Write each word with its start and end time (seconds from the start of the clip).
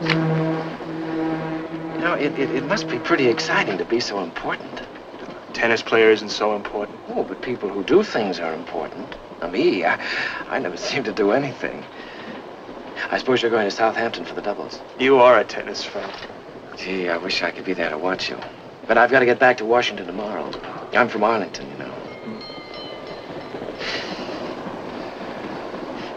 You 0.00 0.06
know, 2.04 2.14
it, 2.14 2.38
it, 2.38 2.50
it 2.54 2.64
must 2.64 2.88
be 2.88 2.98
pretty 3.00 3.26
exciting 3.26 3.78
to 3.78 3.84
be 3.84 3.98
so 3.98 4.20
important. 4.20 4.80
Tennis 5.52 5.82
player 5.82 6.10
isn't 6.12 6.28
so 6.28 6.54
important. 6.54 6.96
Oh, 7.08 7.24
but 7.24 7.42
people 7.42 7.68
who 7.68 7.82
do 7.82 8.04
things 8.04 8.38
are 8.38 8.54
important. 8.54 9.16
Now, 9.40 9.48
me, 9.48 9.84
I, 9.84 9.98
I 10.48 10.60
never 10.60 10.76
seem 10.88 11.02
to 11.04 11.12
do 11.12 11.32
anything. 11.32 11.84
I 13.10 13.18
suppose 13.18 13.42
you're 13.42 13.50
going 13.50 13.64
to 13.64 13.74
Southampton 13.74 14.24
for 14.24 14.34
the 14.34 14.42
doubles. 14.42 14.78
You 15.00 15.18
are 15.18 15.38
a 15.38 15.44
tennis 15.44 15.84
fan. 15.84 16.08
Gee, 16.76 17.08
I 17.08 17.16
wish 17.16 17.42
I 17.42 17.50
could 17.50 17.64
be 17.64 17.72
there 17.72 17.90
to 17.90 17.98
watch 17.98 18.30
you. 18.30 18.38
But 18.86 18.98
I've 18.98 19.10
got 19.10 19.18
to 19.20 19.26
get 19.26 19.40
back 19.40 19.56
to 19.58 19.64
Washington 19.64 20.06
tomorrow. 20.06 20.48
I'm 20.92 21.08
from 21.08 21.24
Arlington, 21.24 21.68
you 21.70 21.76
know. 21.78 21.92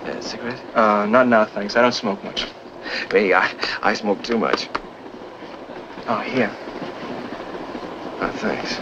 Uh, 0.05 0.21
cigarette? 0.21 0.61
Uh, 0.75 1.05
not 1.07 1.27
now, 1.27 1.45
thanks. 1.45 1.75
I 1.75 1.81
don't 1.81 1.93
smoke 1.93 2.23
much. 2.23 2.45
Me, 3.13 3.33
I, 3.33 3.51
I 3.81 3.93
smoke 3.93 4.23
too 4.23 4.37
much. 4.37 4.69
Oh, 6.07 6.19
here. 6.19 6.51
Oh, 8.21 8.31
thanks. 8.31 8.79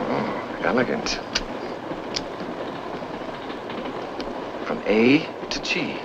Oh, 0.00 0.48
elegant. 0.62 1.18
From 4.64 4.82
A 4.86 5.26
to 5.48 5.62
G. 5.62 5.96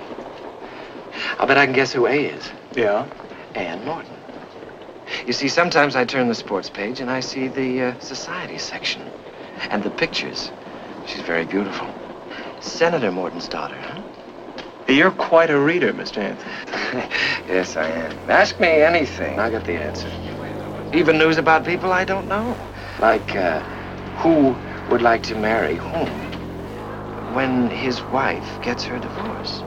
I'll 1.39 1.47
bet 1.47 1.57
I 1.57 1.65
can 1.65 1.75
guess 1.75 1.91
who 1.91 2.07
A 2.07 2.25
is. 2.25 2.49
Yeah? 2.73 3.07
Ann 3.55 3.83
Morton. 3.83 4.15
You 5.25 5.33
see, 5.33 5.49
sometimes 5.49 5.97
I 5.97 6.05
turn 6.05 6.29
the 6.29 6.35
sports 6.35 6.69
page 6.69 7.01
and 7.01 7.11
I 7.11 7.19
see 7.19 7.49
the 7.49 7.81
uh, 7.81 7.93
society 7.99 8.57
section. 8.57 9.01
And 9.69 9.83
the 9.83 9.91
pictures. 9.91 10.51
She's 11.05 11.21
very 11.21 11.45
beautiful. 11.45 11.89
Senator 12.61 13.11
Morton's 13.11 13.49
daughter, 13.49 13.75
huh? 13.75 14.02
You're 14.87 15.11
quite 15.11 15.49
a 15.49 15.59
reader, 15.59 15.93
Mr. 15.93 16.17
Anthony. 16.17 16.51
yes, 17.47 17.75
I 17.75 17.87
am. 17.87 18.29
Ask 18.29 18.59
me 18.59 18.67
anything. 18.67 19.39
I 19.39 19.49
got 19.49 19.65
the 19.65 19.73
answer. 19.73 20.11
Even 20.93 21.17
news 21.17 21.37
about 21.37 21.65
people 21.65 21.91
I 21.91 22.05
don't 22.05 22.27
know. 22.27 22.55
Like, 22.99 23.35
uh, 23.35 23.59
who 24.17 24.55
would 24.89 25.01
like 25.01 25.23
to 25.23 25.35
marry 25.35 25.75
whom 25.75 26.09
when 27.33 27.69
his 27.69 28.01
wife 28.03 28.61
gets 28.61 28.83
her 28.83 28.99
divorce. 28.99 29.63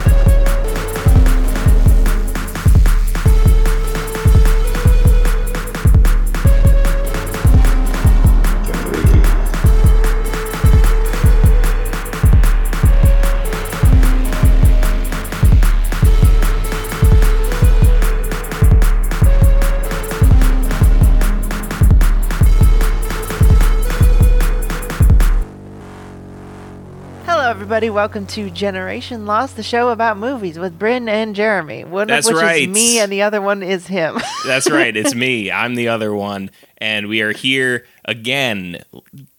Everybody. 27.77 27.91
Welcome 27.91 28.27
to 28.29 28.49
Generation 28.49 29.27
Lost, 29.27 29.57
the 29.57 29.63
show 29.63 29.91
about 29.91 30.17
movies 30.17 30.59
with 30.59 30.79
Bryn 30.79 31.11
and 31.11 31.37
Jeremy. 31.37 31.85
One 31.85 32.09
That's 32.09 32.27
of 32.27 32.33
which 32.37 32.43
right. 32.43 32.63
is 32.63 32.69
me, 32.69 33.01
and 33.01 33.13
the 33.13 33.21
other 33.21 33.43
one 33.43 33.63
is 33.63 33.87
him. 33.87 34.17
That's 34.47 34.71
right. 34.71 34.97
It's 34.97 35.15
me. 35.27 35.51
I'm 35.53 35.75
the 35.75 35.89
other 35.89 36.15
one. 36.15 36.51
And 36.79 37.07
we 37.07 37.21
are 37.21 37.33
here 37.33 37.85
again, 38.07 38.83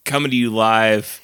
coming 0.06 0.30
to 0.30 0.38
you 0.38 0.52
live. 0.52 1.20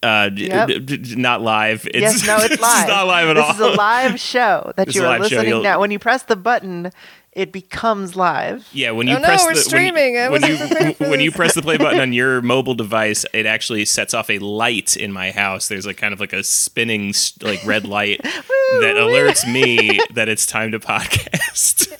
Uh, 0.00 0.30
Yep. 0.32 0.68
d- 0.68 0.78
d- 0.98 1.16
not 1.16 1.42
live. 1.42 1.84
It's, 1.86 1.96
yes, 2.00 2.24
no, 2.28 2.36
it's 2.36 2.60
live. 2.62 2.82
it's 2.82 2.88
not 2.88 3.06
live 3.08 3.28
at 3.30 3.34
this 3.34 3.44
all. 3.44 3.50
is 3.54 3.60
a 3.60 3.76
live 3.76 4.20
show 4.20 4.72
that 4.76 4.86
This 4.86 4.94
you 4.94 5.04
are 5.04 5.18
listening 5.18 5.62
now. 5.64 5.80
When 5.80 5.90
you 5.90 5.98
press 5.98 6.22
the 6.22 6.36
button, 6.36 6.92
it 7.38 7.52
becomes 7.52 8.16
live. 8.16 8.68
Yeah, 8.72 8.90
when 8.90 9.06
you 9.06 9.14
Oh, 9.14 9.18
no, 9.20 9.28
press 9.28 9.44
we're 9.44 9.54
the 9.54 9.60
streaming. 9.60 10.14
When 10.14 10.42
you, 10.42 10.50
wasn't 10.50 10.70
prepared 10.70 10.96
for 10.96 11.08
when 11.08 11.20
you 11.20 11.30
press 11.40 11.54
the 11.54 11.62
play 11.62 11.78
button 11.78 12.00
on 12.00 12.12
your 12.12 12.42
mobile 12.54 12.74
device, 12.74 13.24
it 13.32 13.46
actually 13.46 13.84
sets 13.84 14.12
off 14.12 14.28
a 14.28 14.40
light 14.40 14.96
in 14.96 15.12
my 15.12 15.30
house. 15.30 15.68
There's 15.68 15.86
like 15.86 15.96
kind 15.96 16.12
of 16.12 16.18
like 16.18 16.32
a 16.32 16.42
spinning 16.42 17.14
like 17.40 17.64
red 17.64 17.86
light 17.86 18.20
that 18.22 18.96
alerts 18.96 19.50
me 19.50 20.00
that 20.14 20.28
it's 20.28 20.46
time 20.46 20.72
to 20.72 20.80
podcast. 20.80 21.94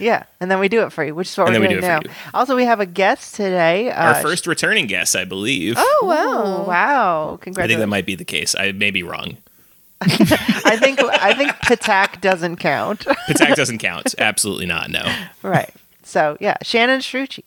Yeah, 0.00 0.24
and 0.40 0.50
then 0.50 0.58
we 0.58 0.70
do 0.70 0.80
it 0.84 0.92
for 0.92 1.04
you, 1.04 1.14
which 1.14 1.28
is 1.28 1.36
what 1.36 1.48
And 1.48 1.56
we're 1.56 1.68
then 1.68 1.76
we 1.76 1.80
doing 1.80 2.00
do 2.02 2.08
now. 2.08 2.14
Also, 2.32 2.56
we 2.56 2.64
have 2.64 2.80
a 2.80 2.86
guest 2.86 3.34
today. 3.34 3.90
Our 3.90 4.12
uh, 4.12 4.22
first 4.22 4.46
returning 4.46 4.86
guest, 4.86 5.14
I 5.14 5.26
believe. 5.26 5.74
Oh 5.76 6.00
wow! 6.04 6.64
wow! 6.64 7.26
I 7.26 7.30
think 7.32 7.42
Congratulations! 7.42 7.80
that 7.80 7.86
might 7.88 8.06
be 8.06 8.14
the 8.14 8.24
case. 8.24 8.54
I 8.58 8.72
may 8.72 8.90
be 8.90 9.02
wrong. 9.02 9.36
I 10.02 10.76
think 10.80 11.00
I 11.00 11.34
think 11.34 11.50
Patak 11.52 12.20
doesn't 12.20 12.56
count. 12.56 13.00
Patak 13.00 13.54
doesn't 13.54 13.78
count. 13.88 14.14
Absolutely 14.18 14.66
not. 14.66 14.90
No. 14.90 15.02
right. 15.42 15.72
So 16.02 16.36
yeah, 16.40 16.56
Shannon 16.62 17.00
Strucci. 17.00 17.44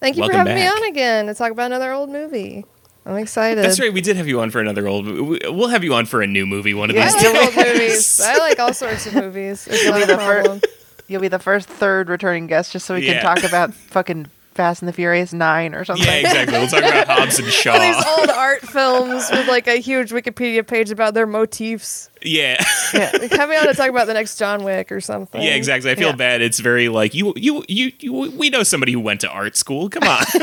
Thank 0.00 0.16
you 0.16 0.22
Welcome 0.22 0.34
for 0.34 0.38
having 0.48 0.54
back. 0.56 0.72
me 0.80 0.84
on 0.84 0.90
again 0.90 1.26
to 1.26 1.34
talk 1.34 1.52
about 1.52 1.66
another 1.66 1.92
old 1.92 2.10
movie. 2.10 2.64
I'm 3.04 3.16
excited. 3.16 3.62
That's 3.62 3.78
right. 3.80 3.92
We 3.92 4.00
did 4.00 4.16
have 4.16 4.26
you 4.28 4.40
on 4.40 4.50
for 4.50 4.60
another 4.60 4.86
old. 4.88 5.06
we- 5.06 5.40
We'll 5.44 5.68
have 5.68 5.84
you 5.84 5.92
on 5.94 6.06
for 6.06 6.22
a 6.22 6.26
new 6.26 6.46
movie 6.46 6.72
one 6.74 6.88
of 6.90 6.96
Yeah, 6.96 7.04
these 7.12 7.14
I 7.24 7.32
like 7.32 7.54
days. 7.54 7.56
old 7.58 7.66
movies. 7.66 8.20
I 8.24 8.38
like 8.38 8.58
all 8.60 8.72
sorts 8.72 9.06
of 9.06 9.14
movies. 9.14 9.66
It's 9.68 9.82
You'll 9.82 9.92
not 9.92 9.98
be 10.06 10.12
a 10.12 10.16
the 10.16 10.18
fir- 10.18 10.60
You'll 11.08 11.20
be 11.20 11.28
the 11.28 11.38
first 11.40 11.68
third 11.68 12.08
returning 12.08 12.46
guest, 12.46 12.72
just 12.72 12.86
so 12.86 12.94
we 12.94 13.06
Yeah. 13.06 13.14
can 13.20 13.22
talk 13.22 13.44
about 13.44 13.74
fucking 13.74 14.26
Fast 14.54 14.82
and 14.82 14.88
the 14.88 14.92
Furious 14.92 15.32
Nine 15.32 15.74
or 15.74 15.84
something. 15.84 16.06
Yeah, 16.06 16.14
exactly. 16.16 16.58
We'll 16.58 16.68
talk 16.68 16.80
about 16.84 17.06
Hobbs 17.08 17.38
and 17.38 17.46
All 17.48 17.52
Shaw. 17.52 17.78
these 17.78 18.04
old 18.18 18.30
art 18.30 18.60
films 18.62 19.28
with 19.30 19.48
like 19.48 19.66
a 19.66 19.76
huge 19.76 20.10
Wikipedia 20.10 20.66
page 20.66 20.90
about 20.90 21.14
their 21.14 21.26
motifs. 21.26 22.10
Yeah, 22.22 22.62
Yeah. 22.94 23.10
Like, 23.20 23.32
have 23.36 23.48
me 23.48 23.56
on 23.56 23.66
to 23.66 23.74
talk 23.74 23.90
about 23.90 24.06
the 24.06 24.14
next 24.14 24.38
John 24.38 24.62
Wick 24.64 24.92
or 24.92 25.00
something. 25.00 25.40
yeah, 25.42 25.54
exactly. 25.54 25.90
I 25.90 25.94
feel 25.94 26.08
Yeah. 26.10 26.16
bad. 26.16 26.42
It's 26.42 26.60
very 26.60 26.88
like 26.88 27.14
you, 27.14 27.32
you, 27.36 27.64
you, 27.68 27.92
you. 27.98 28.12
We 28.36 28.48
know 28.50 28.62
somebody 28.62 28.92
who 28.92 29.00
went 29.00 29.20
to 29.22 29.28
art 29.28 29.56
school. 29.56 29.88
Come 29.88 30.04
on. 30.04 30.22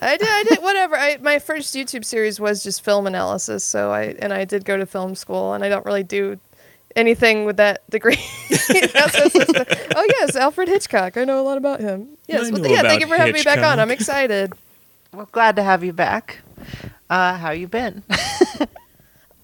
I 0.00 0.16
did. 0.16 0.28
I 0.28 0.44
did. 0.48 0.58
Whatever. 0.62 0.96
I 0.96 1.18
my 1.20 1.38
first 1.38 1.74
YouTube 1.74 2.04
series 2.04 2.38
was 2.38 2.62
just 2.62 2.84
film 2.84 3.06
analysis. 3.06 3.64
So 3.64 3.90
I 3.90 4.14
and 4.20 4.32
I 4.32 4.44
did 4.44 4.64
go 4.64 4.76
to 4.76 4.86
film 4.86 5.14
school, 5.14 5.54
and 5.54 5.64
I 5.64 5.68
don't 5.68 5.84
really 5.84 6.04
do 6.04 6.38
anything 6.96 7.44
with 7.44 7.56
that 7.58 7.88
degree. 7.90 8.18
That's 8.48 8.66
just- 9.16 9.52
that's- 9.52 9.86
oh 9.96 10.04
yes, 10.20 10.36
Alfred 10.36 10.68
Hitchcock. 10.68 11.16
I 11.16 11.24
know 11.24 11.40
a 11.40 11.42
lot 11.44 11.56
about 11.58 11.80
him. 11.80 12.08
Yes. 12.26 12.50
Well, 12.50 12.66
yeah. 12.66 12.82
Thank 12.82 13.00
you 13.00 13.06
for 13.06 13.16
having 13.16 13.34
me 13.34 13.42
back 13.42 13.58
on. 13.60 13.78
I'm 13.80 13.90
excited. 13.90 14.52
Well, 15.12 15.28
glad 15.32 15.56
to 15.56 15.62
have 15.62 15.82
you 15.84 15.92
back. 15.92 16.38
Uh, 17.08 17.36
how 17.36 17.50
you 17.52 17.66
been? 17.68 18.02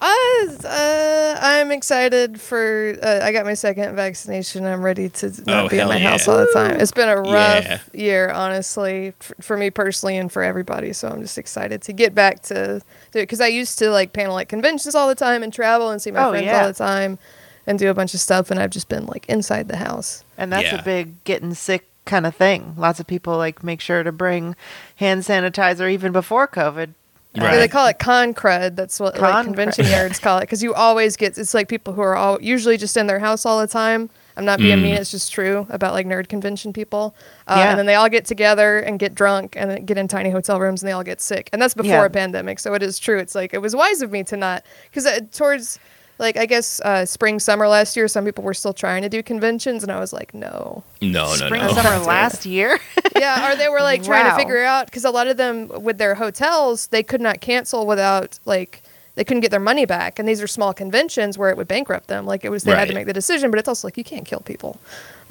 Uh, 0.07 0.67
uh, 0.67 1.39
I'm 1.41 1.71
excited 1.71 2.39
for. 2.39 2.95
Uh, 3.01 3.21
I 3.23 3.31
got 3.31 3.45
my 3.45 3.55
second 3.55 3.95
vaccination. 3.95 4.65
I'm 4.65 4.83
ready 4.83 5.09
to 5.09 5.27
not 5.47 5.65
Oh, 5.65 5.69
be 5.69 5.79
in 5.79 5.87
my 5.87 5.97
yeah. 5.97 6.11
house 6.11 6.27
all 6.27 6.37
the 6.37 6.49
time. 6.53 6.79
It's 6.79 6.91
been 6.91 7.09
a 7.09 7.17
rough 7.17 7.65
Yeah. 7.65 7.79
year, 7.93 8.29
honestly, 8.29 9.13
f- 9.19 9.33
for 9.41 9.57
me 9.57 9.71
personally 9.71 10.17
and 10.17 10.31
for 10.31 10.43
everybody. 10.43 10.93
So 10.93 11.07
I'm 11.07 11.21
just 11.21 11.37
excited 11.39 11.81
to 11.83 11.93
get 11.93 12.13
back 12.13 12.41
to 12.43 12.81
do 13.13 13.19
it 13.19 13.23
because 13.23 13.41
I 13.41 13.47
used 13.47 13.79
to 13.79 13.89
like 13.89 14.13
panel 14.13 14.37
at 14.37 14.47
conventions 14.47 14.93
all 14.93 15.07
the 15.07 15.15
time 15.15 15.41
and 15.41 15.51
travel 15.51 15.89
and 15.89 15.99
see 16.01 16.11
my 16.11 16.23
Oh, 16.25 16.29
friends 16.31 16.45
yeah. 16.45 16.61
all 16.61 16.67
the 16.67 16.73
time 16.73 17.17
and 17.65 17.79
do 17.79 17.89
a 17.89 17.93
bunch 17.95 18.13
of 18.13 18.19
stuff. 18.19 18.51
And 18.51 18.59
I've 18.59 18.69
just 18.69 18.89
been 18.89 19.07
like 19.07 19.25
inside 19.27 19.69
the 19.69 19.77
house. 19.77 20.23
And 20.37 20.51
that's 20.53 20.65
Yeah. 20.71 20.81
a 20.81 20.83
big 20.83 21.23
getting 21.23 21.55
sick 21.55 21.87
kind 22.05 22.27
of 22.27 22.35
thing. 22.35 22.75
Lots 22.77 22.99
of 22.99 23.07
people 23.07 23.37
like 23.37 23.63
make 23.63 23.81
sure 23.81 24.03
to 24.03 24.11
bring 24.11 24.55
hand 24.97 25.23
sanitizer 25.23 25.91
even 25.91 26.11
before 26.11 26.47
COVID. 26.47 26.89
Yeah, 27.35 27.55
they 27.57 27.67
call 27.67 27.87
it 27.87 27.99
con 27.99 28.33
crud. 28.33 28.75
That's 28.75 28.99
what 28.99 29.15
Con 29.15 29.29
like 29.31 29.45
convention 29.45 29.85
crud. 29.85 30.09
nerds 30.09 30.21
call 30.21 30.37
it 30.37 30.41
because 30.41 30.63
you 30.63 30.73
always 30.73 31.15
get. 31.17 31.37
It's 31.37 31.53
like 31.53 31.67
people 31.67 31.93
who 31.93 32.01
are 32.01 32.15
all 32.15 32.41
usually 32.41 32.77
just 32.77 32.95
in 32.97 33.07
their 33.07 33.19
house 33.19 33.45
all 33.45 33.59
the 33.59 33.67
time. 33.67 34.09
I'm 34.37 34.43
not 34.43 34.59
being 34.59 34.81
mean. 34.81 34.95
It's 34.95 35.11
just 35.11 35.31
true 35.31 35.65
about 35.69 35.93
like 35.93 36.05
nerd 36.05 36.27
convention 36.27 36.73
people. 36.73 37.15
Uh, 37.47 37.55
Yeah. 37.57 37.69
And 37.69 37.79
then 37.79 37.85
they 37.85 37.95
all 37.95 38.09
get 38.09 38.25
together 38.25 38.79
and 38.79 38.99
get 38.99 39.15
drunk 39.15 39.55
and 39.55 39.87
get 39.87 39.97
in 39.97 40.07
tiny 40.09 40.29
hotel 40.29 40.59
rooms 40.59 40.81
and 40.83 40.89
they 40.89 40.93
all 40.93 41.03
get 41.05 41.21
sick. 41.21 41.49
And 41.53 41.61
that's 41.61 41.73
before 41.73 41.91
Yeah. 41.91 42.05
a 42.05 42.09
pandemic. 42.09 42.59
So 42.59 42.73
it 42.73 42.83
is 42.83 42.99
true. 42.99 43.17
It's 43.17 43.33
like 43.33 43.53
it 43.53 43.59
was 43.59 43.73
wise 43.75 44.01
of 44.01 44.11
me 44.11 44.23
to 44.25 44.35
not 44.35 44.65
because 44.89 45.05
uh, 45.05 45.21
towards 45.31 45.79
like 46.17 46.37
I 46.37 46.45
guess 46.45 46.79
uh, 46.81 47.05
spring 47.05 47.39
summer 47.39 47.67
last 47.67 47.95
year, 47.95 48.07
some 48.07 48.25
people 48.25 48.43
were 48.43 48.53
still 48.53 48.73
trying 48.73 49.01
to 49.01 49.09
do 49.09 49.21
conventions, 49.23 49.83
and 49.83 49.91
I 49.91 49.99
was 49.99 50.13
like, 50.13 50.33
no. 50.33 50.83
no, 51.01 51.09
no, 51.11 51.25
Spring 51.35 51.61
no. 51.61 51.73
summer 51.73 51.97
last 52.05 52.45
year. 52.45 52.79
yeah, 53.15 53.51
or 53.51 53.55
they 53.55 53.69
were 53.69 53.81
like 53.81 54.03
trying 54.03 54.25
Wow. 54.25 54.31
to 54.31 54.37
figure 54.37 54.63
out 54.63 54.85
because 54.85 55.05
a 55.05 55.11
lot 55.11 55.27
of 55.27 55.37
them 55.37 55.67
with 55.81 55.97
their 55.97 56.15
hotels 56.15 56.87
they 56.87 57.03
could 57.03 57.21
not 57.21 57.41
cancel 57.41 57.85
without 57.85 58.39
like 58.45 58.81
they 59.15 59.23
couldn't 59.23 59.41
get 59.41 59.51
their 59.51 59.59
money 59.61 59.85
back, 59.85 60.19
and 60.19 60.27
these 60.27 60.41
are 60.41 60.47
small 60.47 60.73
conventions 60.73 61.37
where 61.37 61.49
it 61.49 61.55
would 61.57 61.67
bankrupt 61.69 62.07
them. 62.07 62.25
Like 62.25 62.43
it 62.43 62.49
was 62.49 62.63
they 62.63 62.71
had 62.75 62.87
to 62.89 62.93
make 62.93 63.05
the 63.07 63.13
decision, 63.13 63.49
but 63.49 63.59
it's 63.59 63.67
also 63.69 63.87
like 63.87 63.97
you 63.97 64.03
can't 64.03 64.25
kill 64.25 64.41
people. 64.41 64.77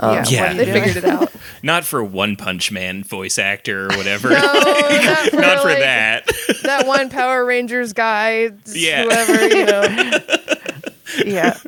Um, 0.01 0.15
yeah. 0.15 0.25
Yeah. 0.27 0.41
what 0.41 0.49
are 0.49 0.53
you 0.53 0.65
they 0.65 0.73
figured 0.81 0.97
it 0.97 1.05
out. 1.05 1.33
Not 1.63 1.85
for 1.85 2.03
One 2.03 2.35
Punch 2.35 2.73
Man 2.73 3.05
voice 3.05 3.39
actor 3.39 3.85
or 3.85 3.89
whatever. 3.97 4.31
No, 4.31 4.37
not 4.41 5.29
for, 5.29 5.37
Not 5.37 5.61
for 5.63 5.69
like, 5.69 5.79
that. 5.79 6.31
That 6.65 6.87
one 6.87 7.11
Power 7.11 7.45
Rangers 7.45 7.93
guy, 7.93 8.51
Yeah. 8.67 9.05
whoever 9.05 9.47
you 9.49 9.67
know. 9.67 9.83
Yeah. 11.25 11.59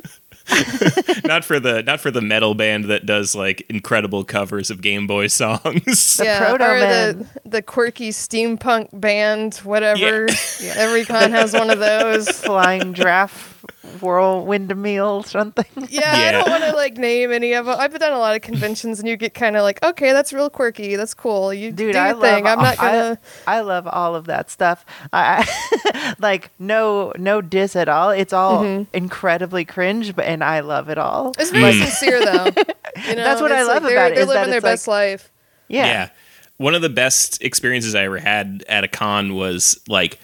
not 1.25 1.43
for 1.43 1.59
the 1.59 1.83
not 1.85 1.99
for 1.99 2.09
the 2.09 2.21
metal 2.21 2.55
band 2.55 2.85
that 2.85 3.05
does 3.05 3.35
like 3.35 3.61
incredible 3.69 4.23
covers 4.23 4.69
of 4.69 4.81
Game 4.81 5.05
Boy 5.05 5.27
songs. 5.27 6.17
The 6.17 6.23
yeah, 6.23 6.47
Proto 6.47 6.63
or 6.63 6.79
Man. 6.79 7.29
the 7.43 7.49
the 7.49 7.61
quirky 7.61 8.11
steampunk 8.11 8.87
band, 8.97 9.55
whatever. 9.55 10.27
Yeah. 10.61 10.73
Every 10.75 11.03
con 11.03 11.31
has 11.31 11.53
one 11.53 11.69
of 11.69 11.79
those. 11.79 12.29
Flying 12.29 12.93
giraffe 12.93 13.56
whirlwind 14.01 14.75
meal 14.75 15.23
something. 15.23 15.65
Yeah, 15.89 16.11
I 16.11 16.31
don't 16.31 16.49
want 16.49 16.63
to 16.63 16.73
like 16.75 16.97
name 16.97 17.31
any 17.31 17.53
of 17.53 17.65
them. 17.65 17.75
I've 17.79 17.91
been 17.91 17.99
done 17.99 18.13
a 18.13 18.17
lot 18.19 18.35
of 18.35 18.41
conventions, 18.41 18.99
and 18.99 19.07
you 19.07 19.15
get 19.17 19.33
kind 19.33 19.55
of 19.55 19.63
like, 19.63 19.83
okay, 19.83 20.11
that's 20.11 20.33
real 20.33 20.49
quirky. 20.49 20.95
That's 20.95 21.13
cool. 21.13 21.53
You 21.53 21.71
Dude, 21.71 21.93
do 21.93 21.99
I 21.99 22.07
your 22.07 22.13
love. 22.15 22.21
thing. 22.23 22.47
I'm 22.47 22.59
not 22.59 22.77
gonna. 22.77 23.19
I, 23.47 23.61
love 23.61 23.87
all 23.87 24.15
of 24.15 24.25
that 24.25 24.49
stuff. 24.49 24.85
I, 25.13 25.47
I 25.47 26.15
like 26.19 26.51
no 26.59 27.13
no 27.17 27.41
diss 27.41 27.75
at 27.75 27.89
all. 27.89 28.09
It's 28.11 28.33
all 28.33 28.63
Mm-hmm. 28.63 28.95
incredibly 28.95 29.65
cringe, 29.65 30.15
but 30.15 30.25
and 30.25 30.43
I 30.43 30.61
love 30.61 30.89
it 30.89 30.97
all. 30.97 31.33
It's 31.37 31.51
very 31.51 31.73
sincere 31.73 32.23
though. 32.23 32.47
You 33.07 33.15
know, 33.15 33.23
That's 33.23 33.41
what 33.41 33.51
I 33.51 33.61
love 33.61 33.83
like 33.83 33.91
they're, 33.91 33.97
about 33.97 34.11
it, 34.11 34.15
They're 34.15 34.23
is 34.23 34.29
that 34.29 34.33
living 34.47 34.49
their 34.49 34.57
it's 34.57 34.63
like- 34.63 34.71
best 34.73 34.87
life. 34.87 35.31
Yeah. 35.67 35.85
Yeah. 35.85 36.09
One 36.57 36.73
of 36.73 36.81
the 36.81 36.89
best 36.89 37.43
experiences 37.43 37.93
I 37.93 38.05
ever 38.05 38.17
had 38.17 38.63
at 38.67 38.83
a 38.83 38.87
con 38.87 39.35
was 39.35 39.79
like, 39.87 40.19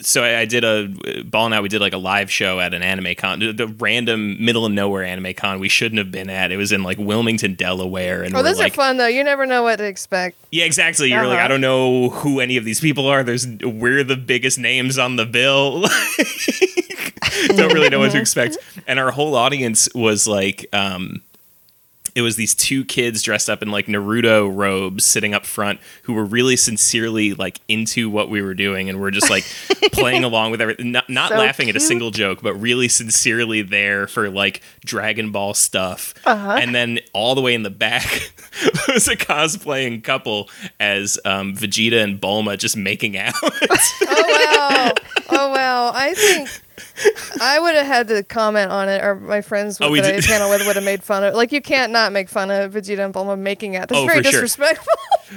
so 0.00 0.24
I, 0.24 0.40
I 0.40 0.44
did 0.46 0.64
a 0.64 0.88
ball 1.24 1.46
and 1.46 1.54
out. 1.54 1.62
We 1.62 1.68
did 1.68 1.80
like 1.80 1.92
a 1.92 1.98
live 1.98 2.30
show 2.30 2.58
at 2.58 2.74
an 2.74 2.82
anime 2.82 3.14
con, 3.16 3.38
the, 3.38 3.66
random 3.78 4.44
middle 4.44 4.66
of 4.66 4.72
nowhere 4.72 5.04
anime 5.04 5.32
con 5.34 5.60
we 5.60 5.68
shouldn't 5.68 5.98
have 5.98 6.10
been 6.10 6.28
at. 6.28 6.50
It 6.50 6.56
was 6.56 6.72
in 6.72 6.82
like 6.82 6.98
Wilmington, 6.98 7.54
Delaware, 7.54 8.22
and 8.22 8.34
Oh, 8.34 8.42
those 8.42 8.58
like, 8.58 8.72
are 8.72 8.76
fun 8.76 8.96
though. 8.96 9.06
You 9.06 9.22
never 9.22 9.46
know 9.46 9.62
what 9.62 9.76
to 9.76 9.84
expect. 9.84 10.36
yeah, 10.50 10.64
exactly. 10.64 11.10
You're 11.10 11.26
like, 11.26 11.36
Uh-huh. 11.36 11.44
I 11.44 11.48
don't 11.48 11.60
know 11.60 12.10
who 12.10 12.40
any 12.40 12.56
of 12.56 12.64
these 12.64 12.80
people 12.80 13.06
are. 13.06 13.22
There's 13.22 13.46
we're 13.62 14.02
the 14.04 14.16
biggest 14.16 14.58
names 14.58 14.98
on 14.98 15.16
the 15.16 15.26
bill. 15.26 15.82
don't 17.48 17.72
really 17.72 17.88
know 17.90 17.98
what 18.00 18.12
to 18.12 18.18
expect. 18.20 18.58
And 18.86 18.98
our 18.98 19.10
whole 19.10 19.34
audience 19.34 19.88
was 19.94 20.26
like, 20.26 20.66
um, 20.72 21.22
it 22.14 22.22
was 22.22 22.36
these 22.36 22.54
two 22.54 22.84
kids 22.84 23.22
dressed 23.22 23.48
up 23.48 23.62
in 23.62 23.70
like 23.70 23.86
Naruto 23.86 24.50
robes 24.52 25.04
sitting 25.04 25.34
up 25.34 25.46
front 25.46 25.80
who 26.02 26.12
were 26.12 26.24
really 26.24 26.56
sincerely 26.56 27.34
like 27.34 27.60
into 27.68 28.10
what 28.10 28.28
we 28.28 28.42
were 28.42 28.54
doing 28.54 28.88
and 28.88 29.00
we're 29.00 29.10
just 29.10 29.30
like 29.30 29.44
playing 29.92 30.24
along 30.24 30.50
with 30.50 30.60
everything, 30.60 30.92
not, 30.92 31.08
not 31.08 31.30
So 31.30 31.36
laughing 31.38 31.68
at 31.68 31.76
a 31.76 31.80
single 31.80 32.10
joke, 32.10 32.42
but 32.42 32.54
really 32.54 32.88
sincerely 32.88 33.62
there 33.62 34.06
for 34.06 34.30
like 34.30 34.62
Dragon 34.84 35.32
Ball 35.32 35.54
stuff. 35.54 36.14
Uh-huh. 36.24 36.58
And 36.60 36.74
then 36.74 37.00
all 37.12 37.34
the 37.34 37.40
way 37.40 37.54
in 37.54 37.62
the 37.62 37.70
back 37.70 38.04
was 38.88 39.08
a 39.08 39.16
cosplaying 39.16 40.02
couple 40.02 40.48
as 40.78 41.18
um, 41.24 41.54
Vegeta 41.54 42.02
and 42.02 42.20
Bulma 42.20 42.58
just 42.58 42.76
making 42.76 43.16
out. 43.16 43.34
Oh 43.42 44.46
wow! 44.46 44.92
oh 45.30 45.50
wow! 45.50 45.92
I 45.94 46.14
think 46.14 46.48
I 47.40 47.58
would 47.60 47.74
have 47.74 47.86
had 47.86 48.08
to 48.08 48.22
comment 48.22 48.70
on 48.70 48.88
it, 48.88 49.02
or 49.02 49.14
my 49.14 49.40
friends 49.40 49.78
Oh, 49.80 49.86
with 49.86 49.92
we 49.92 50.00
that 50.00 50.12
I 50.14 50.16
did- 50.16 50.24
panel 50.24 50.50
with 50.50 50.66
would 50.66 50.76
have 50.76 50.84
made 50.84 51.02
fun 51.02 51.24
of. 51.24 51.34
Like 51.34 51.52
you 51.52 51.60
can't 51.60 51.92
not 51.92 52.12
make 52.12 52.28
fun 52.28 52.50
of 52.50 52.72
Vegeta 52.72 53.04
and 53.04 53.14
Bulma 53.14 53.38
making 53.38 53.76
out. 53.76 53.88
That's 53.88 54.00
Oh, 54.00 54.06
very 54.06 54.18
for 54.18 54.24
sure. 54.24 54.32
disrespectful. 54.32 54.92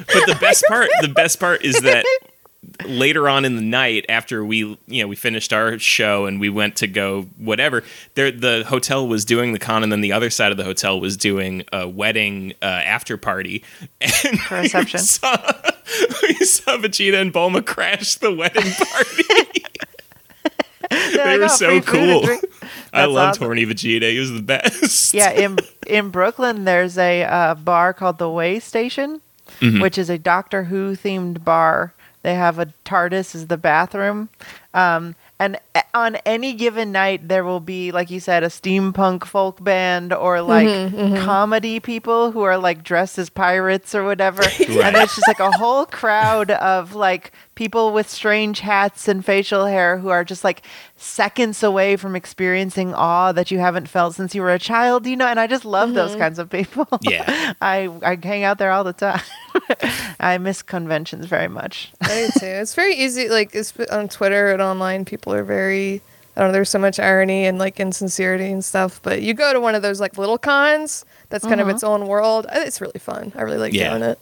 but 0.07 0.25
the 0.27 0.37
best 0.39 0.63
part 0.69 0.89
the 1.01 1.07
best 1.07 1.39
part 1.39 1.63
is 1.63 1.79
that 1.81 2.05
later 2.85 3.27
on 3.29 3.43
in 3.45 3.55
the 3.57 3.61
night 3.61 4.05
after 4.09 4.43
we 4.43 4.77
you 4.87 5.01
know 5.03 5.07
we 5.07 5.15
finished 5.15 5.51
our 5.53 5.77
show 5.77 6.25
and 6.25 6.39
we 6.39 6.49
went 6.49 6.75
to 6.77 6.87
go 6.87 7.23
whatever 7.37 7.83
there 8.15 8.31
the 8.31 8.63
hotel 8.67 9.05
was 9.07 9.25
doing 9.25 9.51
the 9.53 9.59
con 9.59 9.83
and 9.83 9.91
then 9.91 9.99
the 10.01 10.11
other 10.13 10.29
side 10.29 10.49
of 10.51 10.57
the 10.57 10.63
hotel 10.63 10.99
was 10.99 11.15
doing 11.17 11.63
a 11.73 11.87
wedding 11.87 12.53
uh, 12.61 12.65
after 12.65 13.17
party 13.17 13.63
and 14.01 14.39
For 14.39 14.55
reception. 14.59 14.99
we 15.01 15.05
saw, 15.05 15.53
we 16.23 16.33
saw 16.45 16.77
Vegeta 16.77 17.21
and 17.21 17.33
Bulma 17.33 17.63
crash 17.65 18.15
the 18.15 18.33
wedding 18.33 18.71
party 18.71 19.23
They're 19.29 19.62
they 21.15 21.37
were 21.37 21.45
"Oh, 21.45 21.47
so 21.47 21.67
free 21.81 21.81
food 21.81 22.29
and 22.29 22.41
cool. 22.41 22.69
I 22.93 23.05
loved 23.05 23.37
awesome. 23.37 23.45
horny 23.45 23.65
Vegeta 23.65 24.11
he 24.11 24.19
was 24.19 24.31
the 24.31 24.41
best 24.41 25.13
yeah, 25.13 25.31
in 25.31 25.57
in 25.87 26.09
Brooklyn, 26.09 26.65
there's 26.65 26.97
a 26.97 27.23
uh, 27.23 27.55
bar 27.55 27.93
called 27.93 28.17
the 28.19 28.29
Way 28.29 28.59
Station, 28.59 29.21
Mm-hmm. 29.59 29.81
which 29.81 29.97
is 29.97 30.09
a 30.09 30.17
Doctor 30.17 30.63
Who 30.65 30.95
themed 30.95 31.43
bar. 31.43 31.93
They 32.21 32.35
have 32.35 32.57
a 32.59 32.67
TARDIS 32.85 33.35
as 33.35 33.47
the 33.47 33.57
bathroom, 33.57 34.29
um, 34.73 35.15
and 35.37 35.59
on 35.93 36.15
any 36.25 36.53
given 36.53 36.91
night, 36.91 37.27
there 37.27 37.43
will 37.43 37.59
be, 37.59 37.91
like 37.91 38.09
you 38.09 38.19
said, 38.19 38.43
a 38.43 38.47
steampunk 38.47 39.25
folk 39.25 39.63
band 39.63 40.11
or 40.11 40.37
mm-hmm, 40.37 40.49
like 40.49 40.67
mm-hmm. 40.67 41.23
comedy 41.23 41.79
people 41.79 42.31
who 42.31 42.41
are 42.41 42.57
like 42.57 42.83
dressed 42.83 43.17
as 43.19 43.29
pirates 43.29 43.93
or 43.93 44.03
whatever, 44.03 44.41
and 44.59 44.95
it's 44.95 45.15
just 45.15 45.27
like 45.27 45.39
a 45.39 45.51
whole 45.51 45.85
crowd 45.85 46.51
of 46.51 46.95
like 46.95 47.31
people 47.55 47.93
with 47.93 48.09
strange 48.09 48.61
hats 48.61 49.07
and 49.07 49.23
facial 49.23 49.65
hair 49.65 49.99
who 49.99 50.09
are 50.09 50.23
just 50.23 50.43
like 50.43 50.63
seconds 50.97 51.61
away 51.61 51.95
from 51.95 52.15
experiencing 52.15 52.93
awe 52.93 53.31
that 53.31 53.51
you 53.51 53.59
haven't 53.59 53.87
felt 53.87 54.15
since 54.15 54.33
you 54.33 54.41
were 54.41 54.53
a 54.53 54.59
child, 54.59 55.05
you 55.05 55.15
know, 55.15 55.27
and 55.27 55.39
I 55.39 55.47
just 55.47 55.65
love 55.65 55.93
those 55.93 56.11
mm-hmm. 56.11 56.19
kinds 56.19 56.39
of 56.39 56.49
people. 56.49 56.87
Yeah. 57.03 57.53
I 57.61 57.89
I 58.01 58.17
hang 58.21 58.43
out 58.43 58.57
there 58.59 58.71
all 58.71 58.83
the 58.83 58.93
time. 58.93 59.21
I 60.19 60.37
miss 60.37 60.61
conventions 60.61 61.25
very 61.25 61.49
much. 61.49 61.91
I 62.01 62.07
do 62.33 62.39
too. 62.39 62.45
It's 62.45 62.75
very 62.75 62.95
easy. 62.95 63.27
Like 63.27 63.53
it's 63.53 63.77
on 63.91 64.07
Twitter 64.07 64.51
and 64.51 64.61
online, 64.61 65.03
people 65.03 65.33
are 65.33 65.43
very. 65.43 65.82
I 66.35 66.39
don't 66.39 66.49
know. 66.49 66.53
There's 66.53 66.69
so 66.69 66.79
much 66.79 66.99
irony 66.99 67.45
and 67.45 67.59
like 67.59 67.79
insincerity 67.79 68.51
and 68.51 68.63
stuff. 68.65 68.99
But 69.03 69.21
you 69.21 69.33
go 69.33 69.53
to 69.53 69.59
one 69.59 69.75
of 69.75 69.81
those 69.81 69.99
like 69.99 70.17
little 70.17 70.37
cons. 70.37 71.05
That's 71.29 71.45
kind 71.45 71.59
of 71.61 71.67
its 71.69 71.83
own 71.83 72.07
world. 72.07 72.45
It's 72.51 72.79
really 72.81 72.99
fun. 72.99 73.31
I 73.35 73.41
really 73.41 73.57
like 73.57 73.73
Yeah. 73.73 73.89
doing 73.89 74.03
it. 74.03 74.19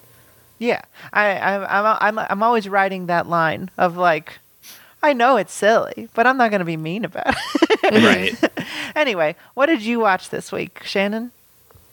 Yeah, 0.59 0.81
I, 1.11 1.37
I 1.37 1.79
I'm 1.79 2.17
I'm 2.19 2.27
I'm 2.29 2.43
always 2.43 2.69
writing 2.69 3.07
that 3.07 3.27
line 3.27 3.69
of 3.79 3.97
like, 3.97 4.39
I 5.01 5.11
know 5.13 5.37
it's 5.37 5.51
silly, 5.53 6.07
but 6.13 6.27
I'm 6.27 6.37
not 6.37 6.51
gonna 6.51 6.65
be 6.65 6.77
mean 6.77 7.03
about 7.03 7.33
it. 7.83 8.03
right 8.43 8.65
anyway, 8.95 9.35
what 9.55 9.65
did 9.65 9.81
you 9.81 9.99
watch 9.99 10.29
this 10.29 10.51
week, 10.51 10.83
Shannon? 10.83 11.31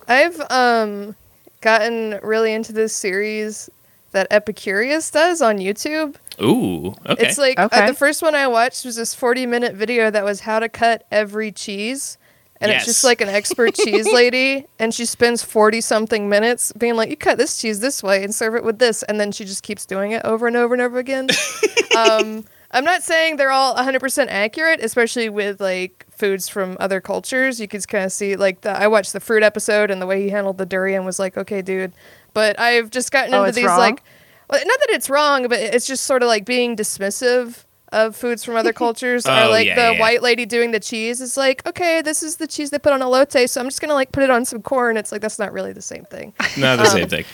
I've 0.07 0.39
um 0.51 1.17
gotten 1.63 2.21
really 2.23 2.53
into 2.53 2.73
this 2.75 2.93
series 2.95 3.71
that 4.13 4.31
Epicurious 4.31 5.13
does 5.13 5.43
on 5.43 5.59
YouTube. 5.59 6.17
ooh 6.41 6.95
okay 7.07 7.27
It's 7.27 7.39
like 7.39 7.59
uh, 7.59 7.87
the 7.87 7.95
first 7.95 8.23
one 8.23 8.35
I 8.35 8.47
watched 8.47 8.85
was 8.85 8.97
this 8.97 9.15
40 9.15 9.47
minute 9.47 9.75
video 9.75 10.11
that 10.11 10.25
was 10.25 10.41
how 10.41 10.59
to 10.61 10.69
cut 10.69 11.05
every 11.11 11.53
cheese. 11.53 12.19
And 12.61 12.73
it's 12.73 12.87
just 12.87 13.05
like 13.05 13.21
an 13.21 13.29
expert 13.29 13.75
cheese 13.75 14.07
lady, 14.13 14.67
and 14.81 14.93
she 14.93 15.05
spends 15.05 15.45
40 15.45 15.81
something 15.81 16.29
minutes 16.29 16.73
being 16.73 16.97
like, 16.97 17.09
You 17.09 17.17
cut 17.17 17.39
this 17.39 17.61
cheese 17.61 17.79
this 17.79 18.03
way 18.03 18.25
and 18.25 18.35
serve 18.35 18.57
it 18.57 18.65
with 18.65 18.81
this. 18.81 19.05
And 19.05 19.21
then 19.21 19.31
she 19.31 19.45
just 19.45 19.63
keeps 19.63 19.87
doing 19.87 20.11
it 20.11 20.23
over 20.25 20.49
and 20.49 20.57
over 20.57 20.75
and 20.75 20.83
over 20.83 20.99
again. 20.99 21.29
um, 21.97 22.45
I'm 22.73 22.85
not 22.85 23.05
saying 23.05 23.37
they're 23.37 23.53
all 23.53 23.77
100% 23.77 24.27
accurate, 24.29 24.81
especially 24.83 25.29
with 25.29 25.61
like 25.61 26.05
foods 26.11 26.49
from 26.49 26.77
other 26.81 27.01
cultures. 27.01 27.61
You 27.61 27.69
could 27.69 27.87
kind 27.87 28.05
of 28.05 28.11
see, 28.11 28.35
like, 28.35 28.63
the, 28.63 28.71
I 28.71 28.89
watched 28.89 29.13
the 29.13 29.21
fruit 29.21 29.45
episode, 29.45 29.91
and 29.93 30.03
the 30.03 30.07
way 30.07 30.21
he 30.23 30.31
handled 30.31 30.59
the 30.59 30.67
durian 30.67 31.05
was 31.05 31.21
like, 31.21 31.37
Okay, 31.37 31.63
dude. 31.63 31.93
But 32.35 32.59
I've 32.61 32.91
just 32.91 33.11
gotten 33.11 33.35
Oh, 33.35 33.45
into 33.45 33.57
these, 33.57 33.65
wrong? 33.67 33.79
like, 33.79 34.03
well, 34.51 34.61
not 34.65 34.79
that 34.81 34.91
it's 34.91 35.11
wrong, 35.11 35.49
but 35.49 35.59
it's 35.59 35.87
just 35.87 36.05
sort 36.05 36.23
of 36.23 36.29
like 36.29 36.45
being 36.45 36.77
dismissive 36.77 37.65
of 37.91 38.15
foods 38.15 38.45
from 38.45 38.55
other 38.57 38.73
cultures. 38.85 39.27
or 39.27 39.31
Oh, 39.33 39.51
like 39.51 39.67
yeah, 39.67 39.75
the 39.75 39.95
yeah. 39.95 40.01
white 40.01 40.23
lady 40.23 40.45
doing 40.47 40.71
the 40.73 40.81
cheese 40.81 41.21
is 41.21 41.37
like, 41.37 41.67
okay, 41.67 42.03
this 42.03 42.23
is 42.23 42.37
the 42.37 42.47
cheese 42.47 42.71
they 42.71 42.79
put 42.79 42.93
on 42.93 43.01
a 43.03 43.07
elote, 43.07 43.49
so 43.49 43.61
I'm 43.61 43.67
just 43.67 43.81
gonna 43.81 43.95
like 43.95 44.13
put 44.13 44.23
it 44.23 44.31
on 44.31 44.45
some 44.45 44.63
corn. 44.63 44.97
It's 44.97 45.11
like 45.13 45.21
that's 45.23 45.39
not 45.39 45.53
really 45.53 45.73
the 45.73 45.83
same 45.83 46.05
thing. 46.05 46.33
not 46.59 46.77
the 46.77 46.85
same 46.87 47.09
thing 47.09 47.25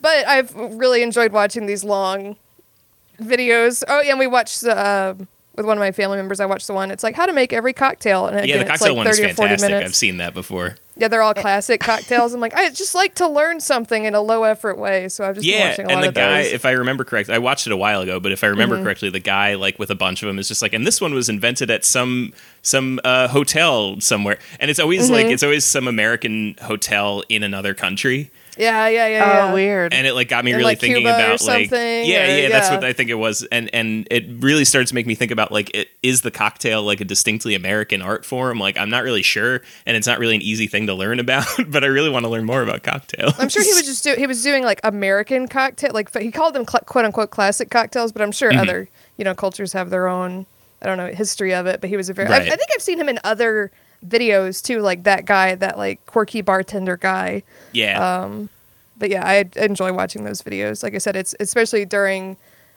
But 0.00 0.26
I've 0.26 0.54
really 0.54 1.02
enjoyed 1.02 1.32
watching 1.32 1.66
these 1.66 1.82
long 1.84 2.36
videos. 3.20 3.82
Oh 3.88 4.00
yeah, 4.02 4.10
and 4.10 4.18
we 4.18 4.26
watched 4.26 4.64
uh, 4.64 5.14
with 5.56 5.66
one 5.66 5.76
of 5.76 5.80
my 5.80 5.92
family 5.92 6.16
members. 6.16 6.40
I 6.40 6.46
watched 6.46 6.66
the 6.66 6.74
one. 6.74 6.90
It's 6.90 7.02
like 7.02 7.14
how 7.14 7.26
to 7.26 7.32
make 7.32 7.52
every 7.52 7.72
cocktail, 7.72 8.26
and 8.26 8.36
yeah 8.36 8.42
again, 8.42 8.58
the 8.58 8.62
it's 8.62 8.70
cocktail 8.82 8.94
like 8.96 8.96
one 8.96 9.06
is 9.08 9.18
30 9.18 9.30
or 9.30 9.34
40 9.34 9.48
fantastic 9.48 9.70
minutes. 9.70 9.88
I've 9.90 9.94
seen 9.96 10.16
that 10.18 10.34
before 10.34 10.76
Yeah, 10.96 11.08
they're 11.08 11.22
all 11.22 11.34
classic 11.34 11.80
cocktails. 11.80 12.34
I'm 12.34 12.40
like, 12.40 12.54
I 12.54 12.70
just 12.70 12.94
like 12.94 13.16
to 13.16 13.26
learn 13.26 13.58
something 13.58 14.04
in 14.04 14.14
a 14.14 14.20
low 14.20 14.44
effort 14.44 14.78
way, 14.78 15.08
so 15.08 15.24
I've 15.28 15.34
just 15.34 15.44
been 15.44 15.58
Yeah, 15.58 15.70
watching 15.70 15.86
a 15.86 15.88
and 15.88 15.96
lot 15.96 16.02
the 16.02 16.08
of 16.10 16.14
guy, 16.14 16.42
those. 16.44 16.52
if 16.52 16.64
I 16.64 16.70
remember 16.70 17.02
correctly, 17.02 17.34
I 17.34 17.38
watched 17.38 17.66
it 17.66 17.72
a 17.72 17.76
while 17.76 18.00
ago, 18.02 18.20
but 18.20 18.30
if 18.30 18.44
I 18.44 18.46
remember 18.46 18.76
Mm-hmm. 18.76 18.84
correctly, 18.84 19.10
the 19.10 19.18
guy 19.18 19.54
like 19.54 19.78
with 19.80 19.90
a 19.90 19.96
bunch 19.96 20.22
of 20.22 20.28
them 20.28 20.38
is 20.38 20.46
just 20.46 20.62
like, 20.62 20.72
and 20.72 20.86
this 20.86 21.00
one 21.00 21.12
was 21.12 21.28
invented 21.28 21.68
at 21.70 21.84
some 21.84 22.32
some 22.62 23.00
uh, 23.02 23.26
hotel 23.28 24.00
somewhere, 24.00 24.38
and 24.60 24.70
it's 24.70 24.78
always 24.78 25.10
like 25.10 25.26
Mm-hmm. 25.26 25.32
it's 25.34 25.42
always 25.42 25.64
some 25.64 25.88
American 25.88 26.54
hotel 26.62 27.24
in 27.28 27.42
another 27.42 27.74
country, 27.74 28.30
yeah, 28.58 28.88
yeah, 28.88 29.06
yeah, 29.06 29.18
yeah. 29.18 29.50
Oh, 29.50 29.54
weird. 29.54 29.92
and 29.94 30.06
it 30.06 30.14
like 30.14 30.28
got 30.28 30.44
me 30.44 30.52
In, 30.52 30.56
really 30.58 30.72
like, 30.72 30.80
thinking 30.80 31.02
Cuba 31.02 31.12
or 31.12 31.16
about 31.16 31.30
like 31.42 31.68
something, 31.70 32.04
yeah, 32.06 32.24
or- 32.34 32.38
yeah, 32.38 32.48
that's 32.48 32.70
what 32.70 32.84
I 32.84 32.92
think 32.92 33.10
it 33.10 33.14
was, 33.14 33.42
and 33.50 33.68
and 33.74 34.06
it 34.10 34.24
really 34.42 34.64
starts 34.64 34.90
to 34.90 34.94
make 34.94 35.06
me 35.06 35.14
think 35.14 35.30
about 35.30 35.50
like 35.52 35.74
it, 35.74 35.88
is 36.02 36.22
the 36.22 36.30
cocktail 36.30 36.82
like 36.82 37.00
a 37.00 37.04
distinctly 37.04 37.54
American 37.54 38.02
art 38.02 38.24
form? 38.24 38.58
Like 38.58 38.76
I'm 38.78 38.90
not 38.90 39.04
really 39.04 39.22
sure, 39.22 39.62
and 39.86 39.96
it's 39.96 40.06
not 40.06 40.18
really 40.18 40.34
an 40.36 40.42
easy 40.42 40.66
thing 40.66 40.86
to 40.86 40.94
learn 40.94 41.18
about, 41.24 41.46
but 41.68 41.84
I 41.84 41.88
really 41.88 42.10
want 42.10 42.24
to 42.24 42.28
learn 42.30 42.44
more 42.44 42.62
about 42.62 42.82
cocktails. 42.82 43.34
I'm 43.38 43.48
sure 43.48 43.62
he 43.62 43.70
was 43.72 43.82
just 43.86 44.04
do 44.04 44.14
he 44.16 44.26
was 44.26 44.42
doing 44.42 44.64
like 44.64 44.80
American 44.84 45.48
cocktail, 45.48 45.92
like 45.94 46.16
he 46.16 46.30
called 46.30 46.54
them 46.54 46.66
cl- 46.66 46.82
quote 46.84 47.04
unquote 47.04 47.30
classic 47.30 47.70
cocktails, 47.70 48.12
but 48.12 48.22
I'm 48.22 48.32
sure 48.32 48.50
Mm-hmm. 48.50 48.60
other 48.60 48.88
you 49.16 49.24
know 49.24 49.34
cultures 49.34 49.72
have 49.72 49.90
their 49.90 50.06
own 50.06 50.46
I 50.82 50.86
don't 50.86 50.98
know 50.98 51.06
history 51.08 51.54
of 51.54 51.66
it. 51.66 51.80
But 51.80 51.88
he 51.90 51.96
was 51.96 52.08
a 52.10 52.12
very 52.12 52.28
I, 52.28 52.36
I 52.36 52.48
think 52.56 52.68
I've 52.74 52.82
seen 52.82 53.00
him 53.00 53.08
in 53.08 53.18
other 53.24 53.70
videos 54.06 54.62
too, 54.62 54.80
like 54.80 55.04
that 55.04 55.24
guy, 55.24 55.54
that 55.56 55.78
like 55.78 56.04
quirky 56.06 56.40
bartender 56.42 56.96
guy. 56.96 57.42
yeah. 57.72 57.98
Um, 58.22 58.48
But 58.96 59.10
yeah, 59.10 59.26
I 59.26 59.44
enjoy 59.56 59.92
watching 59.92 60.24
those 60.24 60.40
videos. 60.42 60.82
Like 60.82 60.94
I 60.94 60.98
said, 60.98 61.16
it's 61.16 61.34
especially 61.40 61.84
during 61.84 62.36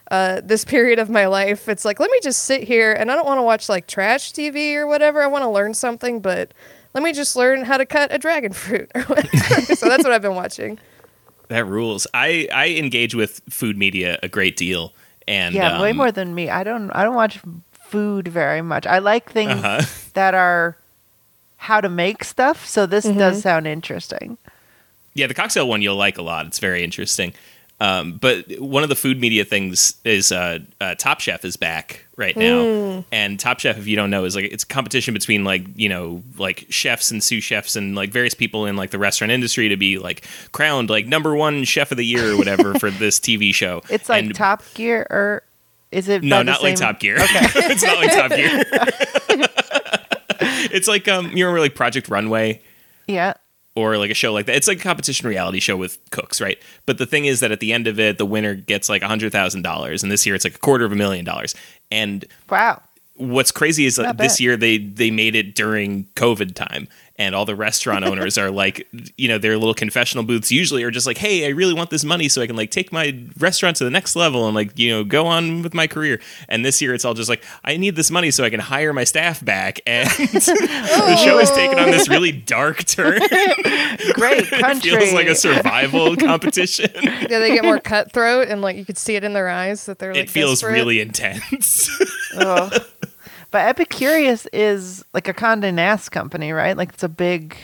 uh, 0.10 0.42
this 0.44 0.66
period 0.74 0.98
of 1.00 1.10
my 1.10 1.28
life. 1.28 1.70
It's 1.70 1.86
like 1.86 2.00
let 2.00 2.10
me 2.10 2.20
just 2.24 2.44
sit 2.44 2.64
here, 2.64 2.92
and 2.94 3.12
I 3.12 3.16
don't 3.16 3.26
want 3.26 3.38
to 3.38 3.44
watch 3.44 3.70
like 3.70 3.86
trash 3.88 4.34
TV 4.34 4.74
or 4.76 4.88
whatever. 4.88 5.22
I 5.22 5.28
want 5.28 5.44
to 5.44 5.50
learn 5.50 5.74
something, 5.76 6.20
but 6.20 6.54
let 6.94 7.04
me 7.04 7.14
just 7.14 7.36
learn 7.36 7.66
how 7.66 7.78
to 7.78 7.86
cut 7.86 8.12
a 8.12 8.18
dragon 8.18 8.52
fruit 8.64 8.90
so 8.96 9.88
that's 9.88 10.04
what 10.04 10.12
I've 10.12 10.22
been 10.24 10.34
watching. 10.36 10.80
That 11.50 11.66
rules. 11.66 12.08
I 12.16 12.48
I 12.54 12.70
engage 12.70 13.14
with 13.16 13.42
food 13.50 13.78
media 13.78 14.18
a 14.24 14.28
great 14.28 14.58
deal, 14.58 14.94
and 15.28 15.54
yeah, 15.54 15.80
way 15.80 15.92
um, 15.92 15.98
more 15.98 16.12
than 16.12 16.34
me. 16.34 16.50
I 16.50 16.64
don't 16.64 16.90
I 16.92 17.04
don't 17.04 17.16
watch 17.16 17.40
food 17.72 18.28
very 18.28 18.62
much. 18.64 18.88
I 18.88 18.98
like 19.00 19.32
things 19.32 19.52
Uh-huh. 19.64 19.82
that 20.14 20.34
are 20.34 20.78
how 21.58 21.82
to 21.82 21.90
make 21.90 22.24
stuff. 22.24 22.66
So 22.66 22.86
this 22.86 23.04
does 23.06 23.42
sound 23.42 23.68
interesting. 23.68 24.38
Yeah, 25.14 25.28
the 25.28 25.34
cocktail 25.34 25.68
one 25.68 25.82
you'll 25.82 25.96
like 25.96 26.18
a 26.18 26.22
lot. 26.22 26.46
It's 26.48 26.60
very 26.60 26.84
interesting. 26.84 27.34
Um, 27.80 28.14
but 28.14 28.60
one 28.60 28.82
of 28.82 28.90
the 28.90 28.96
food 28.96 29.20
media 29.22 29.46
things 29.46 29.96
is 30.04 30.32
uh, 30.32 30.60
uh, 30.82 30.96
Top 30.96 31.20
Chef 31.20 31.46
is 31.46 31.58
back 31.58 32.06
right 32.16 32.36
now, 32.36 33.04
and 33.12 33.40
Top 33.40 33.60
Chef, 33.60 33.78
if 33.78 33.86
you 33.86 33.96
don't 33.96 34.10
know, 34.10 34.26
is 34.26 34.36
like 34.36 34.46
it's 34.46 34.64
a 34.64 34.68
competition 34.68 35.14
between 35.14 35.44
like 35.44 35.64
you 35.76 35.88
know 35.88 36.24
like 36.40 36.66
chefs 36.70 37.12
and 37.12 37.24
sous 37.24 37.44
chefs 37.44 37.76
and 37.76 37.94
like 37.96 38.10
various 38.10 38.34
people 38.34 38.66
in 38.66 38.76
like 38.78 38.90
the 38.90 38.98
restaurant 38.98 39.32
industry 39.32 39.70
to 39.70 39.78
be 39.78 40.00
like 40.00 40.26
crowned 40.54 40.90
like 40.90 41.06
number 41.06 41.36
one 41.36 41.64
chef 41.66 41.92
of 41.92 41.98
the 41.98 42.06
year 42.06 42.32
or 42.34 42.38
whatever 42.38 42.74
for 42.80 42.90
this 42.92 43.20
TV 43.20 43.54
show. 43.54 43.84
It's 43.92 44.10
like 44.10 44.26
And- 44.26 44.34
Top 44.34 44.64
Gear, 44.74 45.06
or 45.12 45.44
is 45.92 46.10
it? 46.10 46.24
no, 46.24 46.38
by 46.38 46.44
the 46.44 46.52
not 46.52 46.64
like 46.64 46.76
Top 46.78 47.00
Gear. 47.00 47.18
Okay, 47.18 47.26
it's 47.56 47.84
not 47.84 47.98
like 47.98 48.12
Top 48.12 48.32
Gear. 48.36 49.67
It's 50.72 50.88
like 50.88 51.08
um, 51.08 51.28
you 51.36 51.46
remember 51.46 51.60
like 51.62 51.76
Project 51.76 52.10
Runway 52.10 52.62
Yeah. 53.08 53.34
or 53.76 53.98
like 53.98 54.12
a 54.12 54.14
show 54.14 54.34
like 54.34 54.46
that. 54.48 54.56
It's 54.56 54.68
like 54.68 54.80
a 54.80 54.84
competition 54.84 55.28
reality 55.28 55.60
show 55.60 55.78
with 55.78 55.98
cooks, 56.12 56.40
right? 56.42 56.58
But 56.86 56.98
the 56.98 57.06
thing 57.06 57.26
is 57.26 57.40
that 57.42 57.52
at 57.52 57.60
the 57.60 57.74
end 57.74 57.88
of 57.88 58.00
it, 58.00 58.18
the 58.18 58.26
winner 58.26 58.56
gets 58.56 58.90
like 58.90 59.02
a 59.02 59.08
hundred 59.08 59.32
thousand 59.32 59.62
dollars, 59.64 60.04
and 60.04 60.12
this 60.12 60.26
year 60.26 60.36
it's 60.36 60.44
like 60.46 60.56
a 60.56 60.60
quarter 60.60 60.86
of 60.86 60.92
a 60.92 60.96
million 60.96 61.26
dollars. 61.26 61.56
And 61.92 62.26
Wow. 62.50 62.82
what's 63.16 63.52
crazy 63.52 63.86
is 63.86 63.96
that 63.98 64.18
this 64.18 64.40
year 64.40 64.58
they 64.58 64.78
they 64.78 65.12
made 65.12 65.36
it 65.36 65.56
during 65.56 66.06
COVID 66.16 66.54
time, 66.56 66.88
and 67.18 67.34
all 67.34 67.46
the 67.46 67.56
restaurant 67.56 68.06
owners 68.06 68.38
are 68.38 68.52
like, 68.52 68.88
you 69.18 69.28
know, 69.28 69.38
their 69.38 69.58
little 69.58 69.74
confessional 69.74 70.24
booths 70.24 70.52
usually 70.52 70.84
are 70.84 70.92
just 70.92 71.08
like, 71.08 71.18
hey, 71.18 71.46
I 71.46 71.50
really 71.50 71.74
want 71.74 71.90
this 71.90 72.04
money 72.04 72.30
so 72.30 72.42
I 72.42 72.48
can 72.48 72.56
like 72.56 72.72
take 72.72 72.92
my 72.92 73.18
restaurant 73.40 73.78
to 73.78 73.84
the 73.84 73.90
next 73.90 74.16
level 74.16 74.46
and 74.46 74.56
like 74.56 74.78
you 74.78 74.90
know 74.90 75.04
go 75.04 75.26
on 75.28 75.62
with 75.62 75.74
my 75.74 75.88
career. 75.88 76.20
And 76.48 76.64
this 76.64 76.82
year 76.82 76.94
it's 76.94 77.06
all 77.06 77.14
just 77.14 77.30
like, 77.30 77.44
I 77.64 77.78
need 77.78 77.96
this 77.96 78.12
money 78.12 78.32
so 78.32 78.44
I 78.44 78.50
can 78.50 78.60
hire 78.60 78.94
my 78.94 79.04
staff 79.04 79.44
back, 79.44 79.80
and 79.88 80.08
the 80.10 81.22
show 81.24 81.38
has 81.38 81.52
taken 81.52 81.80
on 81.80 81.92
this 81.92 82.08
oh. 82.10 82.12
really 82.12 82.32
dark 82.32 82.84
turn. 82.86 83.20
Great 84.14 84.52
It 84.52 84.62
country. 84.62 84.92
feels 84.92 85.14
like 85.14 85.28
a 85.28 85.36
survival 85.36 86.16
competition. 86.16 86.90
Yeah, 87.02 87.40
they 87.40 87.54
get 87.54 87.64
more 87.64 87.80
cutthroat, 87.80 88.48
and 88.48 88.62
like 88.62 88.78
you 88.78 88.86
could 88.86 88.98
see 88.98 89.16
it 89.16 89.24
in 89.24 89.34
their 89.34 89.50
eyes 89.50 89.86
that 89.86 90.00
they're 90.00 90.14
like. 90.14 90.24
it 90.24 90.30
feels 90.30 90.62
desperate. 90.62 90.74
really 90.74 91.02
intense. 91.02 91.90
Ugh. 92.36 92.84
But 93.58 93.76
Epicurious 93.76 94.46
is 94.54 95.04
like 95.16 95.28
a 95.28 95.34
Condé 95.34 95.74
Nast 95.74 96.12
company, 96.12 96.52
right? 96.52 96.78
Like 96.78 96.90
it's 96.90 97.02
a 97.02 97.10
big. 97.10 97.56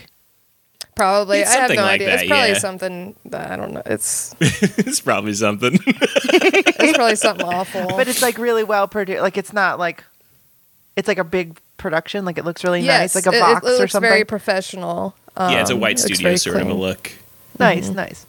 probably. 0.96 1.40
It's 1.42 1.52
I 1.52 1.60
have 1.60 1.70
no 1.70 1.76
like 1.84 1.92
idea. 2.02 2.08
that, 2.08 2.20
it's 2.22 2.28
probably 2.28 2.48
yeah. 2.50 2.58
something 2.58 3.16
that 3.26 3.52
I 3.52 3.56
don't 3.56 3.74
know. 3.74 3.84
It's 3.86 4.34
it's 4.40 5.02
probably 5.02 5.34
something. 5.34 5.78
it's 5.86 6.98
probably 6.98 7.16
something 7.16 7.46
awful. 7.48 7.88
But 7.90 8.08
it's 8.08 8.24
like 8.24 8.40
really 8.40 8.64
well 8.64 8.88
produced. 8.88 9.22
Like 9.22 9.38
it's 9.38 9.54
not 9.54 9.78
like. 9.78 10.04
It's 10.96 11.08
like 11.08 11.20
a 11.20 11.24
big 11.24 11.60
production. 11.78 12.26
Like 12.26 12.38
it 12.40 12.46
looks 12.46 12.64
really 12.64 12.82
yes, 12.82 13.14
nice, 13.16 13.26
like 13.26 13.32
a 13.34 13.38
it- 13.38 13.40
box 13.40 13.66
it, 13.66 13.70
it 13.70 13.74
or 13.76 13.78
looks 13.80 13.92
something. 13.92 14.10
very 14.10 14.26
professional. 14.26 15.16
yeah, 15.38 15.62
it's 15.62 15.70
a 15.70 15.74
Um, 15.76 15.80
white 15.80 15.98
it 16.00 16.04
studio 16.04 16.24
very 16.24 16.38
sort 16.38 16.58
of 16.58 16.70
a 16.70 16.74
look. 16.74 17.12
nice, 17.60 17.90
nice. 17.90 18.26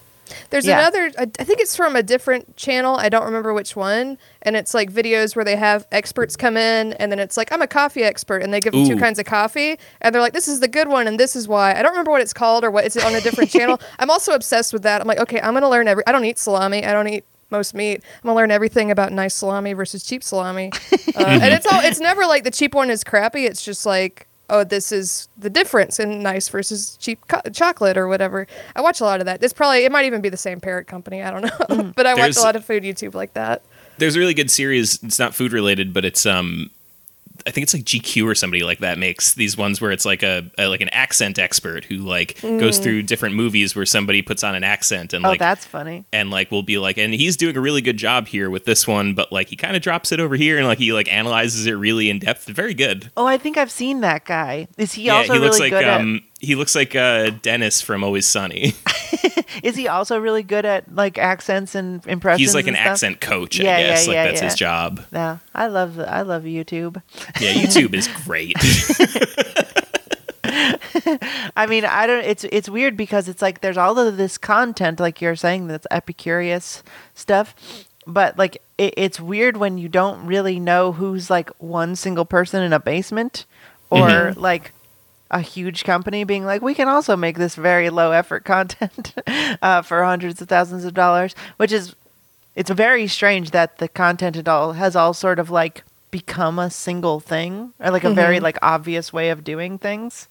There's 0.50 0.66
Yeah. 0.66 0.78
another. 0.80 1.10
I 1.18 1.44
think 1.44 1.60
it's 1.60 1.76
from 1.76 1.96
a 1.96 2.02
different 2.02 2.56
channel. 2.56 2.96
I 2.96 3.08
don't 3.08 3.24
remember 3.24 3.52
which 3.52 3.76
one. 3.76 4.18
And 4.42 4.56
it's 4.56 4.74
like 4.74 4.92
videos 4.92 5.34
where 5.36 5.44
they 5.44 5.56
have 5.56 5.86
experts 5.92 6.36
come 6.36 6.56
in, 6.56 6.92
and 6.94 7.10
then 7.12 7.18
it's 7.18 7.36
like 7.36 7.52
I'm 7.52 7.62
a 7.62 7.66
coffee 7.66 8.02
expert, 8.02 8.42
and 8.42 8.52
they 8.52 8.60
give 8.60 8.72
them 8.72 8.86
two 8.86 8.96
kinds 8.98 9.18
of 9.18 9.26
coffee, 9.26 9.78
and 10.00 10.14
they're 10.14 10.22
like, 10.22 10.32
"This 10.32 10.48
is 10.48 10.60
the 10.60 10.68
good 10.68 10.88
one, 10.88 11.06
and 11.06 11.18
this 11.20 11.34
is 11.36 11.48
why." 11.48 11.74
I 11.74 11.82
don't 11.82 11.92
remember 11.92 12.10
what 12.10 12.20
it's 12.20 12.32
called 12.32 12.64
or 12.64 12.70
what 12.70 12.84
it's 12.84 12.96
on 12.96 13.14
a 13.14 13.20
different 13.20 13.50
channel. 13.56 13.80
I'm 13.98 14.10
also 14.10 14.32
obsessed 14.34 14.72
with 14.72 14.82
that. 14.82 15.00
I'm 15.00 15.06
like, 15.06 15.18
okay, 15.20 15.40
I'm 15.40 15.54
gonna 15.54 15.68
learn 15.70 15.88
every. 15.88 16.06
I 16.06 16.12
don't 16.12 16.24
eat 16.24 16.38
salami. 16.38 16.84
I 16.84 16.92
don't 16.92 17.08
eat 17.08 17.24
most 17.50 17.74
meat. 17.74 18.02
I'm 18.22 18.28
gonna 18.28 18.36
learn 18.36 18.50
everything 18.50 18.90
about 18.90 19.12
nice 19.12 19.34
salami 19.34 19.72
versus 19.74 20.02
cheap 20.02 20.22
salami. 20.24 20.70
Uh, 20.92 20.96
and 21.16 21.52
it's 21.54 21.66
all. 21.66 21.80
It's 21.80 22.00
never 22.00 22.26
like 22.26 22.44
the 22.44 22.50
cheap 22.50 22.74
one 22.74 22.90
is 22.90 23.04
crappy. 23.04 23.44
It's 23.46 23.64
just 23.64 23.84
like. 23.86 24.26
Oh, 24.50 24.62
this 24.62 24.92
is 24.92 25.28
the 25.38 25.48
difference 25.48 25.98
in 25.98 26.22
nice 26.22 26.48
versus 26.48 26.96
cheap 27.00 27.26
co- 27.28 27.40
chocolate 27.50 27.96
or 27.96 28.08
whatever. 28.08 28.46
I 28.76 28.82
watch 28.82 29.00
a 29.00 29.04
lot 29.04 29.20
of 29.20 29.26
that. 29.26 29.42
It's 29.42 29.54
probably 29.54 29.84
it 29.84 29.92
might 29.92 30.04
even 30.04 30.20
be 30.20 30.28
the 30.28 30.36
same 30.36 30.60
parrot 30.60 30.86
company. 30.86 31.22
I 31.22 31.30
don't 31.30 31.42
know, 31.42 31.92
but 31.96 32.06
I 32.06 32.14
watch 32.14 32.36
a 32.36 32.40
lot 32.40 32.56
of 32.56 32.64
food 32.64 32.82
YouTube 32.82 33.14
like 33.14 33.34
that. 33.34 33.62
There's 33.96 34.16
a 34.16 34.18
really 34.18 34.34
good 34.34 34.50
series. 34.50 35.02
It's 35.02 35.18
not 35.18 35.34
food 35.34 35.52
related, 35.52 35.92
but 35.94 36.04
it's 36.04 36.26
um, 36.26 36.70
I 37.46 37.50
think 37.50 37.64
it's 37.64 37.74
like 37.74 37.82
GQ 37.84 38.26
or 38.26 38.34
somebody 38.34 38.62
like 38.62 38.78
that 38.78 38.96
makes 38.96 39.34
these 39.34 39.56
ones 39.56 39.80
where 39.80 39.90
it's 39.90 40.04
like 40.04 40.22
a, 40.22 40.48
a 40.56 40.68
like 40.68 40.80
an 40.80 40.88
accent 40.90 41.38
expert 41.38 41.84
who 41.84 41.96
like 41.96 42.40
goes 42.40 42.78
through 42.78 43.02
different 43.02 43.34
movies 43.34 43.74
where 43.74 43.84
somebody 43.84 44.22
puts 44.22 44.44
on 44.44 44.54
an 44.54 44.62
accent 44.62 45.12
and 45.12 45.26
Oh, 45.26 45.30
like 45.30 45.40
that's 45.40 45.64
funny. 45.66 46.04
and 46.12 46.30
like 46.30 46.50
will 46.52 46.62
be 46.62 46.78
like 46.78 46.96
and 46.96 47.12
he's 47.12 47.36
doing 47.36 47.56
a 47.56 47.60
really 47.60 47.80
good 47.82 47.96
job 47.96 48.28
here 48.28 48.48
with 48.50 48.64
this 48.66 48.86
one 48.86 49.14
but 49.14 49.32
like 49.32 49.48
he 49.48 49.56
kind 49.56 49.74
of 49.76 49.82
drops 49.82 50.12
it 50.12 50.20
over 50.20 50.36
here 50.36 50.58
and 50.58 50.66
like 50.68 50.78
he 50.78 50.92
like 50.92 51.12
analyzes 51.12 51.66
it 51.66 51.72
really 51.72 52.08
in 52.08 52.20
depth 52.20 52.44
very 52.46 52.72
good 52.72 53.10
Oh, 53.16 53.26
I 53.26 53.36
think 53.36 53.56
I've 53.58 53.70
seen 53.70 54.00
that 54.00 54.24
guy. 54.24 54.68
Is 54.78 54.92
he 54.92 55.02
yeah 55.04 55.16
also 55.16 55.32
he 55.34 55.38
really 55.40 55.58
like 55.58 55.70
good 55.72 55.84
um 55.84 56.20
he 56.44 56.54
looks 56.54 56.74
like 56.74 56.94
uh 56.94 57.30
dennis 57.42 57.80
from 57.80 58.04
always 58.04 58.26
sunny? 58.26 58.74
Is 59.62 59.76
he 59.76 59.86
also 59.88 60.18
really 60.18 60.42
good 60.42 60.64
at 60.64 60.92
like 60.94 61.16
accents 61.18 61.74
and 61.74 62.04
impressions? 62.06 62.40
he's 62.40 62.54
like 62.54 62.66
an 62.66 62.74
stuff? 62.74 62.86
accent 62.86 63.20
coach 63.20 63.58
Yeah, 63.58 63.76
i 63.76 63.80
yeah, 63.80 63.88
like 63.94 64.06
yeah, 64.08 64.24
that's 64.26 64.40
his 64.40 64.54
job 64.54 65.04
Yeah, 65.12 65.38
I 65.54 65.66
love 65.68 65.98
I 66.00 66.22
love 66.22 66.42
YouTube. 66.42 67.00
yeah 67.40 67.52
youtube 67.52 67.94
is 67.94 68.08
great 68.24 68.56
I 71.56 71.66
mean, 71.68 71.84
I 71.84 72.06
don't. 72.06 72.24
It's 72.24 72.44
it's 72.44 72.68
weird 72.68 72.96
because 72.96 73.28
it's 73.28 73.42
like 73.42 73.60
there's 73.60 73.76
all 73.76 73.98
of 73.98 74.16
this 74.16 74.38
content, 74.38 75.00
like 75.00 75.20
you're 75.20 75.36
saying, 75.36 75.66
that's 75.68 75.86
Epicurious 75.90 76.82
stuff, 77.14 77.54
but 78.06 78.38
like 78.38 78.62
it, 78.78 78.94
it's 78.96 79.18
weird 79.20 79.56
when 79.56 79.78
you 79.78 79.88
don't 79.88 80.26
really 80.26 80.60
know 80.60 80.92
who's 80.92 81.30
like 81.30 81.50
one 81.58 81.96
single 81.96 82.24
person 82.24 82.62
in 82.62 82.72
a 82.72 82.78
basement, 82.80 83.46
or 83.90 84.08
Mm-hmm. 84.08 84.40
like 84.40 84.72
a 85.34 85.40
huge 85.40 85.84
company 85.84 86.24
being 86.24 86.46
like, 86.46 86.62
we 86.62 86.74
can 86.74 86.88
also 86.88 87.16
make 87.16 87.36
this 87.36 87.56
very 87.56 87.90
low 87.90 88.12
effort 88.12 88.44
content 88.44 89.12
uh, 89.62 89.82
for 89.82 90.02
hundreds 90.04 90.40
of 90.40 90.48
thousands 90.48 90.84
of 90.84 90.94
dollars, 90.94 91.34
which 91.56 91.72
is 91.72 91.94
it's 92.54 92.70
very 92.70 93.06
strange 93.08 93.50
that 93.50 93.78
the 93.78 93.88
content 93.88 94.36
at 94.36 94.48
all 94.48 94.72
has 94.72 94.94
all 94.94 95.12
sort 95.12 95.38
of 95.38 95.50
like 95.50 95.82
become 96.10 96.58
a 96.58 96.70
single 96.70 97.18
thing 97.18 97.72
or 97.80 97.90
like 97.90 98.04
a 98.04 98.14
very 98.14 98.38
like 98.38 98.56
obvious 98.62 99.12
way 99.12 99.30
of 99.30 99.42
doing 99.42 99.76
things. 99.76 100.28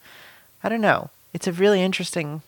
I 0.64 0.70
don't 0.70 0.82
know. 0.82 1.10
It's 1.34 1.48
a 1.48 1.52
really 1.52 1.82
interesting 1.82 2.42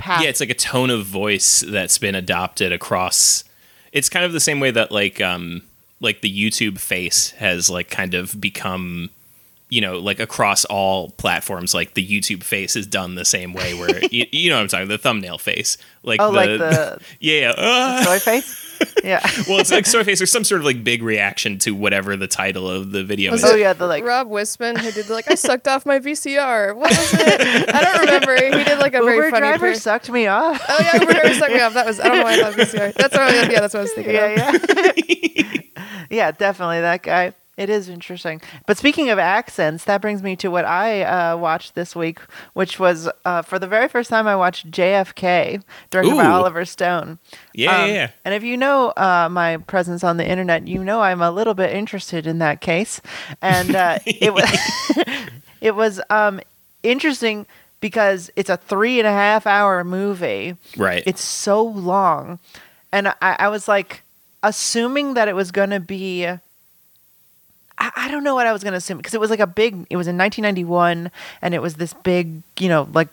path. 0.00 0.22
yeah 0.22 0.28
it's 0.30 0.40
like 0.40 0.50
a 0.50 0.54
tone 0.54 0.90
of 0.90 1.04
voice 1.04 1.60
that's 1.60 1.98
been 1.98 2.14
adopted 2.14 2.72
across 2.72 3.44
it's 3.92 4.08
kind 4.08 4.24
of 4.24 4.32
the 4.32 4.40
same 4.40 4.58
way 4.58 4.70
that 4.70 4.90
like 4.90 5.20
um 5.20 5.62
like 6.00 6.22
the 6.22 6.30
youtube 6.32 6.78
face 6.78 7.32
has 7.32 7.68
like 7.68 7.90
kind 7.90 8.14
of 8.14 8.40
become 8.40 9.10
you 9.70 9.80
know 9.80 9.98
like 9.98 10.20
across 10.20 10.64
all 10.66 11.10
platforms 11.12 11.72
like 11.72 11.94
the 11.94 12.06
youtube 12.06 12.42
face 12.42 12.76
is 12.76 12.86
done 12.86 13.14
the 13.14 13.24
same 13.24 13.52
way 13.52 13.72
where 13.74 14.04
you, 14.10 14.26
you 14.32 14.50
know 14.50 14.56
what 14.56 14.62
i'm 14.62 14.68
talking 14.68 14.88
the 14.88 14.98
thumbnail 14.98 15.38
face 15.38 15.78
like 16.02 16.20
oh, 16.20 16.30
the, 16.30 16.36
like 16.36 16.48
the 16.48 17.00
yeah 17.20 17.52
uh, 17.56 18.04
soy 18.04 18.18
face. 18.18 18.70
Yeah. 19.04 19.20
well 19.48 19.58
it's 19.58 19.70
like 19.70 19.84
soy 19.84 20.04
face 20.04 20.22
or 20.22 20.26
some 20.26 20.44
sort 20.44 20.62
of 20.62 20.64
like 20.64 20.82
big 20.82 21.02
reaction 21.02 21.58
to 21.58 21.74
whatever 21.74 22.16
the 22.16 22.26
title 22.26 22.70
of 22.70 22.92
the 22.92 23.04
video 23.04 23.32
Was 23.32 23.44
is 23.44 23.50
oh 23.50 23.54
yeah, 23.54 23.74
the 23.74 23.86
like 23.86 24.04
Rob 24.04 24.28
Wisman 24.28 24.78
who 24.78 24.90
did 24.90 25.10
like 25.10 25.30
I 25.30 25.34
sucked 25.34 25.68
off 25.68 25.84
my 25.84 25.98
VCR. 25.98 26.74
What 26.74 26.90
was 26.90 27.14
it? 27.14 27.74
I 27.74 27.82
don't 27.82 28.00
remember. 28.00 28.34
He 28.34 28.64
did 28.64 28.78
like 28.78 28.94
a 28.94 28.98
Uber 28.98 29.10
very 29.10 29.30
funny. 29.30 29.46
driver 29.46 29.72
per- 29.72 29.74
sucked 29.74 30.10
me 30.10 30.26
off. 30.26 30.64
oh 30.68 30.78
yeah, 30.80 31.00
Uber 31.00 31.12
driver 31.12 31.34
sucked 31.34 31.52
me 31.52 31.60
off. 31.60 31.74
That 31.74 31.86
was 31.86 32.00
I 32.00 32.08
don't 32.08 32.16
know 32.18 32.24
why 32.24 32.32
I 32.32 32.42
thought 32.42 32.54
VCR. 32.54 32.94
That's 32.94 33.14
what 33.14 33.22
I, 33.22 33.50
yeah, 33.50 33.60
that's 33.60 33.74
what 33.74 33.80
I 33.80 33.82
was 33.82 33.92
thinking. 33.92 34.16
of. 34.16 34.22
yeah, 34.22 34.92
yeah. 35.36 36.02
yeah, 36.10 36.30
definitely 36.30 36.80
that 36.80 37.02
guy. 37.02 37.34
It 37.60 37.68
is 37.68 37.90
interesting. 37.90 38.40
But 38.66 38.78
speaking 38.78 39.10
of 39.10 39.18
accents, 39.18 39.84
that 39.84 40.00
brings 40.00 40.22
me 40.22 40.34
to 40.36 40.48
what 40.48 40.64
I 40.64 41.02
uh, 41.02 41.36
watched 41.36 41.74
this 41.74 41.94
week, 41.94 42.18
which 42.54 42.78
was 42.78 43.06
uh, 43.26 43.42
for 43.42 43.58
the 43.58 43.66
very 43.66 43.86
first 43.86 44.08
time 44.08 44.26
I 44.26 44.34
watched 44.34 44.70
JFK, 44.70 45.62
directed 45.90 46.16
by 46.16 46.24
Oliver 46.24 46.64
Stone. 46.64 47.18
yeah 47.52 47.76
Um, 47.76 47.88
yeah, 47.88 47.94
yeah 47.94 48.10
And 48.24 48.32
if 48.32 48.42
you 48.42 48.56
know 48.56 48.94
uh, 48.96 49.28
my 49.30 49.58
presence 49.58 50.02
on 50.02 50.16
the 50.16 50.26
internet, 50.26 50.68
you 50.68 50.82
know 50.82 51.02
I'm 51.02 51.20
a 51.20 51.30
little 51.30 51.52
bit 51.52 51.74
interested 51.74 52.26
in 52.26 52.38
that 52.38 52.62
case. 52.62 53.02
And 53.42 53.76
uh, 53.76 53.98
it 54.06 54.32
was 54.32 54.48
it 55.60 55.74
was 55.74 56.00
um, 56.08 56.40
interesting 56.82 57.44
because 57.82 58.30
it's 58.36 58.48
a 58.48 58.56
three 58.56 58.98
and 58.98 59.06
a 59.06 59.12
half 59.12 59.46
hour 59.46 59.84
movie. 59.84 60.56
right 60.78 61.02
It's 61.04 61.22
so 61.22 61.62
long, 61.62 62.38
and 62.90 63.08
I, 63.08 63.36
I 63.38 63.48
was 63.48 63.68
like 63.68 64.02
assuming 64.42 65.12
that 65.12 65.28
it 65.28 65.36
was 65.36 65.50
going 65.50 65.70
to 65.70 65.80
be. 65.80 66.26
I, 67.80 67.90
I 67.96 68.10
don't 68.10 68.22
know 68.22 68.34
what 68.34 68.46
I 68.46 68.52
was 68.52 68.62
going 68.62 68.72
to 68.72 68.78
assume 68.78 68.98
because 68.98 69.14
it 69.14 69.20
was 69.20 69.30
like 69.30 69.40
a 69.40 69.46
big. 69.46 69.86
It 69.90 69.96
was 69.96 70.06
in 70.06 70.16
1991, 70.16 71.10
and 71.42 71.54
it 71.54 71.62
was 71.62 71.74
this 71.74 71.94
big, 71.94 72.42
you 72.58 72.68
know, 72.68 72.88
like 72.92 73.08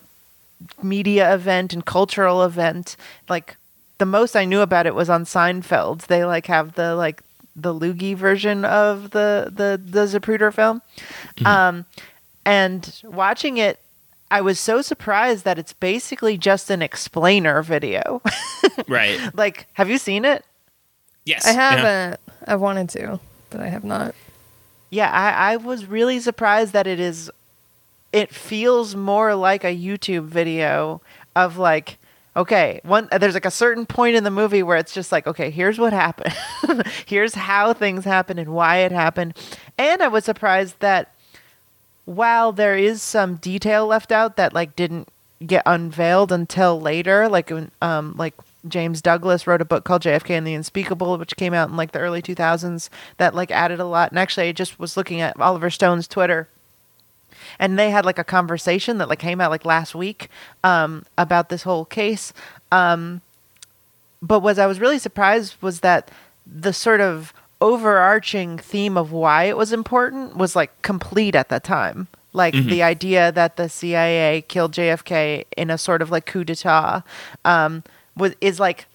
media 0.83 1.33
event 1.33 1.73
and 1.73 1.85
cultural 1.85 2.43
event. 2.43 2.97
Like 3.29 3.57
the 3.97 4.05
most 4.05 4.35
I 4.35 4.45
knew 4.45 4.61
about 4.61 4.85
it 4.85 4.93
was 4.93 5.09
on 5.09 5.23
Seinfeld. 5.23 6.07
They 6.07 6.25
like 6.25 6.47
have 6.47 6.73
the 6.73 6.95
like 6.95 7.21
the 7.55 7.73
loogie 7.73 8.15
version 8.15 8.65
of 8.65 9.11
the 9.11 9.51
the 9.53 9.81
the 9.83 10.05
Zapruder 10.05 10.53
film. 10.53 10.81
Um, 11.45 11.85
and 12.45 13.01
watching 13.03 13.57
it, 13.57 13.79
I 14.29 14.41
was 14.41 14.59
so 14.59 14.81
surprised 14.81 15.43
that 15.45 15.57
it's 15.57 15.73
basically 15.73 16.37
just 16.37 16.69
an 16.69 16.81
explainer 16.81 17.61
video. 17.61 18.21
right 18.87 19.19
like, 19.33 19.67
have 19.73 19.89
you 19.89 19.97
seen 19.97 20.25
it? 20.25 20.43
yes 21.25 21.45
I 21.45 21.51
haven't. 21.51 22.19
I've 22.45 22.61
wanted 22.61 22.89
to, 22.89 23.19
but 23.49 23.59
I 23.61 23.67
have 23.67 23.83
not. 23.83 24.15
Yeah, 24.89 25.11
I, 25.11 25.53
I 25.53 25.57
was 25.57 25.85
really 25.85 26.19
surprised 26.19 26.73
that 26.73 26.87
it 26.87 26.99
is 26.99 27.29
it 28.13 28.33
feels 28.33 28.95
more 28.95 29.35
like 29.35 29.63
a 29.63 29.75
YouTube 29.75 30.25
video 30.25 31.01
of 31.35 31.57
like 31.57 31.97
okay, 32.35 32.79
one 32.83 33.09
there's 33.19 33.33
like 33.33 33.45
a 33.45 33.51
certain 33.51 33.85
point 33.85 34.15
in 34.15 34.23
the 34.23 34.31
movie 34.31 34.61
where 34.63 34.77
it's 34.77 34.93
just 34.93 35.11
like, 35.11 35.25
okay, 35.27 35.49
here's 35.49 35.79
what 35.79 35.91
happened. 35.91 36.35
here's 37.05 37.33
how 37.33 37.73
things 37.73 38.05
happened 38.05 38.39
and 38.39 38.53
why 38.53 38.77
it 38.77 38.91
happened. 38.91 39.35
And 39.77 40.01
I 40.03 40.07
was 40.07 40.23
surprised 40.23 40.79
that 40.79 41.13
while 42.05 42.51
there 42.53 42.77
is 42.77 43.01
some 43.01 43.35
detail 43.35 43.87
left 43.87 44.11
out 44.11 44.37
that 44.37 44.53
like 44.53 44.75
didn't 44.75 45.09
get 45.45 45.63
unveiled 45.65 46.31
until 46.31 46.79
later, 46.79 47.27
like 47.27 47.51
um 47.81 48.15
like 48.17 48.35
James 48.69 49.01
Douglass 49.01 49.47
wrote 49.47 49.61
a 49.61 49.65
book 49.65 49.83
called 49.83 50.03
JFK 50.03 50.31
and 50.31 50.45
the 50.45 50.53
Unspeakable, 50.53 51.17
which 51.17 51.35
came 51.35 51.53
out 51.53 51.69
in 51.69 51.77
like 51.77 51.91
the 51.91 51.99
early 51.99 52.21
2000s 52.21 52.89
that 53.17 53.35
like 53.35 53.51
added 53.51 53.79
a 53.79 53.85
lot. 53.85 54.11
And 54.11 54.19
actually, 54.19 54.47
I 54.47 54.51
just 54.51 54.79
was 54.79 54.97
looking 54.97 55.21
at 55.21 55.39
Oliver 55.39 55.69
Stone's 55.69 56.07
Twitter 56.07 56.47
and 57.59 57.77
they 57.77 57.89
had 57.89 58.05
like 58.05 58.19
a 58.19 58.23
conversation 58.23 58.97
that 58.97 59.09
like 59.09 59.19
came 59.19 59.41
out 59.41 59.51
like 59.51 59.65
last 59.65 59.95
week 59.95 60.29
um, 60.63 61.05
about 61.17 61.49
this 61.49 61.63
whole 61.63 61.85
case. 61.85 62.33
Um, 62.71 63.21
but 64.21 64.39
what 64.39 64.59
I 64.59 64.67
was 64.67 64.79
really 64.79 64.99
surprised 64.99 65.55
was 65.61 65.81
that 65.81 66.09
the 66.45 66.73
sort 66.73 67.01
of 67.01 67.33
overarching 67.59 68.57
theme 68.57 68.97
of 68.97 69.11
why 69.11 69.45
it 69.45 69.57
was 69.57 69.73
important 69.73 70.37
was 70.37 70.55
like 70.55 70.81
complete 70.81 71.35
at 71.35 71.49
the 71.49 71.59
time. 71.59 72.07
Like 72.33 72.53
the 72.53 72.83
idea 72.83 73.31
that 73.31 73.55
the 73.55 73.67
CIA 73.67 74.43
killed 74.47 74.73
JFK 74.73 75.45
in 75.55 75.71
a 75.71 75.77
sort 75.77 76.03
of 76.03 76.11
like 76.11 76.27
coup 76.27 76.43
d'état 76.43 77.03
um, 77.43 77.83
was 78.17 78.33
is 78.41 78.59
like 78.59 78.85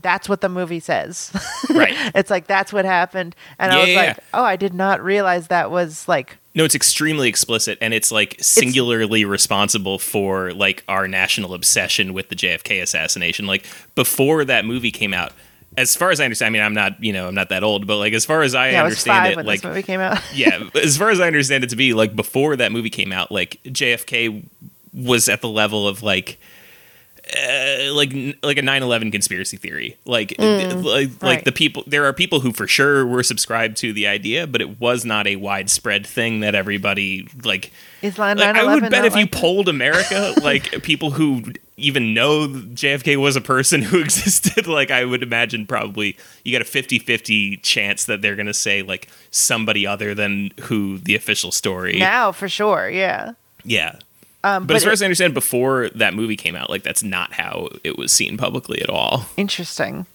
that's 0.00 0.28
what 0.28 0.40
the 0.40 0.48
movie 0.48 0.80
says. 0.80 1.32
Right. 1.70 1.94
it's 2.14 2.30
like 2.30 2.46
that's 2.46 2.72
what 2.72 2.84
happened, 2.84 3.36
and 3.58 3.70
I 3.70 3.78
was 3.78 3.88
yeah, 3.90 3.96
like, 3.96 4.16
yeah. 4.16 4.22
oh, 4.34 4.42
I 4.42 4.56
did 4.56 4.74
not 4.74 5.02
realize 5.04 5.48
that 5.48 5.70
was 5.70 6.08
like 6.08 6.38
No, 6.54 6.64
it's 6.64 6.74
extremely 6.74 7.28
explicit, 7.28 7.78
and 7.80 7.92
it's 7.92 8.10
like 8.10 8.36
singularly 8.40 9.24
responsible 9.24 9.98
for 9.98 10.52
like 10.54 10.82
our 10.88 11.06
national 11.06 11.54
obsession 11.54 12.14
with 12.14 12.30
the 12.30 12.34
JFK 12.34 12.82
assassination. 12.82 13.46
Like 13.46 13.66
before 13.94 14.44
that 14.46 14.64
movie 14.64 14.90
came 14.90 15.12
out, 15.12 15.32
as 15.76 15.94
far 15.94 16.10
as 16.10 16.20
I 16.20 16.24
understand, 16.24 16.48
I 16.48 16.50
mean, 16.50 16.62
I'm 16.62 16.74
not, 16.74 17.02
you 17.02 17.12
know, 17.12 17.28
I'm 17.28 17.34
not 17.34 17.50
that 17.50 17.62
old, 17.62 17.86
but 17.86 17.98
like 17.98 18.12
as 18.12 18.24
far 18.24 18.42
as 18.42 18.54
I 18.54 18.70
yeah, 18.70 18.82
understand 18.82 19.32
it, 19.32 19.36
like 19.36 19.60
this 19.60 19.64
movie 19.64 19.82
came 19.82 20.00
out. 20.00 20.20
yeah, 20.34 20.68
as 20.74 20.96
far 20.96 21.10
as 21.10 21.20
I 21.20 21.26
understand 21.26 21.62
it 21.62 21.70
to 21.70 21.76
be, 21.76 21.94
like 21.94 22.16
before 22.16 22.56
that 22.56 22.72
movie 22.72 22.90
came 22.90 23.12
out, 23.12 23.30
like 23.30 23.60
JFK 23.64 24.44
was 24.92 25.28
at 25.28 25.40
the 25.40 25.48
level 25.48 25.86
of 25.86 26.02
like. 26.02 26.38
Uh, 27.28 27.92
like 27.92 28.10
like 28.42 28.56
a 28.56 28.62
9/11 28.62 29.12
conspiracy 29.12 29.58
theory 29.58 29.98
like 30.06 30.34
like, 30.38 30.82
like 30.82 31.22
right. 31.22 31.44
the 31.44 31.52
people 31.52 31.84
there 31.86 32.06
are 32.06 32.12
people 32.14 32.40
who 32.40 32.52
for 32.52 32.66
sure 32.66 33.04
were 33.06 33.22
subscribed 33.22 33.76
to 33.76 33.92
the 33.92 34.06
idea 34.06 34.46
but 34.46 34.62
it 34.62 34.80
was 34.80 35.04
not 35.04 35.26
a 35.26 35.36
widespread 35.36 36.06
thing 36.06 36.40
that 36.40 36.54
everybody 36.54 37.28
like 37.44 37.70
Is 38.02 38.18
like, 38.18 38.38
I 38.38 38.64
would 38.64 38.90
bet 38.90 39.04
if 39.04 39.14
you 39.14 39.22
like 39.22 39.30
that? 39.30 39.40
polled 39.40 39.68
America, 39.68 40.34
like 40.42 40.82
people 40.82 41.10
who 41.10 41.42
even 41.76 42.14
know 42.14 42.48
JFK 42.48 43.16
was 43.16 43.36
a 43.36 43.40
person 43.40 43.82
who 43.82 43.98
existed, 44.00 44.66
like 44.66 44.90
I 44.90 45.04
would 45.04 45.22
imagine 45.22 45.66
probably 45.66 46.16
you 46.44 46.52
got 46.52 46.62
a 46.62 46.70
50-50 46.70 47.62
chance 47.62 48.04
that 48.06 48.22
they're 48.22 48.36
going 48.36 48.46
to 48.46 48.54
say 48.54 48.82
like 48.82 49.08
somebody 49.30 49.86
other 49.86 50.14
than 50.14 50.50
who 50.62 50.98
the 50.98 51.14
official 51.14 51.52
story. 51.52 51.98
now 51.98 52.32
for 52.32 52.48
sure, 52.48 52.88
yeah. 52.88 53.32
Yeah. 53.64 53.98
Um, 54.44 54.66
But, 54.66 54.76
as 54.76 54.82
far 54.84 54.90
it- 54.90 54.94
as 54.94 55.02
I 55.02 55.06
understand, 55.06 55.34
before 55.34 55.88
that 55.90 56.14
movie 56.14 56.36
came 56.36 56.54
out, 56.56 56.70
like 56.70 56.82
that's 56.82 57.02
not 57.02 57.32
how 57.34 57.68
it 57.82 57.98
was 57.98 58.12
seen 58.12 58.36
publicly 58.36 58.80
at 58.82 58.88
all. 58.88 59.26
Interesting. 59.36 60.06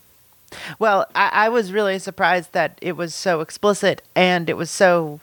Well, 0.80 1.06
I, 1.16 1.30
I 1.34 1.50
was 1.50 1.72
really 1.72 1.98
surprised 2.00 2.54
that 2.54 2.78
it 2.82 2.96
was 2.96 3.14
so 3.16 3.42
explicit 3.42 4.02
and 4.16 4.50
it 4.50 4.56
was 4.56 4.70
so 4.70 5.20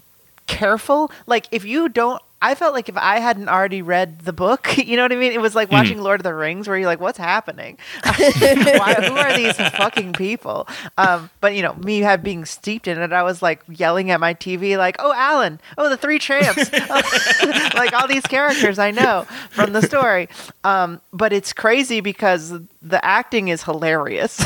careful. 0.47 1.11
Like, 1.26 1.47
if 1.52 1.64
you 1.64 1.88
don't, 1.88 2.21
I 2.42 2.54
felt 2.54 2.73
like 2.73 2.88
if 2.88 2.97
I 2.97 3.18
hadn't 3.18 3.49
already 3.49 3.82
read 3.82 4.20
the 4.20 4.32
book, 4.32 4.78
you 4.87 4.97
know 4.97 5.02
what 5.02 5.12
I 5.12 5.16
mean? 5.16 5.32
It 5.32 5.40
was 5.40 5.54
like 5.54 5.70
watching 5.70 6.00
Lord 6.00 6.20
of 6.20 6.25
the 6.25 6.35
Rings, 6.35 6.66
where 6.68 6.76
you're 6.76 6.87
like, 6.87 7.00
"What's 7.00 7.18
happening? 7.18 7.76
Why, 8.04 8.97
who 9.02 9.14
are 9.14 9.37
these 9.37 9.57
fucking 9.57 10.14
people?" 10.14 10.66
Um, 10.96 11.31
but 11.40 11.55
you 11.55 11.62
know, 11.62 11.74
me 11.74 12.00
have 12.00 12.22
being 12.22 12.44
steeped 12.44 12.88
in 12.88 12.98
it, 12.98 13.12
I 13.12 13.22
was 13.22 13.42
like 13.42 13.62
yelling 13.68 14.11
at 14.11 14.20
my 14.20 14.35
TV, 14.35 14.79
like, 14.79 14.96
"Oh, 14.98 15.12
Alan! 15.14 15.61
Oh, 15.76 15.88
the 15.88 15.96
Three 15.96 16.18
Tramps! 16.18 16.72
like 17.74 17.92
all 17.92 18.09
these 18.09 18.24
characters 18.24 18.79
I 18.79 18.90
know 18.90 19.26
from 19.50 19.72
the 19.72 19.83
story." 19.83 20.29
Um, 20.64 21.00
but 21.12 21.33
it's 21.33 21.53
crazy 21.53 22.00
because 22.00 22.55
the 22.81 23.05
acting 23.05 23.48
is 23.48 23.64
hilarious. 23.64 24.42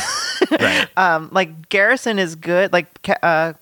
Right. 0.50 0.88
um, 0.96 1.28
like 1.33 1.68
Garrison 1.68 2.18
is 2.18 2.35
good. 2.35 2.72
Like 2.72 3.09
uh, 3.22 3.54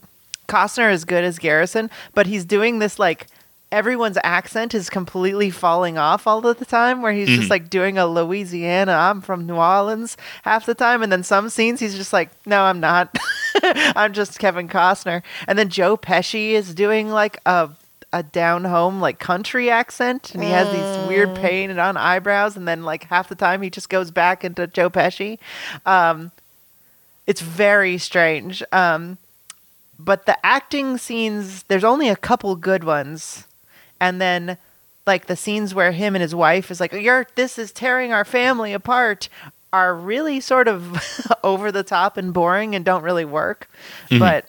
Costner 0.48 0.92
is 0.92 1.04
good 1.04 1.24
as 1.24 1.38
Garrison, 1.38 1.90
but 2.14 2.26
he's 2.26 2.44
doing 2.44 2.78
this 2.78 2.98
like 2.98 3.26
everyone's 3.72 4.18
accent 4.22 4.74
is 4.74 4.88
completely 4.88 5.50
falling 5.50 5.98
off 5.98 6.26
all 6.26 6.46
of 6.46 6.58
the 6.58 6.64
time. 6.64 7.02
Where 7.02 7.12
he's 7.12 7.28
just 7.28 7.50
like 7.50 7.70
doing 7.70 7.98
a 7.98 8.06
Louisiana, 8.06 8.92
I'm 8.92 9.20
from 9.20 9.46
New 9.46 9.56
Orleans 9.56 10.16
half 10.42 10.66
the 10.66 10.74
time, 10.74 11.02
and 11.02 11.10
then 11.10 11.22
some 11.22 11.48
scenes 11.48 11.80
he's 11.80 11.96
just 11.96 12.12
like, 12.12 12.30
no, 12.46 12.62
I'm 12.62 12.80
not. 12.80 13.16
I'm 13.62 14.12
just 14.12 14.38
Kevin 14.38 14.68
Costner. 14.68 15.22
And 15.48 15.58
then 15.58 15.68
Joe 15.68 15.96
Pesci 15.96 16.50
is 16.50 16.74
doing 16.74 17.10
like 17.10 17.38
a 17.46 17.70
a 18.14 18.22
down 18.22 18.64
home 18.64 19.00
like 19.00 19.18
country 19.18 19.70
accent 19.70 20.34
and 20.34 20.44
he 20.44 20.50
has 20.50 20.68
these 20.70 21.08
weird 21.08 21.34
painted 21.34 21.78
on 21.78 21.96
eyebrows 21.96 22.58
and 22.58 22.68
then 22.68 22.82
like 22.82 23.04
half 23.04 23.30
the 23.30 23.34
time 23.34 23.62
he 23.62 23.70
just 23.70 23.88
goes 23.88 24.10
back 24.10 24.44
into 24.44 24.66
Joe 24.66 24.90
Pesci. 24.90 25.38
Um 25.86 26.30
it's 27.26 27.40
very 27.40 27.98
strange. 27.98 28.62
Um, 28.72 29.18
but 29.98 30.26
the 30.26 30.44
acting 30.44 30.98
scenes, 30.98 31.62
there's 31.64 31.84
only 31.84 32.08
a 32.08 32.16
couple 32.16 32.56
good 32.56 32.84
ones, 32.84 33.46
and 34.02 34.20
then 34.20 34.58
like 35.06 35.26
the 35.26 35.36
scenes 35.36 35.74
where 35.74 35.92
him 35.92 36.16
and 36.16 36.22
his 36.22 36.34
wife 36.34 36.70
is 36.72 36.80
like, 36.80 36.92
"You're 36.92 37.26
this 37.36 37.56
is 37.56 37.70
tearing 37.72 38.12
our 38.12 38.24
family 38.24 38.72
apart," 38.72 39.28
are 39.72 39.94
really 39.94 40.40
sort 40.40 40.66
of 40.68 41.00
over 41.44 41.70
the 41.70 41.84
top 41.84 42.16
and 42.16 42.34
boring 42.34 42.74
and 42.74 42.84
don't 42.84 43.04
really 43.04 43.24
work. 43.24 43.70
But 44.18 44.46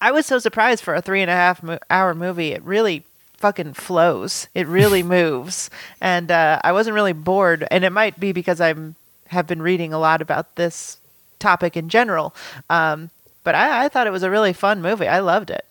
I 0.00 0.12
was 0.12 0.24
so 0.24 0.38
surprised 0.38 0.84
for 0.84 0.94
a 0.94 1.02
three 1.02 1.20
and 1.20 1.30
a 1.30 1.34
half 1.34 1.62
mo- 1.62 1.80
hour 1.90 2.14
movie. 2.14 2.52
It 2.52 2.62
really 2.62 3.02
fucking 3.38 3.74
flows. 3.74 4.46
It 4.54 4.68
really 4.68 5.02
moves, 5.18 5.68
and 6.00 6.30
uh, 6.30 6.60
I 6.62 6.70
wasn't 6.72 6.94
really 6.94 7.12
bored. 7.12 7.66
And 7.72 7.84
it 7.84 7.90
might 7.90 8.20
be 8.20 8.30
because 8.32 8.60
I'm 8.60 8.94
have 9.28 9.48
been 9.48 9.62
reading 9.62 9.92
a 9.92 9.98
lot 9.98 10.22
about 10.22 10.54
this 10.54 10.98
topic 11.40 11.76
in 11.76 11.88
general. 11.88 12.34
Um, 12.70 13.10
but 13.42 13.56
I, 13.56 13.86
I 13.86 13.88
thought 13.88 14.06
it 14.06 14.12
was 14.12 14.22
a 14.22 14.30
really 14.30 14.52
fun 14.52 14.80
movie. 14.80 15.08
I 15.08 15.18
loved 15.18 15.50
it. 15.50 15.66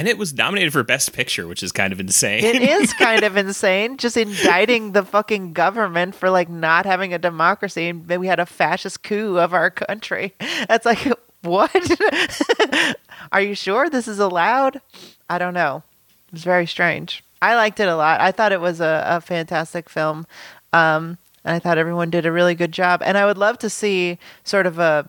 And 0.00 0.08
it 0.08 0.16
was 0.16 0.32
nominated 0.32 0.72
for 0.72 0.82
Best 0.82 1.12
Picture, 1.12 1.46
which 1.46 1.62
is 1.62 1.72
kind 1.72 1.92
of 1.92 2.00
insane. 2.00 2.42
It 2.42 2.62
is 2.62 2.90
kind 2.98 3.22
of 3.22 3.36
insane, 3.36 3.98
just 3.98 4.16
indicting 4.16 4.92
the 4.92 5.04
fucking 5.04 5.52
government 5.52 6.14
for 6.14 6.30
like 6.30 6.48
not 6.48 6.86
having 6.86 7.12
a 7.12 7.18
democracy, 7.18 7.90
and 7.90 8.08
then 8.08 8.18
we 8.18 8.26
had 8.26 8.40
a 8.40 8.46
fascist 8.46 9.02
coup 9.02 9.36
of 9.36 9.52
our 9.52 9.68
country. 9.68 10.32
That's 10.66 10.86
like, 10.86 11.06
what? 11.42 11.70
Are 13.32 13.42
you 13.42 13.54
sure 13.54 13.90
this 13.90 14.08
is 14.08 14.18
allowed? 14.18 14.80
I 15.28 15.36
don't 15.36 15.52
know. 15.52 15.82
It 16.28 16.32
was 16.32 16.44
very 16.44 16.66
strange. 16.66 17.22
I 17.42 17.54
liked 17.54 17.78
it 17.78 17.86
a 17.86 17.94
lot. 17.94 18.22
I 18.22 18.32
thought 18.32 18.52
it 18.52 18.60
was 18.62 18.80
a, 18.80 19.04
a 19.06 19.20
fantastic 19.20 19.90
film. 19.90 20.26
Um, 20.72 21.18
and 21.44 21.56
I 21.56 21.58
thought 21.58 21.76
everyone 21.76 22.08
did 22.08 22.24
a 22.24 22.32
really 22.32 22.54
good 22.54 22.72
job. 22.72 23.02
And 23.04 23.18
I 23.18 23.26
would 23.26 23.36
love 23.36 23.58
to 23.58 23.68
see 23.68 24.18
sort 24.44 24.64
of 24.64 24.78
a, 24.78 25.06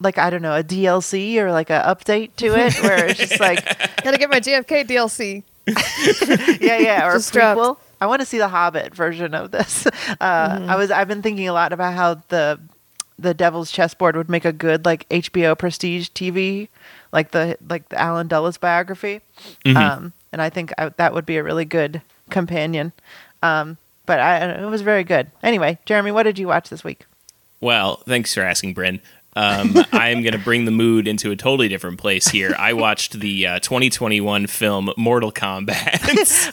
like, 0.00 0.18
I 0.18 0.30
don't 0.30 0.42
know, 0.42 0.56
a 0.56 0.64
DLC 0.64 1.36
or 1.36 1.52
like 1.52 1.70
an 1.70 1.82
update 1.82 2.34
to 2.36 2.46
it 2.58 2.82
where 2.82 3.06
it's 3.06 3.18
just 3.18 3.40
like, 3.40 3.64
Gotta 4.02 4.18
get 4.18 4.30
my 4.30 4.40
JFK 4.40 4.86
DLC. 4.86 5.42
yeah, 6.60 6.78
yeah, 6.78 7.06
or 7.06 7.10
a 7.10 7.14
Just 7.14 7.32
dropped. 7.32 7.80
I 8.00 8.06
want 8.06 8.20
to 8.20 8.26
see 8.26 8.38
the 8.38 8.48
Hobbit 8.48 8.94
version 8.94 9.34
of 9.34 9.50
this. 9.50 9.86
Uh, 9.86 10.64
I 10.68 10.74
was 10.76 10.90
I've 10.90 11.06
been 11.06 11.20
thinking 11.20 11.46
a 11.48 11.52
lot 11.52 11.72
about 11.72 11.92
how 11.94 12.14
the 12.28 12.58
the 13.18 13.34
Devil's 13.34 13.70
Chessboard 13.70 14.16
would 14.16 14.30
make 14.30 14.46
a 14.46 14.52
good 14.52 14.86
like 14.86 15.06
HBO 15.10 15.56
prestige 15.56 16.08
TV, 16.08 16.68
like 17.12 17.32
the 17.32 17.58
like 17.68 17.90
the 17.90 18.00
Allen 18.00 18.26
Dulles 18.26 18.56
biography. 18.56 19.20
Um, 19.66 20.14
and 20.32 20.40
I 20.40 20.48
think 20.48 20.72
I, 20.78 20.88
that 20.88 21.12
would 21.12 21.26
be 21.26 21.36
a 21.36 21.44
really 21.44 21.66
good 21.66 22.00
companion. 22.30 22.92
Um, 23.42 23.76
but 24.06 24.18
I, 24.18 24.38
it 24.38 24.66
was 24.66 24.80
very 24.80 25.04
good. 25.04 25.30
Anyway, 25.42 25.78
Jeremy, 25.84 26.10
what 26.10 26.22
did 26.22 26.38
you 26.38 26.48
watch 26.48 26.70
this 26.70 26.82
week? 26.82 27.04
Well, 27.60 27.96
thanks 28.06 28.32
for 28.32 28.40
asking, 28.40 28.72
Bryn. 28.72 29.00
Um, 29.36 29.76
I'm 29.92 30.22
going 30.22 30.32
to 30.32 30.38
bring 30.38 30.64
the 30.64 30.70
mood 30.72 31.06
into 31.06 31.30
a 31.30 31.36
totally 31.36 31.68
different 31.68 31.98
place 31.98 32.28
here. 32.28 32.54
I 32.58 32.72
watched 32.72 33.20
the 33.20 33.46
uh, 33.46 33.58
2021 33.60 34.48
film 34.48 34.90
Mortal 34.96 35.30
Kombat 35.30 36.02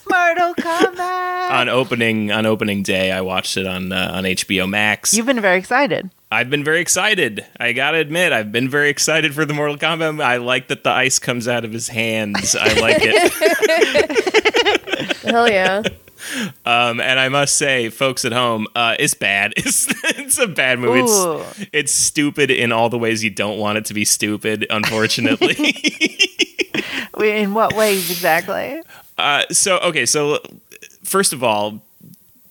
Mortal 0.08 0.54
Kombat. 0.54 1.50
on 1.50 1.68
opening 1.68 2.30
on 2.30 2.46
opening 2.46 2.82
day. 2.84 3.10
I 3.10 3.20
watched 3.20 3.56
it 3.56 3.66
on 3.66 3.90
uh, 3.92 4.10
on 4.14 4.24
HBO 4.24 4.68
Max. 4.68 5.12
You've 5.14 5.26
been 5.26 5.40
very 5.40 5.58
excited. 5.58 6.10
I've 6.30 6.50
been 6.50 6.62
very 6.62 6.80
excited. 6.80 7.44
I 7.58 7.72
gotta 7.72 7.98
admit, 7.98 8.32
I've 8.32 8.52
been 8.52 8.68
very 8.68 8.90
excited 8.90 9.34
for 9.34 9.44
the 9.44 9.54
Mortal 9.54 9.76
Kombat. 9.78 10.22
I 10.22 10.36
like 10.36 10.68
that 10.68 10.84
the 10.84 10.90
ice 10.90 11.18
comes 11.18 11.48
out 11.48 11.64
of 11.64 11.72
his 11.72 11.88
hands. 11.88 12.54
I 12.54 12.74
like 12.80 12.98
it. 13.00 13.32
Hell 15.28 15.50
yeah. 15.50 15.82
Um, 16.64 17.00
and 17.00 17.18
I 17.18 17.28
must 17.28 17.56
say, 17.56 17.90
folks 17.90 18.24
at 18.24 18.32
home, 18.32 18.66
uh, 18.74 18.96
it's 18.98 19.14
bad. 19.14 19.54
It's 19.68 19.86
it's 20.18 20.38
a 20.38 20.46
bad 20.46 20.78
movie. 20.78 21.00
Ooh. 21.00 21.40
It's 21.40 21.66
it's 21.72 21.92
stupid 21.92 22.50
in 22.50 22.72
all 22.72 22.88
the 22.88 22.98
ways 22.98 23.22
you 23.22 23.30
don't 23.30 23.58
want 23.58 23.78
it 23.78 23.84
to 23.86 23.94
be 23.94 24.04
stupid. 24.04 24.66
Unfortunately, 24.70 25.54
In 27.20 27.54
what 27.54 27.74
ways 27.74 28.10
exactly? 28.10 28.80
Uh, 29.16 29.42
so 29.50 29.78
okay, 29.78 30.06
so 30.06 30.38
first 31.02 31.32
of 31.32 31.42
all, 31.42 31.82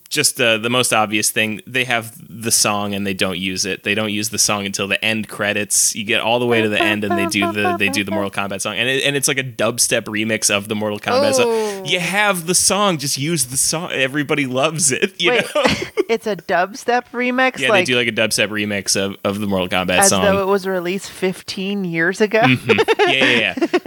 just 0.09 0.39
uh, 0.39 0.57
the 0.57 0.69
most 0.69 0.93
obvious 0.93 1.31
thing 1.31 1.61
they 1.67 1.83
have 1.83 2.15
the 2.29 2.51
song 2.51 2.93
and 2.93 3.05
they 3.05 3.13
don't 3.13 3.37
use 3.37 3.65
it. 3.65 3.83
They 3.83 3.93
don't 3.95 4.11
use 4.11 4.29
the 4.29 4.37
song 4.37 4.65
until 4.65 4.87
the 4.87 5.03
end 5.03 5.27
credits. 5.27 5.95
You 5.95 6.03
get 6.05 6.21
all 6.21 6.39
the 6.39 6.45
way 6.45 6.61
to 6.61 6.69
the 6.69 6.81
end 6.81 7.03
and 7.03 7.17
they 7.17 7.25
do 7.27 7.51
the 7.51 7.75
they 7.77 7.89
do 7.89 8.03
the 8.03 8.11
mortal 8.11 8.31
kombat 8.31 8.61
song. 8.61 8.75
And, 8.75 8.87
it, 8.89 9.03
and 9.03 9.15
it's 9.15 9.27
like 9.27 9.37
a 9.37 9.43
dubstep 9.43 10.03
remix 10.03 10.49
of 10.49 10.67
the 10.67 10.75
mortal 10.75 10.99
kombat 10.99 11.33
Oh. 11.39 11.75
song 11.75 11.85
you 11.85 11.99
have 11.99 12.45
the 12.47 12.55
song 12.55 12.97
just 12.97 13.17
use 13.17 13.45
the 13.47 13.57
song. 13.57 13.91
Everybody 13.91 14.45
loves 14.45 14.91
it 14.91 15.19
you 15.21 15.31
Wait, 15.31 15.43
know? 15.55 15.63
it's 16.09 16.27
a 16.27 16.35
dubstep 16.35 17.05
remix, 17.11 17.59
yeah 17.59 17.69
like 17.69 17.81
they 17.85 17.91
do 17.91 17.97
like 17.97 18.07
a 18.07 18.11
dubstep 18.11 18.47
remix 18.49 18.95
of, 18.99 19.15
of 19.23 19.39
the 19.39 19.47
mortal 19.47 19.67
kombat 19.67 19.99
as 19.99 20.09
song. 20.09 20.23
though 20.23 20.41
it 20.41 20.47
was 20.47 20.65
released 20.67 21.09
15 21.11 21.83
years 21.85 22.21
ago. 22.21 22.41
yeah, 22.45 22.75
yeah, 23.07 23.53
yeah. 23.71 23.79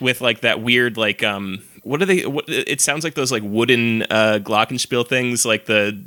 With 0.00 0.20
like 0.20 0.40
that 0.40 0.60
weird 0.60 0.96
like 0.96 1.22
um 1.22 1.62
what 1.88 2.02
are 2.02 2.06
they 2.06 2.26
what 2.26 2.44
it 2.48 2.80
sounds 2.80 3.02
like 3.04 3.14
those 3.14 3.32
like 3.32 3.42
wooden 3.44 4.02
uh 4.10 4.38
glockenspiel 4.42 5.06
things 5.08 5.44
like 5.44 5.66
the 5.66 5.98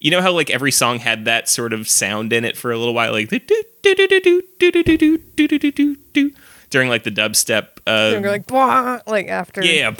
you 0.00 0.10
know 0.10 0.20
how 0.20 0.32
like 0.32 0.50
every 0.50 0.70
song 0.72 0.98
had 0.98 1.24
that 1.24 1.48
sort 1.48 1.72
of 1.72 1.88
sound 1.88 2.32
in 2.32 2.44
it 2.44 2.56
for 2.56 2.70
a 2.70 2.78
little 2.78 2.94
while 2.94 3.12
like 3.12 3.28
the 3.30 3.38
do 3.38 3.62
do 3.82 3.94
do 3.94 4.06
do 4.08 4.20
do 4.20 4.42
do 4.58 4.70
do 4.70 4.82
do 4.82 4.96
do 4.98 5.18
do 5.48 5.58
do 5.58 5.70
do 5.72 5.96
do 6.12 6.30
during 6.70 6.88
like 6.88 7.02
the 7.04 7.10
dubstep 7.10 7.78
uh 7.86 8.12
And 8.14 8.24
like, 8.26 8.46
"Bwah," 8.46 9.00
like 9.06 9.28
after. 9.28 9.64
yeah 9.64 9.90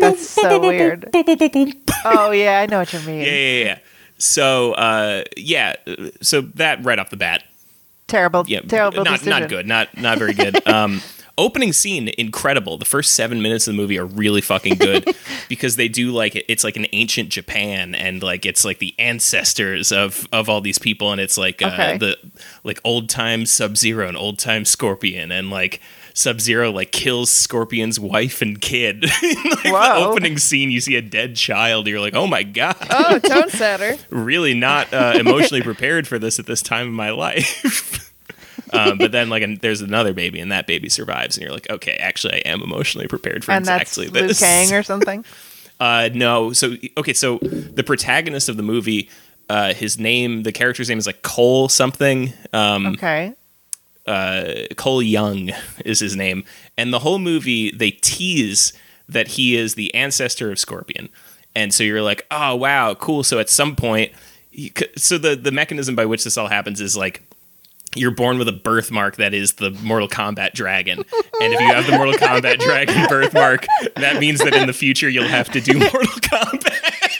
That's 0.00 0.28
so 0.28 0.60
weird. 0.60 1.08
oh 2.04 2.30
yeah, 2.30 2.60
I 2.60 2.66
know 2.66 2.78
what 2.78 2.92
you 2.92 3.00
mean. 3.00 3.20
yeah 3.20 3.26
yeah 3.26 3.64
yeah 3.64 3.78
so 4.18 4.72
uh 4.74 5.24
yeah 5.36 5.74
so 6.22 6.40
that 6.40 6.82
right 6.84 6.98
off 6.98 7.10
the 7.10 7.16
bat 7.16 7.42
Terrible, 8.06 8.44
yeah, 8.46 8.60
terrible 8.60 9.02
not 9.02 9.18
decision. 9.20 9.40
not 9.40 9.48
good, 9.48 9.66
not 9.66 9.96
not 9.96 10.18
very 10.18 10.34
good. 10.34 10.66
Um, 10.68 11.00
opening 11.38 11.72
scene 11.72 12.10
incredible. 12.18 12.78
The 12.78 12.84
first 12.84 13.14
seven 13.14 13.42
minutes 13.42 13.66
of 13.66 13.74
the 13.74 13.76
movie 13.80 13.98
are 13.98 14.04
really 14.06 14.40
fucking 14.40 14.76
good 14.76 15.08
because 15.48 15.76
they 15.76 15.88
do 15.88 16.10
like 16.12 16.42
it's 16.48 16.64
like 16.64 16.76
an 16.76 16.86
ancient 16.92 17.28
Japan 17.30 17.94
and 17.94 18.22
like 18.22 18.46
it's 18.46 18.64
like 18.64 18.78
the 18.78 18.94
ancestors 18.98 19.92
of 19.92 20.26
of 20.32 20.48
all 20.48 20.60
these 20.60 20.78
people 20.78 21.12
and 21.12 21.20
it's 21.20 21.36
like 21.38 21.62
uh, 21.62 21.66
Okay. 21.66 21.98
the 21.98 22.16
like 22.62 22.80
old 22.84 23.08
time 23.08 23.46
Sub 23.46 23.76
Zero 23.76 24.06
and 24.08 24.16
old 24.16 24.38
time 24.38 24.64
Scorpion 24.64 25.30
and 25.32 25.50
like. 25.50 25.80
Sub 26.16 26.40
Zero 26.40 26.70
like 26.70 26.92
kills 26.92 27.28
Scorpion's 27.28 27.98
wife 27.98 28.40
and 28.40 28.60
kid. 28.60 29.02
like 29.22 29.62
the 29.64 29.94
opening 29.96 30.38
scene, 30.38 30.70
you 30.70 30.80
see 30.80 30.94
a 30.94 31.02
dead 31.02 31.34
child. 31.34 31.88
You're 31.88 31.98
like, 31.98 32.14
oh 32.14 32.28
my 32.28 32.44
god 32.44 32.76
Oh, 32.88 33.18
tone 33.18 33.48
setter. 33.50 33.96
really 34.10 34.54
not 34.54 34.94
uh, 34.94 35.14
emotionally 35.18 35.60
prepared 35.60 36.06
for 36.06 36.20
this 36.20 36.38
at 36.38 36.46
this 36.46 36.62
time 36.62 36.86
in 36.86 36.92
my 36.92 37.10
life. 37.10 38.03
Um, 38.74 38.98
but 38.98 39.12
then, 39.12 39.28
like, 39.28 39.42
an, 39.42 39.58
there's 39.62 39.80
another 39.80 40.12
baby, 40.12 40.40
and 40.40 40.50
that 40.52 40.66
baby 40.66 40.88
survives, 40.88 41.36
and 41.36 41.44
you're 41.44 41.52
like, 41.52 41.70
okay, 41.70 41.96
actually, 41.96 42.34
I 42.44 42.48
am 42.48 42.62
emotionally 42.62 43.06
prepared 43.08 43.44
for 43.44 43.52
and 43.52 43.64
that's 43.64 43.96
exactly 43.96 44.20
Liu 44.20 44.28
this. 44.28 44.40
Kang 44.40 44.72
or 44.72 44.82
something. 44.92 45.24
uh, 45.80 46.08
no, 46.14 46.52
so 46.52 46.74
okay, 46.98 47.12
so 47.12 47.38
the 47.38 47.82
protagonist 47.84 48.48
of 48.48 48.56
the 48.56 48.62
movie, 48.62 49.08
uh, 49.48 49.74
his 49.74 49.98
name, 49.98 50.42
the 50.42 50.52
character's 50.52 50.88
name 50.88 50.98
is 50.98 51.06
like 51.06 51.22
Cole 51.22 51.68
something. 51.68 52.32
Um, 52.52 52.86
Okay. 52.86 53.34
Cole 54.76 55.02
Young 55.02 55.50
is 55.84 56.00
his 56.00 56.14
name, 56.16 56.44
and 56.76 56.92
the 56.92 56.98
whole 57.00 57.18
movie 57.18 57.70
they 57.70 57.90
tease 57.90 58.72
that 59.08 59.28
he 59.28 59.56
is 59.56 59.74
the 59.74 59.94
ancestor 59.94 60.50
of 60.50 60.58
Scorpion, 60.58 61.08
and 61.54 61.72
so 61.72 61.82
you're 61.84 62.02
like, 62.02 62.26
oh 62.30 62.54
wow, 62.56 62.94
cool. 62.94 63.22
So 63.22 63.38
at 63.38 63.48
some 63.48 63.76
point, 63.76 64.12
so 64.96 65.18
the 65.18 65.34
the 65.36 65.50
mechanism 65.52 65.94
by 65.94 66.04
which 66.06 66.24
this 66.24 66.36
all 66.36 66.48
happens 66.48 66.80
is 66.80 66.96
like. 66.96 67.22
You're 67.96 68.10
born 68.10 68.38
with 68.38 68.48
a 68.48 68.52
birthmark 68.52 69.16
that 69.16 69.34
is 69.34 69.54
the 69.54 69.70
Mortal 69.70 70.08
Kombat 70.08 70.52
dragon. 70.54 70.98
And 71.40 71.52
if 71.52 71.60
you 71.60 71.66
have 71.66 71.86
the 71.86 71.92
Mortal 71.92 72.14
Kombat 72.14 72.58
dragon 72.58 73.06
birthmark, 73.08 73.66
that 73.96 74.18
means 74.18 74.40
that 74.40 74.54
in 74.54 74.66
the 74.66 74.72
future 74.72 75.08
you'll 75.08 75.28
have 75.28 75.50
to 75.52 75.60
do 75.60 75.78
Mortal 75.78 76.00
Kombat. 76.00 77.13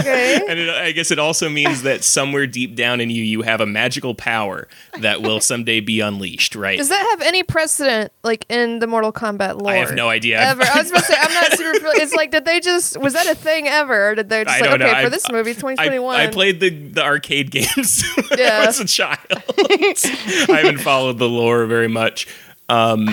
Okay. 0.00 0.40
And 0.48 0.58
it, 0.58 0.68
I 0.70 0.92
guess 0.92 1.10
it 1.10 1.18
also 1.18 1.48
means 1.48 1.82
that 1.82 2.04
somewhere 2.04 2.46
deep 2.46 2.74
down 2.74 3.00
in 3.00 3.10
you, 3.10 3.22
you 3.22 3.42
have 3.42 3.60
a 3.60 3.66
magical 3.66 4.14
power 4.14 4.68
that 4.98 5.22
will 5.22 5.40
someday 5.40 5.80
be 5.80 6.00
unleashed, 6.00 6.54
right? 6.54 6.78
Does 6.78 6.88
that 6.88 7.06
have 7.10 7.22
any 7.26 7.42
precedent, 7.42 8.12
like 8.22 8.44
in 8.48 8.78
the 8.78 8.86
Mortal 8.86 9.12
Kombat 9.12 9.60
lore? 9.60 9.70
I 9.72 9.76
have 9.76 9.94
no 9.94 10.08
idea. 10.08 10.40
Ever? 10.40 10.62
I 10.62 10.78
was 10.78 10.88
supposed 10.88 11.06
to 11.06 11.12
say 11.12 11.18
I'm 11.20 11.34
not 11.34 11.52
super. 11.58 11.86
It's 11.96 12.14
like, 12.14 12.30
did 12.30 12.44
they 12.44 12.60
just 12.60 12.96
was 12.98 13.12
that 13.12 13.26
a 13.26 13.34
thing 13.34 13.68
ever, 13.68 14.10
or 14.10 14.14
did 14.14 14.28
they 14.28 14.44
just 14.44 14.56
I 14.56 14.60
like 14.60 14.70
okay 14.70 14.84
know. 14.84 15.00
for 15.00 15.06
I- 15.06 15.08
this 15.08 15.30
movie, 15.30 15.50
it's 15.52 15.58
I, 15.64 15.74
2021? 15.74 16.16
I 16.20 16.26
played 16.28 16.60
the, 16.60 16.70
the 16.70 17.02
arcade 17.02 17.50
games 17.52 18.02
when 18.16 18.26
I 18.40 18.42
Yeah. 18.42 18.66
was 18.66 18.80
a 18.80 18.84
child. 18.86 19.18
I 19.30 20.60
haven't 20.64 20.78
followed 20.80 21.18
the 21.18 21.28
lore 21.28 21.66
very 21.66 21.88
much. 21.88 22.26
Um, 22.68 23.08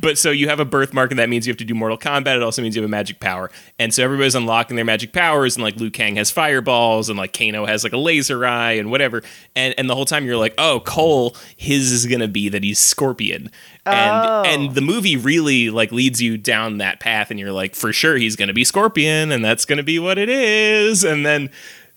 but 0.00 0.16
so 0.18 0.30
you 0.30 0.48
have 0.48 0.60
a 0.60 0.64
birthmark, 0.64 1.10
and 1.10 1.18
that 1.18 1.28
means 1.28 1.46
you 1.46 1.50
have 1.50 1.58
to 1.58 1.64
do 1.64 1.74
Mortal 1.74 1.98
Kombat. 1.98 2.36
It 2.36 2.42
also 2.42 2.62
means 2.62 2.76
you 2.76 2.82
have 2.82 2.88
a 2.88 2.90
magic 2.90 3.18
power, 3.20 3.50
and 3.78 3.92
so 3.92 4.04
everybody's 4.04 4.34
unlocking 4.34 4.76
their 4.76 4.84
magic 4.84 5.12
powers. 5.12 5.56
And 5.56 5.64
like 5.64 5.76
Liu 5.76 5.90
Kang 5.90 6.16
has 6.16 6.30
fireballs, 6.30 7.08
and 7.08 7.18
like 7.18 7.36
Kano 7.36 7.66
has 7.66 7.82
like 7.84 7.92
a 7.92 7.96
laser 7.98 8.44
eye, 8.46 8.72
and 8.72 8.90
whatever. 8.90 9.22
And 9.56 9.74
and 9.78 9.90
the 9.90 9.94
whole 9.94 10.04
time 10.04 10.24
you're 10.24 10.36
like, 10.36 10.54
oh, 10.58 10.80
Cole, 10.84 11.34
his 11.56 11.90
is 11.90 12.06
gonna 12.06 12.28
be 12.28 12.48
that 12.48 12.62
he's 12.62 12.78
Scorpion, 12.78 13.50
and 13.86 14.26
Oh. 14.26 14.42
and 14.46 14.74
the 14.74 14.80
movie 14.82 15.16
really 15.16 15.70
like 15.70 15.90
leads 15.90 16.22
you 16.22 16.36
down 16.38 16.78
that 16.78 17.00
path, 17.00 17.30
and 17.30 17.40
you're 17.40 17.52
like, 17.52 17.74
for 17.74 17.92
sure 17.92 18.16
he's 18.16 18.36
gonna 18.36 18.52
be 18.52 18.62
Scorpion, 18.64 19.32
and 19.32 19.44
that's 19.44 19.64
gonna 19.64 19.82
be 19.82 19.98
what 19.98 20.18
it 20.18 20.28
is, 20.28 21.02
and 21.02 21.26
then 21.26 21.50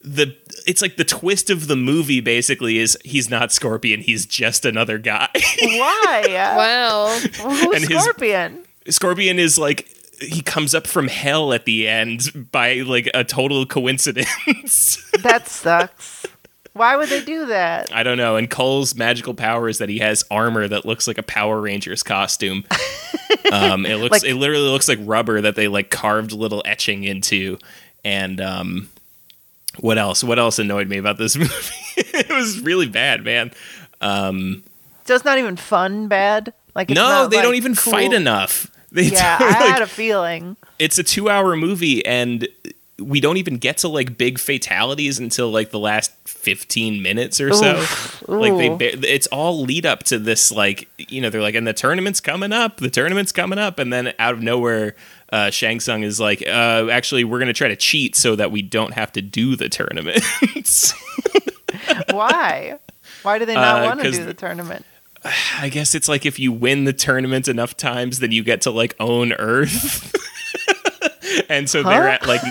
the 0.05 0.35
it's 0.67 0.81
like 0.81 0.97
the 0.97 1.03
twist 1.03 1.49
of 1.49 1.67
the 1.67 1.75
movie 1.75 2.21
basically 2.21 2.77
is 2.77 2.97
he's 3.03 3.29
not 3.29 3.51
Scorpion, 3.51 4.01
he's 4.01 4.25
just 4.25 4.65
another 4.65 4.97
guy. 4.97 5.29
Why? 5.61 6.23
wow. 6.55 7.17
Who's 7.19 7.81
And 7.81 7.89
his- 7.91 8.01
Scorpion? 8.03 8.63
Scorpion 8.89 9.39
is 9.39 9.57
like 9.57 9.87
he 10.21 10.41
comes 10.41 10.73
up 10.75 10.87
from 10.87 11.07
hell 11.09 11.51
at 11.53 11.65
the 11.65 11.87
end 11.87 12.49
by 12.51 12.75
like 12.81 13.09
a 13.13 13.23
total 13.23 13.65
coincidence. 13.65 15.01
That 15.23 15.47
sucks. 15.47 16.25
Why 16.73 16.97
would 16.97 17.07
they 17.09 17.23
do 17.23 17.45
that? 17.47 17.91
I 17.95 18.03
don't 18.03 18.17
know. 18.17 18.35
And 18.35 18.49
Cole's 18.49 18.95
magical 18.95 19.33
power 19.33 19.69
is 19.69 19.77
that 19.77 19.87
he 19.89 19.99
has 19.99 20.23
armor 20.29 20.67
that 20.67 20.85
looks 20.85 21.07
like 21.07 21.17
a 21.17 21.23
Power 21.23 21.59
Rangers 21.61 22.03
costume. 22.03 22.63
um, 23.51 23.85
it 23.85 23.95
looks 23.95 24.11
Like- 24.11 24.29
it 24.29 24.35
literally 24.35 24.67
looks 24.69 24.87
like 24.87 24.99
rubber 25.01 25.41
that 25.41 25.55
they 25.55 25.67
like 25.67 25.89
carved 25.89 26.31
little 26.33 26.61
etching 26.65 27.05
into. 27.05 27.57
And 28.03 28.39
um, 28.41 28.89
what 29.79 29.97
else? 29.97 30.23
What 30.23 30.39
else 30.39 30.59
annoyed 30.59 30.88
me 30.89 30.97
about 30.97 31.17
this 31.17 31.35
movie? 31.38 31.53
it 31.97 32.29
was 32.29 32.59
really 32.61 32.88
bad, 32.88 33.23
man. 33.23 33.51
Um, 34.01 34.63
so 35.05 35.15
it's 35.15 35.25
not 35.25 35.38
even 35.38 35.55
fun 35.55 36.07
bad. 36.07 36.53
Like 36.75 36.89
it's 36.91 36.95
no, 36.99 37.27
they 37.27 37.41
don't 37.41 37.55
even 37.55 37.75
cool. 37.75 37.91
fight 37.93 38.13
enough. 38.13 38.69
They 38.91 39.03
Yeah, 39.03 39.38
don't, 39.39 39.47
I 39.55 39.59
like- 39.59 39.69
had 39.73 39.81
a 39.81 39.88
feeling. 39.88 40.57
it's 40.79 40.97
a 40.97 41.03
two-hour 41.03 41.55
movie, 41.55 42.05
and 42.05 42.47
we 42.97 43.19
don't 43.19 43.35
even 43.38 43.57
get 43.57 43.77
to 43.79 43.88
like 43.89 44.17
big 44.17 44.39
fatalities 44.39 45.19
until 45.19 45.49
like 45.51 45.71
the 45.71 45.79
last 45.79 46.11
fifteen 46.25 47.01
minutes 47.03 47.39
or 47.41 47.51
so. 47.53 47.77
Oof. 47.77 48.23
Like 48.27 48.57
they, 48.57 48.69
ba- 48.69 49.13
it's 49.13 49.27
all 49.27 49.61
lead 49.61 49.85
up 49.85 50.03
to 50.03 50.17
this. 50.19 50.51
Like 50.51 50.88
you 50.97 51.21
know, 51.21 51.29
they're 51.29 51.41
like, 51.41 51.55
and 51.55 51.67
the 51.67 51.73
tournament's 51.73 52.19
coming 52.21 52.51
up. 52.53 52.77
The 52.77 52.89
tournament's 52.89 53.31
coming 53.31 53.59
up, 53.59 53.79
and 53.79 53.91
then 53.91 54.13
out 54.19 54.33
of 54.33 54.41
nowhere. 54.41 54.95
Uh, 55.35 55.51
Shang 55.51 55.81
Tsung 55.81 56.03
is 56.03 56.17
like, 56.17 56.41
uh, 56.47 56.87
actually, 56.89 57.25
we're 57.25 57.39
going 57.39 57.47
to 57.47 57.53
try 57.53 57.67
to 57.67 57.75
cheat 57.75 58.15
so 58.15 58.37
that 58.37 58.51
we 58.53 58.61
don't 58.61 58.93
have 58.93 59.11
to 59.11 59.21
do 59.21 59.57
the 59.57 59.67
tournament. 59.67 60.23
Why? 62.11 62.79
Why 63.23 63.39
do 63.39 63.45
they 63.45 63.55
not 63.55 63.83
Uh, 63.83 63.85
want 63.87 64.01
to 64.01 64.11
do 64.11 64.23
the 64.23 64.33
tournament? 64.33 64.85
I 65.59 65.67
guess 65.67 65.93
it's 65.93 66.07
like 66.07 66.25
if 66.25 66.39
you 66.39 66.53
win 66.53 66.85
the 66.85 66.93
tournament 66.93 67.49
enough 67.49 67.75
times, 67.75 68.19
then 68.19 68.31
you 68.31 68.43
get 68.43 68.61
to 68.61 68.71
like 68.71 68.95
own 68.97 69.33
Earth. 69.33 70.13
and 71.49 71.69
so 71.69 71.83
they're 71.83 72.07
at 72.07 72.25
like 72.25 72.41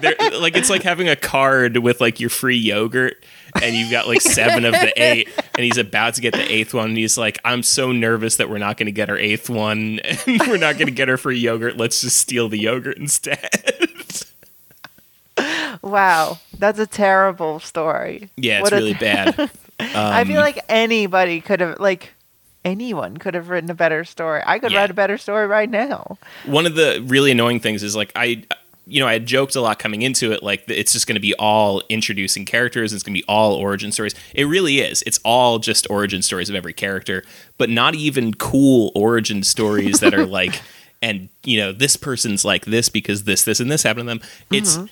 they're 0.00 0.16
like 0.40 0.56
it's 0.56 0.70
like 0.70 0.82
having 0.82 1.10
a 1.10 1.16
card 1.16 1.76
with 1.76 2.00
like 2.00 2.20
your 2.20 2.30
free 2.30 2.56
yogurt 2.56 3.22
and 3.62 3.74
you've 3.74 3.90
got 3.90 4.06
like 4.08 4.20
seven 4.20 4.64
of 4.64 4.72
the 4.72 4.92
eight 5.02 5.28
and 5.54 5.64
he's 5.64 5.78
about 5.78 6.14
to 6.14 6.20
get 6.20 6.32
the 6.34 6.52
eighth 6.52 6.72
one 6.74 6.88
and 6.90 6.96
he's 6.98 7.16
like 7.18 7.38
i'm 7.44 7.62
so 7.62 7.92
nervous 7.92 8.36
that 8.36 8.48
we're 8.50 8.58
not 8.58 8.76
going 8.76 8.86
to 8.86 8.92
get 8.92 9.08
our 9.10 9.16
eighth 9.18 9.48
one 9.50 9.98
and 10.26 10.40
we're 10.46 10.56
not 10.56 10.74
going 10.76 10.86
to 10.86 10.92
get 10.92 11.08
her 11.08 11.16
free 11.16 11.38
yogurt 11.38 11.76
let's 11.76 12.00
just 12.00 12.16
steal 12.18 12.48
the 12.48 12.58
yogurt 12.58 12.96
instead 12.98 13.48
Wow, 15.82 16.38
that's 16.58 16.78
a 16.78 16.86
terrible 16.86 17.58
story. 17.60 18.28
yeah 18.36 18.58
it's 18.58 18.64
What 18.64 18.72
a- 18.74 18.76
really 18.76 18.94
bad 18.94 19.50
I 19.80 20.20
Um, 20.20 20.26
feel 20.28 20.40
like 20.40 20.62
anybody 20.68 21.40
could 21.40 21.60
have, 21.60 21.80
like, 21.80 22.12
anyone 22.66 23.16
could 23.16 23.32
have 23.32 23.48
written 23.48 23.70
a 23.70 23.74
better 23.74 24.04
story. 24.04 24.42
I 24.44 24.58
could 24.58 24.72
Yeah. 24.72 24.80
write 24.80 24.90
a 24.90 24.94
better 24.94 25.16
story 25.16 25.46
right 25.46 25.70
now. 25.70 26.18
one 26.44 26.66
of 26.66 26.74
the 26.74 27.02
really 27.06 27.30
annoying 27.30 27.60
things 27.60 27.82
is 27.82 27.96
like 27.96 28.12
I 28.14 28.44
you 28.86 29.00
know 29.00 29.06
I 29.06 29.12
had 29.14 29.26
joked 29.26 29.56
a 29.56 29.60
lot 29.60 29.78
coming 29.78 30.02
into 30.02 30.32
it 30.32 30.42
like 30.42 30.64
it's 30.68 30.92
just 30.92 31.06
going 31.06 31.14
to 31.14 31.20
be 31.20 31.34
all 31.34 31.82
introducing 31.88 32.44
characters 32.44 32.92
it's 32.92 33.02
going 33.02 33.14
to 33.14 33.20
be 33.20 33.26
all 33.28 33.54
origin 33.54 33.92
stories. 33.92 34.14
It 34.34 34.44
really 34.44 34.80
is. 34.80 35.02
It's 35.06 35.20
all 35.24 35.58
just 35.58 35.88
origin 35.90 36.22
stories 36.22 36.48
of 36.48 36.56
every 36.56 36.72
character 36.72 37.22
but 37.58 37.70
not 37.70 37.94
even 37.94 38.34
cool 38.34 38.92
origin 38.94 39.42
stories 39.42 40.00
that 40.00 40.14
are 40.14 40.26
like 40.26 40.60
and 41.02 41.28
you 41.44 41.58
know 41.58 41.72
this 41.72 41.96
person's 41.96 42.44
like 42.44 42.66
this 42.66 42.88
because 42.88 43.24
this 43.24 43.42
this 43.44 43.60
and 43.60 43.70
this 43.70 43.82
happened 43.82 44.08
to 44.08 44.16
them. 44.16 44.20
It's 44.50 44.76
mm-hmm. 44.76 44.86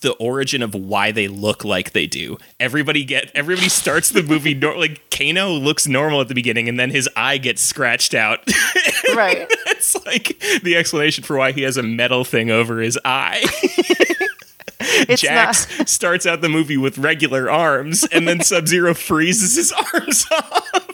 The 0.00 0.12
origin 0.14 0.62
of 0.62 0.74
why 0.74 1.12
they 1.12 1.28
look 1.28 1.64
like 1.64 1.92
they 1.92 2.06
do. 2.06 2.38
Everybody 2.60 3.04
get 3.04 3.30
everybody 3.34 3.68
starts 3.68 4.10
the 4.10 4.22
movie 4.22 4.54
nor- 4.54 4.76
like 4.78 5.00
Kano 5.10 5.50
looks 5.50 5.86
normal 5.86 6.20
at 6.20 6.28
the 6.28 6.34
beginning 6.34 6.68
and 6.68 6.78
then 6.78 6.90
his 6.90 7.08
eye 7.16 7.38
gets 7.38 7.62
scratched 7.62 8.14
out. 8.14 8.40
Right. 9.14 9.46
it's 9.68 9.94
like 10.04 10.38
the 10.62 10.76
explanation 10.76 11.24
for 11.24 11.36
why 11.38 11.52
he 11.52 11.62
has 11.62 11.76
a 11.78 11.82
metal 11.82 12.24
thing 12.24 12.50
over 12.50 12.78
his 12.80 12.98
eye. 13.04 13.42
It's 14.80 15.22
Jax 15.22 15.78
not. 15.78 15.88
starts 15.88 16.24
out 16.24 16.40
the 16.40 16.48
movie 16.48 16.76
with 16.76 16.98
regular 16.98 17.50
arms, 17.50 18.04
and 18.12 18.28
then 18.28 18.40
Sub 18.42 18.68
Zero 18.68 18.94
freezes 18.94 19.56
his 19.56 19.72
arms 19.72 20.24
off. 20.32 20.87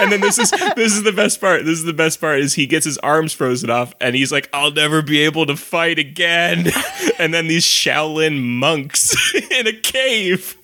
And 0.00 0.12
then 0.12 0.20
this 0.20 0.38
is 0.38 0.50
this 0.76 0.92
is 0.92 1.02
the 1.02 1.12
best 1.12 1.40
part. 1.40 1.64
This 1.64 1.78
is 1.78 1.84
the 1.84 1.92
best 1.92 2.20
part 2.20 2.40
is 2.40 2.54
he 2.54 2.66
gets 2.66 2.84
his 2.84 2.98
arms 2.98 3.32
frozen 3.32 3.70
off, 3.70 3.94
and 4.00 4.14
he's 4.14 4.32
like, 4.32 4.48
"I'll 4.52 4.70
never 4.72 5.02
be 5.02 5.20
able 5.20 5.46
to 5.46 5.56
fight 5.56 5.98
again." 5.98 6.66
and 7.18 7.32
then 7.34 7.46
these 7.48 7.64
Shaolin 7.64 8.42
monks 8.42 9.14
in 9.50 9.66
a 9.66 9.72
cave 9.72 10.56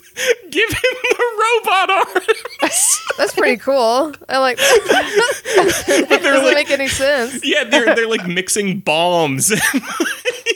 give 0.51 0.68
him 0.68 0.96
the 1.03 1.61
robot 1.64 1.90
arms. 1.90 3.01
That's 3.16 3.33
pretty 3.35 3.57
cool. 3.57 4.12
I 4.29 4.38
like. 4.38 4.59
that 4.59 6.07
they're 6.09 6.18
doesn't 6.18 6.44
like- 6.44 6.55
make 6.55 6.70
any 6.70 6.88
sense. 6.88 7.44
Yeah, 7.44 7.64
they're 7.64 7.94
they're 7.94 8.09
like 8.09 8.27
mixing 8.27 8.81
bombs 8.81 9.51
and 9.51 9.61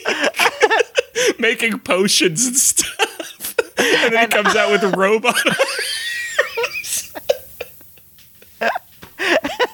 like, 0.07 1.39
making 1.39 1.79
potions 1.81 2.47
and 2.47 2.57
stuff. 2.57 3.55
And 3.79 4.15
then 4.15 4.21
he 4.23 4.27
comes 4.29 4.55
out 4.57 4.71
with 4.71 4.83
a 4.83 4.91
robot. 4.97 5.37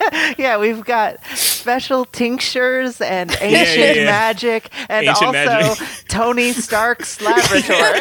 Yeah, 0.39 0.59
we've 0.59 0.85
got 0.85 1.23
special 1.35 2.05
tinctures 2.07 3.01
and 3.01 3.31
ancient 3.41 3.97
yeah. 3.99 4.05
magic, 4.07 4.71
and 4.89 5.07
Ancient 5.07 5.27
also 5.27 5.33
magic. 5.33 5.89
Tony 6.09 6.53
Stark's 6.53 7.21
laboratory. 7.21 8.01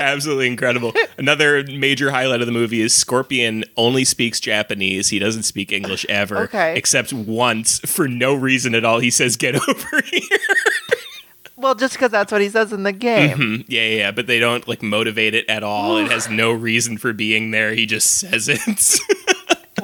Absolutely 0.00 0.46
incredible. 0.48 0.92
Another 1.18 1.64
major 1.64 2.10
highlight 2.10 2.40
of 2.40 2.46
the 2.46 2.52
movie 2.52 2.80
is 2.80 2.94
Scorpion 2.94 3.64
only 3.76 4.04
speaks 4.04 4.40
Japanese. 4.40 5.08
He 5.08 5.18
doesn't 5.18 5.44
speak 5.44 5.72
English 5.72 6.04
ever, 6.08 6.38
Okay. 6.44 6.76
except 6.76 7.12
once 7.12 7.78
for 7.80 8.06
no 8.08 8.34
reason 8.34 8.74
at 8.74 8.84
all. 8.84 8.98
He 8.98 9.10
says, 9.10 9.36
"Get 9.36 9.54
over 9.68 10.00
here." 10.04 10.38
well, 11.56 11.74
just 11.74 11.94
because 11.94 12.10
that's 12.10 12.30
what 12.32 12.40
he 12.42 12.48
says 12.50 12.72
in 12.72 12.82
the 12.82 12.92
game. 12.92 13.36
Mhm. 13.38 13.64
Yeah, 13.68 13.82
yeah, 13.82 13.96
yeah, 13.96 14.10
but 14.10 14.26
they 14.26 14.38
don't 14.38 14.66
like 14.68 14.82
motivate 14.82 15.34
it 15.34 15.48
at 15.48 15.62
all. 15.62 15.96
It 15.98 16.10
has 16.10 16.28
no 16.28 16.52
reason 16.52 16.98
for 16.98 17.12
being 17.12 17.50
there. 17.52 17.72
He 17.74 17.86
just 17.86 18.18
says 18.18 18.48
it 18.48 18.60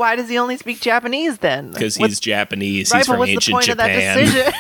Why 0.01 0.17
does 0.17 0.29
he 0.31 0.39
only 0.39 0.57
speak 0.57 0.81
Japanese 0.81 1.39
then? 1.39 1.73
because 1.73 1.99
What's- 1.99 2.13
he's 2.13 2.21
Japanese. 2.21 2.91
right, 2.91 2.99
he's 3.01 3.07
from 3.07 3.23
ancient 3.23 3.53
point 3.53 3.67
Japan. 3.67 4.19
of 4.19 4.35
that 4.35 4.53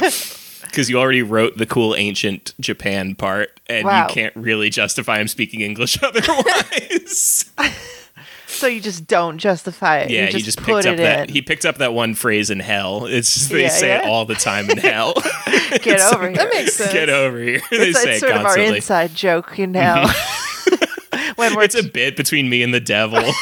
decision? 0.00 0.60
because 0.64 0.90
you 0.90 0.98
already 0.98 1.22
wrote 1.22 1.56
the 1.56 1.66
cool 1.66 1.94
ancient 1.94 2.54
Japan 2.60 3.14
part, 3.14 3.60
and 3.68 3.84
Wow. 3.84 4.08
you 4.08 4.14
can't 4.14 4.34
really 4.34 4.70
justify 4.70 5.20
him 5.20 5.28
speaking 5.28 5.60
English 5.60 6.02
otherwise. 6.02 7.44
so 8.46 8.66
you 8.66 8.80
just 8.80 9.06
don't 9.06 9.38
justify 9.38 9.98
it. 9.98 10.10
yeah, 10.10 10.20
you 10.22 10.26
just, 10.26 10.36
he 10.36 10.42
just 10.42 10.58
put 10.58 10.66
picked 10.66 10.86
up 10.86 10.94
it 10.94 10.96
that 10.98 11.28
in. 11.28 11.34
he 11.34 11.42
picked 11.42 11.64
up 11.66 11.76
that 11.78 11.92
one 11.92 12.14
phrase 12.14 12.50
in 12.50 12.60
hell. 12.60 13.06
It's 13.06 13.32
just 13.34 13.50
they 13.50 13.62
Yeah, 13.62 13.68
say 13.68 13.92
it 13.98 14.04
all 14.06 14.24
the 14.24 14.34
time 14.34 14.68
in 14.70 14.78
hell. 14.78 15.14
Get 15.82 16.00
over 16.00 16.28
here. 16.28 16.36
That 16.38 16.50
makes 16.52 16.74
sense. 16.74 16.92
Get 16.92 17.08
over 17.08 17.38
here. 17.38 17.60
they 17.70 17.88
it's, 17.90 18.02
say 18.02 18.14
it's 18.14 18.16
it 18.16 18.20
sort 18.20 18.32
of 18.32 18.38
our 18.38 18.42
constantly. 18.44 18.68
Mm-hmm. 18.70 18.76
inside 18.76 19.14
joke, 19.14 19.58
you 19.58 19.66
know. 19.66 20.06
when 21.36 21.54
we're 21.54 21.62
It's 21.64 21.74
a 21.74 21.82
bit 21.82 22.16
between 22.16 22.48
me 22.48 22.62
and 22.62 22.72
the 22.74 22.80
devil. 22.80 23.22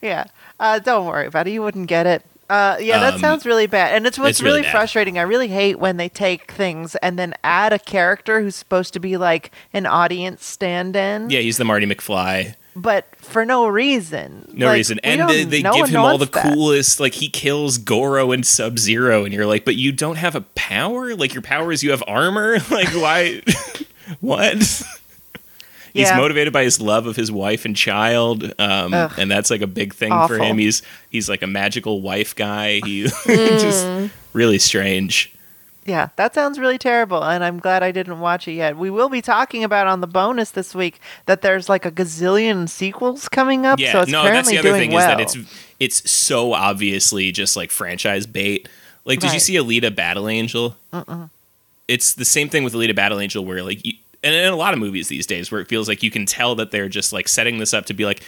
Yeah. 0.00 0.24
Uh, 0.58 0.78
don't 0.80 1.06
worry 1.06 1.26
about 1.26 1.46
it. 1.46 1.52
You 1.52 1.62
wouldn't 1.62 1.86
get 1.86 2.06
it. 2.06 2.24
Uh, 2.50 2.76
yeah, 2.80 2.98
that 2.98 3.14
Um, 3.14 3.20
sounds 3.20 3.46
really 3.46 3.66
bad. 3.68 3.94
And 3.94 4.04
it's 4.06 4.18
what's 4.18 4.30
it's 4.30 4.42
really 4.42 4.60
really, 4.60 4.70
frustrating. 4.72 5.16
I 5.16 5.22
really 5.22 5.46
hate 5.48 5.78
when 5.78 5.96
they 5.96 6.08
take 6.08 6.50
things 6.50 6.96
and 6.96 7.16
then 7.18 7.34
add 7.44 7.72
a 7.72 7.78
character 7.78 8.40
who's 8.40 8.56
supposed 8.56 8.92
to 8.94 9.00
be 9.00 9.16
like 9.16 9.52
an 9.72 9.86
audience 9.86 10.44
stand 10.44 10.96
in, 10.96 11.30
yeah, 11.30 11.38
he's 11.40 11.56
the 11.56 11.64
Marty 11.64 11.86
McFly. 11.86 12.56
but 12.74 13.06
for 13.16 13.44
no 13.44 13.68
reason. 13.68 14.50
No 14.52 14.66
Like, 14.66 14.76
reason. 14.78 14.98
And 15.04 15.28
they, 15.30 15.44
they 15.44 15.62
no 15.62 15.72
give 15.72 15.88
him 15.90 16.00
all 16.00 16.18
the 16.18 16.26
that. 16.26 16.52
coolest, 16.52 16.98
like, 16.98 17.14
he 17.14 17.28
kills 17.28 17.78
Goro 17.78 18.32
and 18.32 18.44
Sub 18.44 18.78
Zero, 18.78 19.24
and 19.24 19.32
you're 19.32 19.46
like, 19.46 19.64
but 19.64 19.76
you 19.76 19.92
don't 19.92 20.16
have 20.16 20.34
a 20.34 20.40
power? 20.56 21.14
Like, 21.14 21.32
your 21.34 21.42
power 21.42 21.70
is 21.72 21.82
you 21.84 21.90
have 21.92 22.02
armor? 22.08 22.58
Like, 22.70 22.88
why? 22.88 23.40
what? 24.20 24.82
He's 25.92 26.08
Yeah. 26.08 26.16
motivated 26.16 26.52
by 26.52 26.64
his 26.64 26.80
love 26.80 27.06
of 27.06 27.16
his 27.16 27.30
wife 27.30 27.64
and 27.64 27.76
child, 27.76 28.52
um, 28.58 28.94
and 28.94 29.30
that's 29.30 29.50
like 29.50 29.60
a 29.62 29.66
big 29.66 29.94
thing 29.94 30.10
Awful. 30.12 30.36
for 30.38 30.42
him. 30.42 30.58
He's 30.58 30.82
he's 31.10 31.28
like 31.28 31.42
a 31.42 31.46
magical 31.46 32.00
wife 32.00 32.34
guy. 32.34 32.80
He 32.84 33.02
Hmm. 33.08 33.58
just 33.58 33.86
really 34.32 34.58
strange. 34.58 35.32
Yeah, 35.84 36.10
that 36.14 36.32
sounds 36.32 36.60
really 36.60 36.78
terrible, 36.78 37.24
and 37.24 37.42
I'm 37.42 37.58
glad 37.58 37.82
I 37.82 37.90
didn't 37.90 38.20
watch 38.20 38.46
it 38.46 38.52
yet. 38.52 38.76
We 38.76 38.88
will 38.88 39.08
be 39.08 39.20
talking 39.20 39.64
about 39.64 39.88
on 39.88 40.00
the 40.00 40.06
bonus 40.06 40.50
this 40.50 40.76
week 40.76 41.00
that 41.26 41.42
there's 41.42 41.68
like 41.68 41.84
a 41.84 41.90
gazillion 41.90 42.68
sequels 42.68 43.28
coming 43.28 43.66
up, 43.66 43.80
Yeah, 43.80 43.90
so 43.92 44.00
it's 44.02 44.10
no, 44.12 44.22
that's 44.22 44.48
the 44.48 44.58
other 44.58 44.72
thing 44.74 44.92
well. 44.92 45.00
is 45.00 45.06
that 45.06 45.20
it's 45.20 45.36
it's 45.80 46.08
so 46.10 46.52
obviously 46.52 47.32
just 47.32 47.56
like 47.56 47.70
franchise 47.72 48.26
bait. 48.26 48.68
Like, 49.04 49.18
did 49.18 49.32
you 49.32 49.40
see 49.40 49.54
Alita 49.56 49.92
Battle 49.92 50.28
Angel? 50.28 50.76
Uh-uh. 50.92 51.26
It's 51.88 52.14
the 52.14 52.24
same 52.24 52.48
thing 52.48 52.62
with 52.62 52.74
Alita 52.74 52.94
Battle 52.94 53.18
Angel, 53.18 53.44
where 53.44 53.60
like, 53.64 53.84
you, 53.84 53.94
and 54.22 54.34
in 54.34 54.52
a 54.52 54.56
lot 54.56 54.72
of 54.74 54.80
movies 54.80 55.08
these 55.08 55.26
days, 55.26 55.50
where 55.50 55.60
it 55.60 55.68
feels 55.68 55.88
like 55.88 56.02
you 56.02 56.10
can 56.10 56.26
tell 56.26 56.54
that 56.56 56.70
they're 56.70 56.88
just 56.88 57.12
like 57.12 57.28
setting 57.28 57.58
this 57.58 57.72
up 57.74 57.86
to 57.86 57.94
be 57.94 58.04
like, 58.04 58.22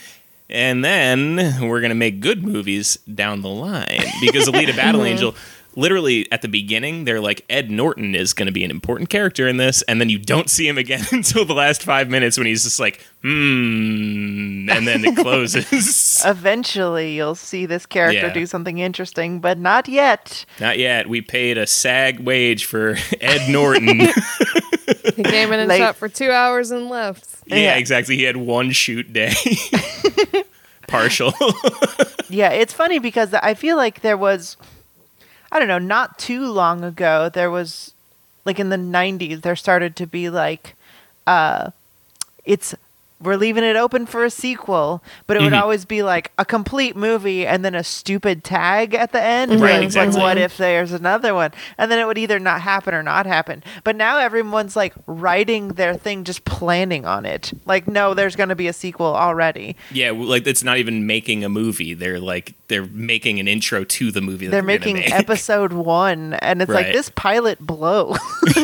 and 0.51 0.85
then 0.85 1.69
we're 1.69 1.81
gonna 1.81 1.95
make 1.95 2.21
good 2.21 2.45
movies 2.45 2.97
down 3.13 3.43
the 3.43 3.49
line 3.49 4.03
because 4.21 4.47
Alita 4.49 4.75
Battle 4.77 5.05
Angel. 5.05 5.35
Literally 5.77 6.31
at 6.31 6.41
the 6.41 6.47
beginning, 6.47 7.05
they're 7.05 7.21
like 7.21 7.45
Ed 7.51 7.69
Norton 7.69 8.15
is 8.15 8.33
going 8.33 8.47
to 8.47 8.53
be 8.53 8.63
an 8.63 8.71
important 8.71 9.11
character 9.11 9.49
in 9.49 9.57
this, 9.57 9.83
and 9.83 10.01
then 10.01 10.09
you 10.09 10.21
don't 10.21 10.49
see 10.49 10.69
him 10.69 10.79
again 10.79 11.05
until 11.11 11.45
the 11.45 11.53
last 11.53 11.83
five 11.83 12.09
minutes 12.09 12.39
when 12.39 12.47
he's 12.47 12.63
just 12.63 12.79
like, 12.79 13.01
hmm, 13.23 14.71
and 14.71 14.87
then 14.87 15.05
it 15.05 15.17
closes. 15.17 16.23
Eventually, 16.25 17.17
you'll 17.17 17.35
see 17.35 17.67
this 17.67 17.87
character 17.87 18.29
Yeah. 18.29 18.33
do 18.33 18.47
something 18.47 18.79
interesting, 18.79 19.41
but 19.41 19.59
not 19.59 19.89
yet. 19.89 20.45
Not 20.61 20.79
yet. 20.79 21.09
We 21.09 21.21
paid 21.23 21.59
a 21.59 21.67
SAG 21.67 22.21
wage 22.21 22.67
for 22.67 22.97
Ed 23.21 23.51
Norton. 23.51 23.99
He 25.16 25.23
came 25.23 25.53
in 25.53 25.61
and 25.61 25.68
Late. 25.68 25.79
shot 25.79 25.97
for 25.97 26.09
two 26.09 26.31
hours 26.31 26.70
and 26.70 26.88
left. 26.88 27.27
yeah, 27.47 27.57
Yeah. 27.57 27.75
exactly. 27.77 28.16
He 28.16 28.23
had 28.25 28.37
one 28.37 28.70
shoot 28.73 29.12
day. 29.12 29.33
Partial. 30.88 31.33
Yeah, 32.31 32.49
it's 32.51 32.73
funny 32.73 32.99
because 32.99 33.33
I 33.35 33.55
feel 33.55 33.77
like 33.77 34.01
there 34.01 34.16
was, 34.16 34.57
I 35.53 35.59
don't 35.61 35.68
know, 35.68 35.79
not 35.79 36.18
too 36.18 36.47
long 36.51 36.83
ago, 36.83 37.29
there 37.29 37.51
was, 37.51 37.92
like 38.44 38.59
in 38.59 38.70
the 38.70 38.77
90s, 38.79 39.42
there 39.42 39.55
started 39.55 39.94
to 39.97 40.07
be 40.07 40.31
like, 40.31 40.75
uh, 41.29 41.70
it's, 42.44 42.75
we're 43.25 43.37
leaving 43.37 43.65
it 43.65 43.77
open 43.77 44.07
for 44.07 44.25
a 44.25 44.31
sequel, 44.31 45.03
but 45.27 45.37
it 45.37 45.43
would 45.43 45.53
Mhm. 45.53 45.61
always 45.63 45.85
be 45.85 46.03
like 46.03 46.31
a 46.39 46.45
complete 46.45 46.95
movie 46.97 47.47
and 47.47 47.65
then 47.65 47.75
a 47.75 47.83
stupid 47.83 48.45
tag 48.45 48.95
at 48.95 49.13
the 49.13 49.23
end. 49.23 49.61
Right, 49.61 49.75
like, 49.77 49.83
exactly. 49.83 50.21
what 50.21 50.39
if 50.39 50.57
there's 50.57 50.93
another 50.93 51.35
one? 51.35 51.51
And 51.79 51.91
then 51.91 51.99
it 51.99 52.07
would 52.07 52.19
either 52.19 52.39
not 52.39 52.61
happen 52.61 52.95
or 52.95 53.03
not 53.03 53.27
happen. 53.27 53.63
But 53.83 53.97
now 53.97 54.19
everyone's 54.19 54.77
like 54.77 54.95
writing 55.07 55.69
their 55.69 55.95
thing, 55.95 56.25
just 56.25 56.45
planning 56.45 57.05
on 57.07 57.25
it. 57.27 57.53
Like, 57.67 57.89
no, 57.89 58.15
there's 58.15 58.37
going 58.37 58.51
to 58.51 58.55
be 58.55 58.69
a 58.69 58.73
sequel 58.73 59.15
already. 59.15 59.77
yeah, 59.93 60.11
like 60.11 60.47
it's 60.47 60.63
not 60.63 60.79
even 60.79 61.07
making 61.07 61.45
a 61.45 61.49
movie. 61.49 61.95
They're 61.95 62.21
like 62.21 62.55
they're 62.69 62.87
making 62.87 63.41
an 63.41 63.49
intro 63.49 63.85
to 63.85 64.11
the 64.11 64.21
movie. 64.21 64.47
They're 64.47 64.61
they're, 64.61 64.63
making 64.63 64.97
make. 64.97 65.11
episode 65.25 65.73
one 65.73 66.35
and 66.35 66.61
it's 66.63 66.71
like 66.71 66.93
this 66.93 67.11
pilot 67.15 67.59
blow 67.61 68.17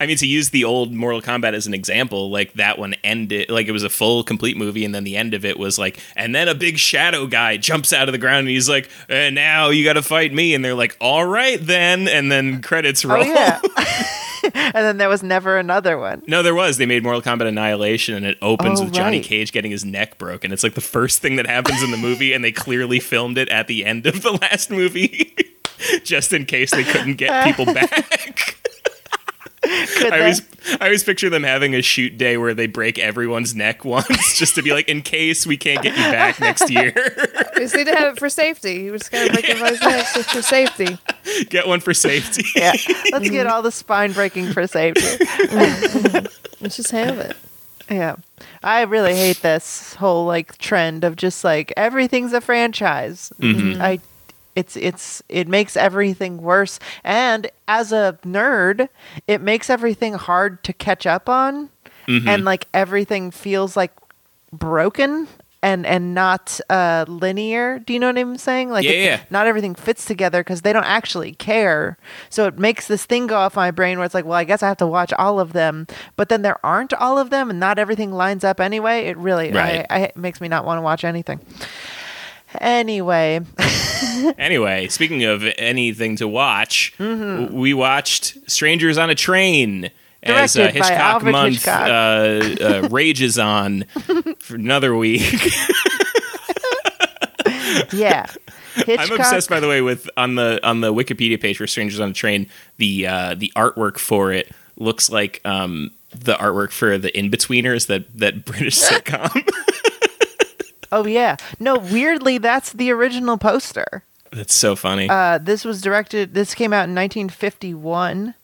I 0.00 0.06
mean, 0.06 0.16
to 0.18 0.26
use 0.26 0.50
the 0.50 0.64
old 0.64 0.92
Mortal 0.92 1.20
Kombat 1.20 1.54
as 1.54 1.66
an 1.66 1.74
example, 1.74 2.30
like 2.30 2.52
that 2.54 2.78
one 2.78 2.87
ended 3.04 3.50
like 3.50 3.66
it 3.66 3.72
was 3.72 3.84
a 3.84 3.90
full 3.90 4.22
complete 4.22 4.56
movie, 4.56 4.84
and 4.84 4.94
then 4.94 5.04
the 5.04 5.16
end 5.16 5.34
of 5.34 5.44
it 5.44 5.58
was 5.58 5.78
like, 5.78 5.98
and 6.16 6.34
then 6.34 6.48
a 6.48 6.54
big 6.54 6.78
shadow 6.78 7.26
guy 7.26 7.56
jumps 7.56 7.92
out 7.92 8.08
of 8.08 8.12
the 8.12 8.18
ground, 8.18 8.40
and 8.40 8.48
he's 8.48 8.68
like, 8.68 8.88
and 9.08 9.34
now 9.34 9.68
you 9.70 9.84
got 9.84 9.94
to 9.94 10.02
fight 10.02 10.32
me, 10.32 10.54
and 10.54 10.64
they're 10.64 10.74
like, 10.74 10.96
all 11.00 11.24
right 11.24 11.58
then, 11.60 12.08
and 12.08 12.30
then 12.30 12.62
credits 12.62 13.04
oh, 13.04 13.10
roll. 13.10 13.22
oh 13.22 13.26
yeah 13.26 13.60
and 14.54 14.74
then 14.74 14.98
there 14.98 15.08
was 15.08 15.22
never 15.22 15.58
another 15.58 15.98
one 15.98 16.22
No, 16.28 16.42
there 16.44 16.54
was. 16.54 16.76
They 16.78 16.86
made 16.86 17.02
Mortal 17.02 17.20
Kombat 17.22 17.48
Annihilation, 17.48 18.14
and 18.14 18.24
it 18.24 18.38
opens 18.40 18.80
Oh, 18.80 18.84
with 18.84 18.92
Johnny. 18.94 19.20
Cage 19.20 19.50
getting 19.52 19.70
his 19.72 19.84
neck 19.84 20.16
broken. 20.16 20.52
It's 20.52 20.62
like 20.62 20.74
the 20.74 20.80
first 20.80 21.20
thing 21.20 21.36
that 21.36 21.46
happens 21.46 21.82
in 21.82 21.90
the 21.90 21.96
movie, 21.96 22.32
and 22.32 22.44
they 22.44 22.52
clearly 22.52 23.00
filmed 23.00 23.36
it 23.36 23.48
at 23.48 23.66
the 23.66 23.84
end 23.84 24.06
of 24.06 24.22
the 24.22 24.32
last 24.32 24.70
movie, 24.70 25.34
just 26.04 26.32
in 26.32 26.46
case 26.46 26.70
they 26.70 26.84
couldn't 26.84 27.16
get 27.16 27.44
people 27.44 27.66
back. 27.66 28.57
Could 29.96 30.06
I 30.06 30.10
they? 30.10 30.18
always, 30.20 30.42
I 30.80 30.84
always 30.86 31.04
picture 31.04 31.28
them 31.30 31.42
having 31.42 31.74
a 31.74 31.82
shoot 31.82 32.16
day 32.18 32.36
where 32.36 32.54
they 32.54 32.66
break 32.66 32.98
everyone's 32.98 33.54
neck 33.54 33.84
once, 33.84 34.38
just 34.38 34.54
to 34.56 34.62
be 34.62 34.72
like, 34.72 34.88
in 34.88 35.02
case 35.02 35.46
we 35.46 35.56
can't 35.56 35.82
get 35.82 35.96
you 35.96 36.02
back 36.04 36.40
next 36.40 36.70
year, 36.70 36.92
We 37.56 37.62
just 37.62 37.74
need 37.76 37.86
to 37.86 37.94
have 37.96 38.14
it 38.14 38.18
for 38.18 38.28
safety. 38.28 38.74
You 38.74 38.92
just 38.96 39.10
gotta 39.10 39.32
break 39.32 39.48
everybody's 39.48 39.80
necks 39.80 40.14
just 40.14 40.30
for 40.30 40.42
safety. 40.42 40.98
get 41.50 41.66
one 41.68 41.80
for 41.80 41.92
safety. 41.94 42.44
yeah 42.56 42.72
let's 43.12 43.28
get 43.30 43.46
all 43.46 43.60
the 43.62 43.70
spine 43.72 44.12
breaking 44.12 44.50
for 44.52 44.66
safety 44.66 45.24
Let's 46.60 46.76
just 46.76 46.90
have 46.90 47.18
it. 47.18 47.36
yeah 47.90 48.16
i 48.62 48.82
really 48.82 49.14
hate 49.14 49.40
this 49.42 49.94
whole 49.94 50.24
like 50.26 50.56
trend 50.58 51.04
of 51.04 51.16
just 51.16 51.44
like 51.44 51.72
everything's 51.76 52.32
a 52.32 52.40
franchise 52.40 53.32
Mm-hmm. 53.40 53.80
i 53.80 54.00
it's 54.58 54.74
it's 54.76 55.22
it 55.28 55.46
makes 55.48 55.76
everything 55.76 56.34
worse. 56.42 56.78
And 57.04 57.50
as 57.66 57.92
a 57.92 58.18
nerd 58.24 58.88
it 59.26 59.40
makes 59.40 59.70
everything 59.70 60.14
hard 60.14 60.62
to 60.64 60.72
catch 60.72 61.04
up 61.06 61.28
on. 61.28 61.70
Mm-hmm. 62.08 62.26
and 62.28 62.44
like 62.44 62.64
everything 62.72 63.30
feels 63.30 63.76
like 63.76 63.92
broken 64.52 65.28
and 65.62 65.84
and 65.84 66.14
not 66.14 66.58
uh 66.70 67.04
linear. 67.08 67.80
Do 67.80 67.92
you 67.92 67.98
know 67.98 68.06
what 68.06 68.16
i'm 68.18 68.38
saying? 68.38 68.70
Like 68.70 68.84
Yeah, 68.84 68.90
it- 68.92 69.04
yeah. 69.04 69.20
not 69.28 69.46
everything 69.46 69.74
fits 69.74 70.04
together 70.04 70.40
because 70.42 70.62
they 70.62 70.72
don't 70.72 70.84
actually 70.98 71.32
care. 71.34 71.98
So 72.30 72.46
it 72.46 72.58
makes 72.58 72.86
this 72.86 73.04
thing 73.04 73.26
go 73.26 73.36
off 73.36 73.56
my 73.56 73.70
brain 73.72 73.98
where 73.98 74.06
it's 74.06 74.14
like 74.14 74.24
well 74.24 74.38
i 74.38 74.44
guess 74.44 74.62
i 74.62 74.68
have 74.68 74.76
to 74.78 74.86
watch 74.86 75.12
all 75.18 75.38
of 75.40 75.52
them. 75.52 75.86
But 76.16 76.28
then 76.30 76.42
there 76.42 76.64
aren't 76.64 76.94
all 76.94 77.18
of 77.18 77.28
them 77.30 77.50
and 77.50 77.60
not 77.60 77.78
everything 77.78 78.12
lines 78.12 78.44
up 78.44 78.58
anyway. 78.60 79.06
It 79.10 79.16
really 79.18 79.52
Right. 79.52 79.84
I, 79.90 79.96
I, 79.96 80.00
it 80.08 80.16
makes 80.16 80.40
me 80.40 80.48
not 80.48 80.64
want 80.64 80.78
to 80.78 80.82
watch 80.82 81.04
anything 81.04 81.40
anyway 82.60 83.40
Anyway, 84.38 84.88
speaking 84.88 85.24
of 85.24 85.44
anything 85.58 86.16
to 86.16 86.26
watch, 86.28 86.92
Mm-hmm. 86.98 87.54
we 87.56 87.72
watched 87.74 88.36
Strangers 88.50 88.98
on 88.98 89.10
a 89.10 89.14
Train 89.14 89.90
as 90.22 90.56
uh, 90.56 90.68
Hitchcock 90.68 91.22
Month 91.22 91.54
Hitchcock. 91.64 91.88
Uh, 91.88 92.86
uh, 92.86 92.88
rages 92.90 93.38
on 93.38 93.84
for 94.40 94.56
another 94.56 94.96
week. 94.96 95.22
yeah 97.92 98.26
Hitchcock, 98.74 99.10
I'm 99.10 99.20
obsessed, 99.20 99.50
by 99.50 99.60
the 99.60 99.68
way, 99.68 99.80
with 99.82 100.08
on 100.16 100.34
the 100.36 100.60
on 100.66 100.80
the 100.80 100.92
Wikipedia 100.94 101.40
page 101.40 101.56
for 101.58 101.66
Strangers 101.66 101.98
on 102.00 102.10
a 102.10 102.14
Train. 102.14 102.48
The 102.76 103.06
uh, 103.06 103.34
the 103.36 103.52
artwork 103.56 103.98
for 103.98 104.32
it 104.32 104.50
looks 104.76 105.10
like 105.10 105.40
um, 105.44 105.90
the 106.10 106.34
artwork 106.34 106.70
for 106.70 106.96
the 106.98 107.10
Inbetweeners, 107.10 107.86
that 107.88 108.04
that 108.18 108.44
British 108.44 108.76
sitcom. 108.78 109.32
Oh 110.92 111.06
yeah 111.06 111.36
no 111.58 111.76
weirdly 111.78 112.38
that's 112.38 112.72
the 112.72 112.90
original 112.90 113.36
poster 113.38 114.02
That's 114.30 114.54
so 114.54 114.76
funny. 114.76 115.08
Uh, 115.08 115.38
this 115.38 115.64
was 115.64 115.80
directed. 115.80 116.34
This 116.34 116.54
came 116.54 116.74
out 116.74 116.84
in 116.88 116.94
1951, 116.94 118.34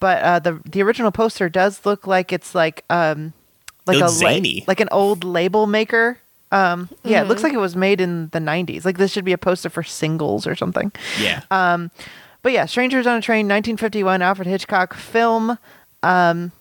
but 0.00 0.22
uh, 0.22 0.38
the 0.38 0.60
the 0.64 0.82
original 0.82 1.10
poster 1.10 1.48
does 1.50 1.84
look 1.84 2.06
like 2.06 2.32
it's 2.32 2.54
like 2.54 2.82
um 2.88 3.32
like 3.86 3.96
It 3.98 4.00
a 4.02 4.06
looks 4.06 4.22
la- 4.22 4.30
zany. 4.30 4.64
like 4.66 4.80
an 4.80 4.88
old 4.90 5.24
label 5.24 5.66
maker. 5.66 6.18
Um, 6.50 6.88
yeah, 7.04 7.20
it 7.20 7.28
looks 7.28 7.42
like 7.42 7.52
it 7.52 7.58
was 7.58 7.76
made 7.76 8.00
in 8.00 8.30
the 8.30 8.38
90s. 8.38 8.86
Like 8.86 8.96
this 8.96 9.12
should 9.12 9.24
be 9.26 9.34
a 9.34 9.38
poster 9.38 9.68
for 9.68 9.82
singles 9.82 10.46
or 10.46 10.54
something. 10.56 10.92
yeah. 11.20 11.42
uh, 11.50 11.88
But 12.42 12.52
yeah, 12.52 12.64
Strangers 12.64 13.06
on 13.06 13.18
a 13.18 13.20
Train, 13.20 13.44
1951, 13.46 14.22
Alfred 14.22 14.48
Hitchcock 14.48 14.94
film, 14.94 15.58
um, 16.02 16.52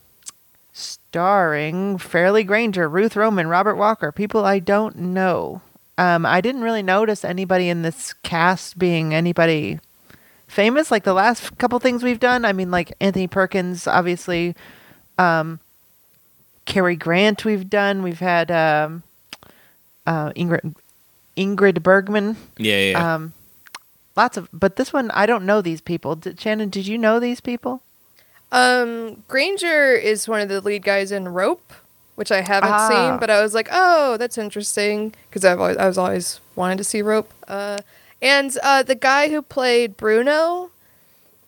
starring 0.78 1.98
Farley 1.98 2.44
Granger, 2.44 2.88
Ruth 2.88 3.16
Roman, 3.16 3.48
Robert 3.48 3.76
Walker, 3.76 4.12
people 4.12 4.46
I 4.46 4.60
don't 4.60 4.96
know. 4.98 5.62
Um, 5.98 6.26
I 6.26 6.42
didn't 6.42 6.62
really 6.62 6.84
notice 6.84 7.26
anybody 7.26 7.70
in 7.70 7.82
this 7.82 8.14
cast 8.22 8.78
being 8.78 9.14
anybody 9.14 9.80
famous. 10.48 10.92
Like 10.92 11.04
the 11.04 11.14
last 11.14 11.58
couple 11.58 11.80
things 11.80 12.04
we've 12.04 12.20
done, 12.20 12.46
I 12.46 12.54
mean, 12.54 12.70
like 12.70 12.94
Anthony 13.00 13.28
Perkins, 13.28 13.88
obviously. 13.88 14.56
Um, 15.18 15.60
Cary 16.66 16.96
Grant, 16.96 17.44
we've 17.44 17.70
done. 17.70 18.04
We've 18.04 18.20
had 18.20 18.52
um, 18.52 19.02
uh, 20.06 20.32
Ingrid 20.34 20.76
Ingrid 21.36 21.82
Bergman. 21.82 22.38
yeah, 22.58 22.92
yeah. 22.92 23.16
Um, 23.16 23.34
lots 24.16 24.38
of, 24.38 24.50
but 24.54 24.76
this 24.76 24.94
one 24.94 25.10
I 25.12 25.26
don't 25.26 25.46
know 25.46 25.62
these 25.62 25.82
people. 25.82 26.16
Did, 26.16 26.40
Shannon, 26.40 26.70
did 26.70 26.86
you 26.86 27.00
know 27.00 27.20
these 27.20 27.42
people? 27.42 27.82
Um, 28.52 29.24
Granger 29.28 29.92
is 29.94 30.28
one 30.28 30.42
of 30.42 30.50
the 30.50 30.62
lead 30.62 30.84
guys 30.84 31.12
in 31.12 31.28
Rope, 31.30 31.74
which 32.16 32.32
I 32.32 32.42
haven't 32.42 32.72
Ah. 32.72 32.88
seen, 32.90 33.20
but 33.20 33.30
I 33.30 33.42
was 33.42 33.54
like, 33.54 33.68
oh, 33.72 34.18
that's 34.18 34.38
interesting 34.38 35.14
because 35.30 35.44
I've 35.46 35.60
always, 35.60 35.78
I 35.78 35.88
was 35.88 35.98
always 35.98 36.40
wanting 36.56 36.78
to 36.78 36.84
see 36.84 37.02
Rope. 37.02 37.32
Uh, 37.48 37.78
and 38.22 38.58
uh, 38.64 38.84
the 38.84 38.96
guy 38.96 39.30
who 39.30 39.42
played 39.42 39.98
Bruno, 39.98 40.72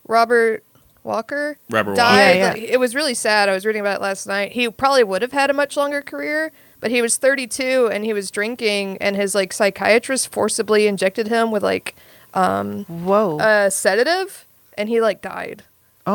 Robert 0.06 0.62
Walker, 1.02 1.56
Robert 1.70 1.96
died. 1.96 2.40
Walker. 2.42 2.58
Yeah, 2.58 2.64
yeah. 2.66 2.72
It 2.72 2.78
was 2.80 2.94
really 2.94 3.14
sad. 3.14 3.48
I 3.48 3.54
was 3.54 3.64
reading 3.64 3.80
about 3.80 3.96
it 4.00 4.02
last 4.02 4.26
night. 4.26 4.52
He 4.52 4.68
probably 4.68 5.02
would 5.04 5.22
have 5.22 5.32
had 5.32 5.48
a 5.50 5.54
much 5.54 5.76
longer 5.76 6.02
career, 6.02 6.52
but 6.78 6.90
he 6.90 7.00
was 7.02 7.16
32 7.16 7.88
and 7.90 8.04
he 8.04 8.12
was 8.12 8.30
drinking, 8.30 8.98
and 8.98 9.16
his 9.16 9.34
like 9.34 9.52
psychiatrist 9.52 10.30
forcibly 10.30 10.86
injected 10.86 11.28
him 11.28 11.50
with 11.50 11.62
like 11.62 11.96
um 12.34 12.84
Whoa! 12.84 13.38
a 13.40 13.70
sedative, 13.70 14.46
and 14.76 14.88
he 14.90 15.00
like 15.00 15.20
died 15.22 15.64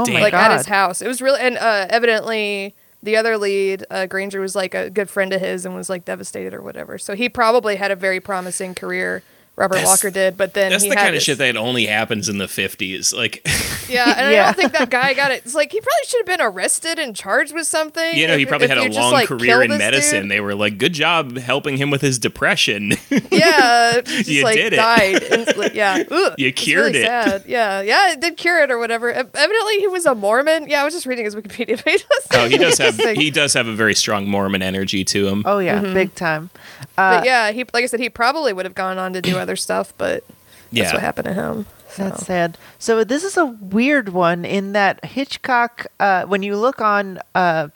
oh 0.01 0.05
Damn. 0.05 0.15
my 0.15 0.21
like 0.21 0.31
god! 0.31 0.51
at 0.51 0.57
his 0.57 0.65
house. 0.67 1.01
It 1.01 1.07
was 1.07 1.21
really 1.21 1.39
and 1.39 1.57
uh, 1.57 1.87
evidently 1.89 2.75
the 3.03 3.17
other 3.17 3.37
lead, 3.37 3.85
uh, 3.89 4.07
Granger, 4.07 4.41
was 4.41 4.55
like 4.55 4.73
a 4.73 4.89
good 4.89 5.09
friend 5.09 5.31
of 5.31 5.39
his 5.39 5.65
and 5.65 5.75
was 5.75 5.89
like 5.89 6.05
devastated 6.05 6.53
or 6.53 6.61
whatever. 6.61 6.97
So 6.97 7.15
he 7.15 7.29
probably 7.29 7.75
had 7.75 7.91
a 7.91 7.95
very 7.95 8.19
promising 8.19 8.73
career. 8.73 9.21
Robert 9.57 9.75
That's- 9.75 9.87
Walker 9.89 10.09
did, 10.11 10.35
but 10.35 10.53
then 10.53 10.71
That's 10.71 10.83
he 10.83 10.89
the 10.89 10.95
had 10.95 11.01
kind 11.03 11.09
of 11.09 11.13
this- 11.15 11.23
shit 11.23 11.37
that 11.37 11.55
only 11.55 11.85
happens 11.85 12.27
in 12.27 12.39
the 12.39 12.45
50s. 12.45 13.15
Like, 13.15 13.41
yeah, 13.89 14.13
and 14.17 14.27
I 14.27 14.35
don't 14.45 14.55
think 14.57 14.73
that 14.73 14.89
guy 14.89 15.13
got 15.13 15.31
it. 15.31 15.35
It's 15.45 15.55
like 15.55 15.71
he 15.71 15.79
probably 15.79 16.05
should 16.07 16.19
have 16.27 16.37
been 16.39 16.45
arrested 16.45 16.99
and 16.99 17.15
charged 17.15 17.53
with 17.53 17.65
something. 17.67 18.15
you 18.17 18.27
know, 18.27 18.37
he 18.37 18.45
probably 18.45 18.67
had 18.67 18.77
a 18.79 18.81
you 18.83 18.87
just, 18.89 18.99
long 18.99 19.13
like, 19.13 19.27
career 19.27 19.61
in 19.63 19.77
medicine. 19.77 20.23
dude. 20.23 20.31
They 20.31 20.41
were 20.41 20.55
like, 20.55 20.77
good 20.77 20.91
job 20.93 21.37
helping 21.37 21.77
him 21.77 21.89
with 21.91 22.01
his 22.01 22.19
depression. 22.19 22.93
Yeah, 23.31 24.01
just 24.01 24.29
You 24.29 24.43
like 24.43 24.55
did 24.55 24.73
it. 24.73 24.75
died. 24.77 25.23
instantly. 25.23 25.71
Yeah, 25.73 26.03
Ugh, 26.09 26.35
You 26.37 26.51
cured 26.53 26.87
really 26.93 26.99
it. 26.99 27.05
Sad. 27.07 27.43
Yeah, 27.47 27.81
yeah, 27.81 28.11
it 28.13 28.19
did 28.21 28.37
cure 28.37 28.61
it 28.63 28.71
or 28.71 28.77
whatever. 28.77 29.09
Evidently, 29.11 29.79
he 29.79 29.87
was 29.87 30.05
a 30.05 30.15
Mormon. 30.15 30.67
Yeah, 30.69 30.81
I 30.81 30.85
was 30.85 30.93
just 30.93 31.05
reading 31.05 31.25
his 31.25 31.35
Wikipedia 31.35 31.81
page. 31.83 32.05
oh, 32.33 32.47
he 32.47 32.57
does 32.57 32.77
have 32.77 32.97
he 32.99 33.29
does 33.31 33.53
have 33.53 33.67
a 33.67 33.73
very 33.73 33.93
strong 33.95 34.27
Mormon 34.27 34.61
energy 34.61 35.03
to 35.05 35.27
him. 35.27 35.43
oh 35.45 35.59
yeah, 35.59 35.79
Mm-hmm. 35.81 35.93
big 35.93 36.15
time. 36.15 36.49
Uh, 36.97 37.17
but 37.19 37.25
yeah, 37.25 37.51
he 37.51 37.65
like 37.73 37.83
I 37.83 37.87
said, 37.87 37.99
he 37.99 38.09
probably 38.09 38.53
would 38.53 38.65
have 38.65 38.75
gone 38.75 38.97
on 38.97 39.13
to 39.13 39.21
do 39.21 39.37
other 39.37 39.55
stuff, 39.55 39.93
but 39.97 40.23
that's 40.27 40.71
Yeah. 40.71 40.93
what 40.93 41.01
happened 41.01 41.25
to 41.25 41.33
him. 41.33 41.65
That's 41.97 42.19
So. 42.21 42.25
sad. 42.25 42.57
So 42.79 43.03
this 43.03 43.23
is 43.23 43.37
a 43.37 43.45
weird 43.45 44.09
one 44.09 44.43
in 44.45 44.73
that 44.73 45.03
Hitchcock. 45.05 45.87
Uh, 45.99 46.23
when 46.25 46.43
you 46.43 46.57
look 46.57 46.81
on 46.81 47.19
uh, 47.33 47.69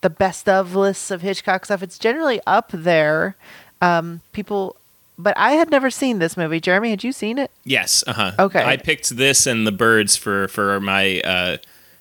the 0.00 0.10
best 0.10 0.48
of 0.48 0.74
lists 0.74 1.10
of 1.10 1.20
Hitchcock 1.22 1.64
stuff, 1.66 1.82
it's 1.82 1.98
generally 1.98 2.40
up 2.46 2.70
there. 2.72 3.36
Um, 3.82 4.20
people, 4.32 4.76
but 5.18 5.36
I 5.36 5.52
had 5.52 5.70
never 5.70 5.90
seen 5.90 6.18
this 6.18 6.36
movie. 6.36 6.60
Jeremy, 6.60 6.90
had 6.90 7.04
you 7.04 7.12
seen 7.12 7.38
it? 7.38 7.50
Yes. 7.64 8.02
Uh 8.06 8.12
huh. 8.14 8.32
Okay. 8.38 8.62
I 8.64 8.76
picked 8.76 9.10
this 9.16 9.46
and 9.46 9.66
the 9.66 9.72
birds 9.72 10.16
for 10.16 10.48
for 10.48 10.80
my 10.80 11.20
uh, 11.20 11.56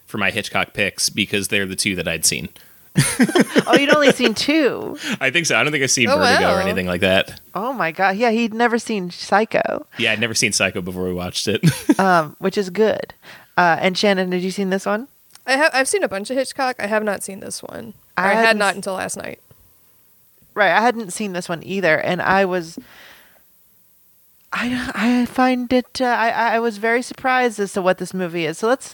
for 0.08 0.18
my 0.18 0.32
Hitchcock 0.32 0.74
picks 0.74 1.10
because 1.10 1.50
they're 1.50 1.66
the 1.68 1.76
two 1.76 1.96
that 1.96 2.08
I'd 2.08 2.26
seen. 2.26 2.50
Oh, 3.68 3.76
you'd 3.76 3.94
only 3.94 4.12
seen 4.12 4.34
two. 4.34 4.98
I 5.22 5.30
think 5.30 5.46
so. 5.46 5.56
I 5.56 5.64
don't 5.64 5.72
think 5.72 5.84
I've 5.84 5.92
seen 5.92 6.10
Oh, 6.10 6.18
Vertigo 6.18 6.56
or 6.56 6.60
anything 6.62 6.88
like 6.88 7.02
that. 7.02 7.40
Oh 7.54 7.72
my 7.74 7.92
god! 7.92 8.18
Yeah, 8.18 8.32
he'd 8.32 8.54
never 8.54 8.80
seen 8.80 9.12
Psycho, 9.12 9.86
Yeah, 9.98 10.12
I'd 10.12 10.20
never 10.20 10.34
seen 10.34 10.52
Psycho 10.52 10.82
before 10.82 11.04
we 11.04 11.14
watched 11.14 11.48
it. 11.48 11.64
um, 12.00 12.36
which 12.40 12.58
is 12.58 12.70
good. 12.70 13.14
Uh, 13.58 13.78
and 13.80 13.98
Shannon, 13.98 14.30
did 14.30 14.42
you 14.42 14.52
seen 14.52 14.70
this 14.70 14.86
one? 14.86 15.08
I 15.46 15.54
have 15.54 15.72
I've 15.74 15.88
seen 15.88 16.04
a 16.04 16.08
bunch 16.08 16.30
of 16.30 16.38
Hitchcock. 16.38 16.78
I 16.80 16.88
have 16.88 17.04
not 17.04 17.24
seen 17.24 17.40
this 17.42 17.62
one. 17.62 17.94
I 18.18 18.32
I, 18.32 18.34
had 18.34 18.46
hadn't 18.58 18.76
until 18.78 18.94
last 18.94 19.18
night. 19.18 19.40
Right, 20.54 20.72
I 20.72 20.82
hadn't 20.82 21.12
seen 21.12 21.34
this 21.34 21.48
one 21.48 21.64
either, 21.64 22.00
and 22.00 22.22
I 22.22 22.46
was. 22.46 22.80
I 24.52 24.92
I 24.96 25.26
find 25.26 25.72
it. 25.72 26.02
Uh, 26.02 26.06
I 26.06 26.56
I 26.56 26.60
was 26.60 26.78
very 26.78 27.02
surprised 27.02 27.60
as 27.60 27.74
to 27.74 27.82
what 27.82 27.98
this 28.00 28.14
movie 28.14 28.46
is. 28.46 28.58
So 28.58 28.68
let's. 28.68 28.94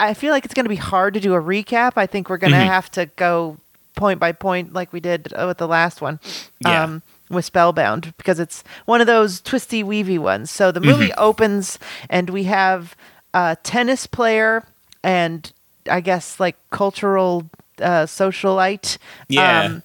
I 0.00 0.14
feel 0.14 0.32
like 0.32 0.44
it's 0.44 0.54
going 0.54 0.64
to 0.64 0.68
be 0.70 0.76
hard 0.76 1.14
to 1.14 1.20
do 1.20 1.34
a 1.34 1.40
recap. 1.40 1.92
I 1.96 2.06
think 2.06 2.28
we're 2.28 2.36
going 2.38 2.52
to 2.52 2.58
Mhm. 2.58 2.66
have 2.66 2.90
to 2.92 3.06
go 3.16 3.58
point 3.94 4.18
by 4.18 4.32
point 4.32 4.72
like 4.72 4.92
we 4.92 5.00
did 5.00 5.32
uh, 5.34 5.44
with 5.46 5.58
the 5.58 5.68
last 5.68 6.00
one. 6.00 6.18
Yeah. 6.60 6.98
with 7.30 7.46
Spellbound 7.46 8.12
because 8.18 8.38
it's 8.38 8.62
one 8.84 9.00
of 9.00 9.06
those 9.06 9.40
twisty 9.40 9.82
weavy 9.82 10.18
ones. 10.18 10.50
So 10.50 10.70
the 10.70 10.80
movie 10.80 11.12
opens 11.14 11.78
and 12.10 12.28
we 12.28 12.44
have 12.44 12.94
a 13.32 13.56
tennis 13.62 14.06
player 14.06 14.64
and 15.02 15.50
I 15.90 16.00
guess 16.02 16.38
like 16.38 16.56
cultural 16.70 17.48
uh, 17.80 18.04
socialite. 18.04 18.98
Yeah. 19.28 19.78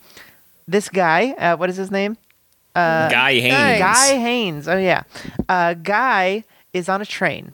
this 0.68 0.90
guy, 0.90 1.32
uh, 1.40 1.56
what 1.56 1.70
is 1.70 1.78
his 1.78 1.90
name? 1.90 2.18
Guy 2.76 3.40
Haines. 3.40 3.54
Guy. 3.54 3.80
Guy 3.80 4.18
Haines. 4.20 4.68
Oh 4.68 4.78
yeah, 4.78 5.04
uh, 5.48 5.74
Guy 5.76 6.44
is 6.74 6.90
on 6.90 7.02
a 7.02 7.06
train, 7.06 7.54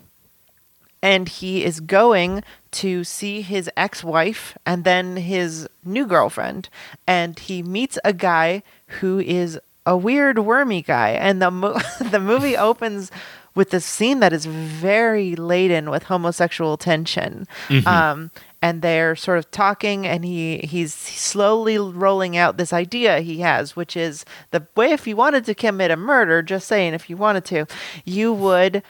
and 1.04 1.28
he 1.28 1.66
is 1.66 1.82
going 1.82 2.42
to 2.72 3.04
see 3.04 3.42
his 3.42 3.70
ex-wife 3.76 4.58
and 4.66 4.86
then 4.86 5.18
his 5.18 5.68
new 5.84 6.08
girlfriend, 6.08 6.70
and 7.06 7.38
he 7.38 7.62
meets 7.62 8.00
a 8.06 8.14
guy 8.14 8.64
who 9.00 9.20
is 9.20 9.60
a 9.86 9.98
weird 9.98 10.40
wormy 10.40 10.82
guy, 10.82 11.10
and 11.10 11.42
the 11.42 11.52
mo- 11.52 11.78
the 12.00 12.22
movie 12.22 12.56
opens 12.56 13.12
with 13.54 13.70
this 13.70 13.86
scene 13.86 14.22
that 14.22 14.34
is 14.34 14.46
very 14.46 15.36
laden 15.36 15.92
with 15.92 16.04
homosexual 16.04 16.78
tension. 16.78 17.48
Um, 17.86 18.32
and 18.64 18.82
they're 18.82 19.16
sort 19.18 19.38
of 19.38 19.52
talking 19.52 20.08
and 20.08 20.24
he 20.24 20.60
he's 20.60 20.94
slowly 20.94 21.78
rolling 21.78 22.38
out 22.38 22.56
this 22.56 22.72
idea 22.72 23.20
he 23.20 23.42
has 23.42 23.76
which 23.76 23.98
is 23.98 24.24
the 24.52 24.66
way 24.78 24.94
if 24.94 25.06
you 25.06 25.18
wanted 25.18 25.44
to 25.44 25.54
commit 25.54 25.92
a 25.92 25.98
murder 25.98 26.42
just 26.42 26.66
saying 26.66 26.94
if 26.94 27.10
you 27.10 27.18
wanted 27.18 27.44
to 27.44 27.66
you 28.06 28.32
would 28.32 28.82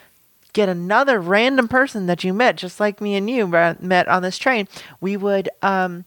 get 0.53 0.69
another 0.69 1.19
random 1.19 1.67
person 1.67 2.05
that 2.05 2.23
you 2.23 2.33
met 2.33 2.55
just 2.55 2.79
like 2.79 3.01
me 3.01 3.15
and 3.15 3.29
you 3.29 3.47
met 3.47 4.07
on 4.07 4.21
this 4.21 4.37
train 4.37 4.67
we 5.01 5.17
would 5.17 5.49
um 5.61 6.05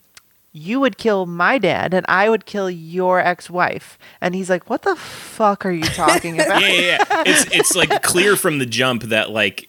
you 0.56 0.80
would 0.80 0.96
kill 0.96 1.26
my 1.26 1.58
dad 1.58 1.92
and 1.92 2.06
I 2.08 2.30
would 2.30 2.46
kill 2.46 2.70
your 2.70 3.20
ex-wife. 3.20 3.98
And 4.22 4.34
he's 4.34 4.48
like, 4.48 4.70
"What 4.70 4.82
the 4.82 4.96
fuck 4.96 5.66
are 5.66 5.70
you 5.70 5.84
talking 5.84 6.40
about?" 6.40 6.60
yeah, 6.62 6.68
yeah, 6.68 6.80
yeah. 6.80 7.22
It's 7.26 7.54
it's 7.54 7.76
like 7.76 8.02
clear 8.02 8.36
from 8.36 8.58
the 8.58 8.64
jump 8.64 9.02
that 9.04 9.30
like 9.30 9.68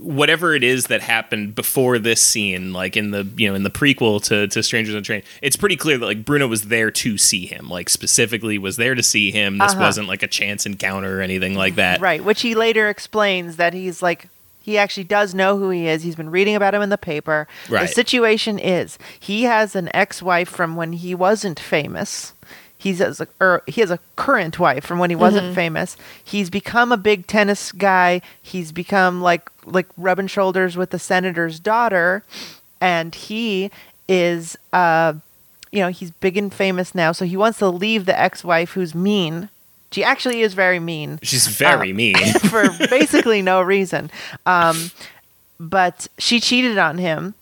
whatever 0.00 0.54
it 0.54 0.64
is 0.64 0.84
that 0.86 1.00
happened 1.02 1.54
before 1.54 1.98
this 1.98 2.22
scene, 2.22 2.72
like 2.72 2.96
in 2.96 3.10
the 3.10 3.26
you 3.36 3.48
know 3.48 3.54
in 3.54 3.62
the 3.62 3.70
prequel 3.70 4.22
to 4.24 4.48
to 4.48 4.62
Strangers 4.62 4.94
on 4.94 5.00
the 5.02 5.04
Train, 5.06 5.22
it's 5.42 5.56
pretty 5.56 5.76
clear 5.76 5.98
that 5.98 6.06
like 6.06 6.24
Bruno 6.24 6.46
was 6.48 6.64
there 6.68 6.90
to 6.90 7.18
see 7.18 7.46
him, 7.46 7.68
like 7.68 7.88
specifically 7.88 8.58
was 8.58 8.76
there 8.76 8.94
to 8.94 9.02
see 9.02 9.30
him. 9.30 9.58
This 9.58 9.72
Uh-huh. 9.72 9.80
wasn't 9.82 10.08
like 10.08 10.22
a 10.22 10.26
chance 10.28 10.66
encounter 10.66 11.18
or 11.18 11.22
anything 11.22 11.54
like 11.54 11.74
that. 11.76 12.00
Right, 12.00 12.24
which 12.24 12.42
he 12.42 12.54
later 12.54 12.88
explains 12.88 13.56
that 13.56 13.74
he's 13.74 14.02
like 14.02 14.28
he 14.62 14.76
actually 14.76 15.04
does 15.04 15.34
know 15.34 15.56
who 15.58 15.70
he 15.70 15.86
is. 15.88 16.02
He's 16.02 16.16
been 16.16 16.30
reading 16.30 16.54
about 16.54 16.74
him 16.74 16.82
in 16.82 16.90
the 16.90 16.98
paper. 16.98 17.48
Right. 17.68 17.82
The 17.82 17.88
situation 17.94 18.58
is 18.58 18.98
he 19.18 19.44
has 19.44 19.74
an 19.74 19.88
ex-wife 19.94 20.48
from 20.50 20.76
when 20.76 20.92
he 20.92 21.14
wasn't 21.14 21.58
famous. 21.58 22.34
He's 22.76 22.98
has 22.98 23.20
a, 23.20 23.28
or 23.40 23.62
he 23.66 23.80
has 23.82 23.90
a 23.90 23.98
current 24.16 24.58
wife 24.58 24.84
from 24.84 24.98
when 24.98 25.10
he 25.10 25.16
wasn't 25.16 25.54
famous. 25.54 25.96
He's 26.24 26.48
become 26.48 26.92
a 26.92 26.96
big 26.96 27.26
tennis 27.26 27.72
guy. 27.72 28.22
He's 28.42 28.72
become 28.72 29.20
like 29.20 29.50
like 29.70 29.86
rubbing 29.96 30.26
shoulders 30.26 30.76
with 30.76 30.90
the 30.90 30.98
senator's 30.98 31.58
daughter, 31.60 32.22
and 32.80 33.14
he 33.14 33.70
is 34.08 34.56
uh, 34.72 35.14
you 35.72 35.80
know, 35.80 35.88
he's 35.88 36.10
big 36.10 36.36
and 36.36 36.52
famous 36.52 36.94
now. 36.94 37.12
So 37.12 37.24
he 37.24 37.36
wants 37.36 37.58
to 37.58 37.68
leave 37.68 38.06
the 38.06 38.18
ex-wife 38.18 38.72
who's 38.72 38.94
mean. 38.94 39.48
She 39.92 40.04
actually 40.04 40.42
is 40.42 40.54
very 40.54 40.78
mean 40.78 41.18
She's 41.22 41.46
very 41.48 41.90
Uh, 41.90 41.94
mean. 41.94 42.16
for 42.50 42.68
basically 42.90 43.42
no 43.42 43.60
reason. 43.62 44.10
Um, 44.46 44.90
but 45.58 46.06
she 46.18 46.40
cheated 46.40 46.78
on 46.78 46.98
him, 46.98 47.34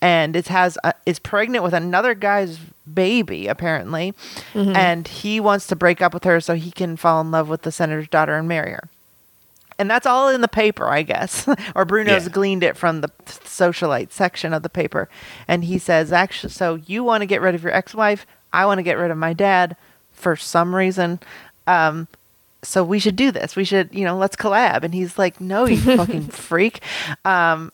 and 0.00 0.34
it 0.36 0.48
has 0.48 0.78
uh, 0.84 0.92
is 1.06 1.18
pregnant 1.18 1.64
with 1.64 1.74
another 1.74 2.14
guy's 2.14 2.58
baby 2.92 3.46
apparently, 3.46 4.14
and 4.54 5.06
he 5.06 5.38
wants 5.38 5.66
to 5.68 5.76
break 5.76 6.00
up 6.02 6.14
with 6.14 6.24
her 6.24 6.40
so 6.40 6.54
he 6.54 6.70
can 6.70 6.96
fall 6.96 7.20
in 7.20 7.30
love 7.30 7.48
with 7.48 7.62
the 7.62 7.70
senator's 7.72 8.08
daughter 8.08 8.36
and 8.36 8.48
marry 8.48 8.72
her. 8.72 8.88
And 9.78 9.90
that's 9.90 10.06
all 10.06 10.28
in 10.28 10.40
the 10.40 10.48
paper, 10.48 10.86
I 10.88 11.02
guess. 11.02 11.46
or 11.74 11.84
Bruno's 11.84 12.24
Yeah. 12.24 12.32
gleaned 12.32 12.62
it 12.62 12.76
from 12.76 13.00
the 13.00 13.08
socialite 13.26 14.12
section 14.12 14.52
of 14.52 14.62
the 14.62 14.68
paper. 14.68 15.08
And 15.48 15.64
he 15.64 15.78
says, 15.78 16.12
actually, 16.12 16.52
so 16.52 16.74
you 16.86 17.02
want 17.04 17.22
to 17.22 17.26
get 17.26 17.40
rid 17.40 17.54
of 17.54 17.62
your 17.62 17.72
ex 17.74 17.94
wife? 17.94 18.26
I 18.52 18.66
want 18.66 18.78
to 18.78 18.82
get 18.82 18.98
rid 18.98 19.10
of 19.10 19.16
my 19.18 19.32
dad 19.32 19.76
for 20.12 20.36
some 20.36 20.74
reason. 20.74 21.20
Um, 21.66 22.06
so 22.62 22.84
we 22.84 22.98
should 22.98 23.16
do 23.16 23.30
this. 23.32 23.56
We 23.56 23.64
should, 23.64 23.92
you 23.94 24.04
know, 24.04 24.16
let's 24.16 24.36
collab. 24.36 24.84
And 24.84 24.94
he's 24.94 25.18
like, 25.18 25.40
no, 25.40 25.64
you 25.66 25.76
fucking 25.96 26.26
freak. 26.28 26.80
Um, 27.24 27.72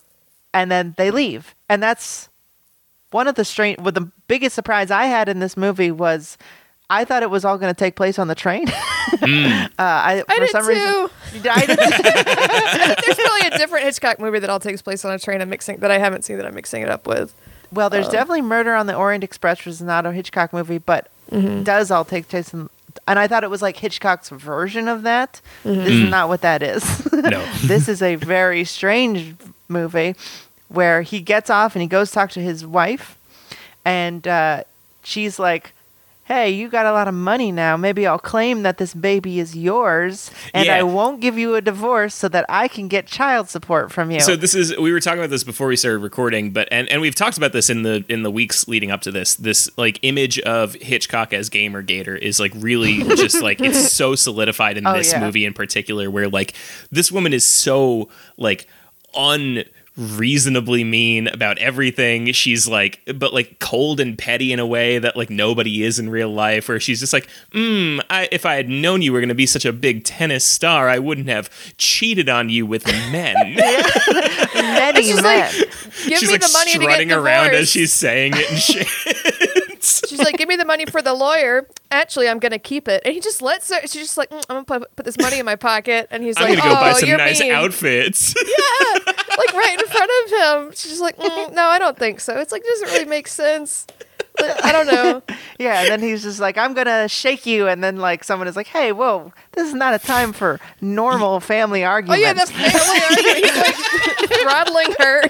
and 0.54 0.70
then 0.70 0.94
they 0.96 1.10
leave. 1.10 1.54
And 1.68 1.82
that's 1.82 2.28
one 3.10 3.26
of 3.28 3.34
the 3.34 3.44
strange, 3.44 3.78
well, 3.80 3.92
the 3.92 4.10
biggest 4.28 4.54
surprise 4.54 4.90
I 4.90 5.04
had 5.06 5.28
in 5.28 5.40
this 5.40 5.56
movie 5.56 5.90
was 5.90 6.38
I 6.90 7.04
thought 7.04 7.22
it 7.22 7.30
was 7.30 7.44
all 7.44 7.58
going 7.58 7.72
to 7.72 7.78
take 7.78 7.96
place 7.96 8.18
on 8.18 8.28
the 8.28 8.34
train. 8.34 8.66
Mm. 9.08 9.64
uh, 9.64 9.68
I, 9.78 10.22
I 10.28 10.34
for 10.34 10.40
did 10.40 10.50
some 10.50 10.62
too. 10.64 10.68
reason, 10.68 11.50
I 11.50 11.66
did. 11.66 11.78
There's 13.04 13.16
probably 13.16 13.46
a 13.48 13.56
different 13.56 13.86
Hitchcock 13.86 14.20
movie 14.20 14.38
that 14.38 14.50
all 14.50 14.60
takes 14.60 14.82
place 14.82 15.02
on 15.02 15.12
a 15.12 15.18
train. 15.18 15.40
I'm 15.40 15.48
mixing 15.48 15.78
that 15.78 15.90
I 15.90 15.96
haven't 15.96 16.26
seen 16.26 16.36
that 16.36 16.46
I'm 16.46 16.54
mixing 16.54 16.82
it 16.82 16.90
up 16.90 17.06
with. 17.06 17.34
Well, 17.72 17.88
there's 17.88 18.08
uh, 18.08 18.12
definitely 18.12 18.42
Murder 18.42 18.74
on 18.74 18.86
the 18.86 18.94
Orient 18.94 19.24
Express, 19.24 19.60
which 19.60 19.68
is 19.68 19.82
not 19.82 20.04
a 20.04 20.12
Hitchcock 20.12 20.52
movie, 20.52 20.76
but 20.76 21.08
mm-hmm. 21.32 21.62
does 21.62 21.90
all 21.90 22.04
take 22.04 22.28
place 22.28 22.52
in. 22.52 22.68
And 23.06 23.18
I 23.18 23.26
thought 23.26 23.44
it 23.44 23.50
was 23.50 23.62
like 23.62 23.78
Hitchcock's 23.78 24.28
version 24.28 24.88
of 24.88 25.02
that. 25.02 25.40
Mm-hmm. 25.64 25.80
This 25.80 25.92
is 25.92 26.06
mm. 26.06 26.10
not 26.10 26.28
what 26.28 26.42
that 26.42 26.62
is. 26.62 27.12
no. 27.12 27.44
this 27.64 27.88
is 27.88 28.02
a 28.02 28.16
very 28.16 28.64
strange 28.64 29.34
movie 29.68 30.14
where 30.68 31.00
he 31.00 31.20
gets 31.20 31.48
off 31.48 31.74
and 31.74 31.82
he 31.82 31.88
goes 31.88 32.10
talk 32.10 32.30
to 32.32 32.40
his 32.40 32.66
wife, 32.66 33.18
and 33.86 34.28
uh, 34.28 34.64
she's 35.02 35.38
like, 35.38 35.72
"Hey, 36.28 36.50
you 36.50 36.68
got 36.68 36.86
a 36.86 36.92
lot 36.92 37.08
of 37.08 37.14
money 37.14 37.50
now. 37.50 37.76
Maybe 37.76 38.06
I'll 38.06 38.18
claim 38.18 38.62
that 38.62 38.78
this 38.78 38.94
baby 38.94 39.40
is 39.40 39.56
yours, 39.56 40.30
and 40.54 40.66
Yeah. 40.66 40.76
I 40.76 40.82
won't 40.84 41.20
give 41.20 41.36
you 41.38 41.54
a 41.56 41.60
divorce 41.60 42.14
so 42.14 42.28
that 42.28 42.44
I 42.48 42.68
can 42.68 42.86
get 42.86 43.06
child 43.06 43.48
support 43.48 43.90
from 43.90 44.10
you." 44.10 44.20
So 44.20 44.36
this 44.36 44.54
is 44.54 44.76
we 44.76 44.92
were 44.92 45.00
talking 45.00 45.18
about 45.18 45.30
this 45.30 45.42
before 45.44 45.66
we 45.66 45.76
started 45.76 45.98
recording, 45.98 46.50
but 46.52 46.68
and, 46.70 46.88
and 46.90 47.00
we've 47.00 47.14
talked 47.14 47.36
about 47.38 47.52
this 47.52 47.68
in 47.70 47.82
the 47.82 48.04
in 48.08 48.22
the 48.22 48.30
weeks 48.30 48.68
leading 48.68 48.90
up 48.90 49.00
to 49.02 49.10
this. 49.10 49.34
This 49.34 49.68
like 49.76 49.98
image 50.02 50.38
of 50.40 50.74
Hitchcock 50.74 51.32
as 51.32 51.48
Gamer 51.48 51.82
Gator 51.82 52.14
is 52.16 52.38
like 52.38 52.52
really 52.56 53.02
just 53.16 53.40
like 53.42 53.60
it's 53.60 53.90
so 53.92 54.14
solidified 54.14 54.76
in 54.78 54.86
Oh, 54.86 54.92
this 54.96 55.12
yeah. 55.12 55.20
movie 55.20 55.44
in 55.44 55.54
particular, 55.54 56.10
where 56.10 56.28
like 56.28 56.54
this 56.92 57.10
woman 57.10 57.32
is 57.32 57.44
so 57.46 58.08
like 58.36 58.68
unreasonably 59.98 60.84
mean 60.84 61.28
about 61.28 61.58
everything. 61.58 62.32
She's 62.32 62.68
like 62.68 63.00
but 63.14 63.32
like 63.34 63.58
cold 63.58 64.00
and 64.00 64.16
petty 64.16 64.52
in 64.52 64.58
a 64.58 64.66
way 64.66 64.98
that 64.98 65.16
like 65.16 65.30
nobody 65.30 65.82
is 65.82 65.98
in 65.98 66.10
real 66.10 66.30
life, 66.30 66.68
where 66.68 66.80
she's 66.80 67.00
just 67.00 67.12
like, 67.12 67.28
mm, 67.52 68.00
I, 68.08 68.28
if 68.30 68.46
I 68.46 68.54
had 68.54 68.68
known 68.68 69.02
you 69.02 69.12
were 69.12 69.20
gonna 69.20 69.34
be 69.34 69.46
such 69.46 69.64
a 69.64 69.72
big 69.72 70.04
tennis 70.04 70.44
star, 70.44 70.88
I 70.88 70.98
wouldn't 70.98 71.28
have 71.28 71.50
cheated 71.76 72.28
on 72.28 72.48
you 72.48 72.66
with 72.66 72.86
men. 72.86 73.34
Many 74.54 75.02
She's 75.02 75.22
men. 75.22 75.24
like, 75.24 75.52
give 76.06 76.18
she's 76.18 76.22
me 76.22 76.32
like 76.32 76.40
the 76.42 76.50
money 76.52 76.72
to 76.72 76.78
get 76.78 76.84
strutting 76.84 77.12
around 77.12 77.54
as 77.54 77.68
she's 77.68 77.92
saying 77.92 78.32
it 78.36 78.50
and 78.50 78.58
shit. 78.58 79.54
She's 80.08 80.18
like, 80.18 80.36
give 80.36 80.48
me 80.48 80.56
the 80.56 80.64
money 80.64 80.86
for 80.86 81.02
the 81.02 81.14
lawyer. 81.14 81.68
Actually, 81.90 82.28
I'm 82.28 82.38
gonna 82.38 82.58
keep 82.58 82.88
it. 82.88 83.02
And 83.04 83.14
he 83.14 83.20
just 83.20 83.42
lets 83.42 83.70
her. 83.70 83.80
She's 83.82 83.94
just 83.94 84.18
like, 84.18 84.30
"Mm, 84.30 84.44
I'm 84.48 84.64
gonna 84.64 84.80
put, 84.80 84.96
put 84.96 85.04
this 85.06 85.18
money 85.18 85.38
in 85.38 85.44
my 85.46 85.56
pocket. 85.56 86.08
And 86.10 86.22
he's 86.22 86.36
I'm 86.36 86.44
like, 86.48 86.58
gonna 86.58 86.70
go 86.70 86.76
oh, 86.76 86.80
buy 86.80 86.92
some 86.94 87.08
you're 87.08 87.18
nice 87.18 87.40
mean. 87.40 87.52
outfits. 87.52 88.34
Yeah, 88.36 89.12
like 89.36 89.52
right 89.54 89.78
in 89.80 89.86
front 89.86 90.10
of 90.24 90.30
him. 90.64 90.72
She's 90.72 90.90
just 90.90 91.00
like, 91.02 91.16
mm, 91.16 91.52
no, 91.52 91.66
I 91.68 91.78
don't 91.78 91.96
think 91.98 92.20
so. 92.20 92.38
It's 92.38 92.52
like 92.52 92.62
it 92.62 92.68
doesn't 92.68 92.88
really 92.96 93.04
make 93.04 93.28
sense. 93.28 93.86
I 94.40 94.72
don't 94.72 94.86
know. 94.86 95.22
Yeah, 95.60 95.80
and 95.80 95.88
then 95.90 96.00
he's 96.00 96.22
just 96.22 96.38
like, 96.38 96.56
I'm 96.56 96.72
gonna 96.72 97.08
shake 97.08 97.44
you, 97.44 97.66
and 97.66 97.82
then 97.82 97.96
like 97.96 98.22
someone 98.22 98.46
is 98.46 98.54
like, 98.54 98.68
Hey, 98.68 98.92
whoa, 98.92 99.32
this 99.54 99.66
is 99.66 99.74
not 99.74 99.92
a 99.92 99.98
time 99.98 100.32
for 100.32 100.60
normal 100.80 101.40
family 101.40 101.82
arguments. 101.82 102.22
Oh 102.22 102.28
arguments. 102.28 102.52
yeah, 102.52 102.62
the 102.62 102.70
family 102.70 103.00
argument. 103.02 103.36
He's 103.44 104.30
like 104.30 104.40
throttling 104.40 104.94
her. 105.00 105.22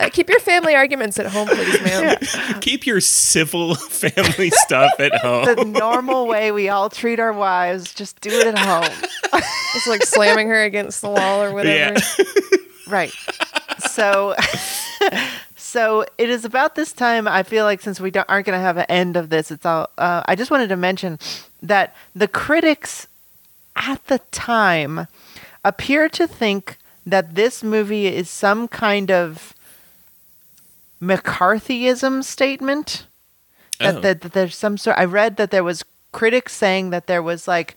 Uh, 0.00 0.08
keep 0.08 0.30
your 0.30 0.40
family 0.40 0.74
arguments 0.74 1.18
at 1.18 1.26
home, 1.26 1.46
please, 1.46 1.82
ma'am. 1.82 2.16
Keep 2.62 2.86
your 2.86 3.02
civil 3.02 3.74
family 3.90 4.48
stuff 4.48 4.98
at 4.98 5.14
home. 5.20 5.44
the 5.44 5.62
normal 5.62 6.26
way 6.26 6.50
we 6.52 6.70
all 6.70 6.88
treat 6.88 7.20
our 7.20 7.34
wives. 7.34 7.92
Just 7.92 8.18
do 8.22 8.30
it 8.30 8.46
at 8.46 8.58
home. 8.58 9.08
It's 9.74 9.86
like 9.86 10.02
slamming 10.02 10.48
her 10.48 10.64
against 10.64 11.02
the 11.02 11.10
wall 11.10 11.42
or 11.42 11.52
whatever. 11.52 12.00
Yeah. 12.00 12.24
Right. 12.88 13.12
So, 13.90 14.34
so 15.56 16.06
it 16.16 16.30
is 16.30 16.46
about 16.46 16.76
this 16.76 16.94
time. 16.94 17.28
I 17.28 17.42
feel 17.42 17.64
like 17.66 17.82
since 17.82 18.00
we 18.00 18.10
don't, 18.10 18.28
aren't 18.28 18.46
going 18.46 18.58
to 18.58 18.62
have 18.62 18.78
an 18.78 18.86
end 18.88 19.18
of 19.18 19.28
this, 19.28 19.50
it's 19.50 19.66
all. 19.66 19.90
Uh, 19.98 20.22
I 20.24 20.34
just 20.34 20.50
wanted 20.50 20.70
to 20.70 20.76
mention 20.76 21.18
that 21.62 21.94
the 22.14 22.26
critics 22.26 23.06
at 23.76 24.06
the 24.06 24.18
time 24.32 25.06
appear 25.62 26.08
to 26.08 26.26
think 26.26 26.78
that 27.04 27.34
this 27.34 27.62
movie 27.62 28.06
is 28.06 28.30
some 28.30 28.66
kind 28.66 29.10
of 29.10 29.54
McCarthyism 31.02 32.24
statement. 32.24 33.06
That, 33.78 33.96
Oh. 33.96 34.00
that, 34.00 34.20
that 34.20 34.32
there's 34.32 34.56
some 34.56 34.76
sort. 34.76 34.98
I 34.98 35.04
read 35.04 35.36
that 35.36 35.50
there 35.50 35.64
was 35.64 35.84
critics 36.12 36.52
saying 36.52 36.90
that 36.90 37.06
there 37.06 37.22
was 37.22 37.48
like, 37.48 37.76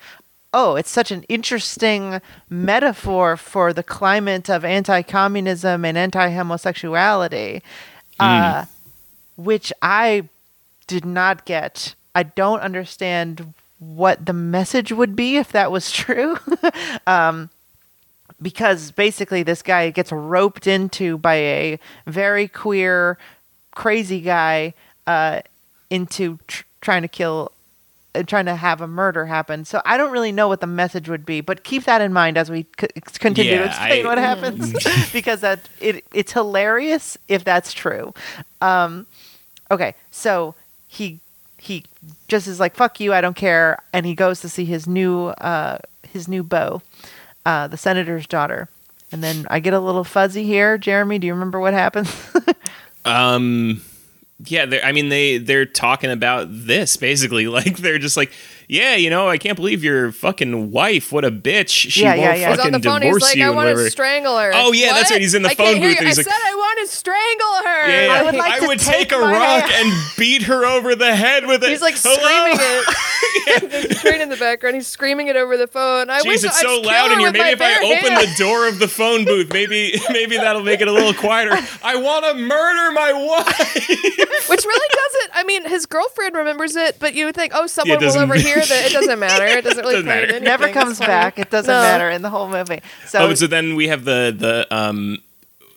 oh, 0.53 0.75
it's 0.75 0.89
such 0.91 1.11
an 1.11 1.23
interesting 1.29 2.21
metaphor 2.49 3.37
for 3.37 3.71
the 3.73 3.83
climate 3.83 4.49
of 4.49 4.65
anti-communism 4.65 5.85
and 5.85 5.97
anti-homosexuality, 5.97 7.61
uh, 8.19 8.65
which 9.37 9.71
I 9.81 10.27
did 10.87 11.05
not 11.05 11.45
get. 11.45 11.95
I 12.13 12.23
don't 12.23 12.59
understand 12.59 13.53
what 13.79 14.25
the 14.25 14.33
message 14.33 14.91
would 14.91 15.15
be 15.15 15.37
if 15.37 15.51
that 15.53 15.71
was 15.71 15.89
true. 16.03 16.37
um, 17.07 17.49
because 18.43 18.91
basically, 18.91 19.41
this 19.41 19.61
guy 19.63 19.89
gets 19.89 20.11
roped 20.11 20.67
into 20.67 21.17
by 21.17 21.35
a 21.35 21.79
very 22.05 22.47
queer, 22.47 23.17
crazy 23.71 24.21
guy 24.21 24.73
uh, 25.07 25.41
into 25.89 26.37
tr- 26.47 26.63
trying 26.81 27.01
to 27.01 27.07
kill. 27.07 27.51
uh, 28.15 28.21
Trying 28.21 28.45
to 28.45 28.55
have 28.55 28.79
a 28.81 28.87
murder 28.87 29.25
happen, 29.25 29.65
so 29.65 29.81
I 29.85 29.97
don't 29.97 30.11
really 30.11 30.31
know 30.31 30.47
what 30.47 30.61
the 30.61 30.67
message 30.67 31.09
would 31.09 31.25
be. 31.25 31.41
But 31.41 31.63
keep 31.63 31.85
that 31.85 31.99
in 32.01 32.13
mind 32.13 32.37
as 32.37 32.51
we 32.51 32.67
c- 32.79 32.87
continue 33.17 33.57
to 33.57 33.65
explain 33.65 34.05
I- 34.05 34.07
what 34.09 34.19
happens, 34.19 34.71
because 35.13 35.41
that 35.41 35.67
it 35.81 36.03
it's 36.13 36.31
hilarious 36.33 37.17
if 37.27 37.43
that's 37.43 37.73
true. 37.73 38.13
Um, 38.61 39.07
okay, 39.71 39.95
so 40.11 40.53
he 40.87 41.19
he 41.57 41.85
just 42.27 42.45
is 42.47 42.59
like 42.59 42.75
fuck 42.75 42.99
you, 42.99 43.13
I 43.13 43.21
don't 43.21 43.35
care, 43.35 43.79
and 43.93 44.05
he 44.05 44.13
goes 44.13 44.41
to 44.41 44.49
see 44.49 44.65
his 44.65 44.85
new 44.85 45.29
uh, 45.41 45.79
his 46.11 46.27
new 46.27 46.43
beau, 46.43 46.83
uh, 47.45 47.67
the 47.67 47.77
senator's 47.77 48.27
daughter, 48.27 48.69
and 49.11 49.23
then 49.23 49.45
I 49.49 49.59
get 49.59 49.73
a 49.73 49.79
little 49.79 50.03
fuzzy 50.03 50.43
here. 50.43 50.77
Jeremy, 50.77 51.19
do 51.19 51.27
you 51.27 51.33
remember 51.33 51.59
what 51.59 51.73
happens? 51.73 52.13
Um, 53.05 53.81
yeah, 54.45 54.65
I 54.83 54.91
mean 54.91 55.09
they 55.09 55.37
they're 55.37 55.65
talking 55.65 56.11
about 56.11 56.47
this 56.49 56.97
basically. 56.97 57.47
Like 57.53 57.77
they're 57.77 57.99
just 57.99 58.17
like 58.17 58.31
yeah, 58.67 58.95
you 58.95 59.09
know, 59.09 59.27
I 59.29 59.37
can't 59.37 59.55
believe 59.55 59.83
your 59.83 60.11
fucking 60.11 60.71
wife. 60.71 61.11
What 61.11 61.25
a 61.25 61.31
bitch. 61.31 61.69
She 61.91 62.01
Yeah, 62.01 62.09
won't 62.11 62.19
yeah, 62.21 62.25
yeah. 62.35 62.47
He's 62.49 62.57
fucking 62.57 62.75
on 62.75 62.81
the 62.81 62.87
phone. 62.89 63.01
divorce 63.01 63.23
He's 63.23 63.29
like, 63.31 63.37
you 63.37 63.45
I 63.45 63.49
want 63.49 63.57
whatever. 63.57 63.83
to 63.85 63.91
strangle 63.91 64.37
her. 64.37 64.51
Oh, 64.53 64.71
yeah, 64.71 64.93
that's 64.93 65.09
What? 65.09 65.15
right. 65.15 65.21
He's 65.21 65.33
in 65.33 65.41
the 65.43 65.49
I 65.49 65.55
phone 65.55 65.79
booth 65.81 65.97
he's 65.99 66.01
I 66.01 66.03
like- 66.05 66.15
said 66.15 66.33
I 66.45 66.55
want 66.55 66.79
to 66.79 66.87
strangle 66.95 67.53
her. 67.65 67.89
Yeah, 67.89 68.13
I 68.13 68.23
would 68.23 68.35
like 68.35 68.51
I 68.53 68.59
to 68.59 68.67
would 68.67 68.79
take 68.79 69.09
take 69.09 69.11
a 69.11 69.19
rock 69.19 69.63
hand. 69.69 69.87
and 69.91 69.93
beat 70.17 70.43
her 70.43 70.65
over 70.65 70.95
the 70.95 71.15
head 71.15 71.45
with 71.45 71.63
it. 71.63 71.69
He's 71.69 71.81
like 71.81 71.95
Hello? 71.97 72.15
screaming 72.15 72.59
it. 72.59 73.69
There's 73.71 73.85
a 73.85 73.95
train 73.95 74.21
in 74.21 74.29
the 74.29 74.37
background. 74.37 74.75
He's 74.75 74.87
screaming 74.87 75.27
it 75.27 75.35
over 75.35 75.57
the 75.57 75.67
phone. 75.67 76.09
I 76.09 76.19
Jeez, 76.21 76.27
wish 76.27 76.43
it's 76.43 76.59
so 76.59 76.81
kill 76.81 76.85
loud 76.85 77.11
in 77.11 77.19
here. 77.19 77.31
Maybe 77.31 77.49
if 77.49 77.61
I 77.61 77.83
open 77.83 78.11
hand. 78.13 78.27
the 78.27 78.33
door 78.37 78.67
of 78.67 78.79
the 78.79 78.87
phone 78.87 79.25
booth, 79.25 79.51
maybe 79.51 79.99
maybe 80.09 80.37
that'll 80.37 80.63
make 80.63 80.81
it 80.81 80.87
a 80.87 80.91
little 80.91 81.13
quieter. 81.13 81.51
I 81.83 81.95
want 81.97 82.25
to 82.25 82.33
murder 82.35 82.91
my 82.91 83.11
wife. 83.13 84.49
Which 84.49 84.65
really 84.65 84.89
doesn't. 84.95 85.31
I 85.35 85.43
mean, 85.45 85.65
his 85.67 85.85
girlfriend 85.85 86.35
remembers 86.35 86.75
it, 86.75 86.97
but 86.99 87.13
you 87.15 87.25
would 87.25 87.35
think, 87.35 87.53
oh, 87.55 87.67
someone 87.67 87.97
will 87.97 88.01
doesn't- 88.05 88.21
overhear 88.57 88.65
that. 88.81 88.91
It 88.91 88.93
doesn't 88.93 89.19
matter. 89.19 89.45
It 89.45 89.63
doesn't 89.63 89.81
really 89.81 89.93
Doesn't 89.95 90.07
matter. 90.07 90.23
anything. 90.23 90.43
Never 90.43 90.69
comes 90.69 90.99
back. 90.99 91.37
It 91.39 91.49
doesn't 91.49 91.71
No. 91.73 91.81
matter 91.81 92.09
in 92.09 92.21
the 92.21 92.29
whole 92.29 92.49
movie. 92.49 92.81
So, 93.07 93.19
oh, 93.29 93.33
so 93.33 93.47
then 93.47 93.75
we 93.75 93.87
have 93.87 94.03
the 94.05 94.33
the 94.37 94.67
um 94.75 95.21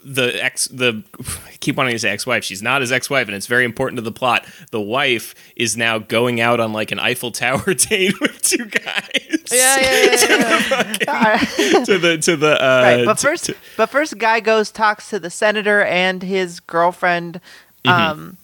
the 0.05 0.41
ex 0.43 0.69
the 0.69 1.03
I 1.49 1.53
keep 1.59 1.77
wanting 1.77 1.93
to 1.95 1.99
say 1.99 2.11
ex-wife. 2.11 2.45
She's 2.45 2.63
not 2.63 2.81
his 2.81 2.93
ex-wife, 2.93 3.27
and 3.27 3.35
it's 3.37 3.49
very 3.49 3.65
important 3.65 3.97
to 3.97 4.03
the 4.03 4.13
plot. 4.13 4.47
The 4.71 4.81
wife 4.81 5.35
is 5.57 5.77
now 5.77 5.99
going 5.99 6.41
out 6.41 6.61
on 6.61 6.73
like 6.73 6.93
an 6.93 7.01
Eiffel 7.01 7.33
Tower 7.33 7.75
date 7.75 8.21
with 8.21 8.41
two 8.41 8.67
guys. 8.67 9.43
Yeah, 9.51 9.81
yeah, 9.81 10.17
yeah. 10.29 10.97
yeah. 11.01 11.39
uh, 11.81 11.85
to 11.87 11.99
the 11.99 12.19
to 12.19 12.37
the 12.37 12.53
uh, 12.63 12.83
right, 12.85 13.05
but 13.05 13.19
to- 13.19 13.27
first, 13.27 13.45
to- 13.47 13.57
but 13.77 13.87
first, 13.91 14.17
guy 14.19 14.39
goes 14.39 14.71
talks 14.71 15.11
to 15.11 15.19
the 15.19 15.31
senator 15.31 15.83
and 15.83 16.23
his 16.23 16.61
girlfriend, 16.61 17.41
Mm-hmm. 17.85 18.11
um, 18.11 18.37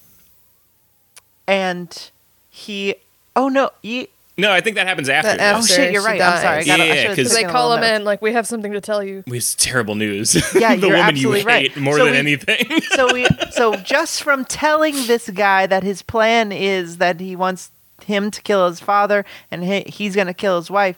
and 1.46 2.10
he. 2.50 2.94
Oh 3.34 3.48
no, 3.48 3.70
you. 3.82 4.06
No, 4.38 4.50
I 4.52 4.60
think 4.60 4.76
that 4.76 4.86
happens 4.86 5.08
after. 5.08 5.28
That 5.28 5.38
though. 5.38 5.44
Oh 5.44 5.58
After 5.60 5.74
shit, 5.74 5.92
you're 5.92 6.02
she 6.02 6.06
right. 6.06 6.20
I'm 6.20 6.40
sorry. 6.42 6.48
I 6.48 6.56
dies. 6.58 6.66
got 6.66 6.78
Yeah, 6.78 6.84
I 6.84 6.86
yeah, 6.86 6.94
should 6.94 7.06
have 7.08 7.16
'cause- 7.18 7.34
They 7.34 7.44
call 7.44 7.74
him 7.74 7.82
in, 7.82 8.04
like, 8.04 8.22
we 8.22 8.32
have 8.32 8.46
something 8.46 8.72
to 8.72 8.80
tell 8.80 9.02
you. 9.02 9.22
It's 9.26 9.54
terrible 9.54 9.94
news. 9.94 10.34
Yeah, 10.54 10.74
the 10.76 10.86
you're 10.88 10.96
woman 10.96 11.16
you 11.16 11.34
absolutely 11.34 11.38
hate 11.40 11.46
right. 11.46 11.76
more 11.76 11.98
So 11.98 12.04
than 12.04 12.12
we- 12.14 12.18
anything. 12.18 12.80
so 12.94 13.12
we 13.12 13.26
so 13.52 13.76
just 13.76 14.22
from 14.22 14.44
telling 14.44 14.94
this 15.06 15.28
guy 15.30 15.66
that 15.66 15.82
his 15.82 16.02
plan 16.02 16.50
is 16.52 16.96
that 16.98 17.20
he 17.20 17.36
wants 17.36 17.70
him 18.04 18.30
to 18.32 18.42
kill 18.42 18.66
his 18.68 18.80
father 18.80 19.24
and 19.50 19.62
he, 19.62 19.80
he's 19.82 20.14
going 20.16 20.26
to 20.26 20.34
kill 20.34 20.56
his 20.56 20.68
wife 20.70 20.96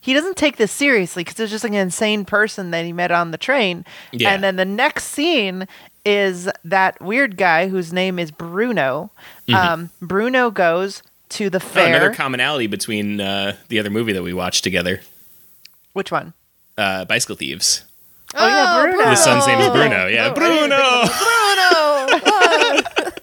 he 0.00 0.12
doesn't 0.12 0.36
take 0.36 0.56
this 0.56 0.72
seriously 0.72 1.22
because 1.22 1.38
it's 1.38 1.50
just 1.52 1.62
like 1.64 1.72
an 1.72 1.78
insane 1.78 2.24
person 2.24 2.72
that 2.72 2.84
he 2.84 2.92
met 2.92 3.12
on 3.12 3.30
the 3.30 3.38
train 3.38 3.84
Yeah. 4.10 4.30
and 4.34 4.42
then 4.42 4.56
the 4.56 4.64
next 4.64 5.04
scene 5.04 5.68
is 6.04 6.50
that 6.64 7.00
weird 7.00 7.36
guy 7.36 7.68
whose 7.68 7.92
name 7.92 8.18
is 8.18 8.32
bruno 8.32 9.12
um, 9.54 9.90
bruno 10.02 10.50
goes 10.50 11.02
to 11.34 11.50
the 11.50 11.58
Oh, 11.58 11.60
fair 11.60 11.88
another 11.88 12.12
commonality 12.14 12.66
between 12.66 13.20
uh, 13.20 13.56
the 13.68 13.78
other 13.78 13.90
movie 13.90 14.12
that 14.12 14.22
we 14.22 14.32
watched 14.32 14.64
together, 14.64 15.00
which 15.92 16.10
one 16.10 16.32
uh, 16.78 17.04
Bicycle 17.04 17.36
Thieves. 17.36 17.84
Oh, 18.36 18.46
yeah, 18.48 18.82
Bruno. 18.82 19.10
The 19.10 19.14
son's 19.16 19.46
name 19.46 19.60
is 19.60 19.68
Bruno. 19.68 20.06
Yeah, 20.08 20.26
Oh, 20.26 20.30
I 20.30 20.34
didn't 20.34 20.70
think 20.70 20.70
Bruno. 20.70 22.20
Bruno. 22.30 23.10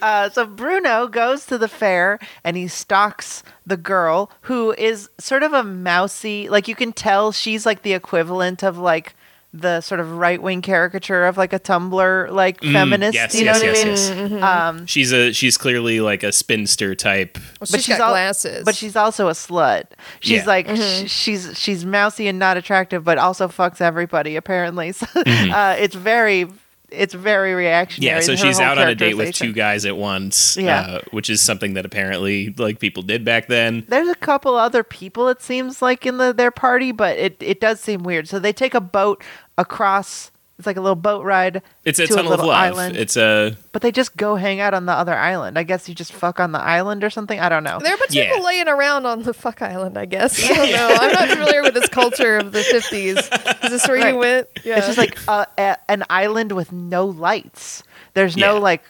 Uh, 0.00 0.28
so 0.30 0.46
Bruno 0.46 1.08
goes 1.08 1.44
to 1.46 1.58
the 1.58 1.66
fair 1.68 2.18
and 2.44 2.56
he 2.56 2.68
stalks 2.68 3.42
the 3.66 3.76
girl 3.76 4.30
who 4.42 4.72
is 4.72 5.08
sort 5.18 5.42
of 5.42 5.52
a 5.52 5.64
mousy. 5.64 6.48
Like 6.48 6.68
you 6.68 6.76
can 6.76 6.92
tell 6.92 7.32
she's 7.32 7.66
like 7.66 7.82
the 7.82 7.92
equivalent 7.94 8.62
of 8.62 8.78
like 8.78 9.16
the 9.60 9.80
sort 9.80 10.00
of 10.00 10.12
right 10.18 10.40
wing 10.40 10.62
caricature 10.62 11.24
of 11.26 11.36
like 11.36 11.52
a 11.52 11.58
Tumblr 11.60 12.30
like 12.30 12.60
feminist. 12.62 13.12
Mm, 13.16 13.22
yes, 13.22 13.34
you 13.34 13.44
know 13.44 13.52
yes, 13.52 13.62
what 13.62 13.86
yes, 13.86 14.10
I 14.10 14.14
mean? 14.14 14.30
yes. 14.32 14.42
Um, 14.42 14.86
She's 14.86 15.12
a 15.12 15.32
she's 15.32 15.56
clearly 15.56 16.00
like 16.00 16.22
a 16.22 16.32
spinster 16.32 16.94
type. 16.94 17.38
Well, 17.60 17.66
she's 17.66 17.88
got 17.88 18.00
al- 18.00 18.10
glasses. 18.10 18.64
but 18.64 18.74
she's 18.74 18.96
also 18.96 19.28
a 19.28 19.32
slut. 19.32 19.84
She's 20.20 20.38
Yeah. 20.42 20.46
like 20.46 20.68
sh- 20.76 21.10
she's 21.10 21.58
she's 21.58 21.84
mousy 21.84 22.28
and 22.28 22.38
not 22.38 22.56
attractive, 22.56 23.04
but 23.04 23.18
also 23.18 23.48
fucks 23.48 23.80
everybody 23.80 24.36
apparently. 24.36 24.92
So 24.96 25.06
uh, 25.20 25.76
it's 25.78 25.94
very 25.94 26.46
it's 26.90 27.14
very 27.14 27.52
reactionary. 27.52 28.20
Mm-hmm. 28.20 28.30
Yeah, 28.30 28.36
so 28.36 28.36
she's 28.46 28.60
out 28.60 28.78
on 28.78 28.86
a 28.88 28.94
date 28.94 29.14
with 29.16 29.34
two 29.34 29.52
guys 29.52 29.84
at 29.84 29.96
once. 29.96 30.56
Yeah. 30.56 30.80
uh, 30.80 31.00
which 31.10 31.28
is 31.28 31.42
something 31.42 31.74
that 31.74 31.84
apparently 31.84 32.54
like 32.56 32.78
people 32.78 33.02
did 33.02 33.24
back 33.24 33.48
then. 33.48 33.84
There's 33.88 34.08
a 34.08 34.14
couple 34.14 34.54
other 34.54 34.84
people 34.84 35.28
it 35.28 35.42
seems 35.42 35.82
like 35.82 36.06
in 36.06 36.18
the 36.18 36.32
their 36.32 36.52
party, 36.52 36.92
but 36.92 37.18
it, 37.18 37.36
it 37.40 37.60
does 37.60 37.80
seem 37.80 38.04
weird. 38.04 38.28
So 38.28 38.38
they 38.38 38.52
take 38.52 38.72
a 38.74 38.80
boat 38.80 39.22
across. 39.58 40.30
It's 40.58 40.66
like 40.66 40.78
a 40.78 40.80
little 40.80 40.96
boat 40.96 41.22
ride. 41.22 41.60
It's 41.84 41.98
a 41.98 42.06
to 42.06 42.14
tunnel 42.14 42.32
of 42.32 42.38
little 42.38 42.46
love. 42.46 42.56
Island, 42.56 42.96
It's 42.96 43.14
a 43.18 43.58
but 43.72 43.82
they 43.82 43.92
just 43.92 44.16
go 44.16 44.36
hang 44.36 44.58
out 44.58 44.72
on 44.72 44.86
the 44.86 44.92
other 44.92 45.14
island. 45.14 45.58
I 45.58 45.64
guess 45.64 45.86
you 45.86 45.94
just 45.94 46.14
fuck 46.14 46.40
on 46.40 46.52
the 46.52 46.58
island 46.58 47.04
or 47.04 47.10
something. 47.10 47.38
I 47.38 47.50
don't 47.50 47.62
know. 47.62 47.78
There 47.78 47.92
are 47.92 47.94
a 47.94 47.98
bunch 47.98 48.14
Yeah. 48.14 48.22
of 48.22 48.28
people 48.36 48.46
laying 48.46 48.66
around 48.66 49.04
on 49.04 49.22
the 49.24 49.34
fuck 49.34 49.60
island, 49.60 49.98
I 49.98 50.06
guess. 50.06 50.42
I 50.50 50.54
don't 50.54 50.70
know. 50.72 50.96
I'm 50.98 51.12
not 51.12 51.28
familiar 51.28 51.60
with 51.62 51.74
this 51.74 51.90
culture 51.90 52.38
of 52.38 52.52
the 52.52 52.60
50s. 52.60 53.64
Is 53.64 53.70
this 53.70 53.86
where 53.86 53.98
Right. 53.98 54.14
you 54.14 54.18
went? 54.18 54.48
Yeah. 54.64 54.78
It's 54.78 54.86
just 54.86 54.96
like 54.98 55.18
a, 55.28 55.46
a, 55.58 55.76
an 55.90 56.04
island 56.08 56.52
with 56.52 56.72
no 56.72 57.04
lights. 57.04 57.82
There's 58.14 58.34
no 58.34 58.54
Yeah. 58.54 58.60
like 58.60 58.82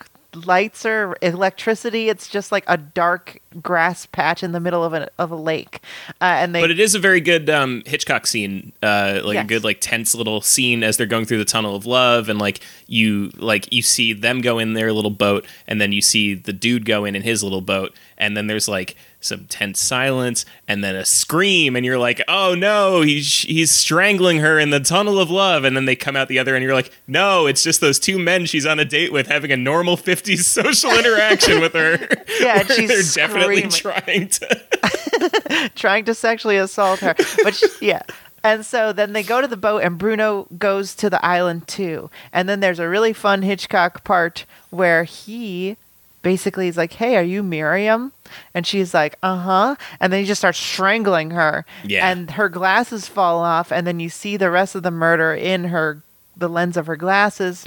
lights 0.45 0.85
or 0.85 1.15
electricity. 1.21 2.09
It's 2.09 2.27
just 2.27 2.51
like 2.51 2.63
a 2.67 2.77
dark 2.77 3.39
grass 3.61 4.05
patch 4.05 4.43
in 4.43 4.51
the 4.51 4.59
middle 4.59 4.83
of 4.83 4.93
a 4.93 5.09
of 5.17 5.31
a 5.31 5.35
lake. 5.35 5.81
Uh, 6.21 6.25
and 6.25 6.53
they 6.53 6.61
but 6.61 6.71
it 6.71 6.79
is 6.79 6.95
a 6.95 6.99
very 6.99 7.19
good 7.21 7.49
um, 7.49 7.83
Hitchcock 7.85 8.27
scene, 8.27 8.71
uh, 8.83 9.21
like 9.23 9.35
Yes. 9.35 9.45
a 9.45 9.47
good 9.47 9.63
like 9.63 9.77
tense 9.81 10.13
little 10.15 10.41
scene 10.41 10.83
as 10.83 10.97
they're 10.97 11.07
going 11.07 11.25
through 11.25 11.39
the 11.39 11.45
tunnel 11.45 11.75
of 11.75 11.85
love, 11.85 12.29
and 12.29 12.39
like 12.39 12.59
you 12.87 13.31
like 13.35 13.71
you 13.71 13.81
see 13.81 14.13
them 14.13 14.41
go 14.41 14.59
in 14.59 14.73
their 14.73 14.93
little 14.93 15.11
boat, 15.11 15.45
and 15.67 15.81
then 15.81 15.91
you 15.91 16.01
see 16.01 16.33
the 16.33 16.53
dude 16.53 16.85
go 16.85 17.05
in 17.05 17.15
in 17.15 17.23
his 17.23 17.43
little 17.43 17.61
boat, 17.61 17.93
and 18.17 18.37
then 18.37 18.47
there's 18.47 18.67
like 18.67 18.95
some 19.19 19.45
tense 19.45 19.79
silence, 19.79 20.45
and 20.67 20.83
then 20.83 20.95
a 20.95 21.05
scream, 21.05 21.75
and 21.75 21.85
you're 21.85 21.97
like, 21.97 22.21
oh 22.27 22.55
no, 22.55 23.01
he's 23.01 23.41
he's 23.41 23.71
strangling 23.71 24.39
her 24.39 24.59
in 24.59 24.69
the 24.69 24.79
tunnel 24.79 25.19
of 25.19 25.29
love, 25.29 25.63
and 25.63 25.75
then 25.75 25.85
they 25.85 25.95
come 25.95 26.15
out 26.15 26.27
the 26.27 26.39
other, 26.39 26.55
and 26.55 26.63
you're 26.63 26.73
like, 26.73 26.91
no, 27.07 27.47
it's 27.47 27.63
just 27.63 27.81
those 27.81 27.99
two 27.99 28.19
men 28.19 28.45
she's 28.45 28.65
on 28.65 28.79
a 28.79 28.85
date 28.85 29.11
with 29.11 29.27
having 29.27 29.51
a 29.51 29.57
normal 29.57 29.97
'50s 29.97 30.43
social 30.43 30.91
interaction 30.99 31.59
with 31.61 31.73
her. 31.73 31.97
Yeah, 32.39 32.63
she's 32.67 33.15
they're 33.15 33.27
definitely 33.27 33.63
trying 33.63 34.29
to. 34.29 35.71
trying 35.75 36.05
to 36.05 36.13
sexually 36.13 36.57
assault 36.57 36.99
her. 36.99 37.15
But 37.43 37.55
she, 37.55 37.67
yeah. 37.81 38.01
And 38.43 38.65
so 38.65 38.93
then 38.93 39.13
they 39.13 39.23
go 39.23 39.41
to 39.41 39.47
the 39.47 39.57
boat, 39.57 39.83
and 39.83 39.97
Bruno 39.97 40.47
goes 40.57 40.95
to 40.95 41.09
the 41.09 41.23
island 41.25 41.67
too. 41.67 42.09
And 42.31 42.47
then 42.47 42.59
there's 42.59 42.79
a 42.79 42.87
really 42.87 43.13
fun 43.13 43.41
Hitchcock 43.41 44.03
part 44.03 44.45
where 44.69 45.03
he 45.03 45.77
basically 46.21 46.67
is 46.67 46.77
like, 46.77 46.93
"Hey, 46.93 47.15
are 47.17 47.23
you 47.23 47.43
Miriam?" 47.43 48.11
And 48.53 48.65
she's 48.67 48.93
like, 48.93 49.15
"Uh 49.23 49.37
huh." 49.37 49.75
And 49.99 50.11
then 50.11 50.19
he 50.21 50.25
just 50.25 50.41
starts 50.41 50.57
strangling 50.59 51.31
her. 51.31 51.65
Yeah. 51.83 52.09
And 52.09 52.31
her 52.31 52.49
glasses 52.49 53.07
fall 53.07 53.39
off, 53.39 53.71
and 53.71 53.85
then 53.87 53.99
you 53.99 54.09
see 54.09 54.37
the 54.37 54.49
rest 54.51 54.75
of 54.75 54.83
the 54.83 54.91
murder 54.91 55.33
in 55.33 55.65
her 55.65 56.01
the 56.35 56.47
lens 56.49 56.77
of 56.77 56.85
her 56.87 56.95
glasses. 56.95 57.63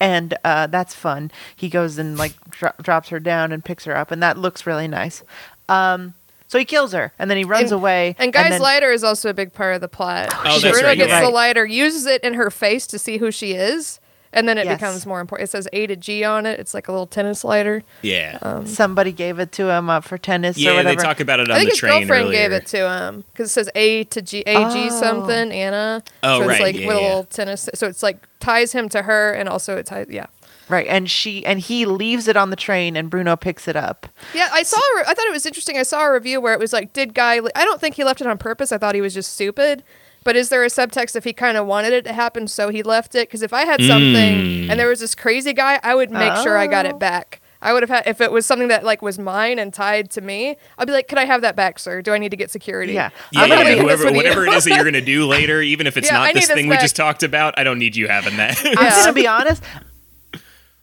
And 0.00 0.34
uh, 0.44 0.68
that's 0.68 0.94
fun. 0.94 1.32
He 1.56 1.68
goes 1.68 1.98
and 1.98 2.16
like 2.16 2.32
dro- 2.50 2.72
drops 2.80 3.08
her 3.08 3.18
down 3.18 3.50
and 3.50 3.64
picks 3.64 3.84
her 3.84 3.96
up, 3.96 4.10
and 4.12 4.22
that 4.22 4.38
looks 4.38 4.64
really 4.64 4.86
nice. 4.86 5.24
Um, 5.68 6.14
so 6.46 6.56
he 6.58 6.64
kills 6.64 6.92
her, 6.92 7.12
and 7.18 7.28
then 7.28 7.36
he 7.36 7.44
runs 7.44 7.72
And- 7.72 7.80
away. 7.80 8.14
And 8.18 8.32
Guy's 8.32 8.50
then- 8.50 8.60
lighter 8.62 8.92
is 8.92 9.02
also 9.02 9.28
a 9.28 9.34
big 9.34 9.52
part 9.52 9.74
of 9.74 9.80
the 9.80 9.88
plot. 9.88 10.28
Oh, 10.32 10.60
Bruno 10.60 10.86
right, 10.86 10.96
gets 10.96 11.10
you're 11.10 11.20
the 11.22 11.28
lighter, 11.30 11.66
uses 11.66 12.06
it 12.06 12.22
in 12.22 12.34
her 12.34 12.48
face 12.50 12.86
to 12.86 12.98
see 12.98 13.18
who 13.18 13.32
she 13.32 13.52
is, 13.54 13.98
and 14.32 14.48
then 14.48 14.58
it 14.58 14.66
Yes. 14.66 14.76
becomes 14.78 15.06
more 15.06 15.20
important. 15.20 15.48
It 15.48 15.52
says 15.52 15.68
A 15.72 15.86
to 15.86 15.96
G 15.96 16.24
on 16.24 16.46
it. 16.46 16.60
It's 16.60 16.74
like 16.74 16.88
a 16.88 16.92
little 16.92 17.06
tennis 17.06 17.44
lighter. 17.44 17.82
Yeah. 18.02 18.64
somebody 18.64 19.12
gave 19.12 19.38
it 19.38 19.52
to 19.52 19.70
him 19.70 19.88
uh, 19.90 20.00
for 20.00 20.18
tennis 20.18 20.56
or 20.56 20.60
Yeah, 20.60 20.76
whatever. 20.76 20.96
they 20.96 21.02
talk 21.02 21.20
about 21.20 21.40
it 21.40 21.50
on 21.50 21.56
I 21.56 21.58
think 21.60 21.70
the 21.70 21.72
his 21.72 21.78
train 21.78 22.00
girlfriend 22.00 22.26
earlier. 22.26 22.38
gave 22.48 22.52
it 22.52 22.66
to 22.66 22.88
him 22.90 23.24
because 23.32 23.50
it 23.50 23.52
says 23.52 23.70
A 23.74 24.04
to 24.04 24.22
G, 24.22 24.40
A 24.46 24.70
G 24.70 24.88
Oh. 24.90 25.00
something, 25.00 25.52
Anna. 25.52 26.02
Oh, 26.22 26.38
so 26.38 26.42
it's 26.42 26.48
right, 26.48 26.60
like 26.62 26.76
yeah, 26.78 26.86
with 26.86 26.96
a 26.96 27.00
yeah. 27.00 27.06
little 27.06 27.24
tennis. 27.24 27.68
So 27.74 27.86
it's 27.86 28.02
like 28.02 28.18
ties 28.40 28.72
him 28.72 28.88
to 28.90 29.02
her, 29.02 29.32
and 29.32 29.48
also 29.48 29.76
it 29.76 29.86
ties. 29.86 30.06
Yeah. 30.08 30.26
right, 30.68 30.86
and 30.86 31.10
she 31.10 31.44
and 31.46 31.58
he 31.60 31.86
leaves 31.86 32.28
it 32.28 32.36
on 32.36 32.50
the 32.50 32.56
train, 32.56 32.94
and 32.96 33.08
Bruno 33.10 33.36
picks 33.36 33.66
it 33.68 33.74
up. 33.76 34.06
Yeah, 34.34 34.48
I 34.52 34.62
saw. 34.62 34.76
A 34.76 34.96
re- 34.98 35.04
I 35.08 35.14
thought 35.14 35.26
it 35.26 35.32
was 35.32 35.46
interesting. 35.46 35.78
I 35.78 35.82
saw 35.82 36.04
a 36.04 36.12
review 36.12 36.40
where 36.40 36.52
it 36.52 36.60
was 36.60 36.72
like, 36.74 36.92
"Did 36.92 37.14
guy?" 37.14 37.40
I 37.56 37.64
don't 37.64 37.80
think 37.80 37.94
he 37.94 38.04
left 38.04 38.20
it 38.20 38.26
on 38.26 38.36
purpose. 38.38 38.70
I 38.70 38.78
thought 38.78 38.94
he 38.94 39.00
was 39.00 39.14
just 39.14 39.32
stupid. 39.32 39.82
But 40.24 40.36
is 40.36 40.48
there 40.50 40.62
a 40.64 40.68
subtext 40.68 41.16
if 41.16 41.24
he 41.24 41.32
kind 41.32 41.56
of 41.56 41.66
wanted 41.66 41.92
it 41.92 42.04
to 42.04 42.12
happen, 42.12 42.48
so 42.48 42.68
he 42.68 42.82
left 42.82 43.14
it? 43.14 43.28
Because 43.28 43.42
if 43.42 43.52
I 43.52 43.64
had 43.64 43.80
something 43.82 44.36
Mm. 44.38 44.70
and 44.70 44.78
there 44.78 44.88
was 44.88 45.00
this 45.00 45.14
crazy 45.14 45.52
guy, 45.52 45.80
I 45.82 45.94
would 45.94 46.10
make 46.10 46.34
sure 46.42 46.56
I 46.58 46.66
got 46.66 46.86
Oh. 46.86 46.90
it 46.90 46.98
back. 46.98 47.40
I 47.60 47.72
would 47.72 47.82
have 47.82 47.90
had 47.90 48.06
if 48.06 48.20
it 48.20 48.30
was 48.30 48.46
something 48.46 48.68
that 48.68 48.84
like 48.84 49.02
was 49.02 49.18
mine 49.18 49.58
and 49.58 49.72
tied 49.74 50.10
to 50.10 50.20
me. 50.20 50.56
I'd 50.78 50.86
be 50.86 50.92
like, 50.92 51.08
"Could 51.08 51.18
I 51.18 51.24
have 51.24 51.40
that 51.40 51.56
back, 51.56 51.80
sir? 51.80 52.00
Do 52.02 52.12
I 52.12 52.18
need 52.18 52.28
to 52.30 52.36
get 52.36 52.52
security?" 52.52 52.92
Yeah. 52.92 53.10
Yeah, 53.32 53.42
I'm 53.42 53.48
gonna 53.48 53.62
yeah, 53.62 53.68
make 53.76 53.86
this 53.88 54.00
whoever, 54.00 54.16
whatever 54.16 54.46
it 54.46 54.52
is 54.52 54.64
that 54.64 54.74
you're 54.74 54.84
going 54.84 54.92
to 54.94 55.00
do 55.00 55.26
later, 55.26 55.60
even 55.60 55.88
if 55.88 55.96
it's 55.96 56.06
Yeah, 56.08 56.18
not 56.18 56.26
need 56.28 56.36
this 56.36 56.46
this 56.46 56.54
thing 56.54 56.68
we 56.68 56.76
just 56.76 56.94
talked 56.94 57.24
about, 57.24 57.54
I 57.58 57.64
don't 57.64 57.80
need 57.80 57.96
you 57.96 58.06
having 58.06 58.36
that. 58.36 58.60
I'm 58.64 58.74
gonna 58.74 59.12
be 59.12 59.26
honest. 59.26 59.60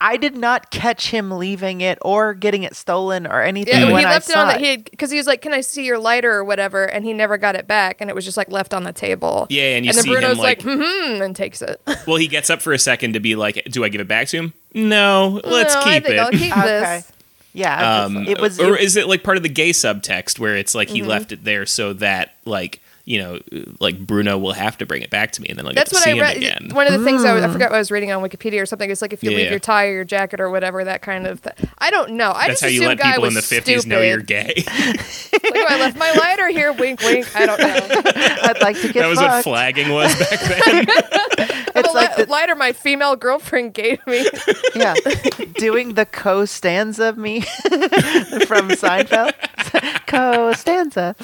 I 0.07 0.17
did 0.17 0.37
not 0.37 0.69
catch 0.71 1.09
him 1.09 1.31
leaving 1.31 1.81
it 1.81 1.97
or 2.01 2.33
getting 2.33 2.63
it 2.63 2.75
stolen 2.75 3.25
or 3.25 3.41
anything 3.41 3.79
Yeah, 3.79 3.91
when 3.91 3.99
he 4.01 4.05
I 4.05 4.11
left 4.11 4.29
it 4.29 4.33
saw 4.33 4.41
on 4.43 4.49
it. 4.49 4.53
that 4.53 4.61
he 4.61 4.77
because 4.77 5.09
he 5.09 5.17
was 5.17 5.25
like, 5.25 5.41
"Can 5.41 5.53
I 5.53 5.61
see 5.61 5.83
your 5.83 5.97
lighter 5.97 6.31
or 6.31 6.43
whatever?" 6.43 6.85
And 6.85 7.03
he 7.03 7.11
never 7.13 7.37
got 7.37 7.55
it 7.55 7.67
back, 7.67 8.01
and 8.01 8.09
it 8.09 8.13
was 8.15 8.23
just 8.23 8.37
like 8.37 8.51
left 8.51 8.73
on 8.73 8.83
the 8.83 8.93
table. 8.93 9.47
Yeah, 9.49 9.75
and 9.75 9.85
you 9.85 9.93
then 9.93 10.03
see 10.03 10.09
him, 10.09 10.15
Bruno's 10.21 10.37
like- 10.37 10.63
like, 10.63 10.77
"Hmm," 10.79 11.21
and 11.23 11.35
takes 11.35 11.61
it. 11.61 11.81
well, 12.07 12.17
he 12.17 12.27
gets 12.27 12.49
up 12.49 12.61
for 12.61 12.71
a 12.73 12.79
second 12.79 13.13
to 13.13 13.19
be 13.19 13.35
like, 13.35 13.63
"Do 13.71 13.83
I 13.83 13.89
give 13.89 13.99
it 14.01 14.07
back 14.07 14.27
to 14.27 14.37
him?" 14.37 14.53
No, 14.73 15.41
let's 15.43 15.73
No, 15.73 15.81
keep 15.83 15.91
I 15.93 15.99
think 16.01 16.13
it. 16.15 16.19
I'll 16.19 16.31
keep 16.31 16.51
Okay. 16.57 16.67
this. 16.97 17.11
Yeah, 17.53 18.03
Um, 18.03 18.27
it 18.27 18.39
was. 18.41 18.59
or 18.59 18.77
is 18.77 18.97
it 18.97 19.07
like 19.07 19.23
part 19.23 19.37
of 19.37 19.43
the 19.43 19.49
gay 19.49 19.69
subtext 19.71 20.37
where 20.39 20.57
it's 20.57 20.75
like 20.75 20.89
he 20.89 20.99
Mm-hmm. 20.99 21.09
left 21.09 21.31
it 21.31 21.45
there 21.45 21.65
so 21.65 21.93
that 21.93 22.35
like 22.45 22.81
you 23.05 23.19
know 23.21 23.39
like 23.79 23.99
Bruno 24.05 24.37
will 24.37 24.53
have 24.53 24.77
to 24.79 24.85
bring 24.85 25.01
it 25.03 25.09
back 25.11 25.31
to 25.33 25.41
me 25.41 25.47
and 25.49 25.57
then 25.59 25.65
I'll 25.67 25.73
That's 25.73 25.91
get 25.91 25.95
to 25.95 25.95
what 25.95 26.03
see 26.03 26.09
I 26.11 26.13
him 26.15 26.21
read. 26.21 26.37
again. 26.37 26.69
One 26.75 26.87
of 26.87 26.93
the 26.99 27.05
things 27.05 27.23
I, 27.23 27.29
Hmm. 27.29 27.35
was, 27.35 27.43
I 27.45 27.49
forgot 27.53 27.69
what 27.69 27.75
I 27.75 27.79
was 27.79 27.91
reading 27.91 28.11
on 28.11 28.23
Wikipedia 28.27 28.61
or 28.61 28.65
something. 28.65 28.89
It's 28.89 29.01
like 29.01 29.13
if 29.13 29.23
you 29.23 29.29
Yeah, 29.31 29.37
leave 29.37 29.45
yeah. 29.45 29.51
your 29.51 29.59
tie 29.59 29.87
or 29.87 29.93
your 29.93 30.03
jacket 30.05 30.39
or 30.39 30.49
whatever, 30.49 30.83
that 30.83 31.01
kind 31.01 31.27
of. 31.27 31.41
Th- 31.41 31.55
I 31.77 31.91
don't 31.91 32.11
know. 32.13 32.31
I 32.31 32.47
That's 32.47 32.61
just 32.61 32.63
how 32.63 32.67
you 32.69 32.81
assumed 32.83 32.99
let 32.99 33.13
people 33.13 33.25
in 33.25 33.33
the 33.35 33.41
fifties 33.41 33.85
know 33.85 34.01
you're 34.01 34.17
gay. 34.19 34.53
like, 34.65 35.43
oh, 35.43 35.65
I 35.69 35.79
left 35.79 35.97
my 35.97 36.11
lighter 36.13 36.47
here. 36.49 36.73
Wink, 36.73 37.01
wink. 37.01 37.27
I 37.35 37.45
don't 37.45 37.59
know. 37.59 37.65
I'd 38.15 38.61
like 38.61 38.79
to 38.81 38.91
get 38.91 39.01
that 39.01 39.07
was 39.07 39.19
what 39.19 39.43
flagging 39.43 39.91
was 39.91 40.17
back 40.17 40.39
then. 40.41 40.85
It's 41.77 41.87
the 41.89 41.93
like 41.93 42.17
li- 42.17 42.23
the, 42.25 42.31
lighter 42.31 42.55
my 42.55 42.71
female 42.73 43.15
girlfriend 43.15 43.73
gave 43.73 44.05
me. 44.07 44.25
yeah, 44.75 44.93
doing 45.57 45.93
the 45.93 46.05
Costanza 46.05 47.13
me 47.13 47.41
from 47.41 48.69
Seinfeld. 48.69 49.33
Costanza. 50.07 51.15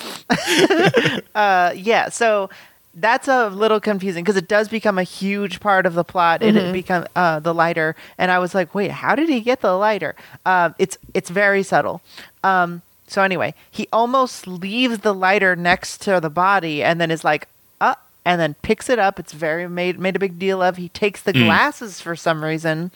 uh, 1.35 1.70
yeah, 1.75 2.09
so 2.09 2.49
that's 2.93 3.27
a 3.29 3.47
little 3.49 3.79
confusing 3.79 4.23
because 4.23 4.35
it 4.35 4.47
does 4.49 4.67
become 4.67 4.97
a 4.97 5.03
huge 5.03 5.59
part 5.61 5.85
of 5.85 5.93
the 5.93 6.03
plot. 6.03 6.43
and 6.43 6.57
It 6.57 6.73
become 6.73 7.05
uh, 7.15 7.39
the 7.39 7.53
lighter, 7.53 7.95
and 8.17 8.31
I 8.31 8.39
was 8.39 8.53
like, 8.53 8.75
wait, 8.75 8.91
how 8.91 9.15
did 9.15 9.29
he 9.29 9.39
get 9.41 9.61
the 9.61 9.73
lighter? 9.73 10.15
Um, 10.45 10.75
it's 10.77 10.97
it's 11.13 11.29
very 11.29 11.63
subtle. 11.63 12.01
Um, 12.43 12.81
so 13.07 13.21
anyway, 13.23 13.53
he 13.69 13.87
almost 13.91 14.47
leaves 14.47 14.99
the 14.99 15.13
lighter 15.13 15.55
next 15.55 16.01
to 16.01 16.19
the 16.19 16.29
body, 16.29 16.83
and 16.83 16.99
then 16.99 17.11
is 17.11 17.23
like, 17.23 17.47
uh, 17.79 17.95
and 18.25 18.39
then 18.41 18.55
picks 18.61 18.89
it 18.89 18.99
up. 18.99 19.19
It's 19.19 19.33
very 19.33 19.67
made 19.67 19.99
made 19.99 20.15
a 20.15 20.19
big 20.19 20.37
deal 20.39 20.61
of. 20.61 20.77
He 20.77 20.89
takes 20.89 21.21
the 21.21 21.33
glasses 21.45 21.99
for 22.01 22.15
some 22.15 22.43
reason. 22.43 22.91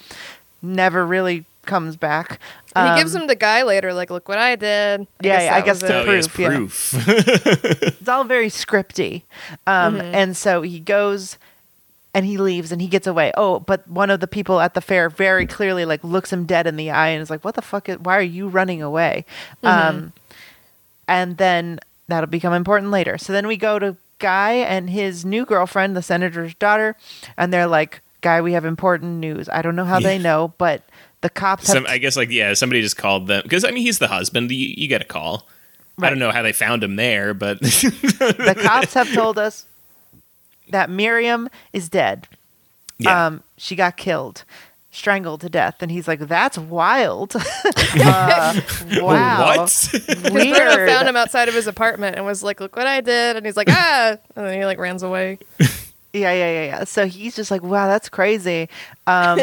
Never 0.61 1.05
really 1.05 1.45
comes 1.65 1.95
back. 1.97 2.39
And 2.75 2.85
he 2.87 2.91
Um, 2.93 2.97
gives 2.97 3.15
him 3.15 3.27
the 3.27 3.35
guy 3.35 3.63
later, 3.63 3.93
like, 3.93 4.09
look 4.09 4.27
what 4.27 4.37
I 4.37 4.55
did. 4.55 5.01
I 5.01 5.07
Yeah, 5.21 5.41
yeah, 5.41 5.55
I 5.55 5.61
guess 5.61 5.81
was 5.81 5.89
to 5.91 6.01
it. 6.01 6.15
yes, 6.15 6.27
proof, 6.27 6.39
yeah. 6.39 6.49
proof. 6.57 7.07
it's 7.99 8.09
all 8.09 8.23
very 8.23 8.47
scripty. 8.49 9.23
Um, 9.67 9.99
And 10.01 10.35
so 10.37 10.61
he 10.61 10.79
goes 10.79 11.37
and 12.13 12.25
he 12.25 12.37
leaves 12.37 12.71
and 12.71 12.81
he 12.81 12.87
gets 12.87 13.07
away. 13.07 13.31
Oh, 13.35 13.59
but 13.59 13.87
one 13.89 14.09
of 14.09 14.19
the 14.21 14.27
people 14.27 14.61
at 14.61 14.73
the 14.73 14.81
fair 14.81 15.09
very 15.09 15.45
clearly 15.45 15.83
like 15.85 16.03
looks 16.03 16.31
him 16.31 16.45
dead 16.45 16.65
in 16.67 16.75
the 16.77 16.89
eye 16.91 17.09
and 17.09 17.21
is 17.21 17.29
like, 17.29 17.43
"What 17.43 17.55
the 17.55 17.61
fuck? 17.61 17.89
Is, 17.89 17.99
why 17.99 18.15
are 18.17 18.21
you 18.21 18.47
running 18.47 18.81
away?" 18.81 19.25
Um, 19.63 20.13
and 21.07 21.37
then 21.37 21.79
that'll 22.07 22.27
become 22.29 22.53
important 22.53 22.91
later. 22.91 23.17
So 23.17 23.33
then 23.33 23.47
we 23.47 23.57
go 23.57 23.79
to 23.79 23.97
Guy 24.19 24.53
and 24.53 24.89
his 24.89 25.25
new 25.25 25.45
girlfriend, 25.45 25.95
the 25.97 26.01
senator's 26.01 26.55
daughter, 26.55 26.95
and 27.37 27.51
they're 27.51 27.67
like, 27.67 27.99
"Guy, 28.21 28.39
we 28.39 28.53
have 28.53 28.63
important 28.63 29.19
news. 29.19 29.49
I 29.49 29.61
don't 29.61 29.75
know 29.75 29.83
how 29.85 29.99
they 29.99 30.17
know, 30.17 30.53
but 30.57 30.83
the 31.25 31.29
cops 31.31 31.65
Some, 31.67 31.85
I 31.87 31.97
guess 31.97 32.15
like 32.15 32.29
yeah, 32.29 32.53
somebody 32.53 32.81
just 32.81 32.97
called 32.97 33.25
them 33.25 33.41
because 33.43 33.65
I 33.65 33.71
mean 33.71 33.83
he's 33.83 33.97
the 33.99 34.07
husband. 34.07 34.51
You, 34.51 34.73
you 34.77 34.87
get 34.87 35.01
a 35.01 35.05
call. 35.05 35.47
I 35.99 36.09
don't 36.09 36.19
know 36.19 36.31
how 36.31 36.41
they 36.43 36.51
found 36.53 36.83
him 36.83 36.97
there, 36.97 37.33
but 37.33 37.59
the 37.61 38.55
cops 38.61 38.93
have 38.93 39.11
told 39.13 39.39
us 39.39 39.65
that 40.69 40.89
Miriam 40.89 41.49
is 41.73 41.87
dead. 41.89 42.27
yeah. 42.99 43.27
Um, 43.27 43.43
she 43.57 43.75
got 43.77 43.95
killed, 43.95 44.43
strangled 44.91 45.39
to 45.41 45.49
death, 45.49 45.75
and 45.81 45.89
he's 45.89 46.05
like, 46.07 46.19
"That's 46.19 46.57
wild." 46.57 47.35
uh, 47.95 48.59
wow, 48.97 49.55
What? 49.57 49.89
Because 50.05 50.21
Bruno 50.21 50.33
weird. 50.33 50.89
found 50.89 51.07
him 51.07 51.15
outside 51.15 51.47
of 51.47 51.55
his 51.55 51.65
apartment 51.67 52.17
and 52.17 52.25
was 52.25 52.43
like, 52.43 52.59
look 52.59 52.75
what 52.75 52.87
I 52.87 52.99
did. 53.01 53.37
And 53.37 53.45
he's 53.45 53.55
like, 53.57 53.69
ah. 53.69 54.17
And 54.35 54.45
then 54.45 54.57
he 54.59 54.65
like 54.65 54.77
runs 54.79 55.01
away. 55.01 55.39
Yeah, 56.13 56.31
yeah, 56.33 56.51
yeah, 56.51 56.65
yeah. 56.65 56.83
So 56.83 57.07
he's 57.07 57.35
just 57.35 57.51
like, 57.51 57.61
"Wow, 57.63 57.87
that's 57.87 58.07
crazy." 58.09 58.69
Um, 59.07 59.39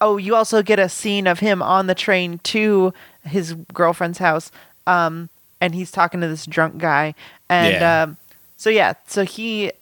oh, 0.00 0.16
you 0.16 0.34
also 0.34 0.62
get 0.62 0.78
a 0.78 0.88
scene 0.88 1.26
of 1.26 1.40
him 1.40 1.62
on 1.62 1.86
the 1.86 1.94
train 1.94 2.38
to 2.44 2.92
his 3.24 3.54
girlfriend's 3.74 4.18
house, 4.18 4.50
um, 4.86 5.28
and 5.60 5.74
he's 5.74 5.90
talking 5.90 6.20
to 6.20 6.28
this 6.28 6.46
drunk 6.46 6.78
guy, 6.78 7.14
and 7.48 7.74
Yeah. 7.80 8.02
um, 8.02 8.16
so 8.56 8.70
yeah, 8.70 8.94
so 9.06 9.24
he. 9.24 9.72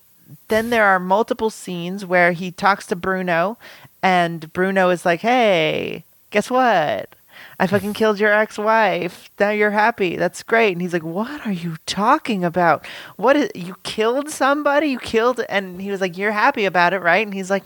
Then 0.48 0.70
there 0.70 0.84
are 0.84 0.98
multiple 0.98 1.50
scenes 1.50 2.04
where 2.04 2.32
he 2.32 2.50
talks 2.50 2.84
to 2.88 2.96
Bruno, 2.96 3.58
and 4.02 4.52
Bruno 4.52 4.90
is 4.90 5.04
like, 5.06 5.20
"Hey, 5.20 6.04
guess 6.30 6.50
what? 6.50 7.14
I 7.58 7.66
fucking 7.66 7.94
killed 7.94 8.20
your 8.20 8.32
ex-wife. 8.32 9.30
Now 9.38 9.50
you're 9.50 9.70
happy. 9.70 10.16
That's 10.16 10.42
great." 10.42 10.72
And 10.72 10.82
he's 10.82 10.92
like, 10.92 11.04
"What 11.04 11.46
are 11.46 11.52
you 11.52 11.76
talking 11.86 12.44
about? 12.44 12.86
What 13.16 13.36
is 13.36 13.50
you 13.54 13.76
killed 13.82 14.28
somebody? 14.30 14.88
You 14.88 14.98
killed?" 14.98 15.40
And 15.48 15.80
he 15.80 15.90
was 15.90 16.00
like, 16.00 16.18
"You're 16.18 16.32
happy 16.32 16.64
about 16.64 16.92
it, 16.92 17.00
right?" 17.00 17.26
And 17.26 17.34
he's 17.34 17.50
like, 17.50 17.64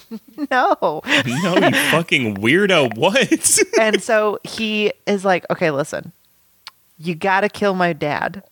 "No." 0.51 0.77
no, 1.27 1.55
you 1.57 1.71
fucking 1.91 2.37
weirdo. 2.37 2.97
What? 2.97 3.59
and 3.79 4.03
so 4.03 4.39
he 4.45 4.93
is 5.07 5.25
like, 5.25 5.45
"Okay, 5.51 5.71
listen. 5.71 6.13
You 6.99 7.15
got 7.15 7.41
to 7.41 7.49
kill 7.49 7.75
my 7.75 7.93
dad. 7.93 8.43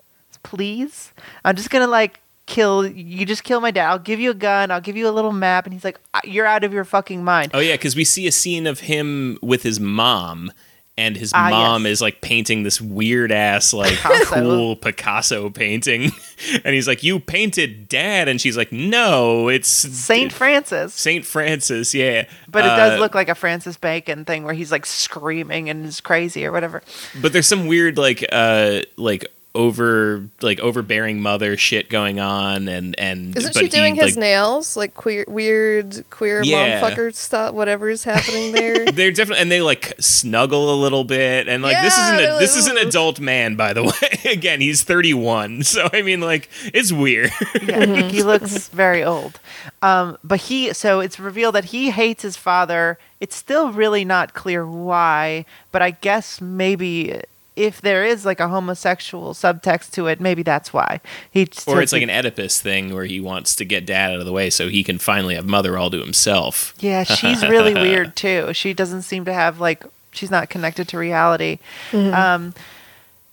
Please. 0.42 1.12
I'm 1.44 1.54
just 1.54 1.70
going 1.70 1.84
to 1.84 1.90
like 1.90 2.20
kill 2.46 2.86
you 2.86 3.26
just 3.26 3.44
kill 3.44 3.60
my 3.60 3.70
dad. 3.70 3.90
I'll 3.90 3.98
give 3.98 4.18
you 4.18 4.30
a 4.30 4.34
gun. 4.34 4.70
I'll 4.70 4.80
give 4.80 4.96
you 4.96 5.08
a 5.08 5.12
little 5.12 5.32
map." 5.32 5.66
And 5.66 5.72
he's 5.72 5.84
like, 5.84 6.00
"Uh, 6.14 6.20
"You're 6.24 6.46
out 6.46 6.64
of 6.64 6.72
your 6.72 6.84
fucking 6.84 7.22
mind." 7.22 7.52
oh 7.54 7.60
yeah, 7.60 7.74
because 7.74 7.94
we 7.94 8.04
see 8.04 8.26
a 8.26 8.32
scene 8.32 8.66
of 8.66 8.80
him 8.80 9.38
with 9.40 9.62
his 9.62 9.78
mom. 9.78 10.50
And 10.98 11.16
his 11.16 11.32
Ah, 11.34 11.48
mom 11.48 11.84
yes. 11.84 11.92
is 11.92 12.00
like 12.02 12.20
painting 12.20 12.64
this 12.64 12.80
weird 12.80 13.30
ass, 13.30 13.72
like 13.72 13.92
Picasso. 14.02 14.34
cool 14.34 14.76
Picasso 14.76 15.48
painting. 15.48 16.10
and 16.64 16.74
he's 16.74 16.88
like, 16.88 17.02
You 17.04 17.20
painted 17.20 17.88
dad. 17.88 18.26
And 18.28 18.40
she's 18.40 18.56
like, 18.56 18.72
No, 18.72 19.48
it's 19.48 19.68
Saint 19.68 20.32
Francis. 20.32 20.92
Saint 20.94 21.24
Francis. 21.24 21.94
Yeah. 21.94 22.26
But 22.50 22.64
it 22.64 22.68
does 22.68 22.98
Uh, 22.98 23.00
look 23.00 23.14
like 23.14 23.28
a 23.28 23.34
Francis 23.36 23.76
Bacon 23.76 24.24
thing 24.24 24.42
where 24.44 24.54
he's 24.54 24.72
like 24.72 24.84
screaming 24.86 25.70
and 25.70 25.86
is 25.86 26.00
crazy 26.00 26.44
or 26.44 26.50
whatever. 26.52 26.82
But 27.22 27.32
there's 27.32 27.46
some 27.46 27.66
weird 27.68 27.96
like 27.96 28.24
uh 28.32 28.80
like 28.96 29.24
over 29.54 30.28
like 30.40 30.60
overbearing 30.60 31.20
mother 31.20 31.56
shit 31.56 31.88
going 31.88 32.20
on 32.20 32.68
and 32.68 32.94
and 32.98 33.36
Isn't 33.36 33.54
but 33.54 33.60
she 33.60 33.68
doing 33.68 33.94
he, 33.94 34.00
his 34.02 34.14
like, 34.16 34.20
nails? 34.20 34.76
Like 34.76 34.94
queer, 34.94 35.24
weird, 35.26 36.04
queer 36.10 36.42
Yeah. 36.42 36.80
mom 36.80 37.10
stuff, 37.12 37.54
whatever 37.54 37.88
is 37.88 38.04
happening 38.04 38.52
there. 38.52 38.86
they're 38.92 39.10
definitely 39.10 39.42
and 39.42 39.50
they 39.50 39.60
like 39.62 39.94
snuggle 39.98 40.72
a 40.74 40.78
little 40.80 41.02
bit 41.04 41.48
and 41.48 41.62
like 41.62 41.80
this 41.82 41.96
isn't 41.98 42.14
a, 42.14 42.18
they're 42.18 42.38
this 42.38 42.56
is 42.56 42.66
an 42.66 42.76
adult 42.76 43.18
man 43.20 43.56
by 43.56 43.72
the 43.72 43.82
way 44.24 44.30
again 44.32 44.60
he's 44.60 44.82
31 44.82 45.62
so 45.64 45.88
i 45.92 46.02
mean 46.02 46.20
like 46.20 46.48
it's 46.74 46.92
weird 46.92 47.30
Yeah, 47.62 48.08
he 48.08 48.22
looks 48.32 48.68
very 48.68 49.02
old. 49.02 49.40
Um, 49.82 50.18
but 50.24 50.40
he, 50.42 50.72
so 50.72 51.00
it's 51.00 51.18
revealed 51.20 51.54
that 51.54 51.66
he 51.66 51.90
hates 51.90 52.22
his 52.22 52.36
father. 52.36 52.98
It's 53.20 53.34
still 53.36 53.70
really 53.72 54.04
not 54.04 54.34
clear 54.34 54.66
why, 54.66 55.44
but 55.72 55.82
I 55.82 55.90
guess 55.90 56.40
maybe 56.40 57.20
if 57.58 57.80
there 57.80 58.04
is 58.04 58.24
like 58.24 58.38
a 58.38 58.48
homosexual 58.48 59.34
subtext 59.34 59.90
to 59.90 60.06
it, 60.06 60.20
maybe 60.20 60.44
that's 60.44 60.72
why. 60.72 61.00
He 61.30 61.48
or 61.66 61.82
it's 61.82 61.92
like 61.92 62.02
an 62.02 62.10
oedipus 62.10 62.60
thing 62.60 62.94
where 62.94 63.04
he 63.04 63.18
wants 63.20 63.56
to 63.56 63.64
get 63.64 63.84
dad 63.84 64.12
out 64.12 64.20
of 64.20 64.26
the 64.26 64.32
way 64.32 64.48
so 64.48 64.68
he 64.68 64.84
can 64.84 64.98
finally 64.98 65.34
have 65.34 65.44
mother 65.44 65.76
all 65.76 65.90
to 65.90 65.98
himself 65.98 66.74
Yeah, 66.78 67.02
she's 67.02 67.42
really 67.46 67.74
weird 67.74 68.14
too. 68.14 68.52
She 68.54 68.72
doesn't 68.72 69.02
seem 69.02 69.24
to 69.24 69.32
have 69.32 69.58
like 69.58 69.84
she's 70.12 70.30
not 70.30 70.48
connected 70.48 70.86
to 70.88 70.98
reality. 70.98 71.58
Um, 71.92 72.54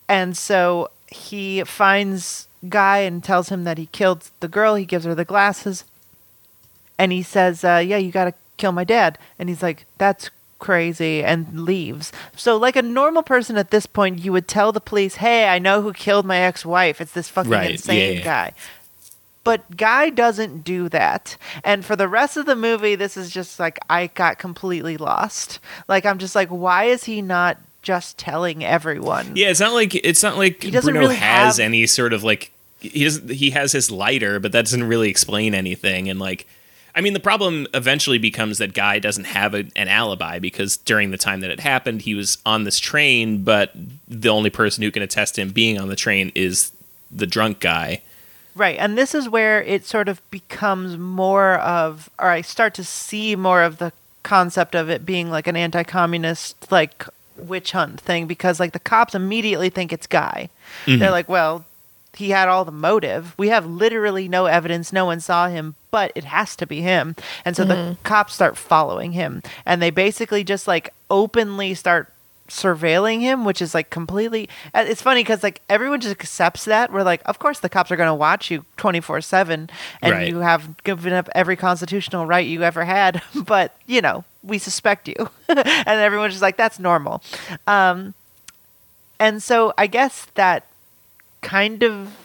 and 0.09 0.35
so 0.35 0.89
he 1.07 1.63
finds 1.63 2.47
Guy 2.67 2.99
and 2.99 3.23
tells 3.23 3.49
him 3.49 3.63
that 3.65 3.77
he 3.77 3.85
killed 3.87 4.31
the 4.39 4.47
girl. 4.47 4.73
He 4.73 4.85
gives 4.85 5.05
her 5.05 5.13
the 5.13 5.25
glasses, 5.25 5.83
and 6.97 7.11
he 7.11 7.21
says, 7.21 7.63
uh, 7.63 7.83
"Yeah, 7.85 7.97
you 7.97 8.11
got 8.11 8.25
to 8.25 8.33
kill 8.57 8.71
my 8.71 8.83
dad." 8.83 9.19
And 9.37 9.49
he's 9.49 9.61
like, 9.61 9.85
"That's 9.99 10.31
crazy," 10.59 11.23
and 11.23 11.61
leaves. 11.65 12.11
So, 12.35 12.57
like 12.57 12.75
a 12.75 12.81
normal 12.81 13.23
person 13.23 13.57
at 13.57 13.71
this 13.71 13.85
point, 13.85 14.19
you 14.19 14.31
would 14.31 14.47
tell 14.47 14.71
the 14.71 14.81
police, 14.81 15.15
"Hey, 15.15 15.47
I 15.47 15.59
know 15.59 15.81
who 15.81 15.93
killed 15.93 16.25
my 16.25 16.37
ex-wife. 16.37 16.99
It's 17.01 17.11
this 17.13 17.29
fucking 17.29 17.51
Right, 17.51 17.71
insane 17.71 17.99
yeah, 18.13 18.17
yeah. 18.19 18.23
guy." 18.23 18.53
But 19.43 19.77
Guy 19.77 20.09
doesn't 20.09 20.63
do 20.63 20.89
that. 20.89 21.37
And 21.63 21.85
for 21.85 21.95
the 21.95 22.07
rest 22.07 22.35
of 22.35 22.47
the 22.47 22.55
movie, 22.55 22.95
this 22.95 23.15
is 23.15 23.29
just 23.29 23.59
like 23.59 23.77
I 23.89 24.07
got 24.07 24.39
completely 24.39 24.97
lost. 24.97 25.59
Like 25.87 26.03
I'm 26.05 26.17
just 26.17 26.33
like, 26.33 26.49
why 26.49 26.85
is 26.85 27.03
he 27.03 27.21
not 27.21 27.57
just 27.83 28.17
telling 28.17 28.65
everyone? 28.65 29.33
yeah 29.35 29.49
it's 29.49 29.59
not 29.59 29.71
like 29.73 29.93
it's 29.93 30.23
not 30.23 30.37
like 30.37 30.63
He 30.63 30.71
doesn't 30.71 30.91
bruno 30.91 31.01
really 31.07 31.17
has 31.17 31.57
have- 31.57 31.63
any 31.63 31.85
sort 31.85 32.13
of 32.13 32.23
like 32.23 32.51
he 32.79 33.03
doesn't 33.03 33.29
he 33.29 33.51
has 33.51 33.71
his 33.73 33.91
lighter 33.91 34.39
but 34.39 34.51
that 34.53 34.65
doesn't 34.65 34.85
really 34.85 35.07
explain 35.07 35.53
anything 35.53 36.09
and 36.09 36.19
like 36.19 36.47
I 36.95 37.01
mean, 37.01 37.13
the 37.13 37.19
problem 37.19 37.67
eventually 37.73 38.17
becomes 38.17 38.57
that 38.59 38.73
Guy 38.73 38.99
doesn't 38.99 39.25
have 39.25 39.53
a, 39.53 39.65
an 39.75 39.89
alibi 39.89 40.39
because 40.39 40.77
during 40.77 41.11
the 41.11 41.17
time 41.17 41.41
that 41.41 41.51
it 41.51 41.59
happened, 41.59 42.03
he 42.03 42.15
was 42.15 42.37
on 42.45 42.63
this 42.63 42.79
train, 42.79 43.43
but 43.43 43.73
the 44.07 44.29
only 44.29 44.49
person 44.49 44.81
who 44.81 44.91
can 44.91 45.03
attest 45.03 45.35
to 45.35 45.41
him 45.41 45.49
being 45.49 45.77
on 45.77 45.89
the 45.89 45.97
train 45.97 46.31
is 46.35 46.71
the 47.11 47.27
drunk 47.27 47.59
guy. 47.59 48.01
Right. 48.55 48.77
And 48.79 48.97
this 48.97 49.13
is 49.13 49.27
where 49.27 49.61
it 49.61 49.85
sort 49.85 50.07
of 50.07 50.21
becomes 50.31 50.97
more 50.97 51.55
of, 51.55 52.09
or 52.17 52.29
I 52.29 52.39
start 52.39 52.73
to 52.75 52.85
see 52.85 53.35
more 53.35 53.61
of 53.61 53.77
the 53.77 53.91
concept 54.23 54.73
of 54.73 54.89
it 54.89 55.05
being 55.05 55.29
like 55.29 55.47
an 55.47 55.57
anti 55.57 55.83
communist, 55.83 56.71
like 56.71 57.05
witch 57.35 57.73
hunt 57.73 57.99
thing 57.99 58.25
because 58.27 58.59
like 58.59 58.71
the 58.71 58.79
cops 58.79 59.13
immediately 59.13 59.69
think 59.69 59.91
it's 59.91 60.07
Guy. 60.07 60.49
They're 60.85 60.97
mm-hmm. 60.97 61.11
like, 61.11 61.27
well, 61.27 61.65
he 62.17 62.29
had 62.31 62.47
all 62.47 62.65
the 62.65 62.71
motive. 62.71 63.33
We 63.37 63.49
have 63.49 63.65
literally 63.65 64.27
no 64.27 64.45
evidence. 64.45 64.91
No 64.93 65.05
one 65.05 65.19
saw 65.19 65.47
him, 65.47 65.75
but 65.91 66.11
it 66.15 66.23
has 66.25 66.55
to 66.57 66.65
be 66.67 66.81
him. 66.81 67.15
And 67.43 67.55
so 67.55 67.63
the 67.65 67.97
cops 68.03 68.33
start 68.33 68.57
following 68.57 69.11
him 69.13 69.41
and 69.65 69.81
they 69.81 69.89
basically 69.89 70.43
just 70.43 70.67
like 70.67 70.93
openly 71.09 71.73
start 71.73 72.11
surveilling 72.47 73.21
him, 73.21 73.43
which 73.43 73.59
is 73.61 73.73
like 73.73 73.89
completely. 73.89 74.47
uh, 74.73 74.85
It's 74.87 75.01
funny 75.01 75.21
because 75.23 75.41
like 75.41 75.61
everyone 75.67 75.99
just 75.99 76.11
accepts 76.11 76.65
that. 76.65 76.91
We're 76.93 77.01
like, 77.03 77.21
of 77.25 77.39
course 77.39 77.59
the 77.59 77.69
cops 77.69 77.89
are 77.91 77.95
going 77.95 78.07
to 78.07 78.13
watch 78.13 78.51
you 78.51 78.65
twenty 78.77 79.01
four 79.01 79.19
seven, 79.21 79.67
and 80.01 80.11
Right. 80.13 80.27
you 80.27 80.37
have 80.39 80.81
given 80.83 81.11
up 81.11 81.27
every 81.33 81.55
constitutional 81.55 82.27
right 82.27 82.45
you 82.45 82.61
ever 82.61 82.85
had. 82.85 83.21
But 83.45 83.75
you 83.87 83.99
know, 84.01 84.25
we 84.43 84.59
suspect 84.59 85.07
you, 85.07 85.15
and 85.49 85.59
everyone's 85.87 86.33
just 86.33 86.43
like, 86.43 86.55
that's 86.57 86.77
normal. 86.77 87.23
Um, 87.65 88.13
and 89.19 89.41
so 89.41 89.73
I 89.77 89.87
guess 89.87 90.27
that 90.35 90.67
kind 91.45 91.83
of 91.83 92.15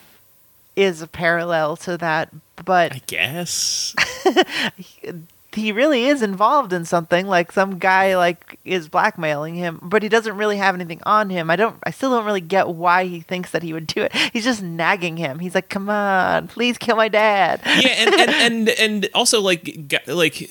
is 0.77 1.03
a 1.03 1.07
parallel 1.07 1.77
to 1.77 1.97
that, 1.99 2.31
but 2.65 2.93
I 2.93 3.03
guess. 3.07 3.95
he 5.55 5.73
really 5.73 6.05
is 6.05 6.23
involved 6.23 6.73
in 6.73 6.85
something 6.85 7.27
like 7.27 7.53
some 7.53 7.79
guy 7.79 8.17
like 8.17 8.59
is 8.65 8.89
blackmailing 8.89 9.55
him 9.55 9.79
but 9.83 10.03
he 10.03 10.09
doesn't 10.09 10.37
really 10.37 10.57
have 10.57 10.75
anything 10.75 11.01
on 11.05 11.31
him 11.31 11.51
i 11.51 11.57
don't 11.57 11.77
i 11.85 11.91
still 11.91 12.11
don't 12.11 12.25
really 12.25 12.41
get 12.41 12.69
why 12.69 13.05
he 13.05 13.21
thinks 13.21 13.51
that 13.51 13.63
he 13.63 13.73
would 13.73 13.87
do 13.87 14.03
it 14.03 14.15
he's 14.33 14.45
just 14.45 14.63
nagging 14.63 15.17
him 15.17 15.39
he's 15.39 15.55
like 15.55 15.69
come 15.69 15.89
on 15.89 16.49
please 16.49 16.79
kill 16.79 16.97
my 16.97 17.09
dad 17.09 17.61
yeah, 17.65 17.89
and, 17.89 18.15
and 18.15 18.31
and 18.31 18.69
and 18.69 19.09
also 19.15 19.41
like 19.41 20.03
like 20.07 20.51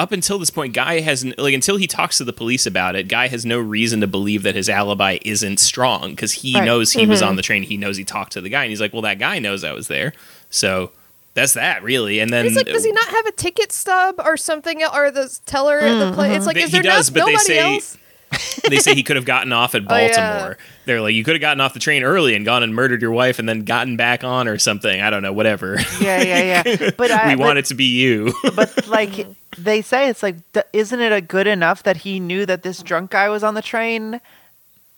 up 0.00 0.12
until 0.12 0.38
this 0.38 0.48
point, 0.48 0.72
Guy 0.72 1.00
has 1.00 1.26
like 1.36 1.52
until 1.52 1.76
he 1.76 1.86
talks 1.86 2.16
to 2.18 2.24
the 2.24 2.32
police 2.32 2.64
about 2.64 2.96
it, 2.96 3.06
Guy 3.06 3.28
has 3.28 3.44
no 3.44 3.58
reason 3.58 4.00
to 4.00 4.06
believe 4.06 4.42
that 4.44 4.54
his 4.54 4.70
alibi 4.70 5.18
isn't 5.26 5.60
strong 5.60 6.12
because 6.12 6.32
he 6.32 6.54
Right. 6.54 6.64
knows 6.64 6.92
he 6.92 7.04
was 7.04 7.20
mm-hmm. 7.20 7.28
on 7.28 7.36
the 7.36 7.42
train. 7.42 7.62
He 7.64 7.76
knows 7.76 7.98
he 7.98 8.04
talked 8.04 8.32
to 8.32 8.40
the 8.40 8.48
guy, 8.48 8.62
and 8.62 8.70
he's 8.70 8.80
like, 8.80 8.94
"Well, 8.94 9.02
that 9.02 9.18
guy 9.18 9.38
knows 9.40 9.62
I 9.62 9.72
was 9.72 9.88
there." 9.88 10.14
So 10.48 10.90
that's 11.40 11.54
that 11.54 11.82
really. 11.82 12.20
And 12.20 12.32
then 12.32 12.44
He's 12.44 12.56
like, 12.56 12.66
does 12.66 12.84
he 12.84 12.92
not 12.92 13.08
have 13.08 13.26
a 13.26 13.32
ticket 13.32 13.72
stub 13.72 14.16
or 14.18 14.36
something, 14.36 14.82
or 14.94 15.10
the 15.10 15.38
teller 15.46 15.78
at 15.78 15.98
the 15.98 16.10
mm, 16.10 16.14
place? 16.14 16.36
It's 16.36 16.38
mm-hmm. 16.38 16.46
like, 16.46 16.56
They- 16.56 16.62
is 16.62 16.70
he 16.70 16.80
there 16.80 16.82
does, 16.82 17.10
not, 17.10 17.14
but 17.14 17.26
they 17.26 17.32
nobody 17.32 17.44
say- 17.46 17.74
else? 17.74 17.96
they 18.68 18.78
say 18.78 18.94
he 18.94 19.02
could 19.02 19.16
have 19.16 19.24
gotten 19.24 19.52
off 19.52 19.74
at 19.74 19.82
Oh, 19.88 19.96
yeah. 19.96 20.38
Baltimore. 20.38 20.58
They're 20.84 21.00
like, 21.00 21.14
you 21.14 21.24
could 21.24 21.34
have 21.34 21.40
gotten 21.40 21.60
off 21.60 21.74
the 21.74 21.80
train 21.80 22.04
early 22.04 22.36
and 22.36 22.44
gone 22.44 22.62
and 22.62 22.72
murdered 22.72 23.02
your 23.02 23.10
wife 23.10 23.40
and 23.40 23.48
then 23.48 23.64
gotten 23.64 23.96
back 23.96 24.22
on 24.22 24.46
or 24.46 24.56
something. 24.56 25.00
I 25.00 25.10
don't 25.10 25.22
know, 25.22 25.32
whatever. 25.32 25.78
yeah 26.00 26.22
yeah 26.22 26.62
yeah 26.64 26.90
but 26.96 27.10
i 27.10 27.28
we 27.28 27.34
but, 27.36 27.44
want 27.44 27.58
it 27.58 27.64
to 27.66 27.74
be 27.74 27.86
you. 27.86 28.32
but 28.54 28.86
like 28.86 29.26
they 29.58 29.82
say 29.82 30.08
it's 30.08 30.22
like 30.22 30.36
isn't 30.72 31.00
it 31.00 31.12
a 31.12 31.20
good 31.20 31.46
enough 31.48 31.82
that 31.82 31.98
he 31.98 32.20
knew 32.20 32.46
that 32.46 32.62
this 32.62 32.82
drunk 32.82 33.10
guy 33.10 33.28
was 33.28 33.42
on 33.42 33.54
the 33.54 33.62
train 33.62 34.20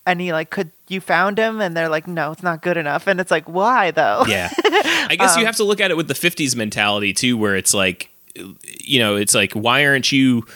and 0.07 0.21
he 0.21 0.33
like 0.33 0.51
could 0.51 0.71
you 0.89 1.01
found 1.01 1.39
him 1.39 1.61
and 1.61 1.77
they're 1.77 1.89
like 1.89 2.07
no 2.07 2.33
it's 2.33 2.43
not 2.43 2.61
good 2.63 2.77
enough 2.77 3.07
and 3.07 3.21
it's 3.21 3.31
like 3.31 3.49
why 3.49 3.91
though 3.93 4.25
Yeah. 4.27 4.51
I 4.65 5.17
guess 5.19 5.35
Um, 5.35 5.41
you 5.41 5.47
have 5.47 5.57
to 5.57 5.65
look 5.65 5.81
at 5.81 5.91
it 5.91 5.97
with 5.97 6.09
the 6.09 6.15
50s 6.15 6.55
mentality 6.57 7.13
too, 7.13 7.37
where 7.37 7.57
it's 7.57 7.73
like, 7.75 8.11
you 8.81 8.99
know, 8.99 9.17
it's 9.17 9.35
like, 9.35 9.53
why 9.53 9.85
aren't 9.85 10.11
you 10.13 10.47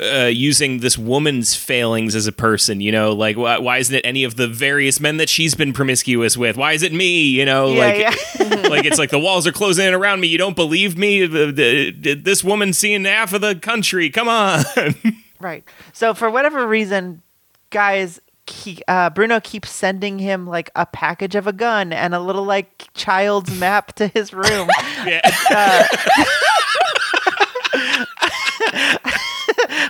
uh, 0.00 0.24
using 0.32 0.80
this 0.80 0.98
woman's 0.98 1.54
failings 1.54 2.14
as 2.14 2.26
a 2.26 2.32
person? 2.32 2.80
You 2.80 2.90
know, 2.92 3.12
like, 3.12 3.36
why, 3.36 3.58
why 3.58 3.78
isn't 3.78 3.94
it 3.94 4.04
any 4.04 4.24
of 4.24 4.36
the 4.36 4.48
various 4.48 4.98
men 5.00 5.16
that 5.18 5.28
she's 5.28 5.54
been 5.54 5.72
promiscuous 5.72 6.36
with? 6.36 6.56
Why 6.56 6.72
is 6.72 6.82
it 6.82 6.92
me? 6.92 7.22
You 7.28 7.44
know, 7.44 7.72
Yeah, 7.72 7.78
like, 7.86 7.98
yeah. 7.98 8.68
like 8.68 8.84
it's 8.86 8.98
like 8.98 9.10
the 9.10 9.18
walls 9.20 9.46
are 9.46 9.52
closing 9.52 9.86
in 9.86 9.94
around 9.94 10.20
me. 10.20 10.26
You 10.28 10.38
don't 10.38 10.56
believe 10.56 10.98
me? 10.98 11.26
The- 11.26 11.52
the- 11.52 12.14
This 12.14 12.42
woman's 12.42 12.76
seeing 12.76 13.04
half 13.04 13.32
of 13.32 13.40
the 13.40 13.54
country. 13.54 14.10
Come 14.10 14.28
on. 14.28 14.64
Right. 15.38 15.64
So 15.92 16.14
for 16.14 16.30
whatever 16.30 16.66
reason, 16.66 17.20
guys, 17.68 18.20
he, 18.50 18.82
uh, 18.88 19.10
Bruno 19.10 19.40
keeps 19.40 19.70
sending 19.70 20.18
him 20.18 20.46
like 20.46 20.70
a 20.74 20.86
package 20.86 21.34
of 21.34 21.46
a 21.46 21.52
gun 21.52 21.92
and 21.92 22.14
a 22.14 22.20
little 22.20 22.44
like 22.44 22.88
child's 22.94 23.56
map 23.58 23.94
to 23.94 24.08
his 24.08 24.32
room. 24.32 24.68
yeah. 25.06 25.86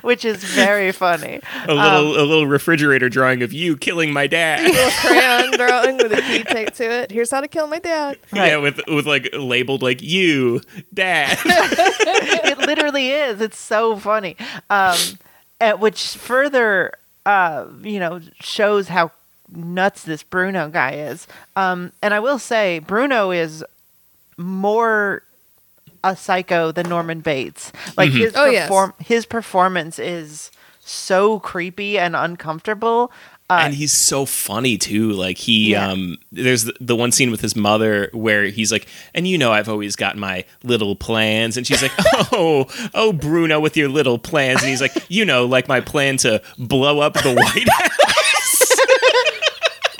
which 0.03 0.25
is 0.25 0.43
very 0.45 0.93
funny. 0.93 1.41
A 1.67 1.75
little, 1.75 2.17
a 2.17 2.25
little 2.25 2.47
refrigerator 2.47 3.09
drawing 3.09 3.43
of 3.43 3.53
you 3.53 3.77
killing 3.77 4.13
my 4.13 4.27
dad. 4.27 4.61
A 4.61 4.69
little 4.69 4.91
crayon 5.01 5.53
drawing 5.53 5.97
with 5.97 6.13
a 6.13 6.23
key 6.23 6.45
taped 6.45 6.75
to 6.77 6.85
it. 6.85 7.11
Here's 7.11 7.31
how 7.31 7.41
to 7.41 7.49
kill 7.49 7.67
my 7.67 7.79
dad. 7.79 8.19
Yeah, 8.33 8.59
with 8.59 8.81
with 8.87 9.07
like 9.07 9.31
labeled 9.33 9.83
like 9.83 10.03
you, 10.03 10.61
dad. 10.95 11.39
it 11.45 12.59
literally 12.59 13.11
is. 13.11 13.41
It's 13.41 13.59
so 13.59 13.97
funny. 13.97 14.37
Um, 14.71 14.97
and 15.61 15.81
which 15.81 16.17
further, 16.17 16.93
uh, 17.27 17.66
you 17.83 17.99
know, 18.01 18.20
shows 18.41 18.89
how 18.89 19.11
nuts 19.53 20.03
this 20.05 20.22
Bruno 20.22 20.68
guy 20.70 20.93
is. 20.93 21.27
Um, 21.57 21.93
and 22.03 22.14
I 22.14 22.20
will 22.20 22.39
say, 22.39 22.79
Bruno 22.79 23.31
is 23.33 23.62
more 24.37 25.22
a 26.05 26.16
psycho 26.16 26.72
than 26.72 26.89
Norman 26.89 27.20
Bates. 27.20 27.72
Like 27.97 28.11
his 28.12 28.35
Oh, 28.37 28.47
yes. 28.47 28.66
perform- 28.68 28.95
his 29.01 29.27
performance 29.27 29.99
is 29.99 30.51
so 30.81 31.41
creepy 31.41 31.99
and 31.99 32.14
uncomfortable. 32.14 33.11
Uh, 33.49 33.61
and 33.63 33.75
he's 33.75 33.93
so 33.93 34.27
funny 34.27 34.77
too. 34.77 35.13
Like 35.13 35.39
he, 35.39 35.71
Yeah. 35.73 35.91
um, 35.91 36.19
there's 36.33 36.65
the, 36.65 36.75
the 36.81 36.97
one 36.97 37.13
scene 37.13 37.31
with 37.31 37.41
his 37.41 37.55
mother 37.55 38.11
where 38.13 38.45
he's 38.47 38.73
like, 38.73 38.89
and 39.15 39.29
you 39.29 39.39
know, 39.39 39.53
I've 39.53 39.69
always 39.69 39.95
got 39.95 40.17
my 40.17 40.45
little 40.65 40.97
plans, 40.97 41.57
and 41.57 41.65
she's 41.67 41.81
like, 41.81 41.93
oh, 42.33 42.67
oh, 42.95 43.13
Bruno, 43.13 43.61
with 43.61 43.77
your 43.77 43.89
little 43.89 44.19
plans, 44.19 44.63
and 44.63 44.69
he's 44.71 44.81
like, 44.81 44.93
you 45.09 45.25
know, 45.25 45.47
like 45.47 45.69
my 45.69 45.81
plan 45.81 46.17
to 46.19 46.43
blow 46.59 46.99
up 46.99 47.15
the 47.15 47.35
White 47.35 47.69
House. 47.69 48.73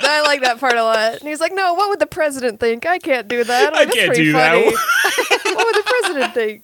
I 0.09 0.21
like 0.21 0.41
that 0.41 0.59
part 0.59 0.75
a 0.75 0.83
lot. 0.83 1.13
And 1.19 1.27
he's 1.27 1.39
like, 1.41 1.53
"No, 1.53 1.73
what 1.73 1.89
would 1.89 1.99
the 1.99 2.05
president 2.05 2.59
think? 2.59 2.85
I 2.85 2.97
can't 2.97 3.27
do 3.27 3.43
that. 3.43 3.73
I 3.75 3.85
can't 3.85 4.13
do 4.15 4.31
that. 4.31 4.55
what 5.43 5.65
would 5.65 5.75
the 5.75 5.83
president 5.85 6.33
think?" 6.33 6.63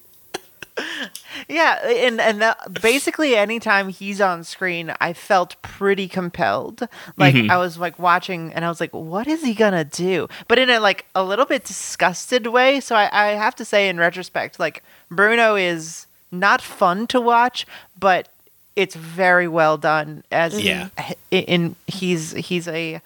Yeah, 1.49 1.86
and 1.88 2.19
and 2.21 2.41
that, 2.41 2.82
basically 2.82 3.36
anytime 3.36 3.89
he's 3.89 4.21
on 4.21 4.43
screen, 4.43 4.93
I 5.01 5.13
felt 5.13 5.61
pretty 5.61 6.07
compelled. 6.07 6.88
Like 7.17 7.36
Mm-hmm. 7.36 7.51
I 7.51 7.57
was 7.57 7.78
like 7.78 7.99
watching, 7.99 8.53
and 8.53 8.63
I 8.65 8.69
was 8.69 8.80
like, 8.80 8.91
"What 8.93 9.28
is 9.28 9.43
he 9.43 9.53
gonna 9.53 9.84
do?" 9.84 10.28
But 10.47 10.59
in 10.59 10.69
a 10.69 10.80
like 10.80 11.05
a 11.15 11.24
little 11.24 11.45
bit 11.45 11.63
disgusted 11.65 12.47
way. 12.47 12.80
So 12.80 12.95
I, 12.95 13.09
I 13.11 13.28
have 13.34 13.55
to 13.55 13.65
say, 13.65 13.89
in 13.89 13.97
retrospect, 13.97 14.59
like 14.59 14.84
Bruno 15.09 15.55
is 15.55 16.07
not 16.32 16.61
fun 16.61 17.07
to 17.07 17.21
watch, 17.21 17.65
but 17.99 18.30
it's 18.76 18.95
very 18.95 19.47
well 19.47 19.78
done. 19.78 20.24
As 20.32 20.59
Yeah. 20.59 20.89
in, 21.30 21.43
in 21.43 21.76
he's 21.88 22.32
he's 22.32 22.67
a 22.67 23.01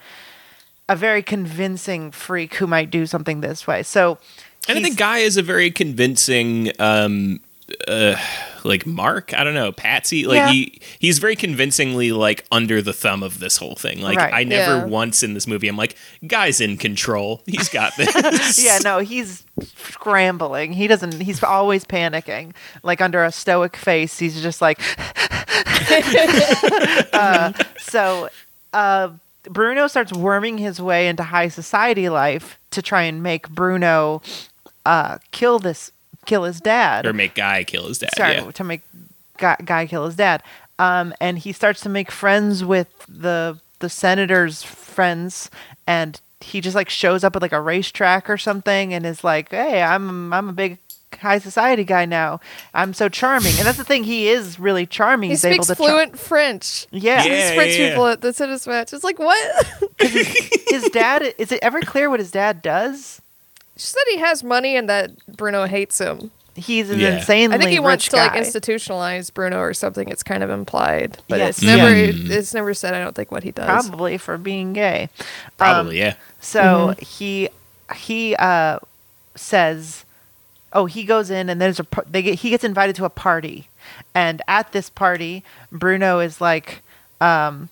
a 0.89 0.95
very 0.95 1.21
convincing 1.21 2.11
freak 2.11 2.55
who 2.55 2.67
might 2.67 2.89
do 2.89 3.05
something 3.05 3.41
this 3.41 3.67
way. 3.67 3.83
So. 3.83 4.17
and 4.69 4.77
I 4.79 4.81
think 4.81 4.97
Guy 4.97 5.17
is 5.19 5.35
a 5.37 5.41
very 5.43 5.69
convincing, 5.71 6.71
um, 6.79 7.41
uh, 7.87 8.15
like 8.63 8.85
Mark. 8.85 9.33
I 9.33 9.43
don't 9.43 9.53
know, 9.53 9.71
Patsy. 9.71 10.25
Like 10.25 10.37
Yeah. 10.37 10.51
he, 10.51 10.81
he's 10.99 11.19
very 11.19 11.35
convincingly 11.35 12.11
like 12.11 12.45
under 12.51 12.81
the 12.81 12.93
thumb 12.93 13.23
of 13.23 13.39
this 13.39 13.57
whole 13.57 13.75
thing. 13.75 14.01
Like 14.01 14.17
Right. 14.17 14.33
I 14.33 14.43
never 14.43 14.77
Yeah. 14.77 14.85
once 14.85 15.21
in 15.23 15.33
this 15.33 15.47
movie, 15.47 15.67
I'm 15.67 15.77
like, 15.77 15.95
Guy's 16.25 16.61
in 16.61 16.77
control. 16.77 17.41
He's 17.45 17.69
got 17.69 17.93
this. 17.97 18.63
yeah, 18.63 18.79
no, 18.83 18.99
he's 18.99 19.43
scrambling. 19.63 20.73
He 20.73 20.87
doesn't. 20.87 21.19
He's 21.21 21.43
always 21.43 21.83
panicking. 21.85 22.53
Like 22.83 23.01
under 23.01 23.23
a 23.23 23.31
stoic 23.31 23.75
face, 23.75 24.17
he's 24.19 24.41
just 24.41 24.61
like. 24.61 24.79
uh, 27.13 27.53
so, 27.79 28.29
uh, 28.73 29.09
Bruno 29.43 29.87
starts 29.87 30.11
worming 30.13 30.57
his 30.57 30.81
way 30.81 31.07
into 31.07 31.23
high 31.23 31.47
society 31.47 32.09
life 32.09 32.59
to 32.71 32.81
try 32.81 33.03
and 33.03 33.23
make 33.23 33.49
Bruno 33.49 34.21
uh, 34.85 35.17
kill 35.31 35.59
this, 35.59 35.91
kill 36.27 36.43
his 36.43 36.59
dad. 36.61 37.07
or 37.07 37.13
make 37.13 37.33
Guy 37.33 37.63
kill 37.63 37.87
his 37.87 37.97
dad. 37.97 38.11
Sorry, 38.15 38.35
yeah. 38.35 38.51
to 38.51 38.63
make 38.63 38.81
guy, 39.37 39.55
guy 39.65 39.87
kill 39.87 40.05
his 40.05 40.15
dad. 40.15 40.43
Um, 40.77 41.13
and 41.19 41.39
he 41.39 41.51
starts 41.53 41.81
to 41.81 41.89
make 41.89 42.11
friends 42.11 42.63
with 42.63 42.87
the 43.09 43.57
the 43.79 43.89
senator's 43.89 44.61
friends, 44.63 45.49
and 45.87 46.21
he 46.41 46.61
just 46.61 46.75
like 46.75 46.89
shows 46.89 47.23
up 47.23 47.35
at 47.35 47.41
like 47.41 47.51
a 47.51 47.61
racetrack 47.61 48.29
or 48.29 48.37
something, 48.37 48.93
and 48.93 49.03
is 49.05 49.23
like, 49.23 49.49
"Hey, 49.49 49.81
I'm 49.81 50.31
I'm 50.33 50.49
a 50.49 50.53
big 50.53 50.77
high 51.19 51.39
society 51.39 51.83
guy 51.83 52.05
now. 52.05 52.39
I'm 52.75 52.93
so 52.93 53.09
charming." 53.09 53.53
And 53.57 53.65
that's 53.65 53.77
the 53.79 53.83
thing; 53.83 54.03
he 54.03 54.27
is 54.29 54.59
really 54.59 54.85
charming. 54.85 55.29
He 55.29 55.33
He's 55.33 55.45
able 55.45 55.63
speaks 55.63 55.79
to 55.79 55.83
char- 55.83 55.89
fluent 55.93 56.19
French. 56.19 56.85
yeah. 56.91 57.23
Yeah. 57.23 57.47
These 57.47 57.55
French 57.55 57.75
people 57.89 58.05
at 58.07 58.21
the 58.21 58.33
tennis 58.33 58.67
match. 58.67 58.93
It's 58.93 59.03
like 59.03 59.17
what? 59.17 59.65
his 59.99 60.89
dad. 60.91 61.33
Is 61.39 61.51
it 61.51 61.59
ever 61.63 61.81
clear 61.81 62.09
what 62.11 62.19
his 62.19 62.29
dad 62.31 62.61
does? 62.61 63.19
She 63.77 63.85
said 63.87 64.01
he 64.09 64.17
has 64.17 64.43
money 64.43 64.75
and 64.75 64.89
that 64.89 65.11
Bruno 65.27 65.65
hates 65.65 65.99
him. 65.99 66.31
He's 66.55 66.89
an 66.89 66.99
Yeah. 66.99 67.17
insanely 67.17 67.55
I 67.55 67.59
think 67.59 67.69
he 67.71 67.79
wants 67.79 68.05
rich 68.05 68.09
to 68.11 68.17
like 68.17 68.31
institutionalize 68.33 69.31
Bruno 69.31 69.59
or 69.59 69.73
something. 69.75 70.09
It's 70.09 70.23
kind 70.23 70.43
of 70.43 70.49
implied, 70.49 71.19
but 71.29 71.37
Yes. 71.37 71.57
it's 71.59 71.63
never 71.63 71.95
Yeah. 71.95 72.37
it's 72.37 72.53
never 72.53 72.73
said. 72.73 72.93
I 72.95 72.99
don't 72.99 73.15
think 73.15 73.31
what 73.31 73.43
he 73.43 73.51
does. 73.51 73.67
Probably 73.87 74.17
for 74.17 74.37
being 74.39 74.73
gay. 74.73 75.09
Probably, 75.57 75.99
yeah. 75.99 76.15
So 76.41 76.95
he 76.99 77.49
he 77.95 78.35
uh, 78.37 78.79
says, 79.35 80.03
"Oh, 80.73 80.87
he 80.87 81.03
goes 81.03 81.29
in 81.29 81.49
and 81.49 81.61
there's 81.61 81.79
a 81.79 81.83
par- 81.83 82.05
they 82.09 82.21
get 82.23 82.39
he 82.39 82.49
gets 82.49 82.63
invited 82.63 82.95
to 82.97 83.05
a 83.05 83.09
party, 83.09 83.69
and 84.15 84.41
at 84.47 84.71
this 84.71 84.89
party, 84.89 85.43
Bruno 85.71 86.19
is 86.19 86.41
like." 86.41 86.81
Um, 87.21 87.69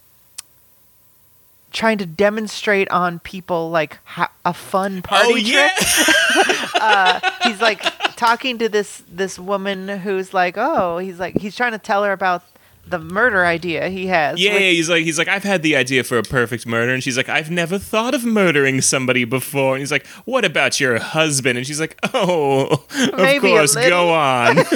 trying 1.76 1.97
to 1.97 2.05
demonstrate 2.05 2.89
on 2.89 3.19
people 3.19 3.69
like 3.69 3.99
ha- 4.05 4.32
a 4.45 4.53
fun 4.53 4.99
oh, 4.99 5.07
party 5.07 5.34
Oh 5.34 5.36
yeah. 5.36 5.69
trick 5.76 6.76
uh, 6.82 7.19
he's 7.43 7.59
like 7.59 7.84
talking 8.15 8.57
to 8.57 8.69
this 8.69 9.03
this 9.09 9.38
woman 9.38 9.88
who's 9.89 10.34
like 10.34 10.55
oh 10.57 10.97
he's 10.99 11.19
like 11.19 11.38
he's 11.38 11.55
trying 11.55 11.73
to 11.73 11.78
tell 11.78 12.03
her 12.03 12.13
about 12.13 12.43
the 12.88 12.99
murder 12.99 13.45
idea 13.45 13.89
he 13.89 14.07
has. 14.07 14.39
Yeah, 14.39 14.53
which- 14.53 14.61
yeah, 14.61 14.69
he's 14.69 14.89
like 14.89 15.03
he's 15.03 15.17
like 15.17 15.27
I've 15.27 15.43
had 15.43 15.63
the 15.63 15.75
idea 15.75 16.03
for 16.03 16.17
a 16.17 16.23
perfect 16.23 16.65
murder, 16.65 16.93
and 16.93 17.03
she's 17.03 17.17
like 17.17 17.29
I've 17.29 17.49
never 17.49 17.77
thought 17.79 18.13
of 18.13 18.23
murdering 18.23 18.81
somebody 18.81 19.23
before. 19.25 19.73
And 19.75 19.79
he's 19.81 19.91
like, 19.91 20.05
What 20.25 20.45
about 20.45 20.79
your 20.79 20.99
husband? 20.99 21.57
And 21.57 21.65
she's 21.65 21.79
like, 21.79 21.97
Oh, 22.13 22.86
of 22.91 23.17
Maybe 23.17 23.49
course, 23.49 23.75
go 23.75 24.09
on. 24.09 24.59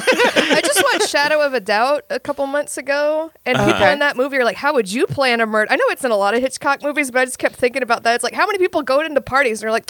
I 0.52 0.62
just 0.64 0.84
watched 0.84 1.10
Shadow 1.10 1.42
of 1.42 1.54
a 1.54 1.60
Doubt 1.60 2.06
a 2.10 2.20
couple 2.20 2.46
months 2.48 2.78
ago, 2.78 3.32
and 3.46 3.58
uh-huh. 3.58 3.72
people 3.74 3.88
in 3.88 4.00
that 4.00 4.18
movie 4.18 4.38
are 4.38 4.44
like, 4.44 4.58
"How 4.58 4.74
would 4.74 4.92
you 4.92 5.06
plan 5.06 5.42
a 5.42 5.46
murder?" 5.46 5.72
I 5.72 5.76
know 5.76 5.86
it's 5.90 6.04
in 6.04 6.12
a 6.12 6.18
lot 6.18 6.34
of 6.34 6.42
Hitchcock 6.42 6.82
movies, 6.82 7.12
but 7.12 7.20
I 7.20 7.26
just 7.26 7.40
kept 7.40 7.56
thinking 7.56 7.84
about 7.84 8.04
that. 8.04 8.16
It's 8.16 8.24
like, 8.24 8.34
how 8.34 8.46
many 8.48 8.58
people 8.58 8.82
go 8.82 9.02
into 9.02 9.22
parties 9.22 9.62
and 9.62 9.68
they're 9.68 9.72
like, 9.72 9.90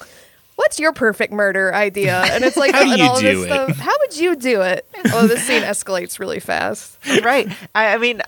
"What's 0.60 0.78
your 0.78 0.91
perfect 0.91 1.32
murder 1.32 1.74
idea?" 1.74 2.22
And 2.32 2.43
it's 2.43 2.57
like, 2.57 2.74
How 2.74 2.84
do 2.84 2.91
and 2.91 2.99
you 2.99 3.05
all 3.05 3.20
do 3.20 3.26
this 3.26 3.45
it? 3.45 3.47
stuff. 3.47 3.78
How 3.78 3.93
would 4.01 4.18
you 4.18 4.36
do 4.36 4.62
it? 4.62 4.86
Oh, 5.14 5.26
this 5.26 5.43
scene 5.43 5.64
escalates 5.64 6.20
really 6.20 6.39
fast. 6.41 6.97
right. 7.24 7.47
I, 7.74 7.93
I 7.93 7.97
mean, 7.97 8.22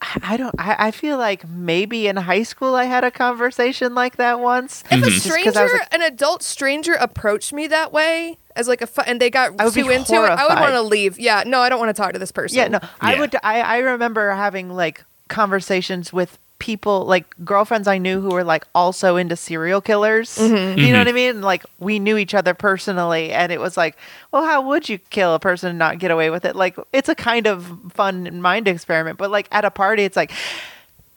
I 0.00 0.18
I 0.22 0.36
don't. 0.36 0.54
I, 0.58 0.76
I 0.88 0.90
feel 0.92 1.18
like 1.18 1.46
maybe 1.48 2.06
in 2.06 2.16
high 2.16 2.42
school 2.44 2.74
I 2.74 2.84
had 2.84 3.04
a 3.04 3.10
conversation 3.10 3.94
like 3.94 4.16
that 4.16 4.40
once. 4.40 4.82
If 4.86 4.92
a 4.92 4.94
mm-hmm. 4.94 5.04
Just 5.10 5.26
'cause 5.26 5.36
I 5.56 5.66
stranger, 5.66 5.72
like- 5.74 5.94
an 5.94 6.02
adult 6.02 6.42
stranger, 6.42 6.94
approached 6.94 7.52
me 7.52 7.66
that 7.66 7.92
way 7.92 8.38
as 8.56 8.66
like 8.68 8.80
a 8.80 8.86
fu- 8.86 9.02
and 9.02 9.20
they 9.20 9.28
got 9.30 9.52
I 9.60 9.68
too 9.70 9.90
into 9.90 10.14
it, 10.14 10.30
I 10.30 10.46
would 10.48 10.58
want 10.60 10.72
to 10.74 10.82
leave. 10.82 11.18
Yeah, 11.18 11.42
no, 11.46 11.60
I 11.60 11.68
don't 11.68 11.78
want 11.78 11.94
to 11.94 12.00
talk 12.00 12.12
to 12.14 12.18
this 12.18 12.32
person. 12.32 12.56
Yeah, 12.58 12.68
no, 12.68 12.78
I 13.00 13.18
would. 13.20 13.34
I, 13.42 13.60
I 13.60 13.78
remember 13.78 14.30
having 14.32 14.70
like 14.70 15.04
conversations 15.28 16.12
with 16.12 16.38
people, 16.58 17.04
like 17.04 17.26
girlfriends 17.44 17.86
I 17.86 17.98
knew 17.98 18.20
who 18.20 18.30
were 18.30 18.44
like 18.44 18.64
also 18.74 19.16
into 19.16 19.36
serial 19.36 19.80
killers. 19.80 20.36
Mm-hmm. 20.38 20.78
You 20.78 20.92
know 20.92 20.98
what 20.98 21.08
I 21.08 21.12
mean? 21.12 21.40
Like 21.40 21.64
we 21.78 21.98
knew 21.98 22.16
each 22.16 22.34
other 22.34 22.54
personally, 22.54 23.30
and 23.32 23.52
it 23.52 23.60
was 23.60 23.76
like, 23.76 23.96
well, 24.32 24.44
how 24.44 24.62
would 24.62 24.88
you 24.88 24.98
kill 24.98 25.34
a 25.34 25.38
person 25.38 25.70
and 25.70 25.78
not 25.78 25.98
get 25.98 26.10
away 26.10 26.30
with 26.30 26.44
it? 26.44 26.56
Like 26.56 26.76
it's 26.92 27.08
a 27.08 27.14
kind 27.14 27.46
of 27.46 27.66
fun 27.92 28.40
mind 28.42 28.66
experiment, 28.68 29.18
but 29.18 29.30
like 29.30 29.48
at 29.52 29.64
a 29.64 29.70
party, 29.70 30.04
it's 30.04 30.16
like. 30.16 30.32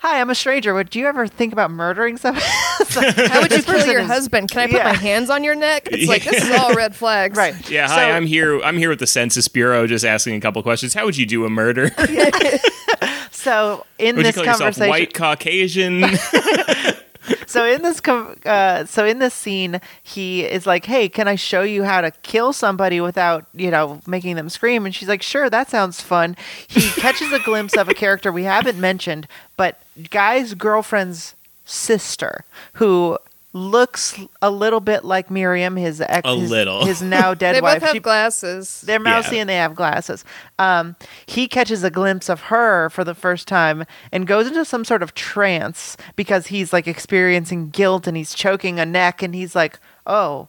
Hi, 0.04 0.20
I'm 0.20 0.32
a 0.32 0.34
stranger. 0.36 0.74
Would 0.74 0.96
you 0.96 1.06
ever 1.06 1.28
think 1.28 1.54
about 1.54 1.70
murdering 1.70 2.18
someone? 2.18 2.42
Like, 2.96 3.16
How 3.16 3.39
would 3.39 3.52
you 3.52 3.62
kill 3.62 3.86
your 3.86 4.00
is- 4.02 4.08
husband? 4.08 4.50
Can 4.50 4.62
I 4.62 4.66
put 4.66 4.78
Yeah. 4.78 4.84
my 4.86 4.94
hands 4.96 5.30
on 5.30 5.44
your 5.44 5.54
neck? 5.54 5.88
It's 5.92 6.10
like 6.10 6.24
this 6.24 6.44
is 6.44 6.50
all 6.60 6.74
red 6.74 6.96
flags. 6.96 7.38
Right. 7.38 7.54
yeah, 7.70 7.88
hi, 7.88 7.96
So- 8.10 8.12
I'm 8.16 8.26
here. 8.26 8.60
I'm 8.64 8.80
here 8.80 8.89
with 8.89 8.98
the 8.98 9.06
Census 9.06 9.48
Bureau, 9.48 9.86
just 9.86 10.04
asking 10.04 10.34
a 10.34 10.39
couple 10.42 10.64
questions. 10.64 10.96
How 10.96 11.06
would 11.06 11.16
you 11.18 11.28
do 11.28 11.46
a 11.46 11.52
murder? 11.52 11.92
So 13.42 13.88
in 13.98 14.16
would 14.18 14.26
you 14.26 14.32
this 14.32 14.36
call 14.36 14.56
conversation, 14.56 14.89
white 14.89 15.14
Caucasian? 15.16 16.04
so 17.48 17.66
in 17.66 17.82
this 17.82 18.00
com- 18.00 18.36
uh, 18.46 18.86
so 18.86 19.04
in 19.04 19.18
this 19.18 19.34
scene 19.34 19.82
he 20.04 20.44
is 20.44 20.68
like 20.68 20.86
hey 20.86 21.10
can 21.10 21.28
i 21.28 21.36
show 21.36 21.64
you 21.64 21.84
how 21.84 22.02
to 22.02 22.12
kill 22.22 22.54
somebody 22.54 23.02
without 23.02 23.48
you 23.56 23.72
know 23.72 24.00
making 24.06 24.36
them 24.36 24.48
scream? 24.48 24.86
And 24.86 24.94
she's 24.94 25.08
like 25.08 25.24
sure 25.24 25.50
that 25.50 25.72
sounds 25.72 26.02
fun. 26.02 26.38
He 26.68 26.82
catches 27.02 27.32
a 27.34 27.39
glimpse 27.39 27.76
of 27.76 27.89
a 27.89 27.96
character 27.96 28.32
we 28.32 28.44
haven't 28.44 28.80
mentioned 28.80 29.28
but 29.58 29.82
guy's 30.12 30.54
girlfriend's 30.54 31.36
sister 31.66 32.46
who 32.74 33.18
looks 33.54 34.18
a 34.41 34.49
little 34.49 34.80
bit 34.80 35.04
like 35.04 35.30
miriam 35.30 35.76
his 35.76 35.99
ex 35.99 36.22
A 36.28 36.36
his, 36.38 36.49
little. 36.49 36.86
his 36.86 37.02
now 37.02 37.34
dead 37.34 37.56
They 37.56 37.62
wife 37.62 37.76
both 37.82 37.88
have 37.88 37.93
She- 37.93 37.99
glasses. 37.99 38.82
they're 38.82 38.99
mousy 38.99 39.36
Yeah. 39.36 39.41
and 39.41 39.49
they 39.49 39.56
have 39.58 39.76
glasses. 39.76 40.24
Um, 40.58 40.95
he 41.26 41.47
catches 41.49 41.84
a 41.84 41.89
glimpse 41.91 42.30
of 42.30 42.41
her 42.43 42.89
for 42.89 43.04
the 43.04 43.14
first 43.16 43.47
time 43.47 43.84
and 44.12 44.26
goes 44.26 44.47
into 44.47 44.64
some 44.64 44.86
sort 44.86 45.04
of 45.04 45.14
trance 45.14 45.97
because 46.16 46.47
he's 46.47 46.72
like 46.72 46.88
experiencing 46.88 47.70
guilt 47.72 48.08
and 48.08 48.16
he's 48.16 48.34
choking 48.34 48.80
a 48.80 48.86
neck 48.86 49.22
and 49.22 49.36
he's 49.36 49.54
like, 49.56 49.80
oh, 50.08 50.47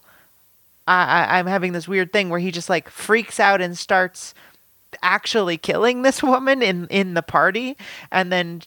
I, 0.86 1.03
I, 1.24 1.38
I'm 1.38 1.46
having 1.46 1.72
this 1.72 1.88
weird 1.88 2.12
thing 2.12 2.28
where 2.28 2.40
he 2.40 2.50
just 2.53 2.68
like 2.70 2.88
freaks 2.88 3.40
out 3.40 3.61
and 3.61 3.76
starts 3.76 4.32
actually 5.03 5.57
killing 5.57 6.03
this 6.03 6.22
woman 6.22 6.61
in 6.62 6.86
in 6.88 7.14
the 7.14 7.22
party 7.22 7.76
and 8.11 8.30
then 8.30 8.61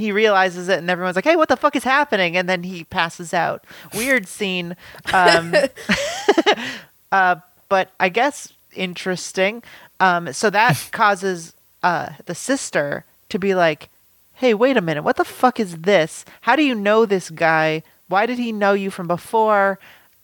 he 0.00 0.12
realizes 0.12 0.68
it 0.68 0.78
and 0.78 0.90
everyone's 0.90 1.16
like 1.16 1.24
hey 1.24 1.36
what 1.36 1.48
the 1.48 1.56
fuck 1.56 1.76
is 1.76 1.84
happening? 1.84 2.36
And 2.36 2.48
then 2.48 2.62
he 2.62 2.84
passes 2.84 3.32
out. 3.32 3.64
Weird 3.94 4.26
scene. 4.26 4.76
Um 5.12 5.54
uh 7.12 7.36
but 7.68 7.90
i 8.00 8.08
guess 8.08 8.52
interesting. 8.74 9.62
Um 10.00 10.32
so 10.32 10.50
that 10.50 10.88
causes 10.92 11.54
uh 11.82 12.10
the 12.26 12.34
sister 12.34 13.04
to 13.28 13.38
be 13.38 13.54
like 13.54 13.88
hey 14.34 14.54
wait 14.54 14.76
a 14.76 14.80
minute. 14.80 15.02
What 15.02 15.16
the 15.16 15.24
fuck 15.24 15.60
is 15.60 15.78
this? 15.78 16.24
How 16.42 16.56
do 16.56 16.64
you 16.64 16.74
know 16.74 17.06
this 17.06 17.30
guy? 17.30 17.82
Why 18.08 18.26
did 18.26 18.38
he 18.38 18.52
know 18.52 18.72
you 18.72 18.90
from 18.90 19.06
before? 19.06 19.78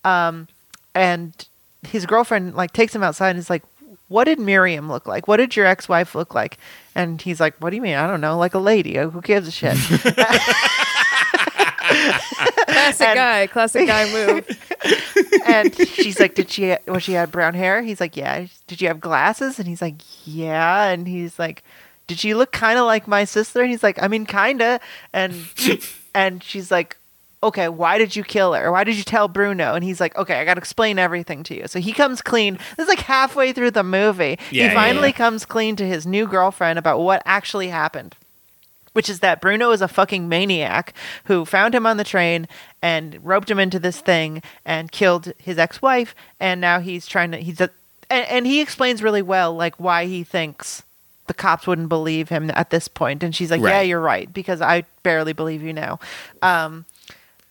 Um 0.04 0.48
and 0.94 1.32
his 1.86 2.06
girlfriend 2.06 2.54
like 2.54 2.72
takes 2.72 2.94
him 2.94 3.02
outside 3.02 3.30
and 3.30 3.38
is 3.38 3.50
like 3.50 3.62
what 4.08 4.24
did 4.24 4.38
miriam 4.38 4.88
look 4.88 5.06
like? 5.06 5.26
What 5.28 5.38
did 5.38 5.56
your 5.56 5.66
ex-wife 5.66 6.14
look 6.14 6.34
like 6.34 6.58
and 6.96 7.20
he's 7.22 7.38
like 7.38 7.54
what 7.58 7.70
do 7.70 7.76
you 7.76 7.82
mean? 7.82 7.94
I 7.94 8.06
don't 8.08 8.20
know. 8.20 8.36
Like 8.36 8.54
a 8.54 8.58
lady. 8.58 8.98
Uh, 8.98 9.10
who 9.10 9.20
gives 9.20 9.46
a 9.46 9.52
shit? 9.52 9.76
Classic 12.66 13.06
And- 13.08 13.16
guy. 13.16 13.46
Classic 13.46 13.86
guy 13.86 14.12
move. 14.12 14.46
and 15.46 15.74
she's 15.88 16.18
like 16.20 16.34
did 16.34 16.50
she 16.50 16.76
was 16.86 17.02
she 17.02 17.12
had 17.12 17.30
brown 17.30 17.54
hair? 17.54 17.82
He's 17.82 18.00
like 18.00 18.16
yeah. 18.16 18.46
Did 18.66 18.80
you 18.80 18.88
have 18.88 19.00
glasses? 19.00 19.58
And 19.58 19.68
he's 19.68 19.82
like 19.82 19.96
yeah. 20.24 20.84
And 20.88 21.06
he's 21.06 21.38
like 21.38 21.62
did 22.06 22.18
she 22.18 22.34
look 22.34 22.52
kind 22.52 22.78
of 22.78 22.84
like 22.86 23.06
my 23.08 23.24
sister? 23.24 23.62
And 23.62 23.70
he's 23.70 23.82
like 23.82 24.02
i 24.02 24.08
mean 24.08 24.26
kind 24.26 24.62
of 24.62 24.80
and 25.12 25.34
and 26.14 26.42
she's 26.42 26.70
like 26.70 26.96
okay 27.46 27.68
why 27.68 27.98
did 27.98 28.14
you 28.14 28.24
kill 28.24 28.52
her? 28.54 28.70
Why 28.70 28.84
did 28.84 28.96
you 28.96 29.04
tell 29.04 29.28
bruno? 29.28 29.74
And 29.74 29.84
he's 29.84 30.00
like 30.00 30.16
okay 30.16 30.40
i 30.40 30.44
gotta 30.44 30.60
explain 30.60 30.98
everything 30.98 31.42
to 31.44 31.56
you. 31.56 31.66
So 31.66 31.80
he 31.80 31.92
comes 31.92 32.22
clean. 32.22 32.58
This 32.76 32.84
is 32.84 32.88
like 32.88 33.00
halfway 33.00 33.52
through 33.52 33.72
the 33.72 33.82
movie. 33.82 34.38
Yeah, 34.50 34.68
he 34.68 34.74
finally 34.74 35.08
yeah. 35.08 35.16
comes 35.16 35.44
clean 35.44 35.76
to 35.76 35.86
his 35.86 36.06
new 36.06 36.26
girlfriend 36.26 36.78
about 36.78 37.00
what 37.00 37.22
actually 37.24 37.68
happened 37.68 38.16
which 38.96 39.10
is 39.10 39.20
that 39.20 39.42
Bruno 39.42 39.72
is 39.72 39.82
a 39.82 39.88
fucking 39.88 40.26
maniac 40.26 40.94
who 41.24 41.44
found 41.44 41.74
him 41.74 41.84
on 41.84 41.98
the 41.98 42.02
train 42.02 42.48
and 42.80 43.22
roped 43.22 43.50
him 43.50 43.58
into 43.58 43.78
this 43.78 44.00
thing 44.00 44.42
and 44.64 44.90
killed 44.90 45.34
his 45.36 45.58
ex-wife. 45.58 46.14
And 46.40 46.62
now 46.62 46.80
he's 46.80 47.06
trying 47.06 47.30
to 47.32 47.36
he's 47.36 47.60
a, 47.60 47.68
and, 48.08 48.26
and 48.26 48.46
he 48.46 48.62
explains 48.62 49.02
really 49.02 49.20
well 49.20 49.52
like 49.54 49.78
why 49.78 50.06
he 50.06 50.24
thinks 50.24 50.82
the 51.26 51.34
cops 51.34 51.66
wouldn't 51.66 51.90
believe 51.90 52.30
him 52.30 52.50
at 52.54 52.70
this 52.70 52.88
point. 52.88 53.22
And 53.22 53.36
she's 53.36 53.50
like 53.50 53.60
yeah 53.60 53.82
you're 53.82 54.00
right 54.00 54.32
because 54.32 54.62
I 54.62 54.84
barely 55.02 55.34
believe 55.34 55.62
you 55.62 55.74
now. 55.74 56.00
Um 56.40 56.86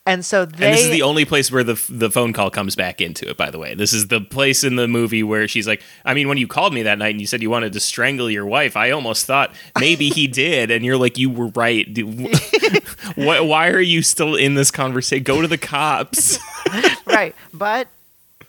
and 0.05 0.23
so 0.23 0.45
they 0.45 0.67
and 0.67 0.75
this 0.75 0.85
is 0.85 0.91
the 0.91 1.01
only 1.01 1.25
place 1.25 1.51
where 1.51 1.63
the 1.63 1.81
the 1.89 2.11
phone 2.11 2.31
call 2.31 2.51
comes 2.51 2.75
back 2.75 3.01
into 3.01 3.27
it. 3.27 3.37
By 3.37 3.49
the 3.49 3.57
way, 3.57 3.73
this 3.73 3.91
is 3.93 4.07
the 4.07 4.21
place 4.21 4.63
in 4.63 4.75
the 4.75 4.87
movie 4.87 5.23
where 5.23 5.47
she's 5.47 5.67
like, 5.67 5.81
"I 6.03 6.13
mean, 6.13 6.27
when 6.27 6.37
you 6.37 6.47
called 6.47 6.73
me 6.73 6.83
that 6.83 6.99
night 6.99 7.09
and 7.09 7.21
you 7.21 7.27
said 7.27 7.41
you 7.41 7.49
wanted 7.49 7.73
to 7.73 7.79
strangle 7.79 8.29
your 8.29 8.45
wife, 8.45 8.77
I 8.77 8.91
almost 8.91 9.25
thought 9.25 9.51
maybe 9.79 10.09
he 10.09 10.27
did." 10.43 10.69
And 10.69 10.85
you're 10.85 10.97
like, 10.97 11.17
"You 11.17 11.29
were 11.31 11.47
right. 11.47 11.87
Why 13.15 13.69
are 13.69 13.79
you 13.79 14.01
still 14.03 14.35
in 14.35 14.53
this 14.53 14.69
conversation? 14.69 15.23
Go 15.23 15.41
to 15.41 15.47
the 15.47 15.57
cops." 15.57 16.37
right 17.05 17.35
but 17.53 17.87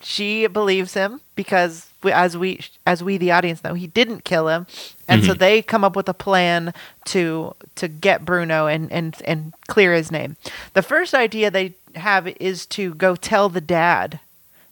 she 0.00 0.46
believes 0.46 0.94
him 0.94 1.20
because 1.34 1.86
we, 2.06 2.12
as 2.12 2.36
we 2.36 2.60
as 2.86 3.02
we 3.04 3.18
the 3.18 3.30
audience 3.30 3.62
know 3.62 3.74
he 3.74 3.86
didn't 3.86 4.24
kill 4.24 4.48
him 4.48 4.66
and 5.08 5.22
so 5.24 5.34
they 5.34 5.60
come 5.60 5.84
up 5.84 5.94
with 5.94 6.08
a 6.08 6.14
plan 6.14 6.72
to 7.04 7.54
to 7.74 7.86
get 7.88 8.24
bruno 8.24 8.66
and 8.66 8.90
and 8.90 9.20
and 9.24 9.52
clear 9.68 9.92
his 9.92 10.10
name 10.10 10.36
the 10.72 10.82
first 10.82 11.12
idea 11.14 11.50
they 11.50 11.74
have 11.94 12.26
is 12.40 12.64
to 12.66 12.94
go 12.94 13.14
tell 13.16 13.48
the 13.48 13.60
dad 13.60 14.20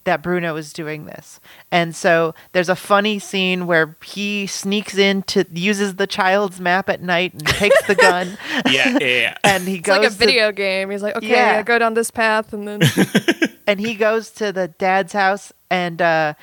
that 0.04 0.20
Bruno 0.22 0.54
is 0.56 0.74
doing 0.74 1.06
this. 1.06 1.40
And 1.72 1.96
so 1.96 2.34
there's 2.52 2.68
a 2.68 2.76
funny 2.76 3.18
scene 3.18 3.66
where 3.66 3.96
he 4.04 4.46
sneaks 4.46 4.98
in 4.98 5.22
to 5.22 5.46
uses 5.50 5.94
the 5.96 6.06
child's 6.06 6.60
map 6.60 6.90
at 6.90 7.00
night 7.00 7.32
and 7.32 7.46
takes 7.46 7.86
the 7.86 7.94
gun 7.94 8.36
yeah, 8.70 8.98
yeah, 9.00 9.06
yeah. 9.06 9.38
and 9.44 9.66
he 9.66 9.76
It's 9.76 9.86
goes 9.86 9.96
like 9.96 10.06
a 10.08 10.10
to- 10.10 10.16
video 10.16 10.52
game. 10.52 10.90
He's 10.90 11.02
like, 11.02 11.16
okay, 11.16 11.30
Yeah. 11.30 11.56
I 11.58 11.62
go 11.62 11.78
down 11.78 11.94
this 11.94 12.10
path, 12.10 12.52
and 12.52 12.68
then 12.68 12.82
and 13.66 13.80
he 13.80 13.94
goes 13.94 14.28
to 14.32 14.52
the 14.52 14.68
dad's 14.68 15.14
house 15.14 15.54
and 15.70 16.02
uh, 16.02 16.34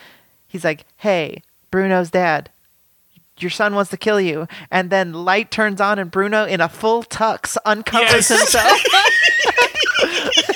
he's 0.51 0.63
like, 0.63 0.85
"Hey, 0.97 1.41
Bruno's 1.71 2.11
dad, 2.11 2.49
your 3.39 3.49
son 3.51 3.73
wants 3.75 3.89
to 3.91 3.97
kill 3.97 4.19
you." 4.21 4.47
And 4.69 4.89
then 4.89 5.13
light 5.13 5.49
turns 5.51 5.79
on, 5.81 5.97
and 5.99 6.11
Bruno, 6.11 6.45
in 6.45 6.59
a 6.61 6.69
full 6.69 7.03
tux, 7.03 7.57
uncovers 7.65 8.29
Yes. 8.29 8.39
himself. 8.39 8.83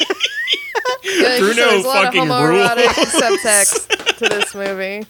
Yeah, 1.03 1.37
Bruno 1.39 1.53
there's 1.55 1.83
a 1.85 1.87
lot 1.87 2.05
of 2.07 2.13
fucking 2.13 2.29
homoerotic 2.29 2.87
subtext 2.87 4.17
to 4.17 4.27
this 4.29 4.53
movie. 4.55 5.05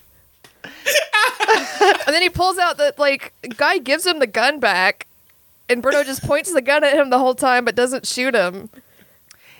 and 0.64 2.14
then 2.14 2.22
he 2.22 2.30
pulls 2.30 2.58
out 2.58 2.78
the 2.78 2.94
like 2.98 3.34
guy 3.58 3.78
gives 3.78 4.06
him 4.06 4.20
the 4.20 4.28
gun 4.28 4.60
back, 4.60 5.08
and 5.70 5.82
Bruno 5.82 6.04
just 6.04 6.22
points 6.24 6.52
the 6.54 6.62
gun 6.62 6.84
at 6.84 6.94
him 6.94 7.10
the 7.10 7.20
whole 7.20 7.34
time, 7.36 7.64
but 7.66 7.76
doesn't 7.76 8.06
shoot 8.06 8.36
him. 8.36 8.70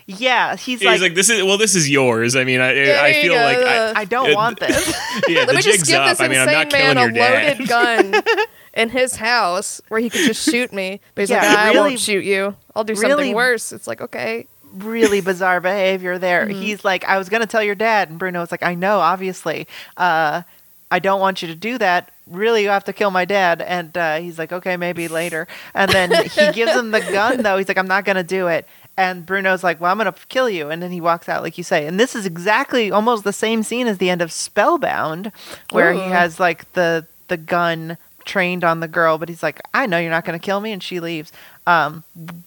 Yeah, 0.06 0.54
he's, 0.56 0.80
He's 0.80 0.86
like, 0.86 1.00
like, 1.00 1.14
"This 1.14 1.28
is 1.30 1.42
well, 1.42 1.58
this 1.58 1.74
is 1.74 1.90
yours." 1.90 2.36
I 2.36 2.44
mean, 2.44 2.60
I, 2.60 2.72
Yeah, 2.74 3.00
I 3.02 3.12
feel 3.14 3.34
go. 3.34 3.40
like 3.42 3.58
I, 3.58 4.00
"I 4.00 4.04
don't 4.04 4.30
it- 4.30 4.34
want 4.36 4.60
this." 4.60 4.86
yeah, 5.28 5.38
Let 5.40 5.48
the 5.48 5.54
me 5.54 5.62
just 5.62 5.86
give 5.86 5.96
up. 6.00 6.08
this 6.10 6.20
I 6.20 6.28
mean, 6.28 6.38
I'm 6.38 6.48
insane 6.48 6.58
not 6.58 6.70
killing 6.70 6.94
man 6.94 6.96
a 6.96 7.00
your 7.00 7.10
dad. 7.10 7.58
loaded 7.58 7.68
gun 7.68 8.22
in 8.74 8.88
his 8.90 9.16
house 9.16 9.80
where 9.88 10.00
he 10.00 10.08
could 10.10 10.24
just 10.26 10.48
shoot 10.48 10.72
me. 10.72 11.00
But 11.14 11.22
he's 11.22 11.30
Yeah, 11.30 11.38
like, 11.48 11.58
I 11.58 11.66
really- 11.72 11.78
won't 11.90 12.00
shoot 12.00 12.24
you. 12.24 12.54
I'll 12.74 12.84
do 12.84 12.92
really- 12.94 13.08
something 13.10 13.34
worse. 13.34 13.72
It's 13.72 13.86
like, 13.86 14.00
okay. 14.00 14.46
really 14.74 15.20
bizarre 15.20 15.60
behavior 15.60 16.18
there. 16.18 16.46
Mm-hmm. 16.46 16.60
He's 16.60 16.84
like, 16.84 17.04
I 17.04 17.18
was 17.18 17.28
gonna 17.28 17.46
tell 17.46 17.62
your 17.62 17.74
dad, 17.74 18.10
and 18.10 18.18
Bruno 18.18 18.40
was 18.40 18.50
like, 18.50 18.62
I 18.62 18.74
know, 18.74 19.00
obviously. 19.00 19.66
Uh, 19.96 20.42
I 20.90 20.98
don't 21.00 21.18
want 21.20 21.42
you 21.42 21.48
to 21.48 21.54
do 21.56 21.78
that. 21.78 22.12
Really, 22.28 22.62
you 22.62 22.68
have 22.68 22.84
to 22.84 22.92
kill 22.92 23.10
my 23.10 23.24
dad. 23.24 23.60
And 23.60 23.96
uh, 23.96 24.16
he's 24.18 24.38
like, 24.38 24.52
okay, 24.52 24.76
maybe 24.76 25.08
later. 25.08 25.48
And 25.74 25.90
then 25.90 26.10
he 26.28 26.52
gives 26.52 26.72
him 26.72 26.90
the 26.92 27.00
gun, 27.00 27.42
though. 27.42 27.56
He's 27.58 27.66
like, 27.68 27.78
I'm 27.78 27.88
not 27.88 28.04
going 28.04 28.16
to 28.16 28.22
do 28.24 28.46
it. 28.48 28.66
And 28.96 29.26
Bruno's 29.26 29.62
like, 29.62 29.80
well, 29.80 29.92
I'm 29.92 29.98
going 29.98 30.10
to 30.10 30.26
kill 30.28 30.48
you. 30.48 30.70
And 30.70 30.82
then 30.82 30.90
he 30.90 31.00
walks 31.00 31.28
out, 31.28 31.42
like 31.42 31.58
you 31.58 31.64
say. 31.64 31.86
And 31.86 32.00
this 32.00 32.14
is 32.14 32.24
exactly 32.24 32.90
almost 32.90 33.24
the 33.24 33.32
same 33.32 33.62
scene 33.62 33.86
as 33.86 33.98
the 33.98 34.08
end 34.08 34.22
of 34.22 34.32
Spellbound, 34.32 35.32
where 35.70 35.92
he 35.92 36.00
has 36.00 36.40
like 36.40 36.72
the, 36.72 37.06
the 37.28 37.36
gun 37.36 37.98
trained 38.24 38.64
on 38.64 38.80
the 38.80 38.88
girl, 38.88 39.18
but 39.18 39.28
he's 39.28 39.42
like, 39.42 39.60
I 39.72 39.86
know 39.86 39.98
you're 39.98 40.10
not 40.10 40.24
going 40.24 40.38
to 40.38 40.44
kill 40.44 40.60
me. 40.60 40.72
And 40.72 40.82
she 40.82 40.98
leaves, 41.00 41.32
um, 41.66 42.04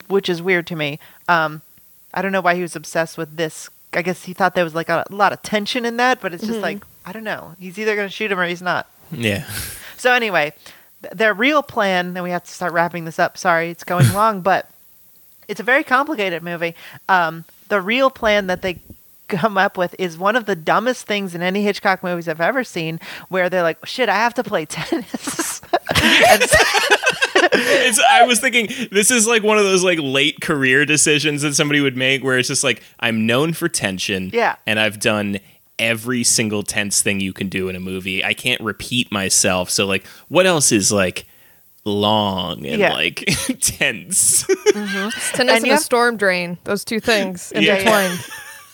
which 0.08 0.30
is 0.30 0.42
weird 0.42 0.68
to 0.68 0.76
me. 0.76 1.00
Um, 1.28 1.62
I 2.14 2.22
don't 2.22 2.32
know 2.32 2.42
why 2.42 2.56
he 2.56 2.62
was 2.62 2.76
obsessed 2.76 3.18
with 3.18 3.38
this. 3.38 3.70
I 3.94 4.02
guess 4.02 4.24
he 4.24 4.34
thought 4.34 4.56
there 4.56 4.64
was 4.64 4.76
like 4.76 4.90
a, 4.90 5.06
lot 5.10 5.34
of 5.34 5.42
tension 5.42 5.86
in 5.86 5.98
that, 5.98 6.22
but 6.22 6.34
it's 6.34 6.46
just 6.46 6.60
like, 6.60 6.84
I 7.06 7.12
don't 7.12 7.24
know. 7.24 7.56
He's 7.60 7.80
either 7.80 7.96
going 7.96 8.08
to 8.08 8.14
shoot 8.14 8.32
him 8.32 8.40
or 8.40 8.46
he's 8.46 8.62
not. 8.62 8.88
Yeah. 9.12 9.50
So 9.98 10.14
anyway, 10.14 10.54
th- 11.02 11.14
their 11.14 11.34
real 11.34 11.64
plan, 11.64 12.16
and 12.16 12.24
we 12.24 12.30
have 12.30 12.44
to 12.44 12.52
start 12.52 12.74
wrapping 12.74 13.06
this 13.06 13.18
up. 13.18 13.38
Sorry, 13.38 13.70
it's 13.70 13.84
going 13.84 14.12
long, 14.14 14.42
but 14.42 14.70
it's 15.50 15.60
a 15.60 15.64
very 15.64 15.84
complicated 15.84 16.44
movie. 16.44 16.76
Um, 17.10 17.44
the 17.68 17.82
real 17.82 18.10
plan 18.10 18.48
that 18.48 18.62
they 18.62 18.80
come 19.28 19.58
up 19.58 19.78
with 19.78 19.96
is 20.00 20.18
one 20.18 20.36
of 20.36 20.46
the 20.46 20.56
dumbest 20.56 21.06
things 21.06 21.36
in 21.36 21.42
any 21.42 21.64
Hitchcock 21.64 22.04
movies 22.04 22.28
I've 22.28 22.40
ever 22.40 22.64
seen, 22.64 23.00
where 23.28 23.50
they're 23.50 23.64
like, 23.64 23.84
"Shit, 23.86 24.08
I 24.08 24.16
have 24.16 24.36
to 24.36 24.44
play 24.44 24.66
tennis." 24.70 25.62
It's, 27.52 28.00
I 28.00 28.24
was 28.26 28.40
thinking 28.40 28.70
this 28.92 29.12
is 29.12 29.28
like 29.28 29.44
one 29.44 29.58
of 29.58 29.64
those 29.64 29.84
like 29.84 30.00
late 30.02 30.42
career 30.42 30.86
decisions 30.86 31.42
that 31.42 31.56
somebody 31.56 31.82
would 31.82 31.98
make 31.98 32.24
where 32.24 32.38
it's 32.38 32.48
just 32.48 32.64
like 32.64 32.84
I'm 33.00 33.26
known 33.26 33.54
for 33.54 33.68
tension. 33.68 34.30
Yeah. 34.34 34.56
And 34.68 34.80
I've 34.80 35.00
done 35.00 35.40
every 35.78 36.24
single 36.24 36.64
tense 36.64 37.02
thing 37.02 37.20
you 37.22 37.34
can 37.34 37.50
do 37.50 37.70
in 37.70 37.76
a 37.76 37.80
movie. 37.80 38.24
I 38.24 38.34
can't 38.34 38.62
repeat 38.62 39.12
myself. 39.12 39.70
So 39.70 39.86
like 39.86 40.06
what 40.28 40.46
else 40.46 40.72
is 40.72 40.92
like 40.92 41.26
long 41.86 42.66
and 42.66 42.80
Yeah. 42.80 42.94
like 42.94 43.18
tense? 43.62 44.46
Tennis 44.46 45.40
And 45.40 45.50
and, 45.50 45.66
you 45.66 45.72
a 45.72 45.76
have- 45.76 45.84
storm 45.84 46.18
drain. 46.18 46.58
Those 46.64 46.84
two 46.84 47.00
things 47.00 47.52
Yeah. 47.56 47.76
intertwined. 47.76 48.20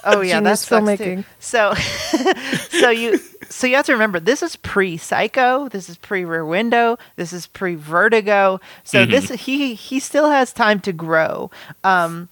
Oh 0.07 0.21
yeah, 0.21 0.35
Genius 0.37 0.67
that's 0.67 0.69
filmmaking. 0.69 1.25
So, 1.39 1.73
so 2.79 2.91
you, 2.91 3.17
so 3.49 3.65
you 3.65 3.75
have 3.75 3.87
to 3.87 3.93
remember 3.93 4.19
this 4.19 4.43
is 4.43 4.55
pre 4.55 4.97
Psycho, 4.97 5.67
this 5.69 5.89
is 5.89 5.97
pre 5.97 6.23
Rear 6.25 6.45
Window, 6.45 6.97
this 7.15 7.33
is 7.33 7.47
pre 7.47 7.73
Vertigo. 7.73 8.59
So 8.83 9.05
this 9.07 9.29
he 9.29 9.73
he 9.73 9.99
still 9.99 10.29
has 10.29 10.53
time 10.53 10.79
to 10.81 10.93
grow. 10.93 11.49
Um, 11.83 12.29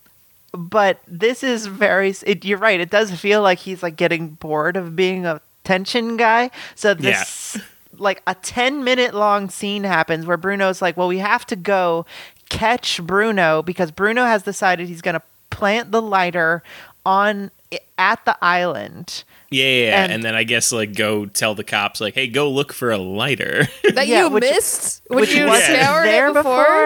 but 0.55 0.99
this 1.07 1.41
is 1.43 1.65
very. 1.65 2.13
It, 2.28 2.45
you're 2.45 2.59
right. 2.59 2.80
It 2.80 2.91
does 2.91 3.09
feel 3.09 3.41
like 3.41 3.57
he's 3.57 3.82
like 3.82 3.95
getting 3.95 4.30
bored 4.30 4.78
of 4.78 4.95
being 4.95 5.26
a 5.26 5.41
tension 5.63 6.15
guy. 6.15 6.51
So 6.76 6.93
this. 6.93 7.57
Like 7.98 8.22
a 8.28 8.36
10 8.36 8.84
minute 8.84 9.14
long 9.14 9.50
scene 9.50 9.84
happens 9.84 10.26
where 10.26 10.38
Bruno's 10.38 10.82
like, 10.82 10.98
Well, 10.98 11.08
we 11.08 11.20
have 11.20 11.46
to 11.48 11.56
go 11.56 12.06
catch 12.50 13.02
Bruno 13.02 13.62
because 13.62 13.91
Bruno 13.91 14.26
has 14.26 14.44
decided 14.44 14.88
he's 14.88 15.02
going 15.02 15.14
to 15.16 15.22
plant 15.50 15.91
the 15.91 16.02
lighter 16.02 16.64
on 17.06 17.52
at 17.98 18.24
the 18.26 18.38
island. 18.44 19.24
yeah, 19.50 19.64
yeah, 19.66 19.86
yeah. 19.86 20.04
And- 20.04 20.12
And, 20.14 20.24
then 20.24 20.36
I 20.36 20.44
guess 20.44 20.72
like 20.72 20.96
go 20.96 21.26
tell 21.26 21.56
the 21.56 21.64
cops 21.64 22.00
like, 22.02 22.14
hey, 22.16 22.28
go 22.28 22.50
look 22.50 22.72
for 22.74 22.91
a 22.91 22.98
lighter. 22.98 23.68
That 23.94 24.08
Yeah, 24.08 24.24
you 24.26 24.30
which- 24.30 24.41
missed 24.44 25.02
when 25.08 25.22
which 25.22 25.34
you 25.36 25.46
wasn't 25.48 25.80
scoured 25.80 26.06
there 26.08 26.34
before. 26.34 26.44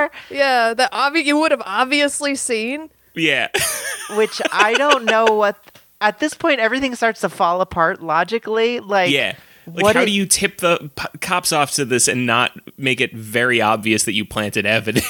before. 0.09 0.11
Yeah, 0.29 0.73
that 0.73 0.91
obvi- 0.91 1.23
you 1.25 1.37
would 1.39 1.51
have 1.51 1.63
obviously 1.65 2.35
seen. 2.35 2.89
yeah. 3.15 3.47
which 4.15 4.41
I 4.51 4.73
don't 4.73 5.05
know 5.05 5.25
what. 5.25 5.57
At 5.99 6.19
this 6.19 6.33
point, 6.35 6.59
everything 6.59 6.93
starts 6.95 7.21
to 7.21 7.29
fall 7.29 7.59
apart 7.59 8.03
logically. 8.03 8.79
Like, 8.79 9.09
Yeah. 9.11 9.35
Like, 9.67 9.83
what 9.83 9.95
how 9.95 10.01
it- 10.03 10.05
do 10.07 10.11
you 10.11 10.25
tip 10.25 10.57
the 10.59 10.89
p- 10.95 11.17
cops 11.19 11.51
off 11.51 11.71
to 11.73 11.85
this 11.85 12.07
and 12.07 12.25
not 12.25 12.51
make 12.77 13.01
it 13.01 13.13
very 13.13 13.61
obvious 13.61 14.03
that 14.05 14.13
you 14.13 14.25
planted 14.25 14.65
evidence? 14.65 15.05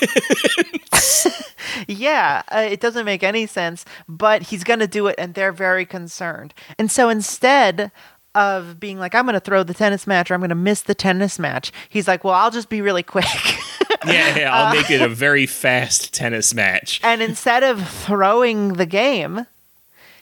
Yeah, 1.87 2.41
uh, 2.49 2.67
it 2.69 2.79
doesn't 2.79 3.05
make 3.05 3.21
any 3.23 3.45
sense, 3.45 3.85
but 4.09 4.41
he's 4.43 4.63
going 4.63 4.79
to 4.79 4.87
do 4.87 5.05
it, 5.07 5.15
and 5.19 5.35
they're 5.35 5.51
very 5.51 5.85
concerned. 5.85 6.53
And 6.79 6.89
so 6.91 7.07
instead 7.07 7.91
of 8.33 8.79
being 8.79 8.97
like, 8.97 9.13
I'm 9.13 9.25
going 9.25 9.35
to 9.35 9.39
throw 9.39 9.61
the 9.63 9.75
tennis 9.75 10.07
match 10.07 10.31
or 10.31 10.33
I'm 10.33 10.39
going 10.39 10.49
to 10.49 10.55
miss 10.55 10.81
the 10.81 10.95
tennis 10.95 11.37
match, 11.37 11.71
he's 11.89 12.07
like, 12.07 12.23
well, 12.23 12.33
I'll 12.33 12.49
just 12.51 12.69
be 12.69 12.81
really 12.81 13.03
quick. 13.03 13.25
yeah, 14.07 14.37
yeah, 14.37 14.53
I'll 14.55 14.75
make 14.75 14.89
it 14.89 15.01
a 15.01 15.07
very 15.13 15.45
fast 15.45 16.13
tennis 16.13 16.53
match. 16.53 16.99
and 17.03 17.21
instead 17.21 17.63
of 17.63 17.87
throwing 17.87 18.73
the 18.73 18.85
game, 18.87 19.45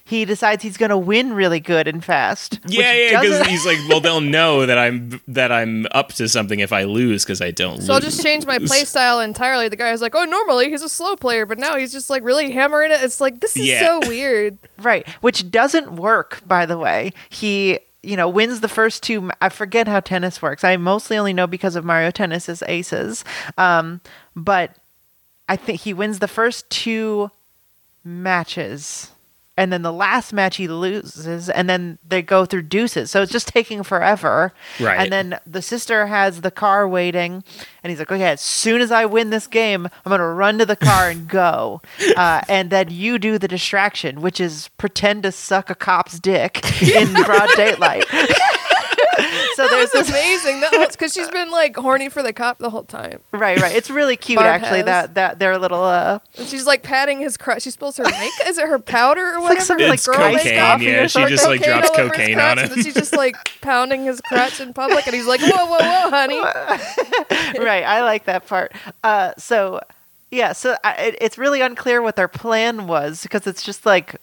he 0.08 0.24
decides 0.24 0.62
he's 0.62 0.78
going 0.78 0.92
to 0.92 0.98
win 0.98 1.34
really 1.34 1.60
good 1.60 1.88
and 1.88 2.06
fast. 2.06 2.60
Yeah, 2.68 2.94
yeah, 2.94 3.22
because 3.22 3.48
he's 3.48 3.66
like, 3.66 3.80
well, 3.90 4.00
they'll 4.00 4.22
know 4.40 4.66
that 4.68 4.78
I'm 4.78 5.20
that 5.28 5.52
I'm 5.52 5.88
up 5.92 6.10
to 6.14 6.30
something 6.30 6.60
if 6.60 6.72
I 6.72 6.84
lose 6.84 7.24
because 7.26 7.42
I 7.42 7.50
don't. 7.50 7.82
So 7.82 7.92
I'll 7.94 8.00
just 8.00 8.22
change 8.22 8.46
my 8.46 8.60
play 8.66 8.86
style 8.86 9.20
entirely. 9.20 9.68
The 9.68 9.76
guy's 9.76 10.02
like, 10.02 10.14
oh, 10.16 10.26
normally 10.26 10.70
he's 10.70 10.84
a 10.84 10.90
slow 10.90 11.16
player, 11.16 11.48
but 11.48 11.58
now 11.58 11.76
he's 11.76 11.92
just 11.92 12.10
like 12.12 12.24
really 12.24 12.52
hammering 12.52 12.92
it. 12.92 13.02
It's 13.02 13.20
like 13.20 13.40
this 13.40 13.58
is 13.58 13.66
Yeah. 13.66 13.80
so 13.80 14.00
weird. 14.08 14.58
Right, 14.78 15.08
which 15.22 15.50
doesn't 15.50 15.96
work, 15.96 16.42
by 16.48 16.68
the 16.68 16.78
way. 16.78 17.12
He, 17.30 17.80
you 18.04 18.16
know, 18.16 18.30
wins 18.30 18.60
the 18.62 18.70
first 18.70 19.02
two. 19.02 19.32
I 19.42 19.50
forget 19.50 19.88
how 19.88 20.02
tennis 20.02 20.40
works. 20.40 20.64
I 20.64 20.78
mostly 20.78 21.18
only 21.18 21.34
know 21.34 21.48
because 21.48 21.76
of 21.76 21.84
Mario 21.84 22.12
Tennis's 22.12 22.62
aces. 22.68 23.26
Um, 23.58 24.02
but 24.36 24.76
I 25.50 25.56
think 25.56 25.82
he 25.82 25.94
wins 25.96 26.20
the 26.20 26.28
first 26.28 26.70
two 26.70 27.32
matches. 28.04 29.12
And 29.58 29.72
then 29.72 29.84
the 29.84 29.94
last 29.94 30.34
match 30.34 30.58
he 30.58 30.68
loses, 30.68 31.50
and 31.50 31.70
then 31.70 31.98
they 32.06 32.22
go 32.22 32.46
through 32.46 32.64
deuces. 32.64 33.10
So 33.10 33.22
it's 33.22 33.32
just 33.32 33.48
taking 33.48 33.84
forever. 33.84 34.54
Right. 34.82 35.00
And 35.00 35.14
then 35.14 35.40
the 35.48 35.62
sister 35.62 36.08
has 36.08 36.42
the 36.42 36.52
car 36.52 36.88
waiting, 36.88 37.44
and 37.82 37.90
he's 37.90 38.00
like, 38.00 38.12
okay, 38.12 38.32
as 38.32 38.42
soon 38.42 38.82
as 38.82 38.92
I 38.92 39.06
win 39.06 39.30
this 39.30 39.48
game, 39.48 39.86
I'm 39.86 40.10
going 40.10 40.20
to 40.20 40.26
run 40.26 40.58
to 40.58 40.66
the 40.66 40.76
car 40.76 41.10
and 41.10 41.28
go. 41.30 41.82
Uh, 42.18 42.42
and 42.50 42.70
then 42.70 42.90
you 42.90 43.18
do 43.18 43.38
the 43.38 43.48
distraction, 43.48 44.22
which 44.22 44.42
is 44.42 44.68
pretend 44.78 45.24
to 45.24 45.32
suck 45.32 45.70
a 45.70 45.76
cop's 45.76 46.20
dick 46.20 46.60
in 46.82 47.14
broad 47.14 47.50
daylight. 47.56 48.06
so 49.56 49.64
That 49.64 49.70
there's 49.72 49.94
was 49.94 50.08
this. 50.08 50.10
amazing. 50.10 50.60
That 50.62 50.88
because 50.92 51.14
she's 51.14 51.30
been 51.30 51.52
like 51.52 51.76
horny 51.76 52.10
for 52.10 52.22
the 52.24 52.34
cop 52.34 52.58
the 52.60 52.70
whole 52.70 52.84
time. 52.84 53.20
Right, 53.32 53.60
right. 53.62 53.76
It's 53.76 53.90
really 53.90 54.16
cute, 54.18 54.38
Barb 54.40 54.48
actually, 54.62 54.78
has. 54.80 54.86
that, 54.86 55.14
that 55.16 55.40
their 55.40 55.58
little. 55.58 55.84
Uh, 55.84 56.20
And 56.38 56.48
she's 56.48 56.66
like 56.66 56.84
patting 56.84 57.20
his 57.20 57.38
crotch. 57.38 57.64
She 57.64 57.72
spills 57.72 57.98
her 57.98 58.04
make. 58.04 58.32
Is 58.48 58.58
it 58.58 58.68
her 58.68 58.80
powder 58.80 59.22
or 59.36 59.40
like 59.40 59.42
whatever? 59.60 59.62
some, 59.62 59.78
like 59.78 59.90
like, 59.90 60.04
girl 60.04 60.16
cocaine, 60.16 60.34
makeup? 60.56 60.68
coffee 60.72 60.86
yeah, 60.86 61.04
or 61.04 61.08
she 61.08 61.26
just, 61.26 61.46
like, 61.46 61.62
drops 61.62 61.90
all 61.90 62.00
over 62.02 62.14
his 62.14 62.18
cocaine 62.18 62.40
on 62.40 62.52
And 62.52 62.60
him. 62.62 62.70
then 62.76 62.84
she's 62.84 62.94
just 62.94 63.16
like 63.16 63.36
pounding 63.62 64.06
his 64.06 64.22
crotch 64.22 64.60
in 64.60 64.74
public, 64.74 65.06
and 65.08 65.16
he's 65.16 65.28
like, 65.28 65.42
"Whoa, 65.42 65.66
whoa, 65.66 65.78
whoa, 65.80 66.10
honey!" 66.10 66.40
right. 67.60 67.84
I 67.84 68.04
like 68.04 68.26
that 68.26 68.48
part. 68.48 68.74
Uh, 69.04 69.34
so 69.38 69.80
yeah, 70.36 70.52
so 70.52 70.76
I, 70.84 70.94
it, 70.96 71.18
it's 71.22 71.38
really 71.38 71.62
unclear 71.62 72.02
what 72.02 72.16
their 72.16 72.28
plan 72.28 72.88
was 72.88 73.24
because 73.24 73.48
it's 73.48 73.64
just 73.64 73.86
like 73.86 74.16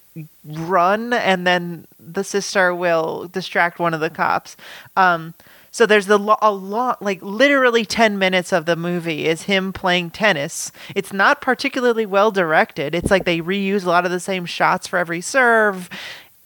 run 0.44 1.12
and 1.12 1.46
then 1.46 1.86
the 1.98 2.22
sister 2.22 2.74
will 2.74 3.28
distract 3.28 3.78
one 3.78 3.94
of 3.94 4.00
the 4.00 4.10
cops. 4.10 4.56
Um, 4.96 5.34
so 5.70 5.86
there's 5.86 6.06
the 6.06 6.18
lo- 6.18 6.36
a 6.42 6.52
lot, 6.52 7.00
like 7.00 7.22
literally 7.22 7.86
10 7.86 8.18
minutes 8.18 8.52
of 8.52 8.66
the 8.66 8.76
movie 8.76 9.26
is 9.26 9.42
him 9.44 9.72
playing 9.72 10.10
tennis. 10.10 10.70
It's 10.94 11.14
not 11.14 11.40
particularly 11.40 12.04
well 12.04 12.30
directed. 12.30 12.94
It's 12.94 13.10
like 13.10 13.24
they 13.24 13.40
reuse 13.40 13.84
a 13.84 13.88
lot 13.88 14.04
of 14.04 14.10
the 14.10 14.20
same 14.20 14.44
shots 14.44 14.86
for 14.86 14.98
every 14.98 15.22
serve. 15.22 15.88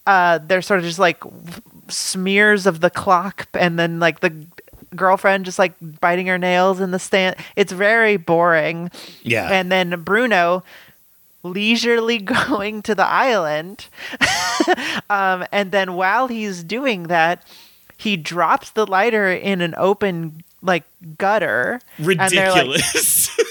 Uh, 0.06 0.38
they're 0.38 0.62
sort 0.62 0.78
of 0.78 0.86
just 0.86 1.00
like 1.00 1.20
smears 1.88 2.66
of 2.66 2.80
the 2.80 2.90
clock 2.90 3.48
and 3.54 3.76
then 3.76 3.98
like 3.98 4.20
the 4.20 4.46
girlfriend 4.96 5.44
just 5.44 5.58
like 5.58 5.74
biting 6.00 6.26
her 6.26 6.38
nails 6.38 6.80
in 6.80 6.90
the 6.90 6.98
stand. 6.98 7.36
It's 7.54 7.72
very 7.72 8.16
boring. 8.16 8.90
Yeah. 9.22 9.48
And 9.50 9.70
then 9.70 10.02
Bruno 10.02 10.62
leisurely 11.42 12.18
going 12.48 12.82
to 12.82 12.94
the 12.94 13.06
island. 13.06 13.86
um, 15.10 15.44
and 15.52 15.70
then 15.72 15.94
while 15.94 16.28
he's 16.28 16.64
doing 16.64 17.04
that, 17.04 17.46
he 17.96 18.16
drops 18.16 18.70
the 18.70 18.86
lighter 18.86 19.30
in 19.30 19.60
an 19.60 19.74
open 19.78 20.42
like 20.62 20.84
gutter. 21.18 21.80
And 21.98 22.06
like- 22.06 22.30
Ridiculous. 22.32 23.30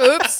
Oops. 0.00 0.39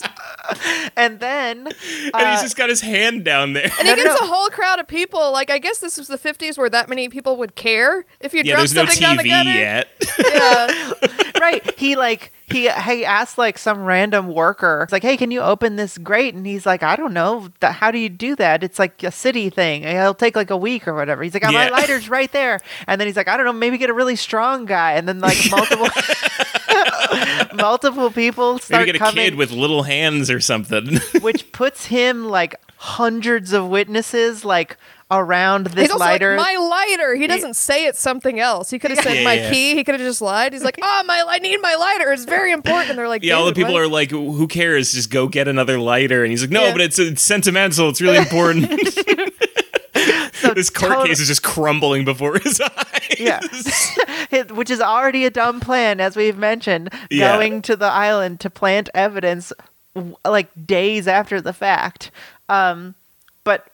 And 0.97 1.21
then 1.21 1.67
and 1.69 2.15
uh, 2.15 2.31
he's 2.33 2.43
just 2.43 2.57
got 2.57 2.69
his 2.69 2.81
hand 2.81 3.25
down 3.25 3.53
there. 3.55 3.71
And 3.79 3.89
he 3.89 3.95
gets 3.95 4.21
a 4.21 4.25
whole 4.27 4.49
crowd 4.51 4.81
of 4.81 4.87
people. 4.89 5.33
Like 5.33 5.49
I 5.51 5.59
guess 5.59 5.79
this 5.79 5.97
was 5.97 6.09
the 6.09 6.19
'50s 6.19 6.59
where 6.59 6.69
that 6.69 6.89
many 6.89 7.09
people 7.09 7.37
would 7.37 7.55
care 7.55 8.05
if 8.21 8.35
you 8.35 8.43
Yeah, 8.45 8.55
dropped 8.57 8.75
there's 8.75 8.75
no 8.75 8.85
something 8.87 9.01
down 9.01 9.17
the 9.17 9.23
TV 9.23 9.29
gutter. 9.29 9.51
yet. 9.51 9.89
Yeah. 10.19 11.31
right. 11.41 11.79
He 11.79 11.97
like 11.97 12.33
he 12.51 12.69
he 12.69 13.05
asked 13.05 13.39
like 13.39 13.57
some 13.57 13.85
random 13.85 14.29
worker, 14.35 14.81
it's 14.83 14.93
like, 14.93 15.03
"Hey, 15.03 15.17
can 15.17 15.31
you 15.31 15.41
open 15.41 15.77
this 15.77 15.97
grate?" 15.99 16.35
And 16.35 16.45
he's 16.45 16.67
like, 16.67 16.83
"I 16.83 16.97
don't 16.97 17.13
know. 17.15 17.49
Th- 17.61 17.73
How 17.73 17.91
do 17.91 17.99
you 17.99 18.09
do 18.09 18.35
that? 18.37 18.63
It's 18.65 18.79
like 18.79 19.03
a 19.03 19.13
city 19.13 19.49
thing. 19.49 19.85
It'll 19.85 20.13
take 20.15 20.37
like 20.37 20.51
a 20.51 20.57
week 20.57 20.87
or 20.89 20.95
whatever." 20.95 21.23
He's 21.23 21.33
like, 21.35 21.45
oh, 21.47 21.53
"My 21.53 21.69
lighter's 21.71 22.09
right 22.09 22.31
there." 22.33 22.61
And 22.87 23.01
then 23.01 23.07
he's 23.09 23.17
like, 23.17 23.29
"I 23.29 23.37
don't 23.37 23.47
know. 23.47 23.53
Maybe 23.53 23.79
get 23.79 23.89
a 23.91 23.95
really 23.95 24.17
strong 24.17 24.67
guy." 24.67 24.93
And 24.95 25.09
then 25.09 25.21
like 25.21 25.39
multiple 25.51 25.89
multiple 27.55 28.11
people 28.11 28.59
start 28.59 28.81
Maybe 28.81 28.93
get 28.93 28.97
a 28.97 28.99
coming, 29.05 29.25
kid 29.25 29.35
with 29.37 29.51
little 29.51 29.83
hands 29.85 30.31
or 30.31 30.41
something. 30.41 30.99
which 31.21 31.51
puts 31.53 31.87
him 31.87 32.29
like 32.29 32.55
hundreds 32.77 33.53
of 33.53 33.69
witnesses 33.69 34.45
like 34.45 34.77
around 35.13 35.67
this 35.67 35.83
He's 35.87 35.91
also 35.91 36.05
lighter. 36.05 36.37
like, 36.37 36.57
my 36.57 36.57
lighter. 36.69 37.17
He 37.17 37.27
doesn't 37.27 37.55
say 37.57 37.87
it's 37.87 38.01
something 38.01 38.39
else. 38.39 38.71
He 38.71 38.79
could 38.79 38.93
have 38.93 39.01
said 39.01 39.17
Yeah, 39.17 39.25
my 39.25 39.35
yeah. 39.35 39.51
key. 39.51 39.75
He 39.75 39.83
could 39.83 39.97
have 39.97 40.01
just 40.07 40.23
lied. 40.23 40.53
He's 40.53 40.63
like, 40.63 40.79
oh, 40.83 41.03
my, 41.05 41.25
I 41.27 41.39
need 41.41 41.61
my 41.61 41.75
lighter. 41.75 42.13
It's 42.13 42.25
very 42.25 42.53
important. 42.53 42.91
And 42.91 42.99
They're 42.99 43.09
like, 43.09 43.25
Yeah, 43.25 43.35
all 43.35 43.47
the 43.47 43.53
people 43.53 43.73
what?" 43.73 43.83
are 43.83 43.89
like, 43.89 44.11
"Who 44.11 44.47
cares? 44.47 44.93
Just 44.93 45.11
go 45.11 45.27
get 45.27 45.49
another 45.49 45.79
lighter." 45.81 46.23
And 46.23 46.31
he's 46.31 46.43
like, 46.43 46.51
"No, 46.51 46.67
Yeah. 46.67 46.73
but 46.73 46.81
it's, 46.81 46.99
it's 47.01 47.23
sentimental. 47.23 47.89
It's 47.89 48.01
really 48.01 48.19
important." 48.19 48.71
So 50.41 50.55
this 50.55 50.71
court 50.71 51.07
case 51.07 51.21
is 51.21 51.29
just 51.29 51.43
crumbling 51.43 52.05
before 52.05 52.39
his 52.39 52.61
eyes. 52.61 53.17
Yeah. 53.19 53.41
Which 54.51 54.71
is 54.71 54.81
already 54.81 55.25
a 55.25 55.31
dumb 55.31 55.61
plan, 55.61 56.01
as 56.01 56.17
we've 56.17 56.39
mentioned, 56.39 56.91
Yeah. 57.11 57.37
going 57.37 57.63
to 57.63 57.77
the 57.77 57.87
island 57.87 58.41
to 58.41 58.51
plant 58.51 58.89
evidence 58.95 59.53
like 60.25 60.49
days 60.67 61.09
after 61.09 61.41
the 61.41 61.53
fact. 61.53 62.11
Um, 62.49 62.95
but 63.45 63.67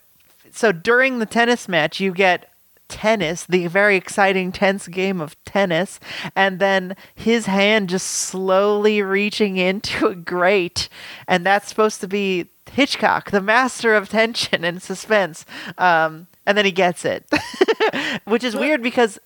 so 0.52 0.72
during 0.72 1.18
the 1.18 1.26
tennis 1.26 1.68
match, 1.68 2.00
you 2.00 2.12
get 2.12 2.50
tennis, 2.88 3.44
the 3.44 3.66
very 3.66 3.96
exciting, 3.96 4.52
tense 4.52 4.86
game 4.88 5.20
of 5.20 5.36
tennis, 5.44 5.98
and 6.36 6.58
then 6.58 6.94
his 7.14 7.46
hand 7.46 7.88
just 7.90 8.06
slowly 8.06 9.02
reaching 9.02 9.56
into 9.68 10.06
a 10.06 10.14
grate, 10.14 10.88
and 11.28 11.44
that's 11.44 11.68
supposed 11.68 12.00
to 12.00 12.08
be 12.08 12.46
Hitchcock, 12.70 13.30
the 13.30 13.40
master 13.40 13.94
of 13.94 14.08
tension 14.08 14.64
and 14.64 14.82
suspense. 14.82 15.44
Um, 15.78 16.26
and 16.46 16.56
then 16.56 16.64
he 16.64 16.72
gets 16.72 17.04
it, 17.04 17.28
which 18.24 18.44
is 18.44 18.54
weird 18.54 18.82
because 18.82 19.18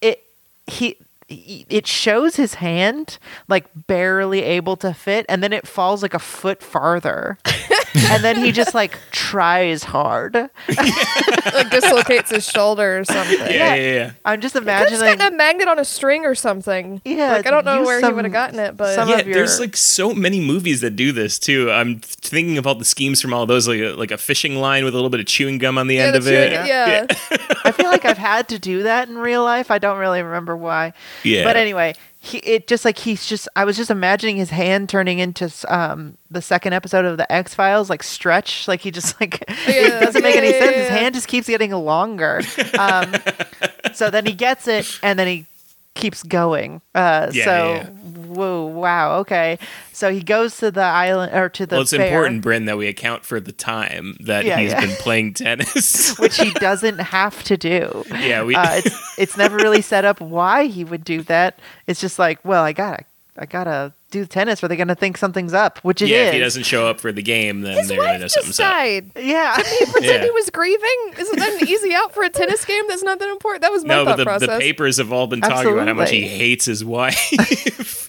it 0.00 0.22
he 0.66 0.96
it 1.28 1.86
shows 1.86 2.36
his 2.36 2.54
hand 2.54 3.18
like 3.48 3.66
barely 3.86 4.42
able 4.42 4.76
to 4.76 4.92
fit 4.92 5.24
and 5.28 5.42
then 5.42 5.52
it 5.52 5.66
falls 5.66 6.02
like 6.02 6.12
a 6.12 6.18
foot 6.18 6.62
farther 6.62 7.38
and 7.94 8.24
then 8.24 8.36
he 8.36 8.52
just 8.52 8.74
like 8.74 8.98
tries 9.10 9.82
hard 9.84 10.34
like 10.68 11.70
dislocates 11.70 12.30
his 12.30 12.48
shoulder 12.48 12.98
or 13.00 13.04
something. 13.04 13.38
yeah, 13.38 13.74
yeah, 13.74 13.94
yeah. 13.94 14.12
i'm 14.24 14.40
just 14.40 14.54
Could 14.54 14.66
have 14.66 14.88
just 14.88 15.02
imagining 15.02 15.18
gotten 15.18 15.34
a 15.34 15.36
magnet 15.36 15.68
on 15.68 15.78
a 15.78 15.84
string 15.84 16.24
or 16.24 16.34
something. 16.34 17.00
Yeah, 17.04 17.32
like 17.32 17.46
I 17.46 17.50
don't 17.50 17.64
know 17.64 17.78
use 17.80 17.86
where 17.86 17.98
he 17.98 18.02
some- 18.02 18.14
would 18.16 18.24
have 18.24 18.32
gotten 18.32 18.58
it, 18.58 18.76
but 18.76 18.94
some 18.94 19.08
yeah, 19.08 19.18
of 19.18 19.26
your- 19.26 19.34
there's 19.36 19.60
like 19.60 19.76
so 19.76 20.14
many 20.14 20.40
movies 20.40 20.80
that 20.80 20.96
do 20.96 21.12
this 21.12 21.38
too. 21.38 21.70
I'm 21.70 22.00
thinking 22.00 22.58
of 22.58 22.66
all 22.66 22.74
the 22.74 22.84
schemes 22.84 23.20
from 23.20 23.32
all 23.34 23.46
those, 23.46 23.68
like 23.68 23.80
a, 23.80 23.92
like 23.94 24.10
a 24.10 24.18
fishing 24.18 24.56
line 24.56 24.84
with 24.84 24.94
a 24.94 24.96
little 24.96 25.10
bit 25.10 25.20
of 25.20 25.26
chewing 25.26 25.58
gum 25.58 25.78
on 25.78 25.86
the 25.86 25.96
yeah, 25.96 26.02
end 26.04 26.14
the 26.14 26.18
of 26.18 26.26
it. 26.28 26.52
chewing- 26.54 26.66
yeah. 26.66 27.06
i 27.64 27.70
feel 27.70 27.86
like 27.90 28.04
i've 28.04 28.18
had 28.18 28.48
to 28.48 28.58
do 28.58 28.82
that 28.82 29.08
in 29.08 29.16
real 29.16 29.44
life 29.44 29.70
i 29.70 29.78
don't 29.78 29.98
really 29.98 30.20
remember 30.22 30.56
why 30.56 30.92
Yeah. 31.22 31.44
but 31.44 31.56
anyway 31.56 31.94
he 32.24 32.38
it 32.38 32.68
just 32.68 32.84
like 32.84 32.98
he's 32.98 33.26
just 33.26 33.48
i 33.56 33.64
was 33.64 33.76
just 33.76 33.90
imagining 33.90 34.36
his 34.36 34.50
hand 34.50 34.88
turning 34.88 35.18
into 35.18 35.50
um 35.68 36.16
the 36.30 36.40
second 36.40 36.72
episode 36.72 37.04
of 37.04 37.16
the 37.16 37.30
x 37.32 37.52
files 37.52 37.90
like 37.90 38.00
stretch 38.02 38.68
like 38.68 38.80
he 38.80 38.92
just 38.92 39.20
like 39.20 39.42
Yeah, 39.66 39.98
it 39.98 40.00
doesn't 40.04 40.22
make 40.22 40.36
any 40.36 40.50
yeah, 40.52 40.60
sense. 40.60 40.76
his 40.76 40.88
hand 40.88 41.14
just 41.16 41.26
keeps 41.26 41.48
getting 41.48 41.72
longer. 41.72 42.40
Um 42.78 43.12
so 43.92 44.08
then 44.08 44.24
he 44.24 44.34
gets 44.34 44.68
it 44.68 44.86
and 45.02 45.18
then 45.18 45.26
he 45.26 45.46
keeps 45.94 46.22
going 46.22 46.80
uh 46.94 47.30
Yeah, 47.32 47.44
so 47.44 47.50
yeah, 47.50 47.74
yeah. 47.74 47.86
whoa 47.88 48.64
wow 48.64 49.18
okay 49.18 49.58
so 49.92 50.10
he 50.10 50.22
goes 50.22 50.56
to 50.56 50.70
the 50.70 50.80
island 50.82 51.34
or 51.34 51.48
to 51.50 51.66
the 51.66 51.74
well, 51.76 51.82
it's 51.82 51.90
fair, 51.90 52.06
important, 52.06 52.42
Bryn, 52.42 52.64
that 52.64 52.78
we 52.78 52.88
account 52.88 53.24
for 53.24 53.40
the 53.40 53.52
time 53.52 54.16
that 54.20 54.44
he's 54.44 54.74
been 54.74 54.96
playing 54.96 55.34
tennis. 55.34 56.18
which 56.18 56.38
he 56.38 56.50
doesn't 56.52 56.98
have 56.98 57.42
to 57.44 57.56
do 57.56 58.04
yeah, 58.10 58.42
we. 58.42 58.54
uh, 58.54 58.76
it's 58.84 59.18
it's 59.18 59.36
never 59.36 59.56
really 59.56 59.82
set 59.82 60.04
up 60.04 60.20
why 60.20 60.64
he 60.66 60.82
would 60.84 61.04
do 61.04 61.22
that. 61.22 61.58
It's 61.86 62.00
just 62.00 62.18
like, 62.18 62.42
well, 62.44 62.64
I 62.64 62.72
gotta 62.72 63.04
I 63.36 63.46
gotta 63.46 63.92
do 64.12 64.24
tennis, 64.26 64.62
are 64.62 64.68
they're 64.68 64.76
gonna 64.76 64.94
think 64.94 65.16
something's 65.16 65.52
up, 65.52 65.78
which 65.80 66.00
it 66.00 66.04
is. 66.04 66.10
yeah, 66.10 66.16
if 66.28 66.34
he 66.34 66.38
doesn't 66.38 66.62
show 66.62 66.86
up 66.86 67.00
for 67.00 67.10
the 67.10 67.22
game, 67.22 67.62
then 67.62 67.78
His 67.78 67.88
they're 67.88 67.96
gonna 67.96 68.18
know 68.18 68.22
wife 68.24 68.30
something's 68.30 68.56
just 68.58 68.60
up. 68.60 68.72
died. 68.72 69.10
Yeah, 69.16 69.54
Pretend 69.56 70.04
Yeah. 70.04 70.22
he 70.22 70.30
was 70.30 70.48
grieving. 70.50 71.14
Isn't 71.18 71.38
that 71.40 71.60
an 71.62 71.68
easy 71.68 71.92
out 71.94 72.14
for 72.14 72.22
a 72.22 72.28
tennis 72.30 72.64
game? 72.64 72.84
That's 72.88 73.02
not 73.02 73.18
that 73.18 73.28
important. 73.28 73.62
That 73.62 73.72
was 73.72 73.84
my 73.84 73.94
No, 73.94 74.04
thought 74.04 74.12
but 74.12 74.16
the, 74.18 74.24
process. 74.24 74.48
the 74.50 74.58
papers 74.58 74.98
have 74.98 75.12
all 75.12 75.26
been 75.26 75.40
talking 75.40 75.72
about 75.72 75.88
how 75.88 75.94
much 75.94 76.10
he 76.10 76.22
hates 76.28 76.64
his 76.66 76.84
wife. 76.84 78.08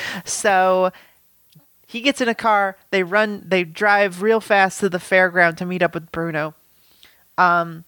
so 0.24 0.90
he 1.86 2.00
gets 2.00 2.20
in 2.20 2.28
a 2.28 2.34
car. 2.34 2.76
They 2.90 3.02
run. 3.02 3.42
They 3.46 3.64
drive 3.64 4.22
real 4.22 4.40
fast 4.40 4.80
to 4.80 4.88
the 4.88 4.98
fairground 4.98 5.56
to 5.58 5.64
meet 5.66 5.82
up 5.82 5.94
with 5.94 6.10
Bruno. 6.12 6.54
Um, 7.38 7.84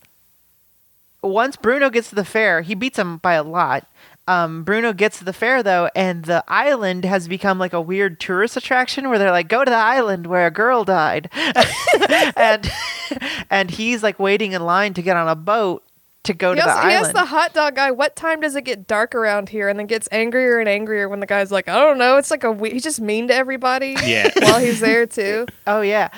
once 1.23 1.57
Bruno 1.57 1.91
gets 1.91 2.11
to 2.11 2.15
the 2.15 2.25
fair, 2.25 2.61
he 2.63 2.75
beats 2.75 2.99
him 2.99 3.17
by 3.19 3.35
a 3.35 3.43
lot. 3.43 3.87
Um, 4.29 4.63
Bruno 4.63 4.93
gets 4.93 5.19
to 5.19 5.25
the 5.25 5.33
fair 5.33 5.63
though, 5.63 5.89
and 5.97 6.25
the 6.25 6.45
island 6.47 7.05
has 7.07 7.27
become 7.29 7.59
like 7.59 7.73
a 7.73 7.81
weird 7.81 8.21
tourist 8.21 8.57
attraction 8.57 9.09
where 9.09 9.19
they're 9.19 9.31
like, 9.33 9.49
"Go 9.49 9.65
to 9.65 9.71
the 9.71 9.77
island 9.77 10.27
where 10.27 10.47
a 10.47 10.51
girl 10.51 10.85
died," 10.85 11.31
and 12.37 12.71
and 13.51 13.71
he's 13.71 14.03
like 14.03 14.19
waiting 14.19 14.53
in 14.53 14.63
line 14.65 14.95
to 14.95 15.03
get 15.03 15.17
on 15.17 15.29
a 15.29 15.35
boat 15.35 15.83
to 16.25 16.35
go 16.35 16.53
he 16.53 16.61
to 16.61 16.63
the 16.67 16.71
asks, 16.71 16.85
he 16.85 16.93
asks 16.93 17.03
island. 17.09 17.17
the 17.17 17.25
hot 17.25 17.55
dog 17.55 17.75
guy, 17.77 17.91
"What 17.91 18.17
time 18.17 18.41
does 18.41 18.55
it 18.55 18.63
get 18.63 18.87
dark 18.87 19.15
around 19.15 19.49
here?" 19.49 19.69
And 19.69 19.79
then 19.79 19.87
gets 19.87 20.09
angrier 20.13 20.59
and 20.59 20.69
angrier 20.69 21.09
when 21.09 21.21
the 21.21 21.27
guy's 21.27 21.51
like, 21.51 21.69
"I 21.69 21.77
don't 21.81 21.97
know." 21.97 22.19
It's 22.19 22.31
like 22.31 22.45
a 22.45 22.53
we- 22.53 22.71
he's 22.71 22.83
just 22.83 23.01
mean 23.01 23.29
to 23.29 23.35
everybody. 23.35 23.97
Yeah. 24.05 24.29
while 24.41 24.59
he's 24.61 24.81
there 24.81 25.07
too. 25.07 25.47
Oh 25.67 25.81
yeah, 25.81 26.09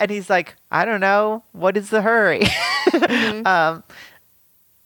and 0.00 0.10
he's 0.10 0.28
like, 0.28 0.56
I 0.72 0.84
don't 0.84 1.00
know, 1.00 1.44
what 1.52 1.76
is 1.76 1.90
the 1.90 2.02
hurry? 2.02 2.40
Mm-hmm. 2.92 3.46
um, 3.46 3.82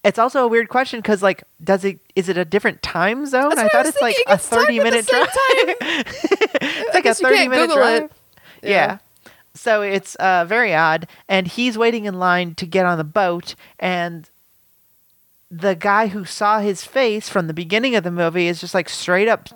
it's 0.06 0.18
also 0.18 0.44
a 0.44 0.48
weird 0.48 0.68
question 0.68 1.00
because 1.00 1.22
like, 1.22 1.42
does 1.62 1.84
it 1.84 1.98
is 2.14 2.28
it 2.28 2.38
a 2.38 2.44
different 2.44 2.82
time 2.82 3.26
zone? 3.26 3.50
That's 3.50 3.60
I 3.60 3.64
what 3.64 3.74
I 3.74 3.78
thought 3.78 3.86
it's 3.86 4.00
like 4.00 4.16
a 4.26 4.38
thirty 4.38 4.78
minute 4.78 5.06
drive. 5.06 5.28
it's 5.34 6.94
like 6.94 7.06
a 7.06 7.14
thirty 7.14 7.48
minute 7.48 7.68
Google 7.68 7.76
drive. 7.76 8.02
it. 8.04 8.10
Yeah. 8.62 8.98
So 9.54 9.82
it's 9.82 10.14
uh, 10.16 10.44
very 10.46 10.74
odd, 10.74 11.08
and 11.28 11.46
he's 11.46 11.76
waiting 11.78 12.04
in 12.04 12.18
line 12.18 12.54
to 12.56 12.66
get 12.66 12.86
on 12.86 12.98
the 12.98 13.04
boat, 13.04 13.54
and 13.78 14.28
the 15.50 15.74
guy 15.74 16.08
who 16.08 16.24
saw 16.24 16.60
his 16.60 16.84
face 16.84 17.28
from 17.28 17.46
the 17.46 17.54
beginning 17.54 17.94
of 17.96 18.04
the 18.04 18.10
movie 18.10 18.48
is 18.48 18.60
just 18.60 18.74
like 18.74 18.88
straight 18.88 19.28
up 19.28 19.48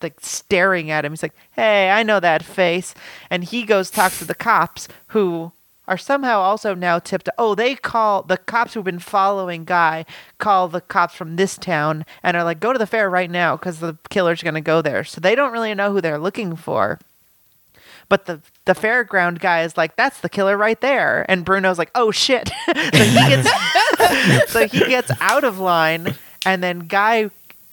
like 0.00 0.20
staring 0.20 0.90
at 0.90 1.04
him. 1.04 1.12
He's 1.12 1.22
like, 1.22 1.34
"Hey, 1.52 1.90
I 1.90 2.02
know 2.02 2.20
that 2.20 2.42
face." 2.42 2.94
And 3.30 3.44
he 3.44 3.64
goes 3.64 3.90
talks 3.90 4.18
to 4.18 4.24
the 4.24 4.34
cops 4.34 4.88
who 5.08 5.52
are 5.92 5.98
somehow 5.98 6.40
also 6.40 6.74
now 6.74 6.98
tipped. 6.98 7.28
Oh, 7.36 7.54
they 7.54 7.74
call 7.74 8.22
the 8.22 8.38
cops 8.38 8.72
who've 8.72 8.82
been 8.82 8.98
following 8.98 9.64
Guy 9.64 10.06
call 10.38 10.66
the 10.68 10.80
cops 10.80 11.14
from 11.14 11.36
this 11.36 11.58
town 11.58 12.06
and 12.22 12.34
are 12.34 12.44
like, 12.44 12.60
"Go 12.60 12.72
to 12.72 12.78
the 12.78 12.86
fair 12.86 13.10
right 13.10 13.30
now 13.30 13.56
because 13.58 13.80
the 13.80 13.98
killer's 14.08 14.42
going 14.42 14.54
to 14.54 14.62
go 14.62 14.80
there." 14.80 15.04
So 15.04 15.20
they 15.20 15.34
don't 15.34 15.52
really 15.52 15.74
know 15.74 15.92
who 15.92 16.00
they're 16.00 16.18
looking 16.18 16.56
for. 16.56 16.98
But 18.08 18.24
the 18.24 18.40
the 18.64 18.72
fairground 18.72 19.40
guy 19.40 19.64
is 19.64 19.76
like, 19.76 19.96
"That's 19.96 20.20
the 20.20 20.30
killer 20.30 20.56
right 20.56 20.80
there," 20.80 21.26
and 21.28 21.44
Bruno's 21.44 21.76
like, 21.78 21.90
"Oh 21.94 22.10
shit!" 22.10 22.50
so 22.74 23.04
he 23.04 23.28
gets 23.28 24.50
so 24.50 24.66
he 24.66 24.78
gets 24.86 25.10
out 25.20 25.44
of 25.44 25.58
line, 25.58 26.14
and 26.46 26.62
then 26.62 26.80
Guy 26.80 27.28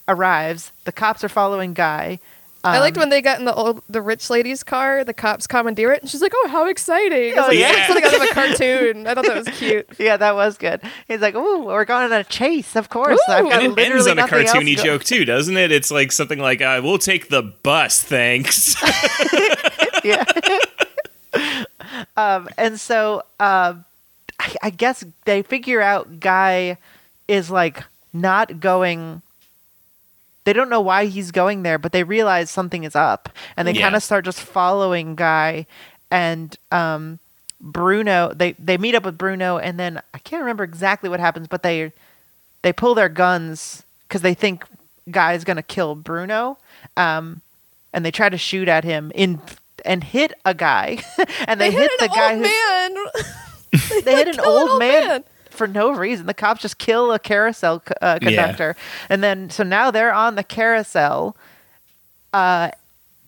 arrives. 0.10 0.74
The 0.84 0.92
cops 0.92 1.24
are 1.24 1.30
following 1.30 1.74
Guy. 1.74 2.20
I 2.62 2.80
liked 2.80 2.98
Um, 2.98 3.02
when 3.04 3.10
they 3.10 3.22
got 3.22 3.40
in 3.40 3.46
the 3.46 3.54
old 3.54 3.82
the 3.88 4.02
rich 4.02 4.30
lady's 4.30 4.64
car. 4.64 5.06
The 5.06 5.14
cops 5.14 5.48
commandeer 5.48 5.94
it, 5.94 6.02
and 6.02 6.12
she's 6.12 6.22
like, 6.22 6.34
"Oh, 6.36 6.48
how 6.50 6.68
exciting!" 6.68 7.32
I 7.34 7.36
was 7.36 7.46
Oh, 7.46 7.48
like, 7.48 7.58
yeah. 7.58 7.72
"That's 7.72 7.88
something 7.88 8.04
out 8.04 8.14
of 8.16 8.22
a 8.22 8.34
cartoon." 8.34 9.08
I 9.08 9.14
thought 9.16 9.26
that 9.26 9.46
was 9.46 9.58
cute. 9.58 9.88
Yeah, 9.98 10.18
that 10.18 10.36
was 10.36 10.58
good. 10.58 10.82
He's 11.08 11.22
like, 11.22 11.36
"Ooh, 11.36 11.64
we're 11.66 11.86
going 11.86 12.04
on 12.06 12.12
a 12.12 12.24
chase, 12.26 12.76
of 12.76 12.90
course." 12.90 13.20
I've 13.30 13.46
Ooh. 13.46 13.50
got 13.50 13.64
and 13.64 13.78
it 13.78 13.80
ends 13.82 14.06
literally 14.06 14.12
on 14.12 14.18
a 14.18 14.22
nothing 14.22 14.40
else 14.48 14.52
cartoony 14.52 14.76
go- 14.76 14.84
joke 14.84 15.04
too, 15.06 15.24
doesn't 15.24 15.56
it? 15.56 15.72
It's 15.72 15.90
like 15.90 16.12
something 16.12 16.40
like, 16.40 16.62
uh, 16.62 16.82
"We'll 16.84 16.98
take 16.98 17.30
the 17.30 17.44
bus, 17.44 18.04
thanks." 18.04 18.76
yeah. 20.04 20.26
um, 22.18 22.50
and 22.58 22.80
so 22.80 23.24
um, 23.40 23.86
I, 24.40 24.56
I 24.64 24.70
guess 24.70 25.06
they 25.26 25.42
figure 25.44 25.82
out 25.82 26.20
Guy 26.20 26.78
is 27.28 27.50
like 27.50 27.84
not 28.14 28.60
going. 28.60 29.22
They 30.46 30.54
don't 30.54 30.70
know 30.70 30.82
why 30.82 31.06
he's 31.06 31.32
going 31.32 31.64
there, 31.64 31.78
but 31.78 31.92
they 31.92 32.04
realize 32.04 32.50
something 32.50 32.84
is 32.84 32.96
up, 32.96 33.30
and 33.58 33.68
they 33.68 33.74
Yeah. 33.74 33.84
kind 33.84 33.96
of 33.96 34.04
start 34.04 34.26
just 34.26 34.42
following 34.42 35.16
Guy. 35.16 35.66
And 36.12 36.58
um, 36.72 37.20
Bruno, 37.62 38.34
they 38.34 38.54
they 38.54 38.78
meet 38.78 38.96
up 38.96 39.04
with 39.06 39.18
Bruno, 39.18 39.58
and 39.58 39.80
then 39.80 40.02
I 40.14 40.18
can't 40.20 40.42
remember 40.42 40.64
exactly 40.64 41.10
what 41.10 41.20
happens, 41.20 41.48
but 41.48 41.62
they 41.64 41.92
they 42.62 42.74
pull 42.74 42.96
their 42.96 43.10
guns 43.10 43.84
because 44.08 44.22
they 44.22 44.34
think 44.34 44.66
Guy 45.12 45.34
is 45.34 45.44
gonna 45.44 45.62
kill 45.64 45.96
Bruno. 45.96 46.58
Um, 46.98 47.42
and 47.94 48.06
they 48.06 48.12
try 48.12 48.30
to 48.30 48.38
shoot 48.38 48.68
at 48.68 48.84
him 48.84 49.12
in 49.16 49.42
and 49.86 50.04
hit 50.04 50.34
a 50.46 50.54
guy 50.54 51.02
and 51.48 51.60
they, 51.62 51.72
hit, 51.72 51.90
an 51.92 51.98
the 52.00 52.08
guy 52.08 52.36
who 52.36 52.42
man. 52.42 52.96
they 54.04 54.16
hit 54.16 54.28
an 54.28 54.40
an 54.40 54.46
old, 54.46 54.70
old 54.72 54.80
man, 54.80 55.08
man. 55.08 55.24
For 55.60 55.68
no 55.68 55.92
reason 55.92 56.26
the 56.26 56.34
cops 56.34 56.62
just 56.62 56.78
kill 56.80 57.12
a 57.12 57.20
carousel 57.20 57.84
uh, 58.02 58.18
Yeah. 58.22 58.30
conductor 58.30 58.76
and 59.10 59.22
then 59.22 59.50
so 59.52 59.62
now 59.64 59.92
they're 59.92 60.14
on 60.14 60.36
the 60.36 60.44
carousel 60.44 61.36
uh 62.34 62.72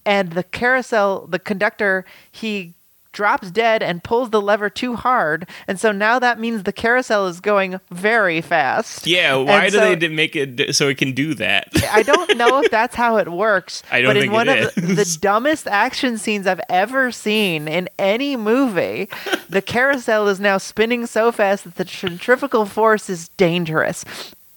and 0.05 0.31
the 0.31 0.43
carousel 0.43 1.27
the 1.27 1.37
conductor 1.39 2.05
he 2.31 2.73
drops 3.13 3.51
dead 3.51 3.83
and 3.83 4.03
pulls 4.03 4.29
the 4.29 4.41
lever 4.41 4.69
too 4.69 4.95
hard, 4.95 5.47
and 5.67 5.79
so 5.79 5.91
now 5.91 6.17
that 6.19 6.39
means 6.39 6.63
the 6.63 6.71
carousel 6.73 7.27
is 7.27 7.39
going 7.39 7.79
very 7.89 8.41
fast. 8.41 9.05
Yeah, 9.05 9.35
why 9.35 9.65
And 9.65 9.71
do 9.71 9.77
so- 9.79 9.95
they 9.95 10.07
make 10.07 10.35
it 10.35 10.75
so 10.75 10.87
it 10.87 10.97
can 10.97 11.11
do 11.13 11.33
that? 11.35 11.67
I 11.91 12.03
don't 12.03 12.37
know 12.37 12.61
if 12.63 12.71
that's 12.71 12.95
how 12.95 13.17
it 13.17 13.29
works. 13.29 13.83
I 13.91 14.01
don't 14.01 14.13
but 14.15 14.23
in 14.23 14.31
one 14.31 14.47
it 14.49 14.77
of 14.77 14.77
is. 14.83 14.95
the 15.15 15.19
dumbest 15.19 15.67
action 15.67 16.17
scenes 16.17 16.47
I've 16.47 16.61
ever 16.69 17.11
seen 17.11 17.67
in 17.67 17.89
any 17.99 18.35
movie, 18.37 19.09
the 19.49 19.61
carousel 19.61 20.27
is 20.27 20.39
now 20.39 20.57
spinning 20.57 21.05
so 21.05 21.31
fast 21.31 21.63
that 21.65 21.75
the 21.75 21.85
centrifugal 21.85 22.65
force 22.65 23.09
is 23.09 23.27
dangerous. 23.29 24.05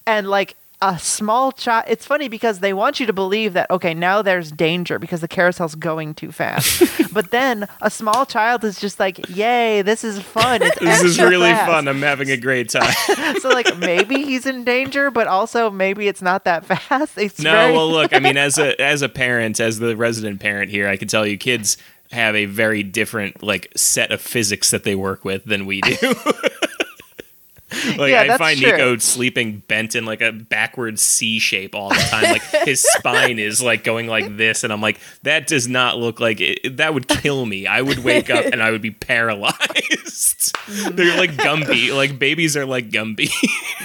And 0.06 0.28
like 0.28 0.54
a 0.86 0.98
small 0.98 1.50
child, 1.52 1.84
it's 1.88 2.04
funny 2.04 2.28
because 2.28 2.60
they 2.60 2.72
want 2.74 3.00
you 3.00 3.06
to 3.06 3.12
believe 3.12 3.54
that, 3.54 3.70
okay, 3.70 3.94
now 3.94 4.20
there's 4.22 4.52
danger 4.52 4.98
because 4.98 5.20
the 5.22 5.28
carousel's 5.28 5.74
going 5.74 6.14
too 6.14 6.30
fast. 6.30 6.82
but 7.14 7.30
then 7.30 7.66
a 7.80 7.90
small 7.90 8.26
child 8.26 8.64
is 8.64 8.78
just 8.80 9.00
like, 9.00 9.28
yay, 9.28 9.80
this 9.82 10.04
is 10.04 10.20
fun. 10.20 10.60
It's 10.62 10.78
This 10.78 11.02
is 11.02 11.18
really 11.18 11.50
fast." 11.50 11.70
fun. 11.70 11.88
I'm 11.88 12.02
having 12.02 12.30
a 12.30 12.36
great 12.36 12.68
time. 12.70 12.92
so 13.40 13.48
like 13.48 13.76
maybe 13.78 14.24
he's 14.24 14.44
in 14.46 14.64
danger, 14.64 15.10
but 15.10 15.26
also 15.26 15.70
maybe 15.70 16.06
it's 16.08 16.20
not 16.22 16.44
that 16.44 16.64
fast. 16.66 17.16
It's 17.16 17.40
No, 17.40 17.50
very- 17.52 17.72
well, 17.72 17.90
look, 17.90 18.12
I 18.12 18.18
mean, 18.18 18.36
as 18.36 18.58
a 18.58 18.80
as 18.80 19.02
a 19.02 19.08
parent, 19.08 19.60
as 19.60 19.78
the 19.78 19.96
resident 19.96 20.40
parent 20.40 20.70
here, 20.70 20.86
I 20.88 20.96
can 20.96 21.08
tell 21.08 21.26
you, 21.26 21.38
kids 21.38 21.76
have 22.12 22.36
a 22.36 22.44
very 22.44 22.82
different 22.82 23.42
like 23.42 23.72
set 23.74 24.12
of 24.12 24.20
physics 24.20 24.70
that 24.70 24.84
they 24.84 24.94
work 24.94 25.24
with 25.24 25.44
than 25.46 25.66
we 25.66 25.80
do. 25.80 25.96
like 27.98 28.10
Yeah, 28.10 28.26
I 28.34 28.38
find 28.38 28.58
true. 28.58 28.70
Nico 28.72 28.96
sleeping 28.98 29.62
bent 29.68 29.94
in 29.94 30.04
like 30.04 30.20
a 30.20 30.32
backwards 30.32 31.02
C 31.02 31.38
shape 31.38 31.74
all 31.74 31.88
the 31.90 31.94
time. 32.10 32.24
Like 32.24 32.42
his 32.66 32.82
spine 32.96 33.38
is 33.38 33.62
like 33.62 33.84
going 33.84 34.06
like 34.06 34.36
this, 34.36 34.64
and 34.64 34.72
I'm 34.72 34.80
like, 34.80 34.98
that 35.22 35.46
does 35.46 35.68
not 35.68 35.98
look 35.98 36.20
like 36.20 36.40
it, 36.40 36.76
that 36.76 36.94
would 36.94 37.08
kill 37.08 37.46
me. 37.46 37.66
I 37.66 37.82
would 37.82 37.98
wake 38.00 38.30
up 38.30 38.44
and 38.46 38.62
I 38.62 38.70
would 38.70 38.82
be 38.82 38.90
paralyzed. 39.74 40.52
They're 40.92 41.16
like 41.16 41.32
Gumby. 41.32 41.94
Like 41.94 42.18
babies 42.18 42.56
are 42.56 42.66
like 42.66 42.90
Gumby. 42.90 43.30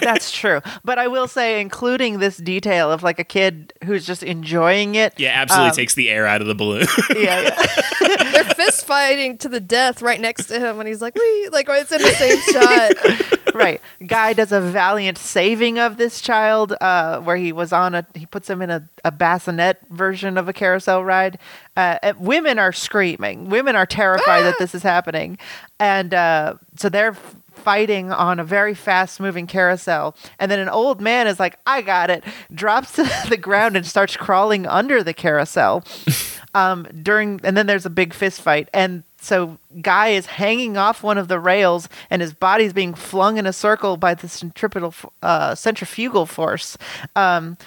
That's 0.02 0.32
true. 0.32 0.61
But 0.84 0.99
I 0.99 1.07
will 1.07 1.28
say, 1.28 1.60
including 1.61 2.20
this 2.20 2.38
detail 2.38 2.91
of 2.91 3.03
like 3.03 3.20
a 3.20 3.24
kid 3.24 3.74
who's 3.84 4.06
just 4.06 4.24
enjoying 4.24 4.95
it. 4.95 5.14
yeah, 5.18 5.32
absolutely 5.36 5.70
Um, 5.72 5.76
takes 5.76 5.94
the 5.95 6.10
air 6.10 6.26
out 6.26 6.41
of 6.41 6.48
the 6.48 6.56
balloon. 6.56 6.86
Yeah, 7.16 7.41
yeah. 7.41 8.32
They're 8.32 8.44
fist 8.56 8.86
fighting 8.86 9.38
to 9.40 9.49
the 9.49 9.60
death 9.60 10.02
right 10.02 10.20
next 10.20 10.45
to 10.48 10.60
him, 10.60 10.80
and 10.80 10.88
he's 10.88 11.02
like, 11.02 11.16
"Wee!" 11.16 11.49
Like 11.52 11.68
it's 11.70 11.91
in 11.91 12.02
the 12.02 12.10
same 12.10 12.40
shot. 12.53 13.39
Right. 13.53 13.81
Guy 14.05 14.34
does 14.34 14.51
a 14.51 14.61
valiant 14.61 15.17
saving 15.17 15.80
of 15.80 15.97
this 15.97 16.21
child, 16.21 16.76
uh, 16.81 17.19
where 17.19 17.38
he 17.38 17.51
was 17.51 17.73
on 17.73 17.95
a. 17.95 18.05
He 18.13 18.26
puts 18.26 18.49
him 18.49 18.61
in 18.61 18.69
a, 18.69 18.88
a 19.03 19.11
bassinet 19.11 19.80
version 19.89 20.38
of 20.38 20.47
a 20.47 20.53
carousel 20.53 21.03
ride. 21.03 21.39
Uh, 21.76 22.13
women 22.17 22.59
are 22.59 22.73
screaming. 22.73 23.49
Women 23.49 23.76
are 23.76 23.85
terrified 23.85 24.41
that 24.43 24.55
this 24.59 24.76
is 24.76 24.84
happening, 24.84 25.38
and 25.80 26.13
uh, 26.13 26.55
so 26.76 26.89
they're 26.89 27.13
fighting 27.59 28.11
on 28.11 28.39
a 28.39 28.43
very 28.43 28.73
fast 28.73 29.19
moving 29.19 29.45
carousel. 29.45 30.15
And 30.39 30.49
then 30.49 30.59
an 30.59 30.69
old 30.69 31.01
man 31.01 31.27
is 31.27 31.39
like, 31.39 31.59
"I 31.65 31.81
got 31.81 32.09
it," 32.09 32.23
drops 32.53 32.91
to 32.93 33.09
the 33.30 33.38
ground 33.38 33.76
and 33.76 33.85
starts 33.85 34.17
crawling 34.17 34.65
under 34.65 35.03
the 35.03 35.13
carousel. 35.13 35.84
um, 36.53 36.88
during 37.01 37.39
and 37.43 37.55
then 37.55 37.67
there's 37.67 37.85
a 37.85 37.91
big 37.91 38.13
fist 38.13 38.41
fight 38.41 38.69
and 38.73 39.03
so 39.21 39.57
guy 39.81 40.09
is 40.09 40.25
hanging 40.25 40.77
off 40.77 41.03
one 41.03 41.17
of 41.17 41.27
the 41.27 41.39
rails 41.39 41.89
and 42.09 42.21
his 42.21 42.33
body's 42.33 42.73
being 42.73 42.93
flung 42.93 43.37
in 43.37 43.45
a 43.45 43.53
circle 43.53 43.97
by 43.97 44.13
the 44.13 44.27
centripetal 44.29 44.93
uh, 45.21 45.53
centrifugal 45.55 46.25
force 46.25 46.77
um, 47.15 47.57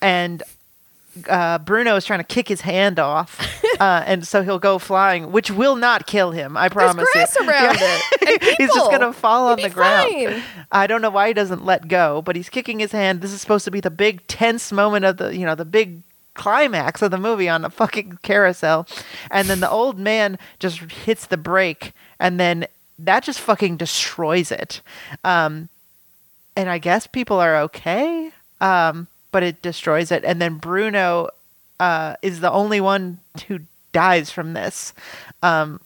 and 0.00 0.42
uh, 1.28 1.58
Bruno 1.58 1.94
is 1.96 2.06
trying 2.06 2.20
to 2.20 2.24
kick 2.24 2.48
his 2.48 2.62
hand 2.62 2.98
off, 2.98 3.38
uh, 3.80 4.02
and 4.06 4.26
so 4.26 4.42
he'll 4.42 4.58
go 4.58 4.78
flying, 4.78 5.30
which 5.30 5.50
will 5.50 5.76
not 5.76 6.06
kill 6.06 6.30
him. 6.30 6.56
I 6.56 6.70
promise. 6.70 7.06
There's 7.12 7.34
grass 7.34 7.36
you. 7.38 7.48
around 7.50 7.74
Yeah. 7.78 7.98
it. 8.22 8.42
He's 8.58 8.72
just 8.74 8.90
gonna 8.90 9.12
fall 9.12 9.48
on 9.48 9.60
the 9.60 9.68
ground. 9.68 10.10
fine. 10.10 10.42
I 10.72 10.86
don't 10.86 11.02
know 11.02 11.10
why 11.10 11.28
he 11.28 11.34
doesn't 11.34 11.66
let 11.66 11.86
go, 11.88 12.22
but 12.22 12.34
he's 12.34 12.48
kicking 12.48 12.78
his 12.78 12.92
hand. 12.92 13.20
This 13.20 13.30
is 13.30 13.42
supposed 13.42 13.66
to 13.66 13.70
be 13.70 13.80
the 13.80 13.90
big 13.90 14.26
tense 14.26 14.72
moment 14.72 15.04
of 15.04 15.18
the, 15.18 15.36
you 15.36 15.44
know, 15.44 15.54
the 15.54 15.66
big 15.66 16.00
climax 16.34 17.02
of 17.02 17.10
the 17.10 17.18
movie 17.18 17.48
on 17.48 17.64
a 17.64 17.70
fucking 17.70 18.18
carousel. 18.22 18.86
And 19.30 19.48
then 19.48 19.60
the 19.60 19.70
old 19.70 19.98
man 19.98 20.38
just 20.58 20.78
hits 20.80 21.26
the 21.26 21.36
brake 21.36 21.92
and 22.18 22.38
then 22.38 22.66
that 22.98 23.24
just 23.24 23.40
fucking 23.40 23.76
destroys 23.76 24.50
it. 24.50 24.80
Um 25.24 25.68
and 26.56 26.68
I 26.68 26.78
guess 26.78 27.06
people 27.06 27.38
are 27.38 27.56
okay. 27.62 28.32
Um 28.60 29.08
but 29.30 29.42
it 29.42 29.62
destroys 29.62 30.10
it 30.10 30.24
and 30.24 30.40
then 30.40 30.56
Bruno 30.56 31.28
uh 31.80 32.16
is 32.22 32.40
the 32.40 32.50
only 32.50 32.80
one 32.80 33.18
who 33.48 33.60
dies 33.92 34.30
from 34.30 34.52
this. 34.52 34.92
Um 35.42 35.80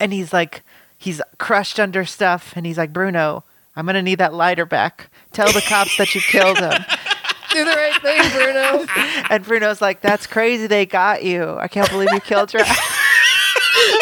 and 0.00 0.12
he's 0.12 0.32
like 0.32 0.62
he's 0.96 1.20
crushed 1.38 1.78
under 1.78 2.04
stuff 2.04 2.52
and 2.56 2.66
he's 2.66 2.78
like 2.78 2.92
bruno 2.92 3.44
i'm 3.76 3.86
gonna 3.86 4.02
need 4.02 4.18
that 4.18 4.34
lighter 4.34 4.66
back 4.66 5.10
tell 5.32 5.50
the 5.52 5.62
cops 5.62 5.96
that 5.96 6.14
you 6.14 6.20
killed 6.20 6.58
him 6.58 6.72
Do 7.52 7.64
the 7.64 7.70
right 7.70 8.00
thing, 8.02 8.30
Bruno. 8.32 8.86
and 9.30 9.44
bruno's 9.44 9.80
like 9.80 10.00
that's 10.00 10.26
crazy 10.26 10.66
they 10.66 10.86
got 10.86 11.24
you 11.24 11.56
i 11.58 11.68
can't 11.68 11.88
believe 11.90 12.10
you 12.12 12.20
killed 12.20 12.52
your 12.52 12.62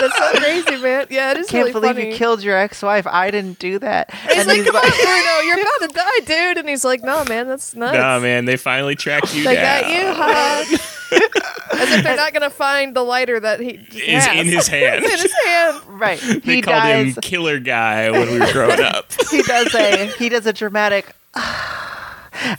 That's 0.01 0.16
so 0.16 0.31
crazy, 0.39 0.77
man. 0.82 1.06
Yeah, 1.10 1.32
it 1.32 1.36
is 1.39 1.48
I 1.48 1.51
can't 1.51 1.60
really 1.66 1.73
believe 1.73 1.97
funny. 1.97 2.10
you 2.10 2.16
killed 2.16 2.43
your 2.43 2.56
ex-wife 2.56 3.06
i 3.06 3.31
didn't 3.31 3.59
do 3.59 3.78
that 3.81 4.12
He's 4.14 4.47
like, 4.47 4.64
"Come 4.64 4.74
on, 4.77 4.82
Bruno, 4.90 5.40
you're 5.44 5.60
about 5.60 5.81
to 5.81 5.89
die, 5.89 6.20
dude." 6.24 6.59
And 6.59 6.68
he's 6.68 6.85
like, 6.85 7.02
"No, 7.02 7.24
man, 7.24 7.47
that's 7.47 7.74
nuts." 7.74 7.97
Nah, 7.97 8.18
man, 8.18 8.44
they 8.47 8.56
finally 8.56 8.94
tracked 8.94 9.35
you 9.35 9.44
They 9.44 9.55
down. 9.56 9.82
got 9.82 9.90
you, 9.90 10.12
huh? 10.14 10.78
As 11.78 11.93
if 11.93 12.05
they're 12.05 12.16
not 12.16 12.32
gonna 12.32 12.48
find 12.51 12.94
the 12.97 13.02
lighter 13.02 13.39
that 13.39 13.60
he 13.60 13.73
Is 13.93 14.24
has. 14.24 14.39
in 14.40 14.47
his 14.47 14.66
hand. 14.68 15.05
In 15.05 15.10
his 15.10 15.32
hand. 15.44 15.81
right 15.89 16.20
They 16.20 16.55
he 16.56 16.62
called 16.62 16.77
dies 16.82 17.14
him 17.16 17.23
Killer 17.23 17.59
Guy 17.59 18.10
when 18.10 18.31
we 18.32 18.39
were 18.40 18.52
growing 18.52 18.81
up. 18.81 19.12
he 19.31 19.43
does 19.43 19.74
a 19.74 20.06
he 20.18 20.28
does 20.31 20.47
a 20.47 20.52
dramatic 20.55 21.14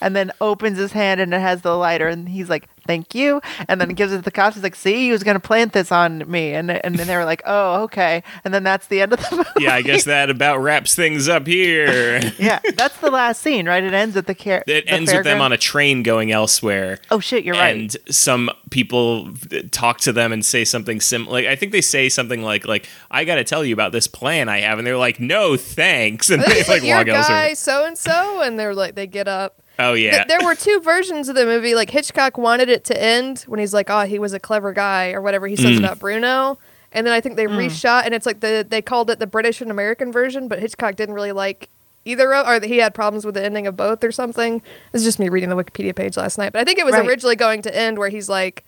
and 0.01 0.15
then 0.15 0.31
opens 0.41 0.77
his 0.77 0.91
hand 0.91 1.19
and 1.21 1.33
it 1.33 1.39
has 1.39 1.61
the 1.61 1.75
lighter 1.75 2.07
and 2.07 2.29
he's 2.29 2.49
like 2.49 2.69
thank 2.85 3.13
you. 3.13 3.41
And 3.67 3.81
then 3.81 3.89
gives 3.89 4.13
it 4.13 4.17
to 4.17 4.21
the 4.21 4.31
cops. 4.31 4.55
He's 4.55 4.63
like 4.63 4.75
see 4.75 4.95
he 4.95 5.11
was 5.11 5.21
going 5.21 5.35
to 5.35 5.41
plant 5.41 5.73
this 5.73 5.91
on 5.91 6.19
me. 6.31 6.53
And 6.53 6.71
and 6.71 6.95
then 6.95 7.07
they 7.07 7.17
were 7.17 7.25
like 7.25 7.41
oh 7.45 7.83
okay. 7.83 8.23
And 8.45 8.53
then 8.53 8.63
that's 8.63 8.87
the 8.87 9.01
end 9.01 9.11
of 9.13 9.19
the 9.19 9.35
movie. 9.37 9.49
Yeah, 9.65 9.75
I 9.75 9.81
guess 9.81 10.05
that 10.05 10.29
about 10.29 10.59
wraps 10.59 10.95
things 10.95 11.27
up 11.27 11.47
here. 11.47 12.21
yeah 12.39 12.59
that's 12.75 12.97
the 12.99 13.11
last 13.11 13.41
scene 13.41 13.67
right? 13.67 13.83
It 13.83 13.93
ends 13.93 14.15
at 14.15 14.25
the 14.27 14.35
car 14.35 14.63
It 14.67 14.85
the 14.85 14.89
ends 14.91 15.11
with 15.13 15.25
them 15.25 15.41
on 15.41 15.51
a 15.51 15.57
train 15.57 16.01
going 16.03 16.31
elsewhere. 16.31 16.99
oh 17.11 17.19
shit 17.19 17.43
you're 17.43 17.55
right. 17.55 17.75
And 17.75 17.97
some 18.09 18.49
people 18.69 19.29
talk 19.71 19.99
to 20.01 20.13
them 20.13 20.31
and 20.31 20.45
say 20.45 20.63
something 20.63 21.01
sim. 21.01 21.25
Like 21.27 21.45
I 21.45 21.55
think 21.55 21.71
they 21.73 21.81
say 21.81 22.07
something 22.09 22.41
like, 22.41 22.65
"Like 22.67 22.87
I 23.11 23.25
got 23.25 23.35
to 23.35 23.43
tell 23.43 23.65
you 23.65 23.73
about 23.73 23.91
this 23.91 24.07
plan 24.07 24.49
I 24.49 24.61
have," 24.61 24.77
and 24.77 24.87
they're 24.87 24.97
like, 24.97 25.19
"No, 25.19 25.57
thanks," 25.57 26.29
and 26.31 26.41
they 26.41 26.59
It's 26.59 26.69
like 26.69 26.83
like 26.83 26.87
your 26.87 27.03
guy, 27.03 27.53
so 27.53 27.85
and 27.85 27.97
so, 27.97 28.41
and 28.41 28.59
they're 28.59 28.75
like, 28.75 28.95
they 28.95 29.07
get 29.07 29.27
up. 29.27 29.61
Oh 29.79 29.93
Th- 29.95 30.11
yeah, 30.11 30.23
there 30.25 30.39
were 30.43 30.55
two 30.55 30.79
versions 30.81 31.29
of 31.29 31.35
the 31.35 31.45
movie. 31.45 31.75
Like 31.75 31.89
Hitchcock 31.91 32.37
wanted 32.37 32.67
it 32.69 32.83
to 32.85 33.01
end 33.01 33.41
when 33.47 33.59
he's 33.59 33.73
like, 33.73 33.89
"Oh, 33.89 34.01
he 34.05 34.17
was 34.19 34.33
a 34.33 34.39
clever 34.39 34.73
guy," 34.73 35.11
or 35.11 35.21
whatever 35.21 35.47
he 35.47 35.55
says 35.55 35.75
Mm. 35.77 35.79
about 35.79 35.99
Bruno. 35.99 36.57
And 36.93 37.05
then 37.05 37.13
I 37.13 37.21
think 37.21 37.35
they 37.35 37.45
reshot, 37.45 38.05
and 38.05 38.13
it's 38.13 38.25
like 38.25 38.39
the 38.39 38.65
they 38.67 38.81
called 38.81 39.09
it 39.09 39.19
the 39.19 39.27
British 39.27 39.61
and 39.61 39.69
American 39.69 40.11
version, 40.11 40.47
but 40.47 40.59
Hitchcock 40.59 40.95
didn't 40.95 41.13
really 41.15 41.31
like 41.33 41.69
either 42.05 42.33
of, 42.33 42.47
or 42.47 42.65
he 42.65 42.77
had 42.77 42.93
problems 42.95 43.25
with 43.25 43.35
the 43.35 43.43
ending 43.43 43.67
of 43.67 43.75
both 43.75 44.03
or 44.03 44.11
something. 44.11 44.61
It's 44.93 45.03
just 45.03 45.19
me 45.19 45.27
reading 45.29 45.49
the 45.49 45.55
Wikipedia 45.57 45.93
page 45.95 46.15
last 46.17 46.37
night, 46.37 46.53
but 46.53 46.59
I 46.61 46.63
think 46.63 46.79
it 46.79 46.85
was 46.85 46.93
Right. 46.93 47.05
originally 47.05 47.35
going 47.35 47.61
to 47.63 47.75
end 47.77 47.97
where 47.99 48.07
he's 48.09 48.29
like, 48.29 48.63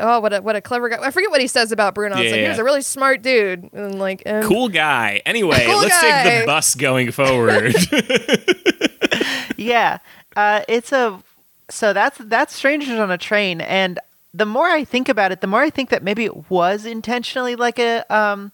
"Oh, 0.00 0.18
what 0.20 0.32
a 0.34 0.42
what 0.42 0.56
a 0.56 0.60
clever 0.60 0.88
guy." 0.88 0.98
I 1.00 1.10
forget 1.12 1.30
what 1.30 1.40
he 1.40 1.46
says 1.46 1.70
about 1.72 1.94
Bruno. 1.94 2.16
It's 2.18 2.32
like 2.32 2.40
he 2.42 2.48
was 2.48 2.58
a 2.58 2.64
really 2.64 2.82
smart 2.82 3.22
dude, 3.22 3.70
and 3.72 3.98
like, 4.00 4.22
and 4.26 4.44
cool 4.44 4.68
guy. 4.68 5.22
Anyway, 5.24 5.64
Cool 5.66 5.78
let's 5.78 5.98
take 6.00 6.40
the 6.40 6.46
bus 6.46 6.74
going 6.74 7.12
forward. 7.12 7.74
yeah 9.56 9.98
uh, 10.36 10.62
it's 10.68 10.92
a 10.92 11.22
so 11.68 11.92
that's 11.92 12.18
that's 12.18 12.54
strangers 12.54 12.98
on 12.98 13.10
a 13.10 13.18
train. 13.18 13.60
And 13.60 13.98
the 14.34 14.46
more 14.46 14.66
i 14.66 14.84
think 14.84 15.08
about 15.08 15.32
it 15.32 15.40
the 15.40 15.46
more 15.46 15.62
i 15.62 15.70
think 15.70 15.88
that 15.88 16.02
maybe 16.02 16.26
it 16.26 16.50
was 16.50 16.84
intentionally 16.84 17.56
like 17.56 17.78
a 17.78 18.04
um 18.14 18.52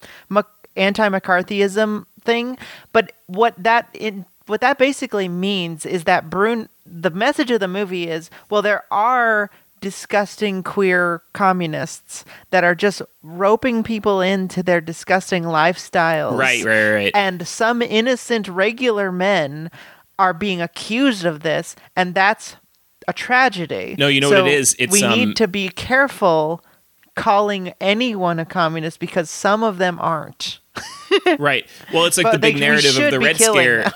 anti-mccarthyism 0.76 2.06
thing. 2.20 2.58
But 2.92 3.12
what 3.26 3.54
that 3.62 3.88
in 3.94 4.24
what 4.46 4.60
that 4.60 4.78
basically 4.78 5.28
means 5.28 5.86
is 5.86 6.04
that 6.04 6.30
brune 6.30 6.68
the 6.84 7.10
message 7.10 7.50
of 7.50 7.60
the 7.60 7.68
movie 7.68 8.08
is 8.08 8.30
well 8.50 8.62
there 8.62 8.84
are 8.90 9.50
disgusting 9.80 10.62
queer 10.62 11.22
communists 11.32 12.24
that 12.50 12.62
are 12.62 12.74
just 12.74 13.02
roping 13.22 13.82
people 13.82 14.20
into 14.20 14.62
their 14.62 14.80
disgusting 14.80 15.42
lifestyles. 15.42 16.38
Right, 16.38 16.64
right, 16.64 16.92
right. 16.92 17.12
and 17.16 17.46
some 17.46 17.82
innocent 17.82 18.46
regular 18.46 19.10
men 19.10 19.72
are 20.22 20.32
being 20.32 20.62
accused 20.62 21.24
of 21.24 21.40
this 21.40 21.74
and 21.96 22.14
that's 22.14 22.54
a 23.08 23.12
tragedy 23.12 23.96
No, 23.98 24.06
you 24.06 24.20
know 24.20 24.30
what 24.30 24.46
it 24.46 24.54
is? 24.54 24.76
It's, 24.78 24.92
we 24.92 25.02
um, 25.02 25.18
need 25.18 25.36
to 25.36 25.48
be 25.48 25.68
careful 25.68 26.64
calling 27.14 27.74
anyone 27.80 28.38
a 28.38 28.44
communist 28.44 28.98
because 29.00 29.28
some 29.30 29.62
of 29.62 29.78
them 29.78 29.98
aren't. 30.00 30.58
right. 31.38 31.66
Well, 31.92 32.06
it's 32.06 32.16
like 32.16 32.24
But 32.24 32.32
the 32.32 32.38
big 32.38 32.54
they- 32.54 32.60
narrative 32.60 32.96
of 32.98 33.10
the 33.10 33.20
Red 33.20 33.36
Scare. 33.36 33.92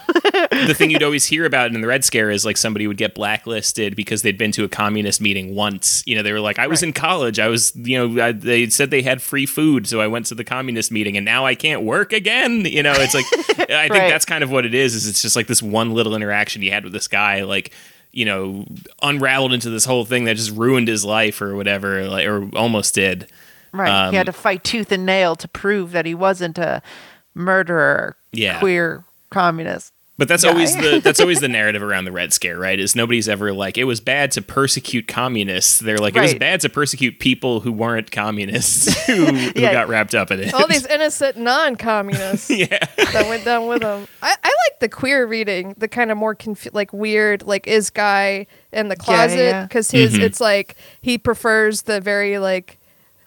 the 0.51 0.75
thing 0.77 0.91
you'd 0.91 1.03
always 1.03 1.25
hear 1.25 1.47
about 1.47 1.75
in 1.75 1.81
the 1.81 1.87
Red 1.89 2.05
Scare 2.05 2.31
is 2.31 2.45
like 2.45 2.59
somebody 2.59 2.87
would 2.87 2.99
get 2.99 3.15
blacklisted 3.15 3.97
because 3.97 4.21
they'd 4.21 4.37
been 4.37 4.53
to 4.53 4.65
a 4.65 4.69
communist 4.69 5.23
meeting 5.23 5.55
once. 5.55 6.03
You 6.07 6.17
know, 6.17 6.23
they 6.23 6.33
were 6.33 6.41
like, 6.41 6.59
I 6.59 6.67
was 6.67 6.83
in 6.83 6.93
college. 6.93 7.39
I 7.39 7.49
was, 7.49 7.75
you 7.75 7.97
know, 8.09 8.23
I, 8.23 8.33
they 8.33 8.69
said 8.69 8.91
they 8.91 9.01
had 9.01 9.23
free 9.23 9.47
food, 9.47 9.87
so 9.87 10.03
I 10.03 10.07
went 10.07 10.27
to 10.27 10.35
the 10.35 10.45
communist 10.45 10.93
meeting, 10.93 11.17
and 11.17 11.25
now 11.25 11.47
I 11.47 11.55
can't 11.55 11.83
work 11.83 12.13
again. 12.13 12.67
You 12.67 12.83
know, 12.83 12.93
it's 12.95 13.15
like 13.15 13.25
I 13.71 13.89
think 13.89 13.91
Right. 13.93 14.11
that's 14.11 14.27
kind 14.27 14.45
of 14.45 14.51
what 14.51 14.67
it 14.67 14.75
is. 14.75 14.95
Is 14.95 15.09
it's 15.09 15.23
just 15.23 15.37
like 15.37 15.47
this 15.47 15.63
one 15.63 15.93
little 15.93 16.15
interaction 16.15 16.61
you 16.61 16.71
had 16.73 16.85
with 16.85 16.93
this 16.93 17.09
guy, 17.09 17.43
like. 17.45 17.73
You 18.17 18.25
know, 18.25 18.65
unraveled 19.03 19.53
into 19.53 19.69
this 19.69 19.85
whole 19.85 20.07
thing 20.07 20.25
that 20.25 20.37
just 20.37 20.51
ruined 20.53 20.89
his 20.89 21.05
life 21.05 21.43
or 21.43 21.55
whatever, 21.55 22.09
like, 22.09 22.27
or 22.27 22.49
almost 22.57 22.95
did. 22.95 23.27
Right. 23.73 23.91
Um, 23.91 24.11
he 24.13 24.17
had 24.17 24.25
to 24.25 24.33
fight 24.33 24.65
tooth 24.65 24.91
and 24.91 25.05
nail 25.05 25.37
to 25.37 25.47
prove 25.47 25.93
that 25.93 26.07
he 26.07 26.15
wasn't 26.15 26.57
a 26.57 26.81
murderer, 27.35 28.17
Yeah. 28.33 28.59
queer 28.59 29.05
communist. 29.29 29.93
But 30.19 30.29
that's 30.29 30.45
guy. 30.45 30.51
always 30.51 30.75
the 30.75 31.01
that's 31.05 31.21
always 31.21 31.41
the 31.41 31.49
narrative 31.49 31.83
around 31.83 32.07
the 32.07 32.13
Red 32.13 32.33
Scare, 32.33 32.59
right? 32.59 32.81
Is 32.81 32.97
nobody's 32.97 33.29
ever 33.29 33.53
like 33.53 33.77
it 33.77 33.85
was 33.85 34.01
bad 34.01 34.31
to 34.33 34.41
persecute 34.43 35.07
communists. 35.09 35.79
They're 35.79 35.99
like 35.99 36.17
it 36.17 36.23
was 36.23 36.35
bad 36.35 36.63
to 36.63 36.71
persecute 36.71 37.19
people 37.19 37.61
who 37.61 37.71
weren't 37.71 38.11
communists 38.11 38.95
who, 39.07 39.27
who 39.27 39.53
got 39.53 39.89
wrapped 39.89 40.15
up 40.15 40.31
in 40.31 40.41
it. 40.41 40.55
All 40.55 40.67
these 40.67 40.87
innocent 40.97 41.37
non-communists 41.37 42.49
yeah, 42.51 42.67
that 42.97 43.27
went 43.29 43.45
down 43.45 43.67
with 43.67 43.83
them. 43.83 44.07
I, 44.23 44.35
I 44.43 44.49
like 44.49 44.81
the 44.81 44.89
queer 44.89 45.27
reading, 45.27 45.75
the 45.77 45.89
kind 45.89 46.11
of 46.11 46.17
more 46.17 46.35
confu- 46.35 46.71
like 46.73 46.93
weird, 46.95 47.43
like 47.43 47.67
is 47.67 47.91
guy 47.91 48.47
in 48.73 48.89
the 48.89 48.97
closet 48.97 49.37
yeah. 49.39 49.63
because 49.65 49.91
his 49.91 50.15
Mhm. 50.15 50.21
it's 50.23 50.41
like 50.41 50.77
he 51.03 51.19
prefers 51.19 51.83
the 51.83 52.01
very 52.01 52.39
like 52.39 52.79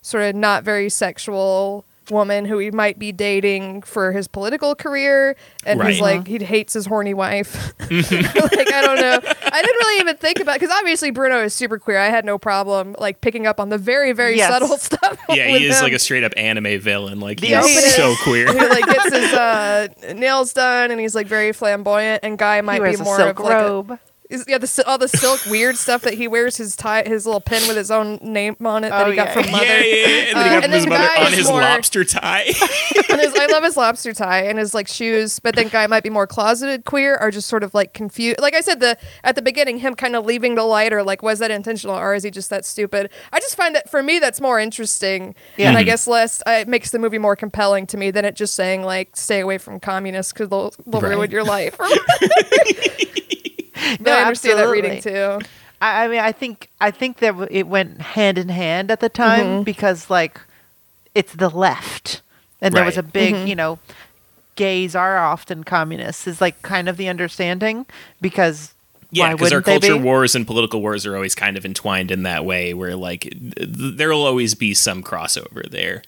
sort 0.01 0.23
of 0.23 0.35
not 0.35 0.63
very 0.63 0.89
sexual 0.89 1.85
woman 2.11 2.45
who 2.45 2.57
he 2.57 2.72
might 2.72 2.98
be 2.98 3.11
dating 3.11 3.81
for 3.84 4.11
his 4.11 4.27
political 4.27 4.76
career 4.76 5.36
and 5.65 5.81
he's 5.84 6.02
like 6.02 6.26
he 6.27 6.38
hates 6.44 6.73
his 6.73 6.86
horny 6.86 7.14
wife 7.14 7.73
like 7.91 8.11
i 8.11 8.81
don't 8.84 8.99
know 8.99 9.19
i 9.23 9.61
didn't 9.61 9.77
really 9.77 9.99
even 10.02 10.18
think 10.18 10.40
about 10.40 10.60
because 10.60 10.73
obviously 10.76 11.11
bruno 11.11 11.44
is 11.44 11.53
super 11.53 11.77
queer 11.77 11.98
i 11.99 12.07
had 12.07 12.26
no 12.26 12.38
problem 12.38 12.95
like 12.99 13.22
picking 13.22 13.45
up 13.48 13.60
on 13.60 13.69
the 13.69 13.77
very 13.77 14.11
very 14.14 14.38
Yes. 14.38 14.52
subtle 14.52 14.77
stuff 14.77 15.19
yeah, 15.30 15.48
he 15.48 15.65
is 15.68 15.77
him 15.77 15.84
like 15.84 15.94
a 15.94 15.99
straight 15.99 16.23
up 16.23 16.34
anime 16.38 16.80
villain. 16.80 17.19
Like 17.19 17.40
The 17.40 17.48
he's 17.48 17.57
opening- 17.57 17.90
so 17.91 18.15
queer. 18.23 18.52
he 18.52 18.60
like 18.68 18.86
gets 18.86 19.14
his 19.15 19.34
uh, 19.34 19.88
nails 20.15 20.53
done 20.53 20.91
and 20.91 20.99
he's 20.99 21.14
like 21.14 21.27
very 21.27 21.52
flamboyant 21.52 22.22
and 22.23 22.38
guy 22.38 22.61
might 22.61 22.76
he 22.76 22.80
wears 22.80 22.95
be 22.98 23.02
a 23.02 23.03
more 23.06 23.18
silk 23.18 23.40
of 23.40 23.45
like 23.45 23.53
a, 23.53 23.64
robe. 23.64 23.99
Is- 24.30 24.45
yeah 24.47 24.57
the, 24.57 24.84
all 24.88 24.97
the 24.97 25.07
silk 25.07 25.43
weird 25.47 25.76
stuff 25.76 26.01
that 26.03 26.14
he 26.14 26.27
wears 26.27 26.57
his 26.57 26.76
tie 26.76 27.03
his 27.07 27.26
little 27.26 27.41
pin 27.41 27.68
with 27.68 27.76
his 27.77 27.89
own 27.91 28.19
name 28.22 28.56
on 28.64 28.84
it 28.84 28.89
that 28.89 29.07
Oh, 29.07 29.10
he 29.10 29.15
got 29.15 29.27
yeah. 29.27 29.34
from 29.41 29.51
mother 29.51 29.65
yeah, 29.65 29.81
yeah. 29.84 30.30
And 30.30 30.35
then 30.35 30.38
Uh, 30.38 30.43
he 30.43 30.49
got 30.49 30.64
and 30.65 30.73
his 30.73 30.88
mother 30.88 31.07
Guy 31.07 31.26
on 31.26 31.31
is 31.34 31.38
his 31.39 31.47
more- 31.49 31.61
lobster 31.61 32.03
tie. 32.03 32.43
and 33.10 33.22
his, 33.22 33.34
I 33.34 33.45
love 33.47 33.64
his 33.64 33.76
lobster 33.84 34.14
tie 34.14 34.43
and 34.43 34.60
his 34.60 34.73
like 34.73 34.88
shoes, 34.88 35.39
but 35.39 35.56
then 35.56 35.68
guy 35.69 35.88
might 35.88 36.03
be 36.03 36.10
more 36.10 36.27
closeted 36.27 36.85
queer 36.85 37.18
or 37.19 37.31
just 37.31 37.47
sort 37.47 37.64
of 37.64 37.73
like 37.73 37.93
confused. 37.93 38.39
Like 38.39 38.53
I 38.53 38.61
said, 38.61 38.80
the 38.80 38.97
at 39.23 39.35
the 39.35 39.41
beginning, 39.41 39.80
him 39.80 39.95
kind 39.95 40.15
of 40.15 40.26
leaving 40.26 40.56
the 40.56 40.64
light 40.64 40.93
or 40.93 41.01
like 41.03 41.23
was 41.23 41.39
that 41.39 41.49
intentional 41.51 41.95
or 41.95 42.14
is 42.14 42.23
he 42.23 42.30
just 42.31 42.49
that 42.51 42.65
stupid? 42.65 43.10
I 43.34 43.39
just 43.39 43.56
find 43.56 43.73
that 43.76 43.89
for 43.89 44.03
me 44.03 44.19
that's 44.19 44.39
more 44.39 44.60
interesting, 44.60 45.34
Yeah. 45.57 45.69
and 45.69 45.77
I 45.77 45.84
guess 45.84 46.06
less 46.07 46.41
uh, 46.47 46.51
it 46.51 46.68
makes 46.68 46.91
the 46.91 46.99
movie 46.99 47.18
more 47.18 47.35
compelling 47.35 47.88
to 47.88 47.97
me 47.97 48.11
than 48.11 48.26
it 48.26 48.35
just 48.35 48.53
saying 48.53 48.84
like 48.84 49.15
stay 49.15 49.39
away 49.39 49.57
from 49.57 49.80
communists 49.80 50.34
because 50.34 50.49
they'll 50.49 50.73
they'll 50.85 51.01
Right. 51.01 51.10
ruin 51.15 51.31
your 51.31 51.43
life. 51.43 51.76
but 53.99 54.01
No, 54.01 54.11
I 54.17 54.21
understand 54.23 54.59
that 54.59 54.69
reading 54.69 55.01
too. 55.01 55.39
I, 55.81 56.05
I 56.05 56.07
mean, 56.07 56.19
I 56.19 56.31
think 56.31 56.69
I 56.81 56.91
think 56.91 57.17
that 57.17 57.31
w- 57.31 57.47
it 57.49 57.67
went 57.67 58.01
hand 58.01 58.37
in 58.37 58.49
hand 58.49 58.91
at 58.91 58.99
the 58.99 59.09
time 59.09 59.45
Mm-hmm. 59.45 59.63
because 59.63 60.09
like 60.09 60.39
it's 61.15 61.33
the 61.33 61.49
left, 61.49 62.21
and 62.61 62.73
there 62.73 62.85
was 62.85 62.97
a 62.97 63.03
big, 63.03 63.33
Mm-hmm. 63.33 63.47
you 63.47 63.55
know, 63.55 63.79
gays 64.55 64.95
are 64.95 65.17
often 65.17 65.63
communists 65.63 66.27
is 66.27 66.41
like 66.41 66.61
kind 66.61 66.89
of 66.89 66.97
the 66.97 67.07
understanding 67.07 67.85
because 68.21 68.73
Yeah, 69.11 69.29
why 69.29 69.33
because 69.35 69.51
our 69.53 69.59
wouldn't 69.59 69.81
they 69.81 69.87
culture 69.89 70.01
be? 70.01 70.03
wars 70.03 70.35
and 70.35 70.45
political 70.45 70.81
wars 70.81 71.05
are 71.05 71.15
always 71.15 71.33
kind 71.35 71.55
of 71.57 71.65
entwined 71.65 72.11
in 72.11 72.23
that 72.23 72.43
way, 72.45 72.73
where 72.73 72.95
like 72.95 73.21
th- 73.21 73.53
there 73.69 74.09
will 74.09 74.25
always 74.25 74.53
be 74.55 74.73
some 74.73 75.01
crossover 75.01 75.69
there. 75.69 76.03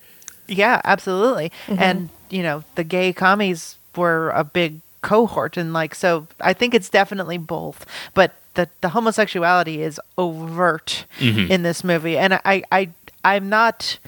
Yeah, 0.47 0.81
absolutely. 0.83 1.51
Mm-hmm. 1.67 1.81
And 1.81 2.09
you 2.29 2.43
know, 2.43 2.63
the 2.75 2.83
gay 2.83 3.13
commies 3.13 3.77
were 3.95 4.31
a 4.31 4.43
big 4.43 4.81
cohort, 5.01 5.57
and 5.57 5.73
like 5.73 5.95
so, 5.95 6.27
I 6.39 6.53
think 6.53 6.73
it's 6.73 6.89
definitely 6.89 7.37
both. 7.37 7.85
But 8.13 8.33
the 8.53 8.69
the 8.81 8.89
homosexuality 8.89 9.81
is 9.81 9.99
overt 10.17 11.05
mm-hmm. 11.19 11.51
in 11.51 11.63
this 11.63 11.83
movie, 11.83 12.17
and 12.17 12.35
I 12.45 12.63
I 12.71 12.89
I'm 13.23 13.49
not 13.49 13.99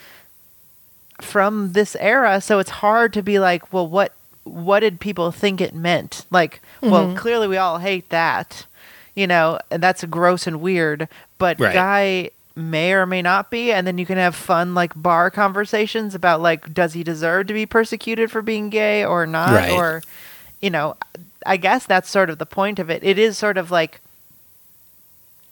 from 1.22 1.74
this 1.74 1.95
era, 1.99 2.41
so 2.41 2.60
it's 2.60 2.70
hard 2.70 3.14
to 3.14 3.22
be 3.22 3.40
like, 3.40 3.72
well, 3.72 3.88
what 3.88 4.14
what 4.44 4.82
did 4.82 4.99
people 4.99 5.32
think 5.32 5.61
it 5.61 5.74
meant? 5.74 6.26
Like, 6.30 6.61
well, 6.82 7.07
mm-hmm. 7.07 7.15
clearly 7.15 7.48
we 7.48 7.57
all 7.57 7.78
hate 7.78 8.10
that, 8.10 8.65
you 9.15 9.26
know, 9.26 9.57
and 9.72 9.82
that's 9.82 10.03
gross 10.03 10.48
and 10.48 10.60
weird. 10.60 11.07
But 11.38 11.60
Right. 11.60 11.74
guy 11.74 12.30
may 12.56 12.91
or 12.94 13.06
may 13.06 13.22
not 13.22 13.49
be, 13.49 13.72
and 13.72 13.88
then 13.88 13.98
you 13.98 14.06
can 14.06 14.18
have 14.18 14.36
fun 14.36 14.76
like 14.76 14.91
bar 14.95 15.32
conversations 15.32 16.14
about 16.14 16.41
like, 16.41 16.74
does 16.74 16.94
he 16.94 17.03
deserve 17.03 17.48
to 17.48 17.53
be 17.53 17.65
persecuted 17.65 18.30
for 18.32 18.41
being 18.41 18.70
gay 18.70 19.06
or 19.06 19.26
not, 19.26 19.53
Right. 19.53 19.72
or 19.72 20.03
you 20.64 20.69
know, 20.69 20.95
I 21.45 21.57
guess 21.57 21.85
that's 21.85 22.10
sort 22.10 22.30
of 22.30 22.38
the 22.38 22.45
point 22.45 22.80
of 22.80 22.90
it. 22.90 23.03
It 23.03 23.19
is 23.19 23.38
sort 23.38 23.57
of 23.57 23.69
like 23.69 23.99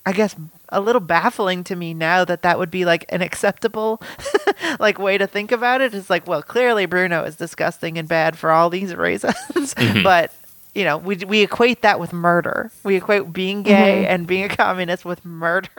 I 0.06 0.14
guess 0.14 0.36
a 0.70 0.82
little 0.82 1.02
baffling 1.02 1.64
to 1.66 1.76
me 1.76 1.94
now 1.94 2.26
that 2.26 2.42
that 2.42 2.58
would 2.58 2.72
be 2.72 2.86
like 2.86 3.06
an 3.10 3.22
acceptable 3.22 4.02
like 4.80 4.98
way 4.98 5.18
to 5.18 5.28
think 5.28 5.52
about 5.52 5.82
it. 5.82 5.94
It's 5.94 6.10
like, 6.10 6.26
well, 6.26 6.42
clearly 6.42 6.86
Bruno 6.88 7.24
is 7.24 7.36
disgusting 7.36 7.98
and 8.00 8.08
bad 8.08 8.38
for 8.38 8.50
all 8.52 8.70
these 8.70 8.96
reasons, 8.96 9.36
Mm-hmm. 9.76 10.02
but 10.04 10.34
you 10.74 10.86
know, 10.86 10.98
we 10.98 11.18
we 11.18 11.42
equate 11.42 11.82
that 11.82 12.00
with 12.00 12.14
murder. 12.14 12.72
We 12.84 12.96
equate 12.96 13.34
being 13.34 13.62
gay 13.64 14.08
and 14.08 14.26
being 14.26 14.46
a 14.46 14.50
communist 14.56 15.04
with 15.06 15.24
murder. 15.26 15.70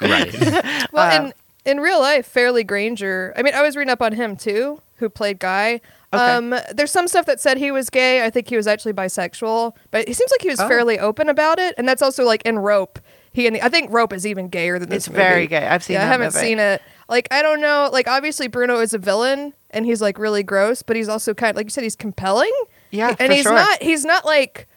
Right. 0.00 0.32
Well, 0.92 1.10
Uh, 1.10 1.24
in 1.26 1.32
in 1.64 1.80
real 1.80 2.00
life, 2.00 2.26
Farley 2.26 2.62
Granger. 2.64 3.32
I 3.36 3.42
mean, 3.42 3.54
I 3.54 3.62
was 3.62 3.76
reading 3.76 3.90
up 3.90 4.02
on 4.02 4.12
him 4.12 4.36
too, 4.36 4.80
who 4.98 5.08
played 5.08 5.38
Guy. 5.38 5.80
Okay. 6.12 6.22
Um, 6.22 6.54
there's 6.74 6.90
some 6.90 7.08
stuff 7.08 7.24
that 7.26 7.40
said 7.40 7.56
he 7.56 7.70
was 7.70 7.88
gay. 7.90 8.24
I 8.24 8.30
think 8.30 8.48
he 8.48 8.56
was 8.56 8.66
actually 8.66 8.92
bisexual, 8.92 9.74
but 9.90 10.06
he 10.06 10.12
seems 10.14 10.30
like 10.30 10.42
he 10.42 10.48
was 10.50 10.60
Oh. 10.60 10.68
fairly 10.68 10.98
open 10.98 11.28
about 11.28 11.58
it, 11.58 11.74
and 11.78 11.88
that's 11.88 12.02
also 12.02 12.24
like 12.24 12.42
in 12.44 12.58
Rope. 12.58 12.98
He 13.32 13.46
and 13.46 13.56
the, 13.56 13.64
I 13.64 13.70
think 13.70 13.90
Rope 13.90 14.12
is 14.12 14.26
even 14.26 14.48
gayer 14.48 14.78
than 14.78 14.90
this. 14.90 15.06
It's 15.06 15.16
very 15.16 15.46
gay. 15.46 15.66
I've 15.66 15.82
seen. 15.82 15.94
Yeah, 15.94 16.02
I 16.02 16.06
haven't 16.06 16.34
movie. 16.34 16.46
seen 16.46 16.58
it. 16.58 16.82
Like 17.08 17.28
I 17.30 17.40
don't 17.40 17.60
know. 17.62 17.88
Like 17.90 18.08
obviously 18.08 18.46
Bruno 18.46 18.80
is 18.80 18.92
a 18.92 18.98
villain, 18.98 19.54
and 19.70 19.86
he's 19.86 20.02
like 20.02 20.18
really 20.18 20.42
gross, 20.42 20.82
but 20.82 20.96
he's 20.96 21.08
also 21.08 21.32
kind 21.32 21.50
of 21.50 21.56
like 21.56 21.66
you 21.66 21.70
said, 21.70 21.82
he's 21.84 21.96
compelling. 21.96 22.52
Yeah, 22.90 23.16
and 23.18 23.32
he's 23.32 23.44
sure. 23.44 23.54
not. 23.54 23.82
He's 23.82 24.04
not 24.04 24.26
like 24.26 24.68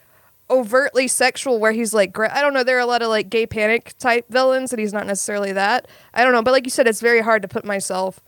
overtly 0.49 1.07
sexual 1.07 1.59
where 1.59 1.71
he's 1.71 1.93
like 1.93 2.13
gra- 2.13 2.31
I 2.35 2.39
don't 2.41 2.53
know 2.53 2.63
there 2.63 2.77
are 2.77 2.81
a 2.81 2.85
lot 2.85 3.01
of 3.01 3.09
like 3.09 3.29
gay 3.31 3.47
panic 3.47 3.93
type 3.97 4.25
villains 4.29 4.71
and 4.71 4.79
he's 4.79 4.93
not 4.93 5.07
necessarily 5.07 5.51
that. 5.53 5.87
I 6.13 6.23
don't 6.23 6.33
know, 6.33 6.43
but 6.43 6.51
like 6.51 6.65
you 6.65 6.69
said 6.69 6.87
it's 6.87 7.01
very 7.01 7.21
hard 7.21 7.41
to 7.41 7.47
put 7.47 7.65
myself 7.65 8.19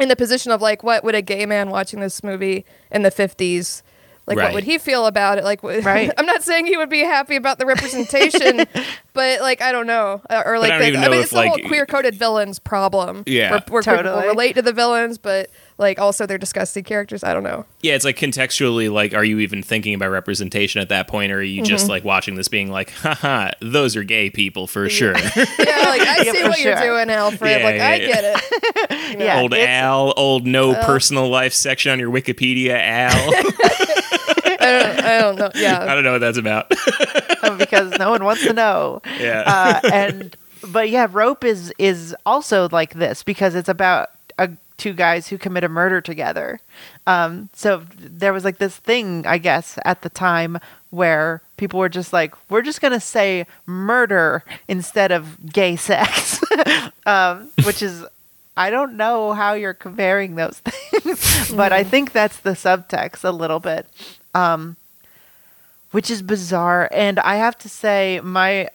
in 0.00 0.08
the 0.08 0.16
position 0.16 0.50
of 0.50 0.62
like 0.62 0.82
what 0.82 1.04
would 1.04 1.14
a 1.14 1.22
gay 1.22 1.46
man 1.46 1.70
watching 1.70 2.00
this 2.00 2.24
movie 2.24 2.64
in 2.90 3.02
the 3.02 3.10
50s 3.10 3.82
like 4.30 4.38
Right. 4.38 4.44
what 4.44 4.54
would 4.54 4.64
he 4.64 4.78
feel 4.78 5.04
about 5.06 5.36
it 5.38 5.44
like 5.44 5.60
wh- 5.60 5.84
Right. 5.84 6.10
I'm 6.18 6.24
not 6.24 6.42
saying 6.42 6.64
he 6.66 6.76
would 6.78 6.88
be 6.88 7.00
happy 7.00 7.36
about 7.36 7.58
the 7.58 7.66
representation 7.66 8.64
but 9.12 9.40
like 9.42 9.60
I 9.60 9.72
don't 9.72 9.86
know 9.86 10.22
Uh, 10.30 10.42
or 10.46 10.58
like 10.58 10.72
I 10.72 10.78
the, 10.78 10.86
even 10.88 11.00
I 11.00 11.08
mean 11.08 11.18
if, 11.18 11.24
it's 11.24 11.32
the 11.32 11.46
whole 11.48 11.58
queer 11.66 11.84
coded 11.84 12.14
villains 12.14 12.58
problem 12.58 13.24
Yeah. 13.26 13.50
where, 13.50 13.60
where 13.68 13.82
people 13.82 13.96
Totally. 13.96 14.26
relate 14.28 14.54
to 14.54 14.62
the 14.62 14.72
villains 14.72 15.18
but 15.18 15.50
like 15.78 15.98
also 15.98 16.26
they're 16.26 16.38
disgusting 16.38 16.84
characters 16.84 17.22
I 17.24 17.34
don't 17.34 17.42
know 17.42 17.66
Yeah, 17.82 17.94
it's 17.96 18.04
like 18.04 18.16
contextually, 18.16 18.92
like, 18.92 19.14
are 19.14 19.24
you 19.24 19.38
even 19.40 19.62
thinking 19.62 19.94
about 19.94 20.10
representation 20.10 20.80
at 20.82 20.90
that 20.90 21.08
point, 21.08 21.32
or 21.32 21.36
are 21.38 21.42
you 21.42 21.62
Mm-hmm. 21.62 21.64
just 21.68 21.88
like 21.88 22.04
watching 22.04 22.34
this 22.36 22.48
being 22.48 22.70
like, 22.70 22.90
haha, 22.90 23.50
those 23.60 23.96
are 23.96 24.04
gay 24.04 24.28
people 24.30 24.66
for 24.66 24.88
sure. 24.90 25.12
yeah 25.18 25.24
like 25.34 26.02
I 26.02 26.22
Yeah, 26.22 26.32
see 26.32 26.42
for 26.42 26.48
what 26.50 26.60
you're 26.60 26.74
doing 26.80 27.10
Alfred 27.10 27.60
Yeah, 27.60 27.66
like 27.66 27.76
yeah, 27.76 27.88
I 27.88 27.94
yeah. 27.96 28.06
get 28.06 28.24
it 28.24 29.10
You 29.10 29.16
know? 29.16 29.24
Yeah, 29.24 29.40
old 29.40 29.54
Al, 29.54 30.12
old 30.16 30.46
no 30.46 30.74
personal 30.84 31.28
life 31.28 31.52
section 31.54 31.90
on 31.92 31.98
your 31.98 32.10
Wikipedia, 32.12 32.76
Al. 32.78 33.32
I 34.60 34.72
don't, 34.72 35.00
I 35.00 35.20
don't 35.20 35.36
know. 35.38 35.50
I 35.54 35.94
don't 35.94 36.04
know 36.04 36.12
what 36.12 36.18
that's 36.20 36.38
about. 36.38 36.68
because 37.58 37.98
no 37.98 38.10
one 38.10 38.24
wants 38.24 38.44
to 38.46 38.52
know. 38.52 39.00
yeah. 39.18 39.42
uh, 39.46 39.80
and 39.92 40.36
but 40.68 40.90
yeah, 40.90 41.06
rope 41.10 41.44
is 41.44 41.72
is 41.78 42.14
also 42.26 42.68
like 42.70 42.94
this 42.94 43.22
because 43.22 43.54
it's 43.54 43.68
about 43.68 44.10
uh 44.38 44.48
two 44.76 44.92
guys 44.94 45.28
who 45.28 45.36
commit 45.36 45.62
a 45.62 45.68
murder 45.68 46.00
together. 46.00 46.58
Um, 47.06 47.50
so 47.52 47.84
there 47.98 48.32
was 48.32 48.44
like 48.44 48.58
this 48.58 48.76
thing, 48.76 49.26
I 49.26 49.36
guess, 49.36 49.78
at 49.84 50.00
the 50.02 50.08
time 50.08 50.58
where 50.88 51.42
people 51.58 51.78
were 51.78 51.90
just 51.90 52.12
like, 52.14 52.34
we're 52.50 52.62
just 52.62 52.80
gonna 52.80 53.00
say 53.00 53.46
murder 53.66 54.42
instead 54.68 55.12
of 55.12 55.52
gay 55.52 55.76
sex, 55.76 56.40
um, 57.06 57.50
which 57.64 57.82
is. 57.82 58.04
I 58.56 58.68
don't 58.68 58.98
know 58.98 59.32
how 59.32 59.54
you're 59.54 59.72
comparing 59.72 60.34
those 60.34 60.58
things, 60.64 61.50
but 61.52 61.72
I 61.72 61.82
think 61.82 62.12
that's 62.12 62.40
the 62.40 62.50
subtext 62.50 63.24
a 63.24 63.30
little 63.30 63.60
bit 63.60 63.86
which 65.90 66.10
is 66.10 66.22
bizarre. 66.22 66.88
And 66.92 67.18
I 67.20 67.36
have 67.36 67.58
to 67.58 67.68
say, 67.68 68.20
my 68.22 68.68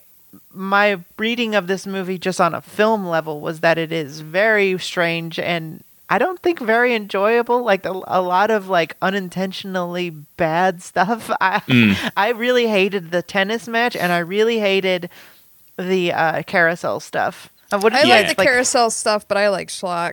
my 0.52 0.98
reading 1.18 1.54
of 1.54 1.66
this 1.66 1.86
movie 1.86 2.18
just 2.18 2.40
on 2.40 2.54
a 2.54 2.60
film 2.60 3.06
level 3.06 3.40
was 3.40 3.60
that 3.60 3.78
it 3.78 3.90
is 3.90 4.20
very 4.20 4.78
strange 4.78 5.38
and 5.38 5.82
I 6.08 6.18
don't 6.18 6.40
think 6.40 6.60
very 6.60 6.94
enjoyable. 6.94 7.62
Like 7.62 7.84
a, 7.84 8.00
a 8.06 8.22
lot 8.22 8.50
of 8.50 8.68
like 8.68 8.96
unintentionally 9.02 10.10
bad 10.10 10.82
stuff. 10.90 11.30
I 11.40 11.60
Mm. 11.66 12.12
I 12.16 12.30
really 12.30 12.68
hated 12.68 13.10
the 13.10 13.22
tennis 13.22 13.66
match 13.66 13.96
and 13.96 14.12
I 14.12 14.18
really 14.18 14.60
hated 14.60 15.10
the 15.76 16.12
uh, 16.12 16.42
carousel 16.42 17.00
stuff. 17.00 17.50
Uh, 17.72 17.80
what 17.80 17.92
I 17.92 18.02
you 18.02 18.08
like 18.08 18.26
guys 18.26 18.36
the 18.36 18.44
carousel 18.44 18.90
stuff, 18.90 19.26
but 19.26 19.36
I 19.36 19.48
like 19.48 19.68
schlock. 19.68 20.12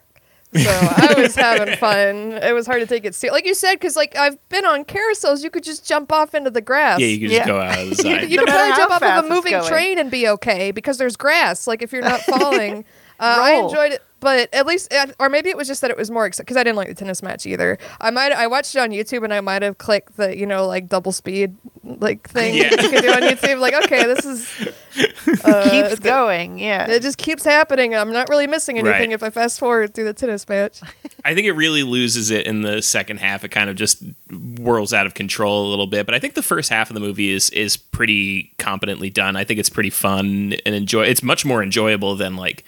So 0.55 0.69
I 0.69 1.13
was 1.17 1.35
having 1.37 1.75
fun. 1.77 2.33
It 2.33 2.53
was 2.53 2.65
hard 2.67 2.81
to 2.81 2.87
take 2.87 3.05
it 3.05 3.15
seriously, 3.15 3.35
like 3.37 3.45
you 3.45 3.53
said, 3.53 3.73
because 3.75 3.95
like 3.95 4.15
I've 4.15 4.37
been 4.49 4.65
on 4.65 4.85
carousels. 4.85 5.43
You 5.43 5.49
could 5.49 5.63
just 5.63 5.85
jump 5.87 6.11
off 6.11 6.33
into 6.35 6.49
the 6.51 6.61
grass. 6.61 6.99
Yeah, 6.99 7.07
you 7.07 7.19
can 7.19 7.29
Yeah. 7.31 7.37
just 7.39 7.47
go 7.47 7.59
out 7.59 7.79
of 7.79 7.83
the 7.85 7.85
You, 7.89 7.95
side. 7.95 8.29
you 8.29 8.37
No 8.37 8.43
could 8.43 8.49
matter 8.51 8.57
probably 8.73 8.75
jump 8.77 8.89
how 8.91 8.95
off 8.95 9.01
fast 9.01 9.17
of 9.17 9.23
a 9.23 9.27
it's 9.27 9.35
moving 9.35 9.51
going. 9.59 9.67
train 9.69 9.99
and 9.99 10.11
be 10.11 10.27
okay 10.27 10.71
because 10.71 10.97
there's 10.97 11.15
grass. 11.17 11.65
Like 11.67 11.81
if 11.81 11.91
you're 11.91 12.01
not 12.03 12.19
falling, 12.21 12.85
uh, 13.19 13.37
I 13.41 13.53
Roll. 13.53 13.69
enjoyed 13.69 13.91
it. 13.93 14.03
But 14.23 14.49
at 14.53 14.65
least, 14.65 14.91
uh, 14.93 15.07
or 15.19 15.29
maybe 15.29 15.49
it 15.49 15.57
was 15.57 15.67
just 15.67 15.81
that 15.81 15.91
it 15.91 15.97
was 15.97 16.09
more 16.09 16.27
because 16.29 16.57
I 16.57 16.63
didn't 16.63 16.77
like 16.77 16.87
the 16.87 16.95
tennis 16.95 17.21
match 17.21 17.45
either. 17.45 17.77
I 18.01 18.09
might 18.09 18.31
I 18.31 18.47
watched 18.47 18.73
it 18.75 18.79
on 18.79 18.89
YouTube 18.91 19.23
and 19.23 19.33
I 19.33 19.41
might 19.41 19.61
have 19.61 19.77
clicked 19.77 20.17
the 20.17 20.35
you 20.37 20.45
know 20.47 20.65
like 20.65 20.87
double 20.89 21.11
speed 21.11 21.55
like 21.83 22.27
thing 22.29 22.55
Yeah. 22.55 22.69
that 22.69 22.81
you 22.83 22.89
can 22.89 23.01
do 23.03 23.11
on 23.11 23.21
YouTube. 23.21 23.59
Like 23.59 23.73
okay, 23.85 24.05
this 24.05 24.25
is 24.25 24.73
uh, 25.43 25.69
keeps 25.69 25.99
going. 25.99 26.57
Yeah. 26.57 26.89
It 26.89 27.01
just 27.01 27.17
keeps 27.17 27.43
happening. 27.43 27.93
I'm 27.95 28.11
not 28.13 28.29
really 28.29 28.47
missing 28.47 28.77
anything 28.79 29.09
Right. 29.09 29.11
if 29.11 29.21
I 29.23 29.29
fast 29.29 29.59
forward 29.59 29.93
through 29.93 30.05
the 30.05 30.13
tennis 30.13 30.47
match. 30.47 30.79
I 31.25 31.33
think 31.35 31.45
it 31.47 31.53
really 31.53 31.83
loses 31.83 32.31
it 32.31 32.45
in 32.47 32.61
the 32.61 32.81
second 32.81 33.17
half. 33.17 33.43
It 33.43 33.49
kind 33.49 33.69
of 33.69 33.75
just 33.75 34.03
whirls 34.31 34.93
out 34.93 35.05
of 35.05 35.13
control 35.13 35.67
a 35.67 35.69
little 35.69 35.87
bit. 35.87 36.05
But 36.05 36.15
I 36.15 36.19
think 36.19 36.35
the 36.35 36.41
first 36.41 36.69
half 36.69 36.89
of 36.89 36.93
the 36.93 36.99
movie 36.99 37.31
is 37.31 37.49
is 37.51 37.75
pretty 37.77 38.53
competently 38.57 39.09
done. 39.09 39.35
I 39.35 39.43
think 39.43 39.59
it's 39.59 39.69
pretty 39.69 39.89
fun 39.89 40.53
and 40.65 40.75
enjoy. 40.75 41.03
It's 41.03 41.23
much 41.23 41.43
more 41.45 41.61
enjoyable 41.61 42.15
than 42.15 42.35
like 42.35 42.63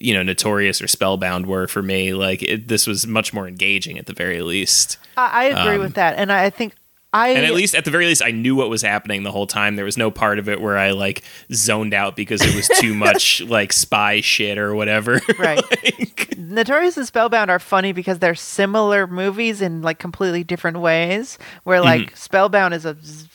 you 0.00 0.14
know 0.14 0.22
Notorious 0.22 0.80
or 0.82 0.88
Spellbound 0.88 1.46
were 1.46 1.66
for 1.66 1.82
me. 1.82 2.14
Like 2.14 2.42
it, 2.42 2.68
this 2.68 2.86
was 2.86 3.06
much 3.06 3.32
more 3.32 3.46
engaging 3.48 3.98
at 3.98 4.06
the 4.06 4.12
very 4.14 4.42
least. 4.42 4.98
I, 5.16 5.26
I 5.26 5.44
agree 5.44 5.76
um, 5.76 5.80
with 5.80 5.94
that, 5.94 6.16
and 6.18 6.32
I 6.32 6.50
think 6.50 6.74
I 7.12 7.28
And 7.28 7.46
at 7.46 7.54
least 7.54 7.76
at 7.76 7.84
the 7.84 7.92
very 7.92 8.06
least, 8.06 8.22
I 8.24 8.32
knew 8.32 8.56
what 8.56 8.68
was 8.68 8.82
happening 8.82 9.22
the 9.22 9.30
whole 9.30 9.46
time. 9.46 9.76
There 9.76 9.84
was 9.84 9.96
no 9.96 10.10
part 10.10 10.40
of 10.40 10.48
it 10.48 10.60
where 10.60 10.76
I 10.76 10.90
like 10.90 11.22
zoned 11.52 11.94
out 11.94 12.16
because 12.16 12.42
it 12.42 12.54
was 12.56 12.66
too 12.80 12.92
much 13.06 13.40
like 13.42 13.72
spy 13.72 14.20
shit 14.20 14.58
or 14.58 14.74
whatever. 14.74 15.20
Right. 15.38 15.62
Like- 15.98 16.34
Notorious 16.36 16.96
and 16.96 17.06
Spellbound 17.06 17.50
are 17.50 17.58
funny 17.60 17.92
because 17.92 18.18
they're 18.18 18.34
similar 18.34 19.06
movies 19.06 19.62
in 19.62 19.80
like 19.82 19.98
completely 20.00 20.42
different 20.44 20.78
ways. 20.80 21.38
Where 21.62 21.78
Mm-hmm. 21.80 21.86
like 22.06 22.16
Spellbound 22.16 22.74
is 22.74 22.84
a 22.84 22.96
z- 23.02 23.28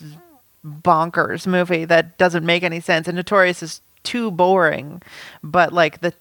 bonkers 0.65 1.47
movie 1.47 1.85
that 1.85 2.17
doesn't 2.17 2.45
make 2.45 2.63
any 2.63 2.79
sense, 2.81 3.07
and 3.07 3.15
Notorious 3.15 3.63
is 3.63 3.81
too 4.03 4.29
boring. 4.31 5.01
But 5.43 5.71
like 5.73 6.01
the 6.01 6.13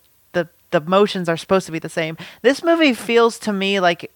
the 0.70 0.81
motions 0.81 1.28
are 1.28 1.36
supposed 1.36 1.66
to 1.66 1.73
be 1.73 1.78
the 1.78 1.89
same. 1.89 2.16
This 2.43 2.62
movie 2.62 2.95
feels 2.95 3.39
to 3.40 3.53
me 3.53 3.81
like 3.81 4.11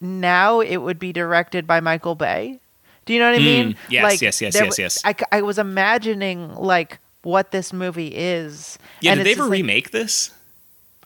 now 0.00 0.60
it 0.60 0.78
would 0.78 0.98
be 0.98 1.12
directed 1.12 1.66
by 1.66 1.80
Michael 1.80 2.14
Bay. 2.14 2.58
Do 3.06 3.12
you 3.12 3.18
know 3.18 3.30
what 3.30 3.36
I 3.40 3.44
mean? 3.44 3.72
Mm, 3.72 3.76
yes, 3.90 4.02
like, 4.02 4.22
yes, 4.22 4.40
yes, 4.40 4.54
yes, 4.54 4.62
w- 4.62 4.74
yes. 4.82 5.02
I, 5.04 5.14
I 5.38 5.42
was 5.42 5.58
imagining 5.58 6.54
like 6.54 6.98
what 7.22 7.50
this 7.50 7.72
movie 7.72 8.08
is. 8.14 8.78
yeah, 9.00 9.12
and 9.12 9.18
did 9.18 9.26
they 9.26 9.32
ever 9.32 9.38
just, 9.40 9.50
like, 9.50 9.56
remake 9.58 9.90
this? 9.90 10.30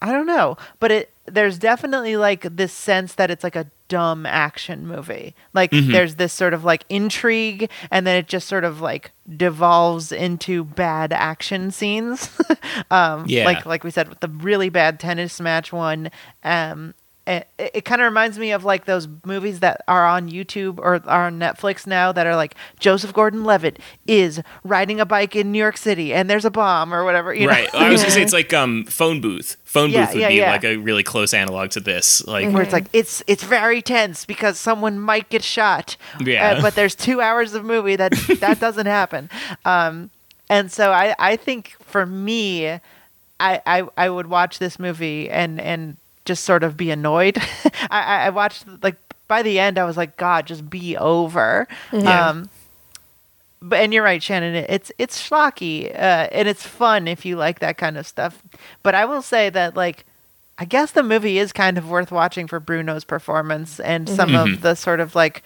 I 0.01 0.12
don't 0.12 0.27
know, 0.27 0.57
but 0.79 0.91
it 0.93 1.11
there's 1.31 1.59
definitely 1.59 2.17
like 2.17 2.43
this 2.57 2.73
sense 2.73 3.15
that 3.15 3.31
it's 3.31 3.45
like 3.45 3.57
a 3.57 3.67
dumb 3.89 4.27
action 4.27 4.87
movie. 4.87 5.35
Like 5.55 5.71
Mm-hmm. 5.71 5.93
there's 5.93 6.17
this 6.17 6.33
sort 6.33 6.53
of 6.55 6.65
like 6.65 6.85
intrigue 6.89 7.71
and 7.91 8.07
then 8.07 8.17
it 8.17 8.29
just 8.29 8.47
sort 8.49 8.65
of 8.65 8.81
like 8.81 9.13
devolves 9.37 10.13
into 10.13 10.65
bad 10.65 11.13
action 11.13 11.71
scenes. 11.71 12.31
um 12.91 13.25
Yeah. 13.27 13.45
like 13.45 13.65
like 13.67 13.85
we 13.85 13.91
said 13.91 14.09
with 14.09 14.21
the 14.21 14.29
really 14.29 14.69
bad 14.69 15.01
tennis 15.01 15.41
match 15.41 15.73
one 15.73 16.11
um 16.45 16.95
it, 17.29 17.49
it 17.59 17.85
kind 17.85 18.01
of 18.01 18.07
reminds 18.07 18.39
me 18.39 18.53
of 18.53 18.65
like 18.65 18.87
those 18.87 19.07
movies 19.27 19.61
that 19.61 19.83
are 19.87 20.07
on 20.07 20.31
YouTube 20.31 20.79
or 20.79 21.03
are 21.07 21.27
on 21.27 21.39
Netflix 21.39 21.87
now 21.87 22.11
that 22.11 22.27
are 22.27 22.35
like 22.35 22.55
Joseph 22.81 23.13
Gordon-Levitt 23.13 23.79
is 24.07 24.41
riding 24.65 24.99
a 24.99 25.05
bike 25.05 25.37
in 25.37 25.53
New 25.53 25.59
York 25.59 25.77
City 25.77 26.15
and 26.15 26.31
there's 26.31 26.47
a 26.47 26.51
bomb 26.51 26.93
or 26.93 27.05
whatever. 27.05 27.35
You 27.35 27.49
right. 27.49 27.73
Know? 27.75 27.81
I 27.81 27.91
was 27.91 28.01
gonna 28.01 28.13
say 28.13 28.23
it's 28.23 28.33
like 28.41 28.53
um 28.55 28.85
phone 28.85 29.21
booth. 29.21 29.57
Phone 29.65 29.91
Yeah, 29.91 30.07
booth 30.07 30.15
would 30.15 30.21
yeah, 30.23 30.29
be 30.29 30.35
yeah. 30.37 30.53
like 30.53 30.65
a 30.65 30.77
really 30.77 31.03
close 31.03 31.35
analog 31.35 31.71
to 31.71 31.81
this. 31.81 32.27
Like 32.27 32.51
where 32.53 32.63
it's 32.63 32.73
like 32.73 32.87
it's 32.95 33.23
it's 33.27 33.43
very 33.43 33.83
tense 33.83 34.25
because 34.25 34.59
someone 34.59 34.99
might 34.99 35.29
get 35.29 35.45
shot. 35.45 35.97
Yeah. 36.21 36.53
Uh, 36.53 36.63
but 36.63 36.75
there's 36.75 36.95
two 36.95 37.21
hours 37.21 37.53
of 37.53 37.65
movie 37.65 37.97
that 37.97 38.13
that 38.41 38.59
doesn't 38.59 38.87
happen. 38.87 39.29
Um, 39.67 40.11
and 40.49 40.73
so 40.73 40.93
I 40.93 41.15
I 41.19 41.37
think 41.37 41.77
for 41.81 42.07
me, 42.07 42.69
I 42.69 42.81
I, 43.39 43.89
I 43.99 44.09
would 44.09 44.29
watch 44.29 44.59
this 44.59 44.79
movie 44.79 45.29
and 45.29 45.61
and 45.61 45.99
just 46.29 46.45
sort 46.45 46.63
of 46.63 46.77
be 46.77 46.91
annoyed. 46.93 47.39
I 47.91 48.01
I 48.03 48.27
I 48.27 48.31
watched 48.31 48.65
like 48.83 48.97
by 49.27 49.43
the 49.43 49.59
end 49.59 49.79
I 49.79 49.85
was 49.85 49.97
like 49.97 50.17
God 50.17 50.47
just 50.47 50.71
be 50.71 50.97
over. 50.97 51.67
Yeah. 51.93 52.29
Um, 52.29 52.49
but 53.61 53.81
and 53.81 53.93
you're 53.93 54.05
right, 54.05 54.23
Shannon. 54.23 54.55
it- 54.55 54.71
It's 54.71 54.93
it's 54.99 55.29
schlocky, 55.29 55.93
uh, 55.93 56.29
and 56.31 56.47
it's 56.47 56.63
fun 56.65 57.09
if 57.09 57.25
you 57.25 57.37
like 57.37 57.59
that 57.59 57.77
kind 57.77 57.99
of 57.99 58.07
stuff. 58.07 58.41
But 58.85 58.95
I 58.95 59.05
will 59.05 59.23
say 59.23 59.51
that 59.51 59.75
like, 59.75 60.05
I 60.59 60.65
guess 60.65 60.93
the 60.93 61.03
movie 61.03 61.39
is 61.39 61.53
kind 61.53 61.77
of 61.79 61.89
worth 61.91 62.13
watching 62.13 62.47
for 62.47 62.61
Bruno's 62.61 63.05
performance 63.05 63.81
and 63.81 64.09
some 64.09 64.31
Mm-hmm. 64.31 64.55
of 64.55 64.61
the 64.61 64.75
sort 64.77 65.01
of 65.01 65.15
like 65.17 65.43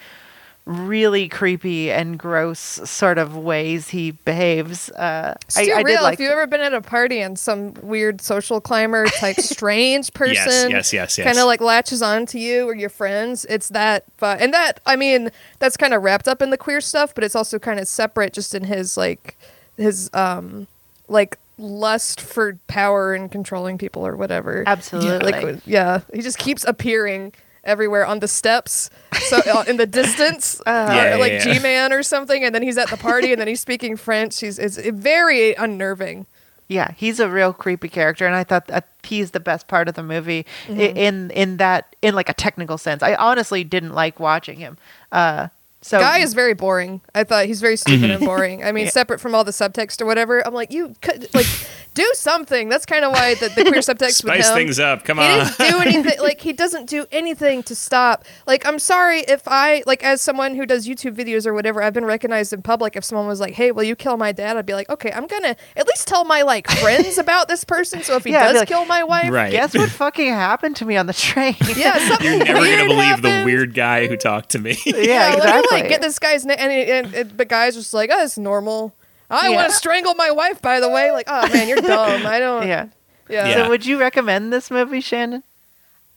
really 0.64 1.28
creepy 1.28 1.90
and 1.90 2.18
gross 2.18 2.59
sort 2.59 3.18
of 3.18 3.36
ways 3.36 3.89
he 3.89 4.12
behaves. 4.12 4.90
Uh, 4.90 5.34
It's 5.47 5.59
I, 5.59 5.62
I 5.62 5.82
real. 5.82 5.97
did 5.97 6.02
like. 6.02 6.14
if 6.14 6.20
you've 6.20 6.30
ever 6.30 6.47
been 6.47 6.60
at 6.60 6.72
a 6.72 6.80
party 6.80 7.20
and 7.20 7.36
some 7.39 7.74
weird 7.82 8.20
social 8.20 8.60
climber 8.60 9.06
type 9.06 9.36
strange 9.40 10.12
person, 10.14 10.70
yes, 10.70 10.93
yes, 10.93 11.18
yes. 11.18 11.24
kind 11.26 11.39
of 11.39 11.47
like 11.47 11.60
latches 11.60 12.01
on 12.01 12.26
to 12.26 12.39
you 12.39 12.68
or 12.68 12.76
your 12.76 12.90
friends, 12.90 13.44
it's 13.48 13.68
that. 13.70 14.05
But 14.18 14.40
and 14.40 14.55
that 14.55 14.80
I 14.86 14.94
mean, 14.97 15.30
that's 15.59 15.76
kind 15.76 15.94
of 15.94 16.02
wrapped 16.02 16.28
up 16.28 16.40
in 16.40 16.51
the 16.51 16.59
queer 16.59 16.80
stuff, 16.80 17.12
but 17.14 17.24
it's 17.24 17.34
also 17.34 17.59
kind 17.59 17.80
of 17.80 17.89
separate, 17.89 18.32
just 18.32 18.55
in 18.55 18.64
his 18.64 18.97
like 18.97 19.36
his 19.76 20.10
um 20.14 20.68
like 21.09 21.39
lust 21.59 22.20
for 22.20 22.56
power 22.68 23.14
and 23.14 23.30
controlling 23.32 23.78
people 23.78 24.06
or 24.06 24.16
whatever. 24.16 24.62
Absolutely. 24.66 25.32
Like 25.32 25.60
yeah, 25.66 26.01
he 26.14 26.22
just 26.22 26.39
keeps 26.39 26.64
appearing 26.64 27.32
everywhere 27.64 28.05
on 28.06 28.18
the 28.20 28.28
steps, 28.28 28.90
so 29.28 29.39
uh, 29.39 29.64
in 29.68 29.76
the 29.76 29.86
distance, 29.86 30.60
or, 30.66 30.72
Yeah, 30.72 31.10
yeah, 31.10 31.16
like 31.16 31.32
yeah. 31.32 31.55
G-man 31.55 31.93
or 31.93 32.02
something, 32.02 32.43
and 32.44 32.55
then 32.55 32.62
he's 32.62 32.76
at 32.78 32.89
the 32.90 32.97
party 32.97 33.32
and 33.32 33.40
then 33.40 33.48
he's 33.48 33.60
speaking 33.60 33.97
French. 33.97 34.40
He's 34.40 34.59
it's 34.59 34.76
very 34.78 35.55
unnerving. 35.55 36.26
Yeah, 36.68 36.93
he's 36.97 37.20
a 37.20 37.28
real 37.28 37.52
creepy 37.52 37.89
character, 37.89 38.26
and 38.26 38.34
I 38.34 38.44
thought 38.44 38.66
that 38.68 38.89
he's 39.02 39.32
the 39.32 39.40
best 39.40 39.68
part 39.68 39.89
of 39.89 39.94
the 39.94 40.02
movie 40.02 40.47
Mm-hmm. 40.66 40.80
in 40.80 41.30
in 41.32 41.56
that 41.59 41.94
in 42.02 42.14
like 42.14 42.28
a 42.28 42.34
technical 42.34 42.78
sense. 42.78 43.02
I 43.02 43.14
honestly 43.14 43.62
didn't 43.64 43.93
like 43.94 44.18
watching 44.18 44.59
him. 44.59 44.78
Uh, 45.10 45.48
so 45.84 45.98
Guy 45.98 46.18
is 46.20 46.32
very 46.32 46.55
boring. 46.55 47.01
I 47.14 47.24
thought 47.24 47.47
he's 47.47 47.60
very 47.60 47.76
stupid 47.76 48.02
Mm-hmm. 48.05 48.10
and 48.12 48.24
boring. 48.24 48.64
I 48.64 48.72
mean, 48.72 48.89
separate 49.01 49.20
from 49.20 49.34
all 49.34 49.44
the 49.44 49.51
subtext 49.51 50.01
or 50.01 50.06
whatever. 50.06 50.47
I'm 50.47 50.55
like, 50.55 50.70
you 50.72 50.94
could 51.02 51.28
like 51.34 51.47
do 51.94 52.10
something. 52.14 52.69
That's 52.69 52.86
kind 52.86 53.05
of 53.05 53.12
why 53.12 53.35
the, 53.35 53.48
the 53.48 53.62
queer 53.64 53.81
subtext 53.81 54.01
with 54.01 54.14
spice 54.35 54.48
him. 54.48 54.55
things 54.55 54.81
up. 54.81 55.05
Come 55.05 55.19
on, 55.19 55.24
he 55.24 55.40
on. 55.40 55.47
didn't 55.47 55.70
do 55.73 55.78
anything. 55.98 56.20
Like 56.20 56.40
he 56.40 56.52
doesn't 56.52 56.89
do 56.89 57.06
anything 57.12 57.62
to 57.64 57.74
stop. 57.74 58.24
Like 58.47 58.64
I'm 58.66 58.78
sorry 58.78 59.20
if 59.20 59.43
I 59.47 59.82
like 59.86 60.02
as 60.02 60.23
someone 60.23 60.55
who 60.55 60.64
does 60.66 60.86
YouTube 60.89 61.14
videos 61.16 61.47
or 61.47 61.52
whatever, 61.55 61.82
I've 61.82 61.93
been 61.93 62.05
recognized 62.05 62.52
in 62.52 62.62
public. 62.62 62.97
If 62.97 63.05
someone 63.05 63.27
was 63.27 63.40
like, 63.40 63.55
"Hey, 63.55 63.73
will 63.73 63.82
you 63.85 63.94
kill 63.97 64.16
my 64.16 64.32
dad?" 64.32 64.56
I'd 64.56 64.66
be 64.66 64.74
like, 64.74 64.89
"Okay, 64.90 65.12
I'm 65.12 65.27
gonna 65.27 65.55
at 65.77 65.86
least 65.86 66.09
tell 66.09 66.24
my 66.24 66.43
like 66.43 66.70
friends 66.81 67.19
about 67.19 67.48
this 67.48 67.64
person. 67.64 68.02
So 68.02 68.16
if 68.16 68.24
he 68.24 68.31
Yeah, 68.32 68.44
does 68.52 68.59
like, 68.60 68.69
kill 68.69 68.85
my 68.86 69.02
wife, 69.05 69.31
Right. 69.31 69.51
guess 69.52 69.74
what 69.74 69.90
fucking 69.90 70.28
happened 70.32 70.77
to 70.77 70.85
me 70.85 70.97
on 70.97 71.06
the 71.06 71.12
train? 71.12 71.56
yeah, 71.77 71.98
something 72.09 72.27
You're 72.27 72.44
never 72.44 72.60
weird 72.60 72.78
gonna 72.78 72.89
believe 72.89 73.23
the 73.23 73.43
weird 73.44 73.74
guy 73.74 74.06
who 74.06 74.16
talked 74.16 74.51
to 74.51 74.59
me. 74.59 74.77
yeah, 74.86 74.94
Yeah, 74.97 75.28
let 75.28 75.31
me 75.31 75.36
exactly. 75.39 75.81
like 75.81 75.89
get 75.90 76.01
this 76.01 76.19
guy's 76.19 76.44
name, 76.47 76.56
and, 76.59 76.73
and, 76.73 77.14
and 77.14 77.31
the 77.39 77.44
guy's 77.44 77.74
just 77.74 77.93
like, 77.93 78.10
"Oh, 78.12 78.23
it's 78.24 78.39
normal." 78.39 78.94
I 79.33 79.49
Yeah. 79.49 79.57
want 79.57 79.71
to 79.71 79.77
strangle 79.77 80.15
my 80.15 80.31
wife, 80.31 80.61
by 80.63 80.81
the 80.81 80.89
way. 80.89 81.11
Like, 81.11 81.27
oh 81.29 81.49
man, 81.53 81.69
you're 81.69 81.81
dumb. 81.81 82.27
I 82.27 82.39
don't. 82.39 82.67
yeah. 82.67 82.87
Yeah. 83.29 83.47
Yeah. 83.49 83.55
So 83.65 83.69
would 83.71 83.87
you 83.87 83.99
recommend 83.99 84.53
this 84.53 84.71
movie, 84.71 85.01
Shannon? 85.01 85.43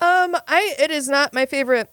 Um, 0.02 0.36
I 0.48 0.76
it 0.78 0.92
is 0.92 1.08
not 1.08 1.34
my 1.34 1.46
favorite 1.46 1.90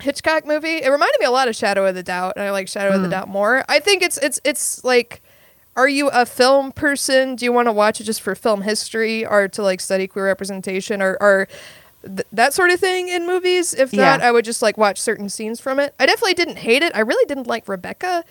Hitchcock 0.00 0.46
movie. 0.46 0.78
It 0.82 0.88
reminded 0.88 1.16
me 1.20 1.26
a 1.26 1.30
lot 1.30 1.46
of 1.48 1.54
Shadow 1.54 1.86
of 1.86 1.94
the 1.94 2.02
Doubt, 2.02 2.32
and 2.36 2.44
I 2.44 2.50
like 2.50 2.66
Shadow 2.66 2.90
Hmm. 2.90 2.96
of 2.96 3.02
the 3.02 3.08
Doubt 3.08 3.28
more. 3.28 3.64
I 3.68 3.78
think 3.78 4.02
it's 4.02 4.18
it's 4.18 4.40
it's 4.42 4.82
like, 4.82 5.22
are 5.76 5.88
you 5.88 6.08
a 6.08 6.26
film 6.26 6.72
person? 6.72 7.36
Do 7.36 7.44
you 7.44 7.52
want 7.52 7.68
to 7.68 7.72
watch 7.72 8.00
it 8.00 8.04
just 8.04 8.20
for 8.20 8.34
film 8.34 8.62
history, 8.62 9.24
or 9.24 9.46
to 9.48 9.62
like 9.62 9.80
study 9.80 10.08
queer 10.08 10.24
representation, 10.26 11.00
or 11.00 11.16
or 11.20 11.46
th- 12.04 12.26
that 12.32 12.52
sort 12.52 12.70
of 12.70 12.80
thing 12.80 13.08
in 13.08 13.26
movies? 13.26 13.74
If 13.74 13.92
Yeah. 13.92 14.04
not, 14.16 14.22
I 14.22 14.32
would 14.32 14.44
just 14.44 14.62
like 14.62 14.76
watch 14.76 14.98
certain 15.00 15.28
scenes 15.28 15.60
from 15.60 15.78
it. 15.78 15.94
I 16.00 16.06
definitely 16.06 16.34
didn't 16.34 16.56
hate 16.58 16.82
it. 16.82 16.90
I 16.96 17.00
really 17.00 17.26
didn't 17.26 17.46
like 17.46 17.68
Rebecca. 17.68 18.24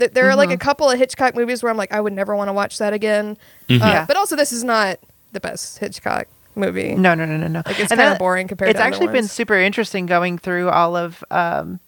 Th- 0.00 0.10
There 0.12 0.28
are 0.28 0.34
like 0.36 0.48
a 0.50 0.54
Mm-hmm. 0.54 0.60
couple 0.60 0.90
of 0.90 0.98
Hitchcock 0.98 1.34
movies 1.36 1.62
where 1.62 1.70
I'm 1.70 1.76
like, 1.76 1.92
I 1.92 2.00
would 2.00 2.12
never 2.12 2.34
want 2.34 2.48
to 2.48 2.52
watch 2.52 2.78
that 2.78 2.92
again. 2.92 3.36
Uh, 3.70 3.74
Yeah. 3.74 4.04
But 4.06 4.16
also, 4.16 4.34
this 4.34 4.52
is 4.52 4.64
not 4.64 4.98
the 5.32 5.38
best 5.40 5.78
Hitchcock 5.78 6.26
movie. 6.56 6.94
No, 6.96 7.14
no, 7.14 7.24
no, 7.24 7.36
no, 7.36 7.46
no. 7.46 7.62
Like 7.64 7.78
it's 7.78 7.88
kind 7.90 8.00
of 8.00 8.10
that- 8.14 8.18
boring 8.18 8.48
compared 8.48 8.70
It's 8.70 8.80
to 8.80 8.84
actually 8.84 9.06
other 9.06 9.12
been 9.12 9.22
ones. 9.24 9.32
super 9.32 9.54
interesting 9.56 10.06
going 10.06 10.36
through 10.38 10.68
all 10.70 10.96
of 10.96 11.22
um, 11.30 11.78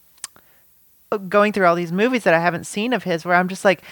going 1.28 1.52
through 1.52 1.66
all 1.66 1.74
these 1.74 1.92
movies 1.92 2.24
that 2.24 2.34
I 2.34 2.38
haven't 2.40 2.64
seen 2.66 2.92
of 2.92 3.02
his, 3.04 3.24
where 3.24 3.34
I'm 3.36 3.48
just 3.48 3.64
like, 3.64 3.82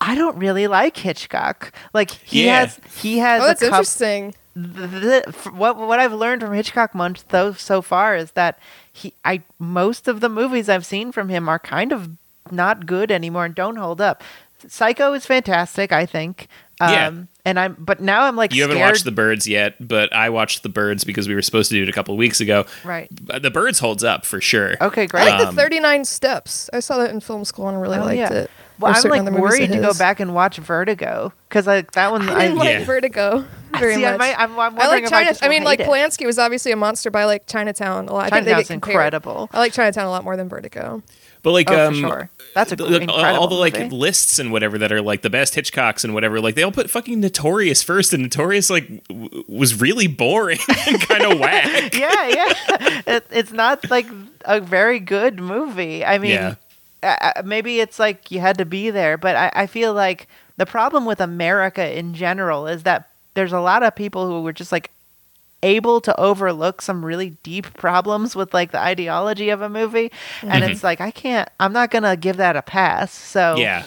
I 0.00 0.14
don't 0.14 0.36
really 0.36 0.66
like 0.66 0.96
Hitchcock. 0.96 1.72
Like 1.94 2.10
he 2.10 2.46
Yeah. 2.46 2.60
has 2.66 2.80
he 3.00 3.18
has 3.18 3.42
Oh, 3.42 3.46
that's 3.46 3.62
a 3.62 3.66
couple 3.66 3.78
interesting. 3.80 4.34
the, 4.54 4.86
the, 4.86 5.24
f- 5.28 5.52
what 5.52 5.76
what 5.78 5.98
I've 5.98 6.12
learned 6.12 6.42
from 6.42 6.52
Hitchcock 6.52 6.94
month 6.94 7.24
though 7.28 7.52
so 7.54 7.80
far 7.82 8.14
is 8.14 8.32
that 8.32 8.58
he 8.92 9.14
I 9.24 9.42
most 9.58 10.06
of 10.06 10.20
the 10.20 10.28
movies 10.28 10.68
I've 10.68 10.86
seen 10.86 11.12
from 11.12 11.30
him 11.30 11.48
are 11.48 11.58
kind 11.58 11.92
of 11.92 12.10
not 12.52 12.86
good 12.86 13.10
anymore 13.10 13.44
and 13.44 13.54
don't 13.54 13.76
hold 13.76 14.00
up. 14.00 14.22
Psycho 14.68 15.12
is 15.12 15.26
fantastic, 15.26 15.92
I 15.92 16.06
think. 16.06 16.48
Um, 16.80 16.90
Yeah. 16.90 17.12
And 17.44 17.60
I'm 17.60 17.76
but 17.78 18.00
now 18.00 18.22
I'm 18.24 18.34
like 18.34 18.52
You 18.52 18.62
haven't 18.62 18.80
watched 18.80 19.04
The 19.04 19.12
Birds 19.12 19.46
yet, 19.46 19.74
but 19.86 20.12
I 20.12 20.30
watched 20.30 20.62
The 20.64 20.68
Birds 20.68 21.04
because 21.04 21.28
we 21.28 21.34
were 21.34 21.42
supposed 21.42 21.70
to 21.70 21.76
do 21.76 21.82
it 21.84 21.88
a 21.88 21.92
couple 21.92 22.12
of 22.14 22.18
weeks 22.18 22.40
ago. 22.40 22.64
right. 22.84 23.08
The 23.40 23.50
Birds 23.52 23.78
holds 23.78 24.02
up 24.02 24.24
for 24.26 24.40
sure. 24.40 24.74
Okay, 24.80 25.06
great. 25.06 25.22
I 25.22 25.24
great. 25.26 25.32
like 25.32 25.40
the 25.42 25.48
Um, 25.50 25.54
39 25.56 26.04
Steps. 26.06 26.68
I 26.72 26.80
saw 26.80 26.98
that 26.98 27.10
in 27.10 27.20
film 27.20 27.44
school 27.44 27.68
and 27.68 27.80
really 27.80 27.98
Oh, 27.98 28.04
liked 28.04 28.18
yeah. 28.18 28.32
it. 28.32 28.50
well, 28.80 28.92
I'm 28.96 29.08
like 29.10 29.30
worried 29.40 29.70
to 29.72 29.78
go 29.78 29.94
back 29.94 30.18
and 30.18 30.34
watch 30.34 30.56
Vertigo 30.56 31.32
because 31.48 31.66
like 31.68 31.92
that 31.92 32.10
one 32.10 32.28
I 32.28 32.46
didn't 32.48 32.58
I, 32.58 32.60
like 32.62 32.68
Yeah. 32.80 32.84
Vertigo 32.84 33.44
very 33.78 33.94
see. 33.94 34.00
much. 34.02 34.14
I 34.14 34.16
might, 34.16 34.34
I'm, 34.38 34.50
I'm 34.58 34.74
wondering 34.74 34.80
I 34.82 34.88
like 34.88 35.04
if 35.04 35.10
China. 35.10 35.24
I, 35.26 35.28
just 35.30 35.44
I 35.44 35.48
mean, 35.48 35.60
will 35.62 35.66
like 35.66 35.80
it. 35.80 35.86
Polanski 35.86 36.26
was 36.26 36.38
obviously 36.38 36.72
a 36.72 36.76
monster, 36.76 37.10
but 37.12 37.20
I 37.20 37.26
like 37.26 37.46
Chinatown 37.46 38.08
a 38.08 38.12
lot. 38.12 38.32
I 38.32 38.36
think 38.36 38.44
they 38.46 38.54
get 38.54 38.66
compared. 38.66 38.92
incredible. 38.94 39.48
I 39.52 39.58
like 39.60 39.72
Chinatown 39.72 40.06
a 40.06 40.10
lot 40.10 40.24
more 40.24 40.36
than 40.36 40.48
Vertigo. 40.48 41.02
But 41.46 41.52
like, 41.52 41.70
Oh, 41.70 41.86
um, 41.86 41.94
sure. 41.94 42.28
That's 42.54 42.72
a 42.72 42.76
the- 42.76 43.06
all 43.08 43.46
the 43.46 43.54
like 43.54 43.74
movie. 43.78 43.94
lists 43.94 44.40
and 44.40 44.50
whatever 44.50 44.78
that 44.78 44.90
are 44.90 45.00
like 45.00 45.22
the 45.22 45.30
best 45.30 45.54
Hitchcocks 45.54 46.02
and 46.02 46.12
whatever. 46.12 46.40
Like 46.40 46.56
they 46.56 46.64
all 46.64 46.72
put 46.72 46.90
fucking 46.90 47.20
Notorious 47.20 47.84
first, 47.84 48.12
and 48.12 48.24
Notorious 48.24 48.68
like 48.68 48.88
w- 49.06 49.44
was 49.46 49.80
really 49.80 50.08
boring 50.08 50.58
and 50.88 51.00
kind 51.02 51.22
of 51.22 51.38
whack. 51.38 51.94
yeah, 51.96 52.28
yeah. 52.28 52.52
It, 53.06 53.26
it's 53.30 53.52
not 53.52 53.88
like 53.92 54.08
a 54.44 54.60
very 54.60 54.98
good 54.98 55.38
movie. 55.38 56.04
I 56.04 56.18
mean, 56.18 56.32
Yeah. 56.32 56.54
uh, 57.04 57.42
maybe 57.44 57.78
it's 57.78 58.00
like 58.00 58.32
you 58.32 58.40
had 58.40 58.58
to 58.58 58.64
be 58.64 58.90
there, 58.90 59.16
but 59.16 59.36
I, 59.36 59.52
I 59.54 59.66
feel 59.68 59.94
like 59.94 60.26
the 60.56 60.66
problem 60.66 61.04
with 61.04 61.20
America 61.20 61.96
in 61.96 62.12
general 62.14 62.66
is 62.66 62.82
that 62.82 63.08
there's 63.34 63.52
a 63.52 63.60
lot 63.60 63.84
of 63.84 63.94
people 63.94 64.26
who 64.26 64.42
were 64.42 64.52
just 64.52 64.72
like 64.72 64.90
able 65.62 66.00
to 66.02 66.18
overlook 66.20 66.82
some 66.82 67.04
really 67.04 67.30
deep 67.42 67.72
problems 67.74 68.36
with 68.36 68.52
like 68.54 68.72
the 68.72 68.80
ideology 68.80 69.50
of 69.50 69.62
a 69.62 69.68
movie, 69.68 70.12
and 70.42 70.64
it's 70.64 70.84
like 70.84 71.00
I 71.00 71.10
can't. 71.10 71.48
I'm 71.58 71.72
not 71.72 71.90
gonna 71.90 72.16
give 72.16 72.36
that 72.36 72.56
a 72.56 72.62
pass. 72.62 73.12
So 73.12 73.56
Yeah, 73.56 73.84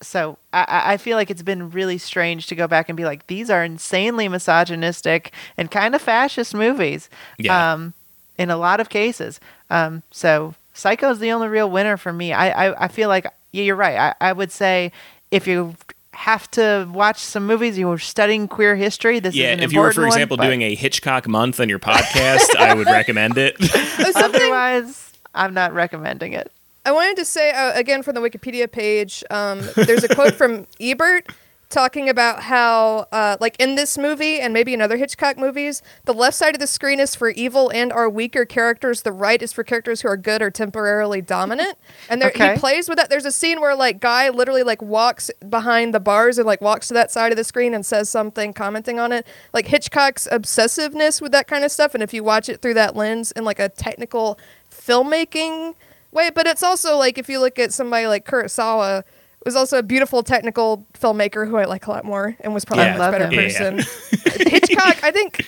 so 0.00 0.38
I- 0.52 0.92
I, 0.92 0.96
feel 0.98 1.16
like 1.16 1.30
it's 1.30 1.42
been 1.42 1.70
really 1.70 1.98
strange 1.98 2.46
to 2.48 2.54
go 2.54 2.68
back 2.68 2.88
and 2.88 2.96
be 2.96 3.04
like, 3.04 3.26
these 3.26 3.50
are 3.50 3.64
insanely 3.64 4.28
misogynistic 4.28 5.32
and 5.56 5.70
kind 5.70 5.94
of 5.94 6.02
fascist 6.02 6.54
movies. 6.54 7.08
Yeah. 7.38 7.72
Um, 7.72 7.94
in 8.36 8.50
a 8.50 8.56
lot 8.56 8.80
of 8.80 8.88
cases. 8.88 9.40
Um, 9.70 10.02
so 10.10 10.54
is 10.74 11.18
the 11.18 11.30
only 11.32 11.48
real 11.48 11.70
winner 11.70 11.96
for 11.96 12.12
me. 12.12 12.32
I, 12.32 12.66
I, 12.68 12.84
I 12.84 12.88
feel 12.88 13.08
like 13.08 13.26
yeah, 13.52 13.62
you're 13.62 13.76
right. 13.76 13.96
I, 14.20 14.28
I 14.30 14.32
would 14.32 14.50
say 14.50 14.90
if 15.30 15.46
you 15.46 15.76
have 16.14 16.50
to 16.52 16.88
watch 16.92 17.18
some 17.18 17.46
movies, 17.46 17.76
you 17.78 17.88
were 17.88 17.98
studying 17.98 18.48
queer 18.48 18.76
history. 18.76 19.20
This 19.20 19.34
yeah. 19.34 19.52
is 19.52 19.58
an 19.58 19.64
If 19.64 19.72
you 19.72 19.80
were, 19.80 19.86
for 19.86 20.02
important 20.02 20.10
one, 20.10 20.18
example, 20.18 20.36
but 20.38 20.44
doing 20.44 20.62
a 20.62 20.74
Hitchcock 20.74 21.28
month 21.28 21.60
on 21.60 21.68
your 21.68 21.78
podcast, 21.78 22.56
I 22.56 22.74
would 22.74 22.86
recommend 22.86 23.38
it. 23.38 23.56
Otherwise, 24.16 25.12
I'm 25.34 25.54
not 25.54 25.72
recommending 25.72 26.32
it. 26.32 26.50
I 26.86 26.92
wanted 26.92 27.16
to 27.16 27.24
say 27.24 27.50
uh, 27.50 27.72
again 27.74 28.02
from 28.02 28.14
the 28.14 28.20
Wikipedia 28.20 28.70
page. 28.70 29.24
Um, 29.30 29.62
there's 29.74 30.04
a 30.04 30.14
quote 30.14 30.34
from 30.34 30.66
Ebert 30.80 31.28
talking 31.74 32.08
about 32.08 32.44
how, 32.44 33.06
uh, 33.10 33.36
like 33.40 33.56
in 33.58 33.74
this 33.74 33.98
movie 33.98 34.40
and 34.40 34.54
maybe 34.54 34.72
in 34.72 34.80
other 34.80 34.96
Hitchcock 34.96 35.36
movies, 35.36 35.82
the 36.04 36.14
left 36.14 36.36
side 36.36 36.54
of 36.54 36.60
the 36.60 36.66
screen 36.68 37.00
is 37.00 37.14
for 37.16 37.28
evil 37.30 37.68
and 37.70 37.92
our 37.92 38.08
weaker 38.08 38.44
characters. 38.44 39.02
The 39.02 39.10
right 39.12 39.42
is 39.42 39.52
for 39.52 39.64
characters 39.64 40.00
who 40.02 40.08
are 40.08 40.16
good 40.16 40.40
or 40.40 40.50
temporarily 40.50 41.20
dominant. 41.20 41.76
And 42.08 42.20
there, 42.22 42.28
Okay. 42.30 42.54
he 42.54 42.58
plays 42.60 42.88
with 42.88 42.98
that. 42.98 43.10
There's 43.10 43.24
a 43.24 43.32
scene 43.32 43.60
where 43.60 43.74
like 43.74 43.98
guy 43.98 44.28
literally 44.28 44.62
like 44.62 44.80
walks 44.82 45.30
behind 45.48 45.92
the 45.92 46.00
bars 46.00 46.38
and 46.38 46.46
like 46.46 46.60
walks 46.60 46.88
to 46.88 46.94
that 46.94 47.10
side 47.10 47.32
of 47.32 47.36
the 47.36 47.44
screen 47.44 47.74
and 47.74 47.84
says 47.84 48.08
something, 48.08 48.52
commenting 48.52 49.00
on 49.00 49.10
it. 49.10 49.26
Like 49.52 49.66
Hitchcock's 49.66 50.28
obsessiveness 50.30 51.20
with 51.20 51.32
that 51.32 51.46
kind 51.48 51.64
of 51.64 51.72
stuff. 51.72 51.94
And 51.94 52.02
if 52.02 52.14
you 52.14 52.22
watch 52.22 52.48
it 52.48 52.62
through 52.62 52.74
that 52.74 52.94
lens 52.94 53.32
in 53.32 53.44
like 53.44 53.58
a 53.58 53.68
technical 53.68 54.38
filmmaking 54.70 55.74
way, 56.12 56.30
but 56.30 56.46
it's 56.46 56.62
also 56.62 56.96
like 56.96 57.18
if 57.18 57.28
you 57.28 57.40
look 57.40 57.58
at 57.58 57.72
somebody 57.72 58.06
like 58.06 58.24
Kurosawa, 58.26 59.02
was 59.44 59.56
also 59.56 59.78
a 59.78 59.82
beautiful 59.82 60.22
technical 60.22 60.86
filmmaker 60.94 61.46
who 61.48 61.56
I 61.56 61.64
like 61.64 61.86
a 61.86 61.90
lot 61.90 62.04
more 62.04 62.36
and 62.40 62.54
was 62.54 62.64
probably 62.64 62.84
Yeah. 62.86 62.94
a 62.94 62.98
much 62.98 63.10
better 63.12 63.24
him. 63.26 63.32
Yeah, 63.32 63.42
person. 63.42 63.78
Hitchcock, 64.50 65.02
I 65.04 65.10
think 65.10 65.46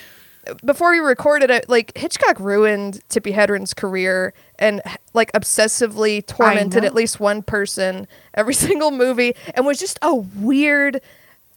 before 0.63 0.91
we 0.91 0.99
recorded 0.99 1.49
it, 1.49 1.67
like 1.67 1.97
Hitchcock 1.97 2.39
ruined 2.39 3.01
Tippi 3.09 3.33
Hedren's 3.33 3.73
career 3.73 4.33
and 4.59 4.81
like 5.13 5.31
obsessively 5.33 6.25
tormented 6.25 6.85
at 6.85 6.93
least 6.95 7.19
one 7.19 7.41
person 7.41 8.07
every 8.33 8.53
single 8.67 8.91
movie 8.91 9.33
and 9.55 9.65
was 9.65 9.79
just 9.79 9.99
a 10.01 10.15
weird, 10.15 11.01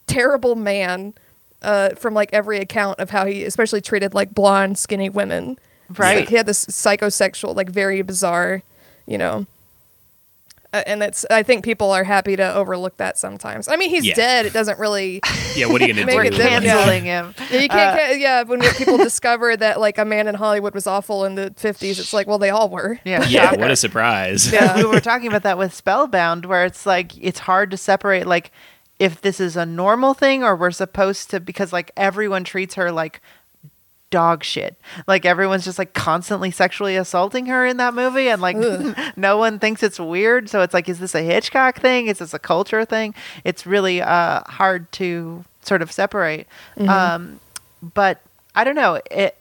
terrible 0.07 0.57
man 0.57 1.15
uh, 1.63 1.91
from 1.91 2.15
like 2.15 2.31
every 2.33 2.59
account 2.59 2.99
of 2.99 3.11
how 3.11 3.27
he 3.27 3.45
especially 3.45 3.81
treated 3.81 4.15
like 4.15 4.35
blonde, 4.35 4.79
skinny 4.79 5.09
women. 5.11 5.59
Right. 5.97 6.21
Like, 6.21 6.29
he 6.29 6.37
had 6.37 6.47
this 6.47 6.65
psychosexual, 6.67 7.55
like 7.55 7.69
very 7.71 8.03
bizarre, 8.03 8.63
you 9.07 9.19
know. 9.19 9.47
Uh, 10.73 10.83
and 10.87 11.03
it's 11.03 11.27
I 11.31 11.43
think 11.43 11.65
people 11.65 11.91
are 11.91 12.05
happy 12.05 12.37
to 12.37 12.55
overlook 12.55 12.97
that 12.99 13.19
sometimes. 13.19 13.67
I 13.67 13.75
mean, 13.77 13.91
he's 13.91 14.07
Yeah. 14.07 14.15
dead. 14.15 14.47
It 14.47 14.53
doesn't 14.53 14.79
really 14.79 15.21
yeah. 15.57 15.67
What 15.67 15.83
are 15.83 15.87
you 15.87 15.95
gonna 15.95 16.07
Make 16.07 16.15
We're 16.15 16.25
it 16.27 16.31
do? 16.35 16.39
canceling 16.39 17.05
him. 17.05 17.35
Yeah, 17.51 17.59
you 17.61 17.69
can't. 17.69 17.99
ca- 17.99 18.15
yeah, 18.17 18.43
when 18.45 18.61
people 18.77 18.97
discover 18.99 19.57
that 19.57 19.81
like 19.81 19.99
a 19.99 20.05
man 20.05 20.29
in 20.29 20.37
Hollywood 20.37 20.73
was 20.75 20.87
awful 20.87 21.25
in 21.25 21.35
the 21.35 21.53
fifties, 21.57 21.99
it's 21.99 22.13
like, 22.13 22.27
well, 22.29 22.39
they 22.39 22.51
all 22.51 22.69
were. 22.69 23.01
Yeah. 23.05 23.25
Yeah. 23.27 23.57
What 23.57 23.71
a 23.71 23.77
surprise. 23.77 24.53
Yeah. 24.53 24.77
we 24.77 24.85
were 24.85 25.01
talking 25.01 25.27
about 25.27 25.43
that 25.43 25.59
with 25.59 25.75
Spellbound, 25.75 26.45
where 26.47 26.65
it's 26.65 26.87
like 26.87 27.13
it's 27.21 27.41
hard 27.41 27.71
to 27.73 27.77
separate 27.77 28.27
like 28.27 28.53
if 29.01 29.23
this 29.23 29.41
is 29.41 29.57
a 29.57 29.65
normal 29.67 30.15
thing 30.15 30.45
or 30.45 30.55
we're 30.55 30.71
supposed 30.71 31.31
to 31.31 31.41
because 31.41 31.73
like 31.73 31.91
everyone 31.97 32.45
treats 32.45 32.75
her 32.77 32.93
like 32.93 33.21
dog 34.11 34.45
shit. 34.45 34.77
Like 35.07 35.25
everyone's 35.25 35.65
just 35.65 35.79
like 35.79 35.95
constantly 35.95 36.51
sexually 36.51 36.97
assaulting 36.97 37.47
her 37.47 37.65
in 37.65 37.77
that 37.79 37.95
movie 37.95 38.29
and 38.29 38.43
like 38.43 38.57
no 39.17 39.37
one 39.37 39.59
thinks 39.59 39.83
it's 39.83 39.99
weird. 39.99 40.49
So 40.49 40.63
it's 40.63 40.75
like 40.75 40.89
is 40.89 40.99
this 40.99 41.15
a 41.15 41.23
Hitchcock 41.23 41.81
thing? 41.81 42.09
Is 42.09 42.19
this 42.19 42.35
a 42.35 42.39
culture 42.39 42.85
thing? 42.85 43.15
It's 43.45 43.67
really 43.67 44.03
uh 44.03 44.43
hard 44.47 44.91
to 44.93 45.45
sort 45.63 45.83
of 45.83 45.91
separate. 45.93 46.47
Um 46.79 47.41
but 47.83 48.21
I 48.55 48.65
don't 48.65 48.75
know. 48.75 49.01
It 49.11 49.37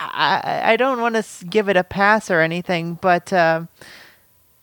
I, 0.00 0.72
I 0.72 0.76
don't 0.76 1.00
want 1.00 1.14
to 1.14 1.44
give 1.44 1.68
it 1.68 1.76
a 1.76 1.84
pass 1.84 2.30
or 2.30 2.40
anything, 2.40 2.94
but 2.94 3.32
uh, 3.32 3.64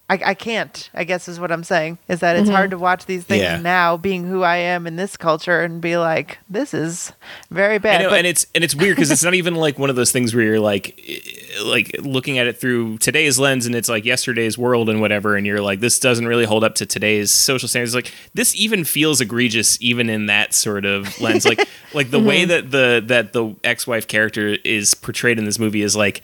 I, 0.10 0.20
I 0.28 0.34
can't. 0.36 0.90
I 0.94 1.04
guess 1.04 1.28
is 1.28 1.38
what 1.38 1.52
I'm 1.52 1.66
saying 1.66 1.98
is 2.08 2.22
that 2.22 2.38
it's 2.38 2.50
hard 2.50 2.72
to 2.72 2.78
watch 2.78 3.08
these 3.08 3.26
things 3.26 3.42
Yeah. 3.42 3.58
now, 3.60 3.98
being 3.98 4.24
who 4.24 4.42
I 4.42 4.56
am 4.56 4.88
in 4.88 4.96
this 4.96 5.18
culture, 5.18 5.60
and 5.62 5.82
be 5.82 5.98
like, 5.98 6.38
this 6.50 6.74
is 6.74 7.12
very 7.52 7.76
I 7.76 7.78
bad. 7.80 8.02
know, 8.04 8.10
But 8.12 8.20
and 8.20 8.28
it's 8.28 8.46
and 8.56 8.64
it's 8.64 8.74
weird 8.74 8.96
because 8.96 9.12
it's 9.12 9.24
not 9.24 9.34
even 9.34 9.56
like 9.56 9.78
one 9.78 9.90
of 9.90 9.98
those 9.98 10.14
things 10.14 10.34
where 10.34 10.46
you're 10.46 10.62
like, 10.62 10.98
eh, 11.06 11.62
like 11.62 11.94
looking 12.04 12.38
at 12.38 12.48
it 12.48 12.58
through 12.58 13.00
today's 13.00 13.38
lens, 13.38 13.66
and 13.66 13.76
it's 13.76 13.90
like 13.90 14.06
yesterday's 14.06 14.58
world 14.58 14.88
and 14.88 15.02
whatever, 15.02 15.36
and 15.36 15.46
you're 15.46 15.60
like, 15.60 15.82
this 15.82 16.00
doesn't 16.00 16.26
really 16.26 16.46
hold 16.46 16.64
up 16.64 16.76
to 16.76 16.86
today's 16.86 17.30
social 17.30 17.68
standards. 17.68 17.94
Like 17.94 18.14
this 18.34 18.56
even 18.56 18.86
feels 18.86 19.20
egregious, 19.20 19.78
even 19.82 20.10
in 20.10 20.28
that 20.28 20.54
sort 20.54 20.86
of 20.86 21.20
lens. 21.20 21.46
Like 21.46 21.68
like 21.94 22.12
the 22.12 22.20
way 22.20 22.46
that 22.46 22.72
the 22.72 23.04
that 23.08 23.34
the 23.34 23.54
ex-wife 23.66 24.08
character 24.08 24.58
is 24.64 24.94
portrayed 24.94 25.38
in 25.38 25.44
this 25.44 25.60
movie 25.60 25.82
is 25.82 25.98
like. 25.98 26.22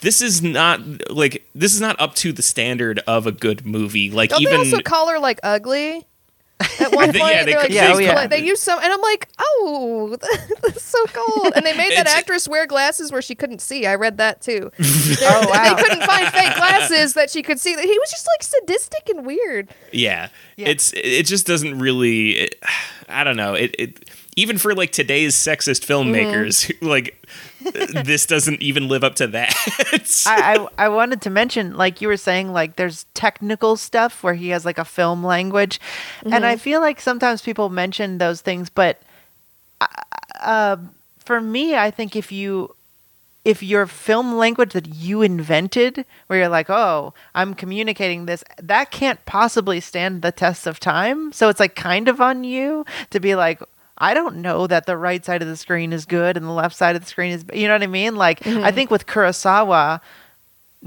This 0.00 0.20
is 0.22 0.42
not 0.42 0.80
like 1.10 1.46
this 1.54 1.74
is 1.74 1.80
not 1.80 2.00
up 2.00 2.14
to 2.16 2.32
the 2.32 2.42
standard 2.42 3.00
of 3.06 3.26
a 3.26 3.32
good 3.32 3.64
movie. 3.66 4.10
Like 4.10 4.30
Don't 4.30 4.42
even 4.42 4.52
they 4.52 4.70
also 4.70 4.80
call 4.82 5.08
her 5.08 5.18
like 5.18 5.40
ugly? 5.42 6.06
At 6.80 6.92
one 6.94 7.06
point, 7.12 7.16
yeah, 7.16 7.44
they- 7.44 7.56
like, 7.56 7.70
Yeah, 7.70 7.92
oh, 7.94 7.98
yeah. 7.98 8.26
they 8.28 8.38
use 8.42 8.60
some, 8.62 8.78
and 8.80 8.90
I'm 8.92 9.00
like, 9.00 9.28
oh, 9.38 10.16
that's 10.62 10.82
so 10.82 11.04
cold. 11.06 11.52
And 11.56 11.66
they 11.66 11.76
made 11.76 11.92
that 11.92 12.06
actress 12.16 12.46
wear 12.48 12.64
glasses 12.66 13.10
where 13.10 13.20
she 13.20 13.34
couldn't 13.34 13.60
see. 13.60 13.86
I 13.86 13.96
read 13.96 14.18
that 14.18 14.40
too. 14.40 14.70
Oh, 14.80 15.46
wow. 15.50 15.74
They 15.74 15.82
couldn't 15.82 16.04
find 16.04 16.28
fake 16.28 16.54
glasses 16.54 17.14
that 17.14 17.28
she 17.30 17.42
could 17.42 17.58
see. 17.60 17.70
He 17.70 17.98
was 17.98 18.10
just 18.10 18.26
like 18.26 18.42
sadistic 18.42 19.08
and 19.10 19.26
weird. 19.26 19.68
Yeah. 19.92 20.28
Yeah. 20.56 20.68
It's 20.68 20.92
it 20.96 21.26
just 21.26 21.44
doesn't 21.46 21.78
really 21.80 22.30
it, 22.36 22.62
I 23.08 23.24
don't 23.24 23.36
know. 23.36 23.54
It 23.54 23.74
it 23.78 24.08
even 24.36 24.58
for 24.58 24.74
like 24.74 24.92
today's 24.92 25.34
sexist 25.34 25.84
filmmakers, 25.84 26.70
Mm-hmm. 26.74 26.86
like 26.86 27.26
this 28.04 28.26
doesn't 28.26 28.60
even 28.60 28.88
live 28.88 29.04
up 29.04 29.14
to 29.16 29.26
that. 29.28 29.54
I, 30.26 30.66
I 30.76 30.86
I 30.86 30.88
wanted 30.88 31.22
to 31.22 31.30
mention, 31.30 31.76
like 31.76 32.00
you 32.00 32.08
were 32.08 32.16
saying, 32.16 32.52
like 32.52 32.76
there's 32.76 33.06
technical 33.14 33.76
stuff 33.76 34.22
where 34.22 34.34
he 34.34 34.50
has 34.50 34.64
like 34.64 34.78
a 34.78 34.84
film 34.84 35.24
language, 35.24 35.80
and 36.24 36.44
I 36.44 36.56
feel 36.56 36.80
like 36.80 37.00
sometimes 37.00 37.42
people 37.42 37.70
mention 37.70 38.18
those 38.18 38.40
things, 38.40 38.68
but 38.68 39.00
uh, 39.80 39.86
uh, 40.40 40.76
for 41.18 41.40
me, 41.40 41.74
I 41.74 41.90
think 41.90 42.16
if 42.16 42.30
you 42.30 42.74
if 43.44 43.62
your 43.62 43.86
film 43.86 44.36
language 44.36 44.72
that 44.72 44.86
you 44.94 45.20
invented, 45.20 46.06
where 46.26 46.38
you're 46.38 46.48
like, 46.48 46.70
oh, 46.70 47.12
I'm 47.34 47.54
communicating 47.54 48.24
this, 48.24 48.42
that 48.62 48.90
can't 48.90 49.24
possibly 49.26 49.80
stand 49.80 50.22
the 50.22 50.32
test 50.32 50.66
of 50.66 50.80
time. 50.80 51.30
So 51.32 51.50
it's 51.50 51.60
like 51.60 51.74
kind 51.74 52.08
of 52.08 52.20
on 52.20 52.44
you 52.44 52.86
to 53.10 53.20
be 53.20 53.34
like, 53.34 53.60
I 53.98 54.14
don't 54.14 54.36
know 54.36 54.66
that 54.66 54.86
the 54.86 54.96
right 54.96 55.24
side 55.24 55.42
of 55.42 55.48
the 55.48 55.56
screen 55.56 55.92
is 55.92 56.04
good 56.04 56.36
and 56.36 56.44
the 56.44 56.50
left 56.50 56.76
side 56.76 56.96
of 56.96 57.02
the 57.02 57.08
screen 57.08 57.32
is, 57.32 57.44
you 57.52 57.68
know 57.68 57.74
what 57.74 57.82
I 57.82 57.86
mean? 57.86 58.16
Like, 58.16 58.44
I 58.46 58.50
mm-hmm. 58.50 58.74
think 58.74 58.90
with 58.90 59.06
Kurosawa, 59.06 60.00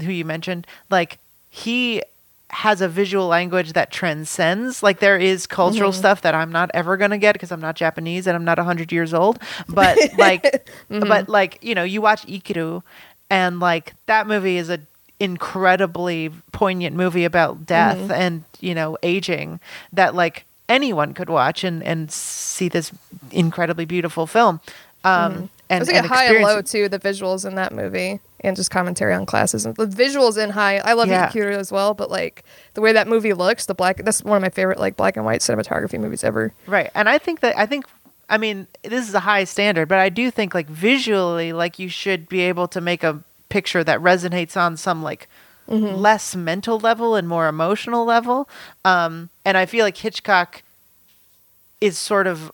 who 0.02 0.12
you 0.12 0.24
mentioned, 0.24 0.66
like, 0.90 1.18
he 1.48 2.02
has 2.50 2.80
a 2.80 2.88
visual 2.88 3.26
language 3.26 3.74
that 3.74 3.90
transcends. 3.90 4.82
Like 4.82 5.00
there 5.00 5.18
is 5.18 5.46
cultural 5.46 5.90
mm-hmm. 5.90 5.98
stuff 5.98 6.22
that 6.22 6.34
I'm 6.34 6.50
not 6.50 6.70
ever 6.72 6.96
gonna 6.96 7.18
get 7.18 7.34
because 7.34 7.52
I'm 7.52 7.60
not 7.60 7.76
Japanese 7.76 8.26
and 8.26 8.34
I'm 8.34 8.44
not 8.44 8.58
hundred 8.58 8.90
years 8.90 9.12
old. 9.12 9.38
But 9.68 9.98
like, 10.16 10.42
mm-hmm. 10.90 11.00
but 11.00 11.28
like 11.28 11.58
you 11.62 11.74
know, 11.74 11.84
you 11.84 12.00
watch 12.00 12.26
Ikiru, 12.26 12.82
and 13.30 13.60
like 13.60 13.94
that 14.06 14.26
movie 14.26 14.56
is 14.56 14.70
a 14.70 14.80
incredibly 15.20 16.30
poignant 16.52 16.94
movie 16.94 17.24
about 17.24 17.66
death 17.66 18.08
and 18.08 18.44
you 18.60 18.72
know 18.72 18.96
aging 19.02 19.58
that 19.92 20.14
like 20.14 20.44
anyone 20.68 21.14
could 21.14 21.28
watch 21.30 21.64
and 21.64 21.82
and 21.82 22.10
see 22.10 22.68
this 22.68 22.92
incredibly 23.30 23.84
beautiful 23.84 24.26
film. 24.26 24.60
Um, 25.04 25.32
It 25.70 25.74
and, 25.74 25.80
was 25.80 25.88
like 25.88 25.96
and 25.96 26.06
a 26.06 26.08
high 26.08 26.34
and 26.34 26.44
low 26.44 26.58
it. 26.58 26.66
too. 26.66 26.88
The 26.88 26.98
visuals 26.98 27.46
in 27.46 27.54
that 27.56 27.72
movie 27.72 28.20
and 28.40 28.56
just 28.56 28.70
commentary 28.70 29.12
on 29.14 29.26
classes 29.26 29.66
and 29.66 29.76
the 29.76 29.86
visuals 29.86 30.42
in 30.42 30.50
high. 30.50 30.78
I 30.78 30.94
love 30.94 31.08
Yeah. 31.08 31.30
yeah. 31.34 31.44
as 31.58 31.70
well, 31.70 31.92
but 31.94 32.10
like 32.10 32.44
the 32.74 32.80
way 32.80 32.92
that 32.92 33.06
movie 33.06 33.32
looks, 33.34 33.66
the 33.66 33.74
black. 33.74 33.98
That's 33.98 34.22
one 34.24 34.36
of 34.36 34.42
my 34.42 34.48
favorite 34.48 34.78
like 34.78 34.96
black 34.96 35.16
and 35.16 35.24
white 35.26 35.40
cinematography 35.40 35.98
movies 36.00 36.24
ever. 36.24 36.52
Right. 36.66 36.90
And 36.94 37.08
I 37.08 37.18
think 37.18 37.40
that 37.40 37.56
I 37.56 37.66
think 37.66 37.84
I 38.30 38.38
mean 38.38 38.66
this 38.82 39.08
is 39.08 39.14
a 39.14 39.20
high 39.20 39.44
standard, 39.44 39.88
but 39.88 39.98
I 39.98 40.08
do 40.08 40.30
think 40.30 40.54
like 40.54 40.68
visually 40.68 41.52
like 41.52 41.78
you 41.78 41.88
should 41.88 42.28
be 42.28 42.40
able 42.40 42.66
to 42.68 42.80
make 42.80 43.02
a 43.04 43.20
picture 43.48 43.82
that 43.84 44.00
resonates 44.00 44.56
on 44.56 44.76
some 44.76 45.02
like 45.02 45.28
less 45.68 46.34
mental 46.34 46.78
level 46.78 47.14
and 47.14 47.28
more 47.28 47.46
emotional 47.46 48.04
level. 48.04 48.48
Um 48.84 49.28
and 49.44 49.56
I 49.56 49.66
feel 49.66 49.84
like 49.84 49.96
Hitchcock 49.96 50.62
is 51.80 51.98
sort 51.98 52.26
of 52.26 52.50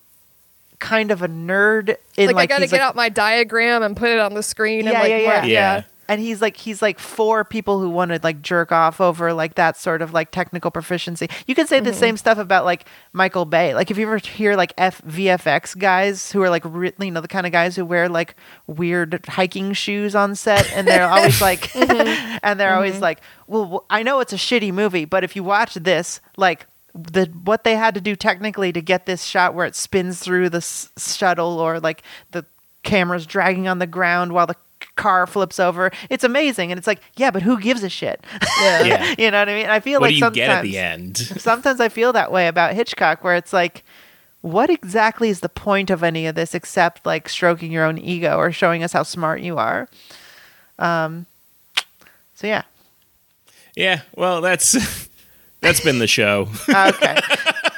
kind 0.81 1.11
of 1.11 1.23
a 1.23 1.29
nerd 1.29 1.97
in 2.17 2.27
Like, 2.27 2.35
like, 2.37 2.51
I 2.51 2.55
got 2.55 2.59
to 2.59 2.67
get 2.67 2.73
like, 2.73 2.81
out 2.83 2.95
my 2.97 3.09
diagram 3.09 3.83
and 3.83 3.97
put 3.97 4.11
it 4.11 4.19
on 4.19 4.35
the 4.35 4.43
screen. 4.43 4.81
and 4.81 4.89
Yeah, 4.93 5.01
like, 5.01 5.11
yeah, 5.11 5.17
more- 5.19 5.27
yeah. 5.33 5.45
Yeah. 5.47 5.83
And 6.09 6.21
he's 6.21 6.41
like 6.41 6.57
he's 6.57 6.83
like 6.83 6.99
for 6.99 7.45
people 7.45 7.81
who 7.81 7.89
want 7.91 8.11
to 8.11 8.21
like 8.23 8.43
jerk 8.43 8.73
off 8.73 9.01
over 9.01 9.33
like 9.33 9.55
that 9.55 9.77
sort 9.77 10.03
of 10.03 10.13
like 10.13 10.31
technical 10.31 10.71
proficiency. 10.71 11.29
You 11.47 11.55
can 11.55 11.67
say 11.67 11.81
the 11.81 11.91
mm-hmm. 11.91 11.99
same 11.99 12.17
stuff 12.17 12.39
about 12.39 12.65
like 12.65 12.87
Michael 13.13 13.45
Bay. 13.45 13.75
Like 13.75 13.91
if 13.91 13.99
you 13.99 14.07
ever 14.07 14.19
hear 14.19 14.57
like 14.57 14.73
F 14.79 15.03
VFX 15.03 15.79
guys 15.79 16.33
who 16.33 16.43
are 16.43 16.51
like 16.51 16.63
re- 16.67 16.93
you 16.99 17.11
know 17.11 17.21
the 17.21 17.29
kind 17.29 17.47
of 17.47 17.53
guys 17.53 17.77
who 17.77 17.85
wear 17.85 18.09
like 18.09 18.37
weird 18.67 19.25
hiking 19.27 19.73
shoes 19.73 20.15
on 20.15 20.35
set 20.35 20.71
and 20.73 20.87
they're 20.87 21.09
always 21.09 21.41
like 21.41 21.61
mm-hmm. 21.73 22.39
and 22.43 22.59
they're 22.59 22.75
always 22.75 22.95
mm-hmm. 22.95 23.03
like, 23.03 23.21
well, 23.47 23.85
I 23.91 24.03
know 24.03 24.21
it's 24.21 24.33
a 24.33 24.37
shitty 24.37 24.73
movie, 24.73 25.05
but 25.05 25.25
if 25.25 25.37
you 25.37 25.45
watch 25.45 25.75
this, 25.75 26.21
like 26.37 26.67
the 26.95 27.27
what 27.43 27.65
they 27.65 27.75
had 27.75 27.95
to 27.95 28.01
do 28.01 28.15
technically 28.15 28.73
to 28.73 28.81
get 28.81 29.07
this 29.07 29.25
shot 29.25 29.55
where 29.55 29.67
it 29.67 29.75
spins 29.75 30.21
through 30.21 30.49
the 30.49 30.59
s- 30.59 30.91
shuttle 30.97 31.59
or 31.59 31.81
like 31.81 32.03
the 32.31 32.45
camera's 32.85 33.27
dragging 33.27 33.67
on 33.67 33.79
the 33.79 33.87
ground 33.87 34.33
while 34.33 34.47
the 34.47 34.57
car 34.97 35.27
flips 35.27 35.59
over. 35.59 35.91
It's 36.11 36.25
amazing, 36.25 36.71
and 36.73 36.79
it's 36.79 36.87
like, 36.87 37.01
yeah, 37.17 37.31
but 37.31 37.43
who 37.43 37.61
gives 37.61 37.83
a 37.83 37.89
shit? 37.89 38.25
Yeah. 38.61 38.83
Yeah. 38.85 39.15
you 39.19 39.31
know 39.31 39.39
what 39.41 39.49
I 39.49 39.55
mean? 39.55 39.67
I 39.67 39.81
feel 39.81 40.01
what 40.01 40.07
like 40.07 40.11
do 40.11 40.15
you 40.17 40.21
sometimes, 40.21 40.37
get 40.37 40.51
at 40.51 40.63
the 40.63 40.79
end? 40.79 41.17
sometimes 41.39 41.81
I 41.81 41.89
feel 41.89 42.13
that 42.13 42.31
way 42.31 42.49
about 42.49 42.75
Hitchcock, 42.75 43.25
where 43.25 43.35
it's 43.35 43.53
like, 43.53 43.85
what 44.43 44.69
exactly 44.69 45.29
is 45.31 45.41
the 45.41 45.49
point 45.49 45.91
of 45.91 46.03
any 46.03 46.27
of 46.27 46.35
this 46.35 46.55
except 46.55 47.07
like 47.07 47.29
stroking 47.29 47.73
your 47.73 47.85
own 47.85 47.99
ego 47.99 48.37
or 48.37 48.53
showing 48.53 48.83
us 48.83 48.93
how 48.93 49.03
smart 49.03 49.41
you 49.41 49.59
are? 49.59 49.89
Um. 50.79 51.27
So 52.35 52.47
yeah. 52.47 52.63
Yeah, 53.77 54.03
well, 54.15 54.41
that's 54.41 54.73
that's 55.61 55.81
been 55.81 55.99
the 55.99 56.07
show. 56.07 56.49
Okay. 56.69 57.19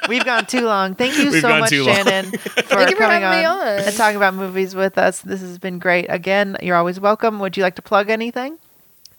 We've 0.08 0.24
gone 0.24 0.46
too 0.46 0.62
long. 0.66 0.94
Thank 0.94 1.18
you 1.18 1.30
We've 1.30 1.40
so 1.40 1.48
much. 1.58 1.70
Shannon, 1.70 2.30
for 2.32 2.38
Thank 2.38 2.90
you 2.90 2.96
for 2.96 3.02
coming 3.02 3.22
having 3.22 3.38
me 3.40 3.44
on, 3.44 3.58
on. 3.58 3.66
and 3.84 3.96
talking 3.96 4.16
about 4.16 4.34
movies 4.34 4.74
with 4.74 4.98
us. 4.98 5.20
This 5.20 5.40
has 5.40 5.58
been 5.58 5.78
great. 5.78 6.06
Again, 6.08 6.56
you're 6.62 6.76
always 6.76 6.98
welcome. 7.00 7.38
Would 7.40 7.56
you 7.56 7.62
like 7.62 7.76
to 7.76 7.82
plug 7.82 8.10
anything? 8.10 8.58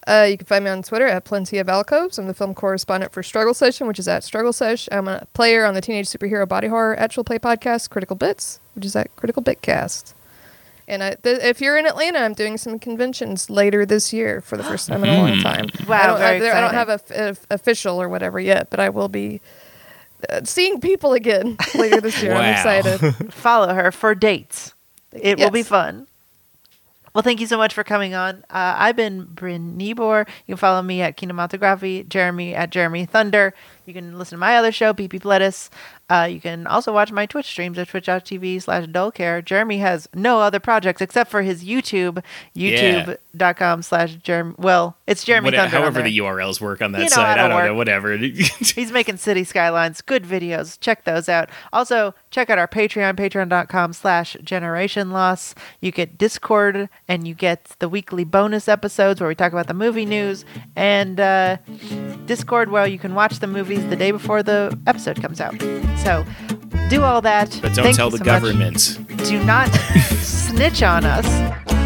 Uh, 0.05 0.25
you 0.29 0.37
can 0.37 0.47
find 0.47 0.63
me 0.63 0.71
on 0.71 0.81
Twitter 0.83 1.05
at 1.05 1.25
Plenty 1.25 1.57
of 1.57 1.67
Alcoves. 1.67 2.17
I'm 2.17 2.27
the 2.27 2.33
film 2.33 2.53
correspondent 2.53 3.11
for 3.11 3.21
Struggle 3.21 3.53
Session, 3.53 3.87
which 3.87 3.99
is 3.99 4.07
at 4.07 4.23
Struggle 4.23 4.53
Sesh. 4.53 4.87
I'm 4.89 5.07
a 5.09 5.27
player 5.33 5.65
on 5.65 5.73
the 5.73 5.81
Teenage 5.81 6.07
Superhero 6.07 6.47
Body 6.47 6.67
Horror 6.69 6.97
Actual 6.97 7.25
Play 7.25 7.39
podcast, 7.39 7.89
Critical 7.89 8.15
Bits, 8.15 8.61
which 8.73 8.85
is 8.85 8.95
at 8.95 9.13
Critical 9.17 9.43
Bitcast. 9.43 10.13
And 10.87 11.03
I, 11.03 11.15
th- 11.15 11.39
if 11.43 11.59
you're 11.59 11.77
in 11.77 11.85
Atlanta, 11.85 12.19
I'm 12.19 12.33
doing 12.33 12.55
some 12.55 12.79
conventions 12.79 13.49
later 13.49 13.85
this 13.85 14.13
year 14.13 14.39
for 14.39 14.55
the 14.55 14.63
first 14.63 14.87
time 14.87 15.03
in 15.03 15.09
a 15.09 15.17
long 15.17 15.41
time. 15.41 15.65
Wow, 15.85 16.01
I 16.01 16.07
don't, 16.07 16.17
very 16.19 16.49
I, 16.51 16.57
I 16.57 16.61
don't 16.61 16.73
exciting. 16.73 16.77
have 16.77 16.89
a, 16.89 16.93
f- 16.93 17.11
a- 17.51 17.53
official 17.55 18.01
or 18.01 18.07
whatever 18.07 18.39
yet, 18.39 18.69
but 18.69 18.79
I 18.79 18.87
will 18.87 19.09
be 19.09 19.41
uh, 20.29 20.41
seeing 20.43 20.79
people 20.79 21.13
again 21.13 21.57
later 21.75 22.01
this 22.01 22.21
year. 22.21 22.33
Wow. 22.33 22.41
I'm 22.41 22.53
excited. 22.53 23.31
Follow 23.33 23.73
her 23.73 23.91
for 23.91 24.15
dates. 24.15 24.73
It 25.13 25.37
will 25.39 25.51
be 25.51 25.59
Yes. 25.59 25.67
fun. 25.69 26.07
Well, 27.13 27.23
thank 27.23 27.39
you 27.39 27.47
so 27.47 27.57
much 27.57 27.73
for 27.73 27.83
coming 27.83 28.13
on. 28.13 28.43
Uh, 28.49 28.75
I've 28.77 28.95
been 28.95 29.23
Bryn 29.25 29.75
Niebuhr. 29.75 30.27
You 30.45 30.53
can 30.53 30.57
follow 30.57 30.83
me 30.83 31.01
at 31.01 31.17
Kinematography, 31.17 32.07
Jeremy 32.07 32.53
at 32.53 32.69
Jeremy 32.69 33.05
Thunder. 33.05 33.55
You 33.87 33.93
can 33.93 34.17
listen 34.17 34.35
to 34.35 34.39
my 34.39 34.57
other 34.57 34.73
show, 34.73 34.93
PP 34.93 35.23
Lettuce. 35.23 35.69
Uh, 36.09 36.27
you 36.29 36.41
can 36.41 36.67
also 36.67 36.93
watch 36.93 37.09
my 37.11 37.25
Twitch 37.25 37.45
streams 37.45 37.77
at 37.77 37.87
twitch.tv 37.87 38.61
slash 38.61 38.85
dullcare. 38.85 39.43
Jeremy 39.43 39.77
has 39.77 40.09
no 40.13 40.39
other 40.39 40.59
projects 40.59 41.01
except 41.01 41.31
for 41.31 41.41
his 41.41 41.63
YouTube, 41.63 42.21
youtube.com 42.55 43.81
slash 43.81 44.15
Jeremy. 44.15 44.55
Well, 44.57 44.97
it's 45.07 45.23
Jeremy 45.23 45.45
Whatever- 45.45 45.69
Thunder. 45.69 45.77
however 45.81 46.01
the 46.01 46.17
URLs 46.17 46.59
work 46.59 46.81
on 46.81 46.91
that 46.93 46.97
You 46.99 47.03
know 47.05 47.09
site, 47.09 47.37
how 47.37 47.45
I 47.45 47.49
don't 47.49 47.65
know. 47.65 47.75
Whatever. 47.75 48.17
He's 48.17 48.91
making 48.91 49.17
city 49.17 49.43
skylines, 49.45 50.01
good 50.01 50.23
videos. 50.23 50.77
Check 50.79 51.05
those 51.05 51.29
out. 51.29 51.49
Also, 51.71 52.13
check 52.29 52.49
out 52.49 52.57
our 52.57 52.67
Patreon, 52.67 53.15
patreon.com 53.15 53.93
slash 53.93 54.35
generation 54.43 55.11
loss. 55.11 55.55
You 55.81 55.91
get 55.91 56.17
Discord 56.17 56.89
and 57.07 57.27
you 57.27 57.33
get 57.33 57.75
the 57.79 57.87
weekly 57.89 58.23
bonus 58.25 58.67
episodes 58.67 59.19
where 59.21 59.27
we 59.29 59.35
talk 59.35 59.51
about 59.53 59.67
the 59.67 59.73
movie 59.73 60.05
news 60.05 60.43
and 60.75 61.19
uh, 61.21 61.57
Discord 62.25 62.69
where 62.69 62.85
you 62.87 62.99
can 62.99 63.13
watch 63.15 63.39
the 63.39 63.47
movies 63.77 63.89
the 63.89 63.95
day 63.95 64.11
before 64.11 64.43
the 64.43 64.77
episode 64.87 65.21
comes 65.21 65.39
out. 65.41 65.59
So 66.03 66.25
do 66.89 67.03
all 67.03 67.21
that. 67.21 67.49
but 67.61 67.73
don't 67.73 67.83
Thank 67.83 67.95
tell 67.97 68.09
the 68.09 68.17
so 68.17 68.23
much. 68.23 68.41
government. 68.41 68.99
Do 69.25 69.43
not 69.43 69.67
snitch 70.21 70.83
on 70.83 71.05
us. 71.05 71.76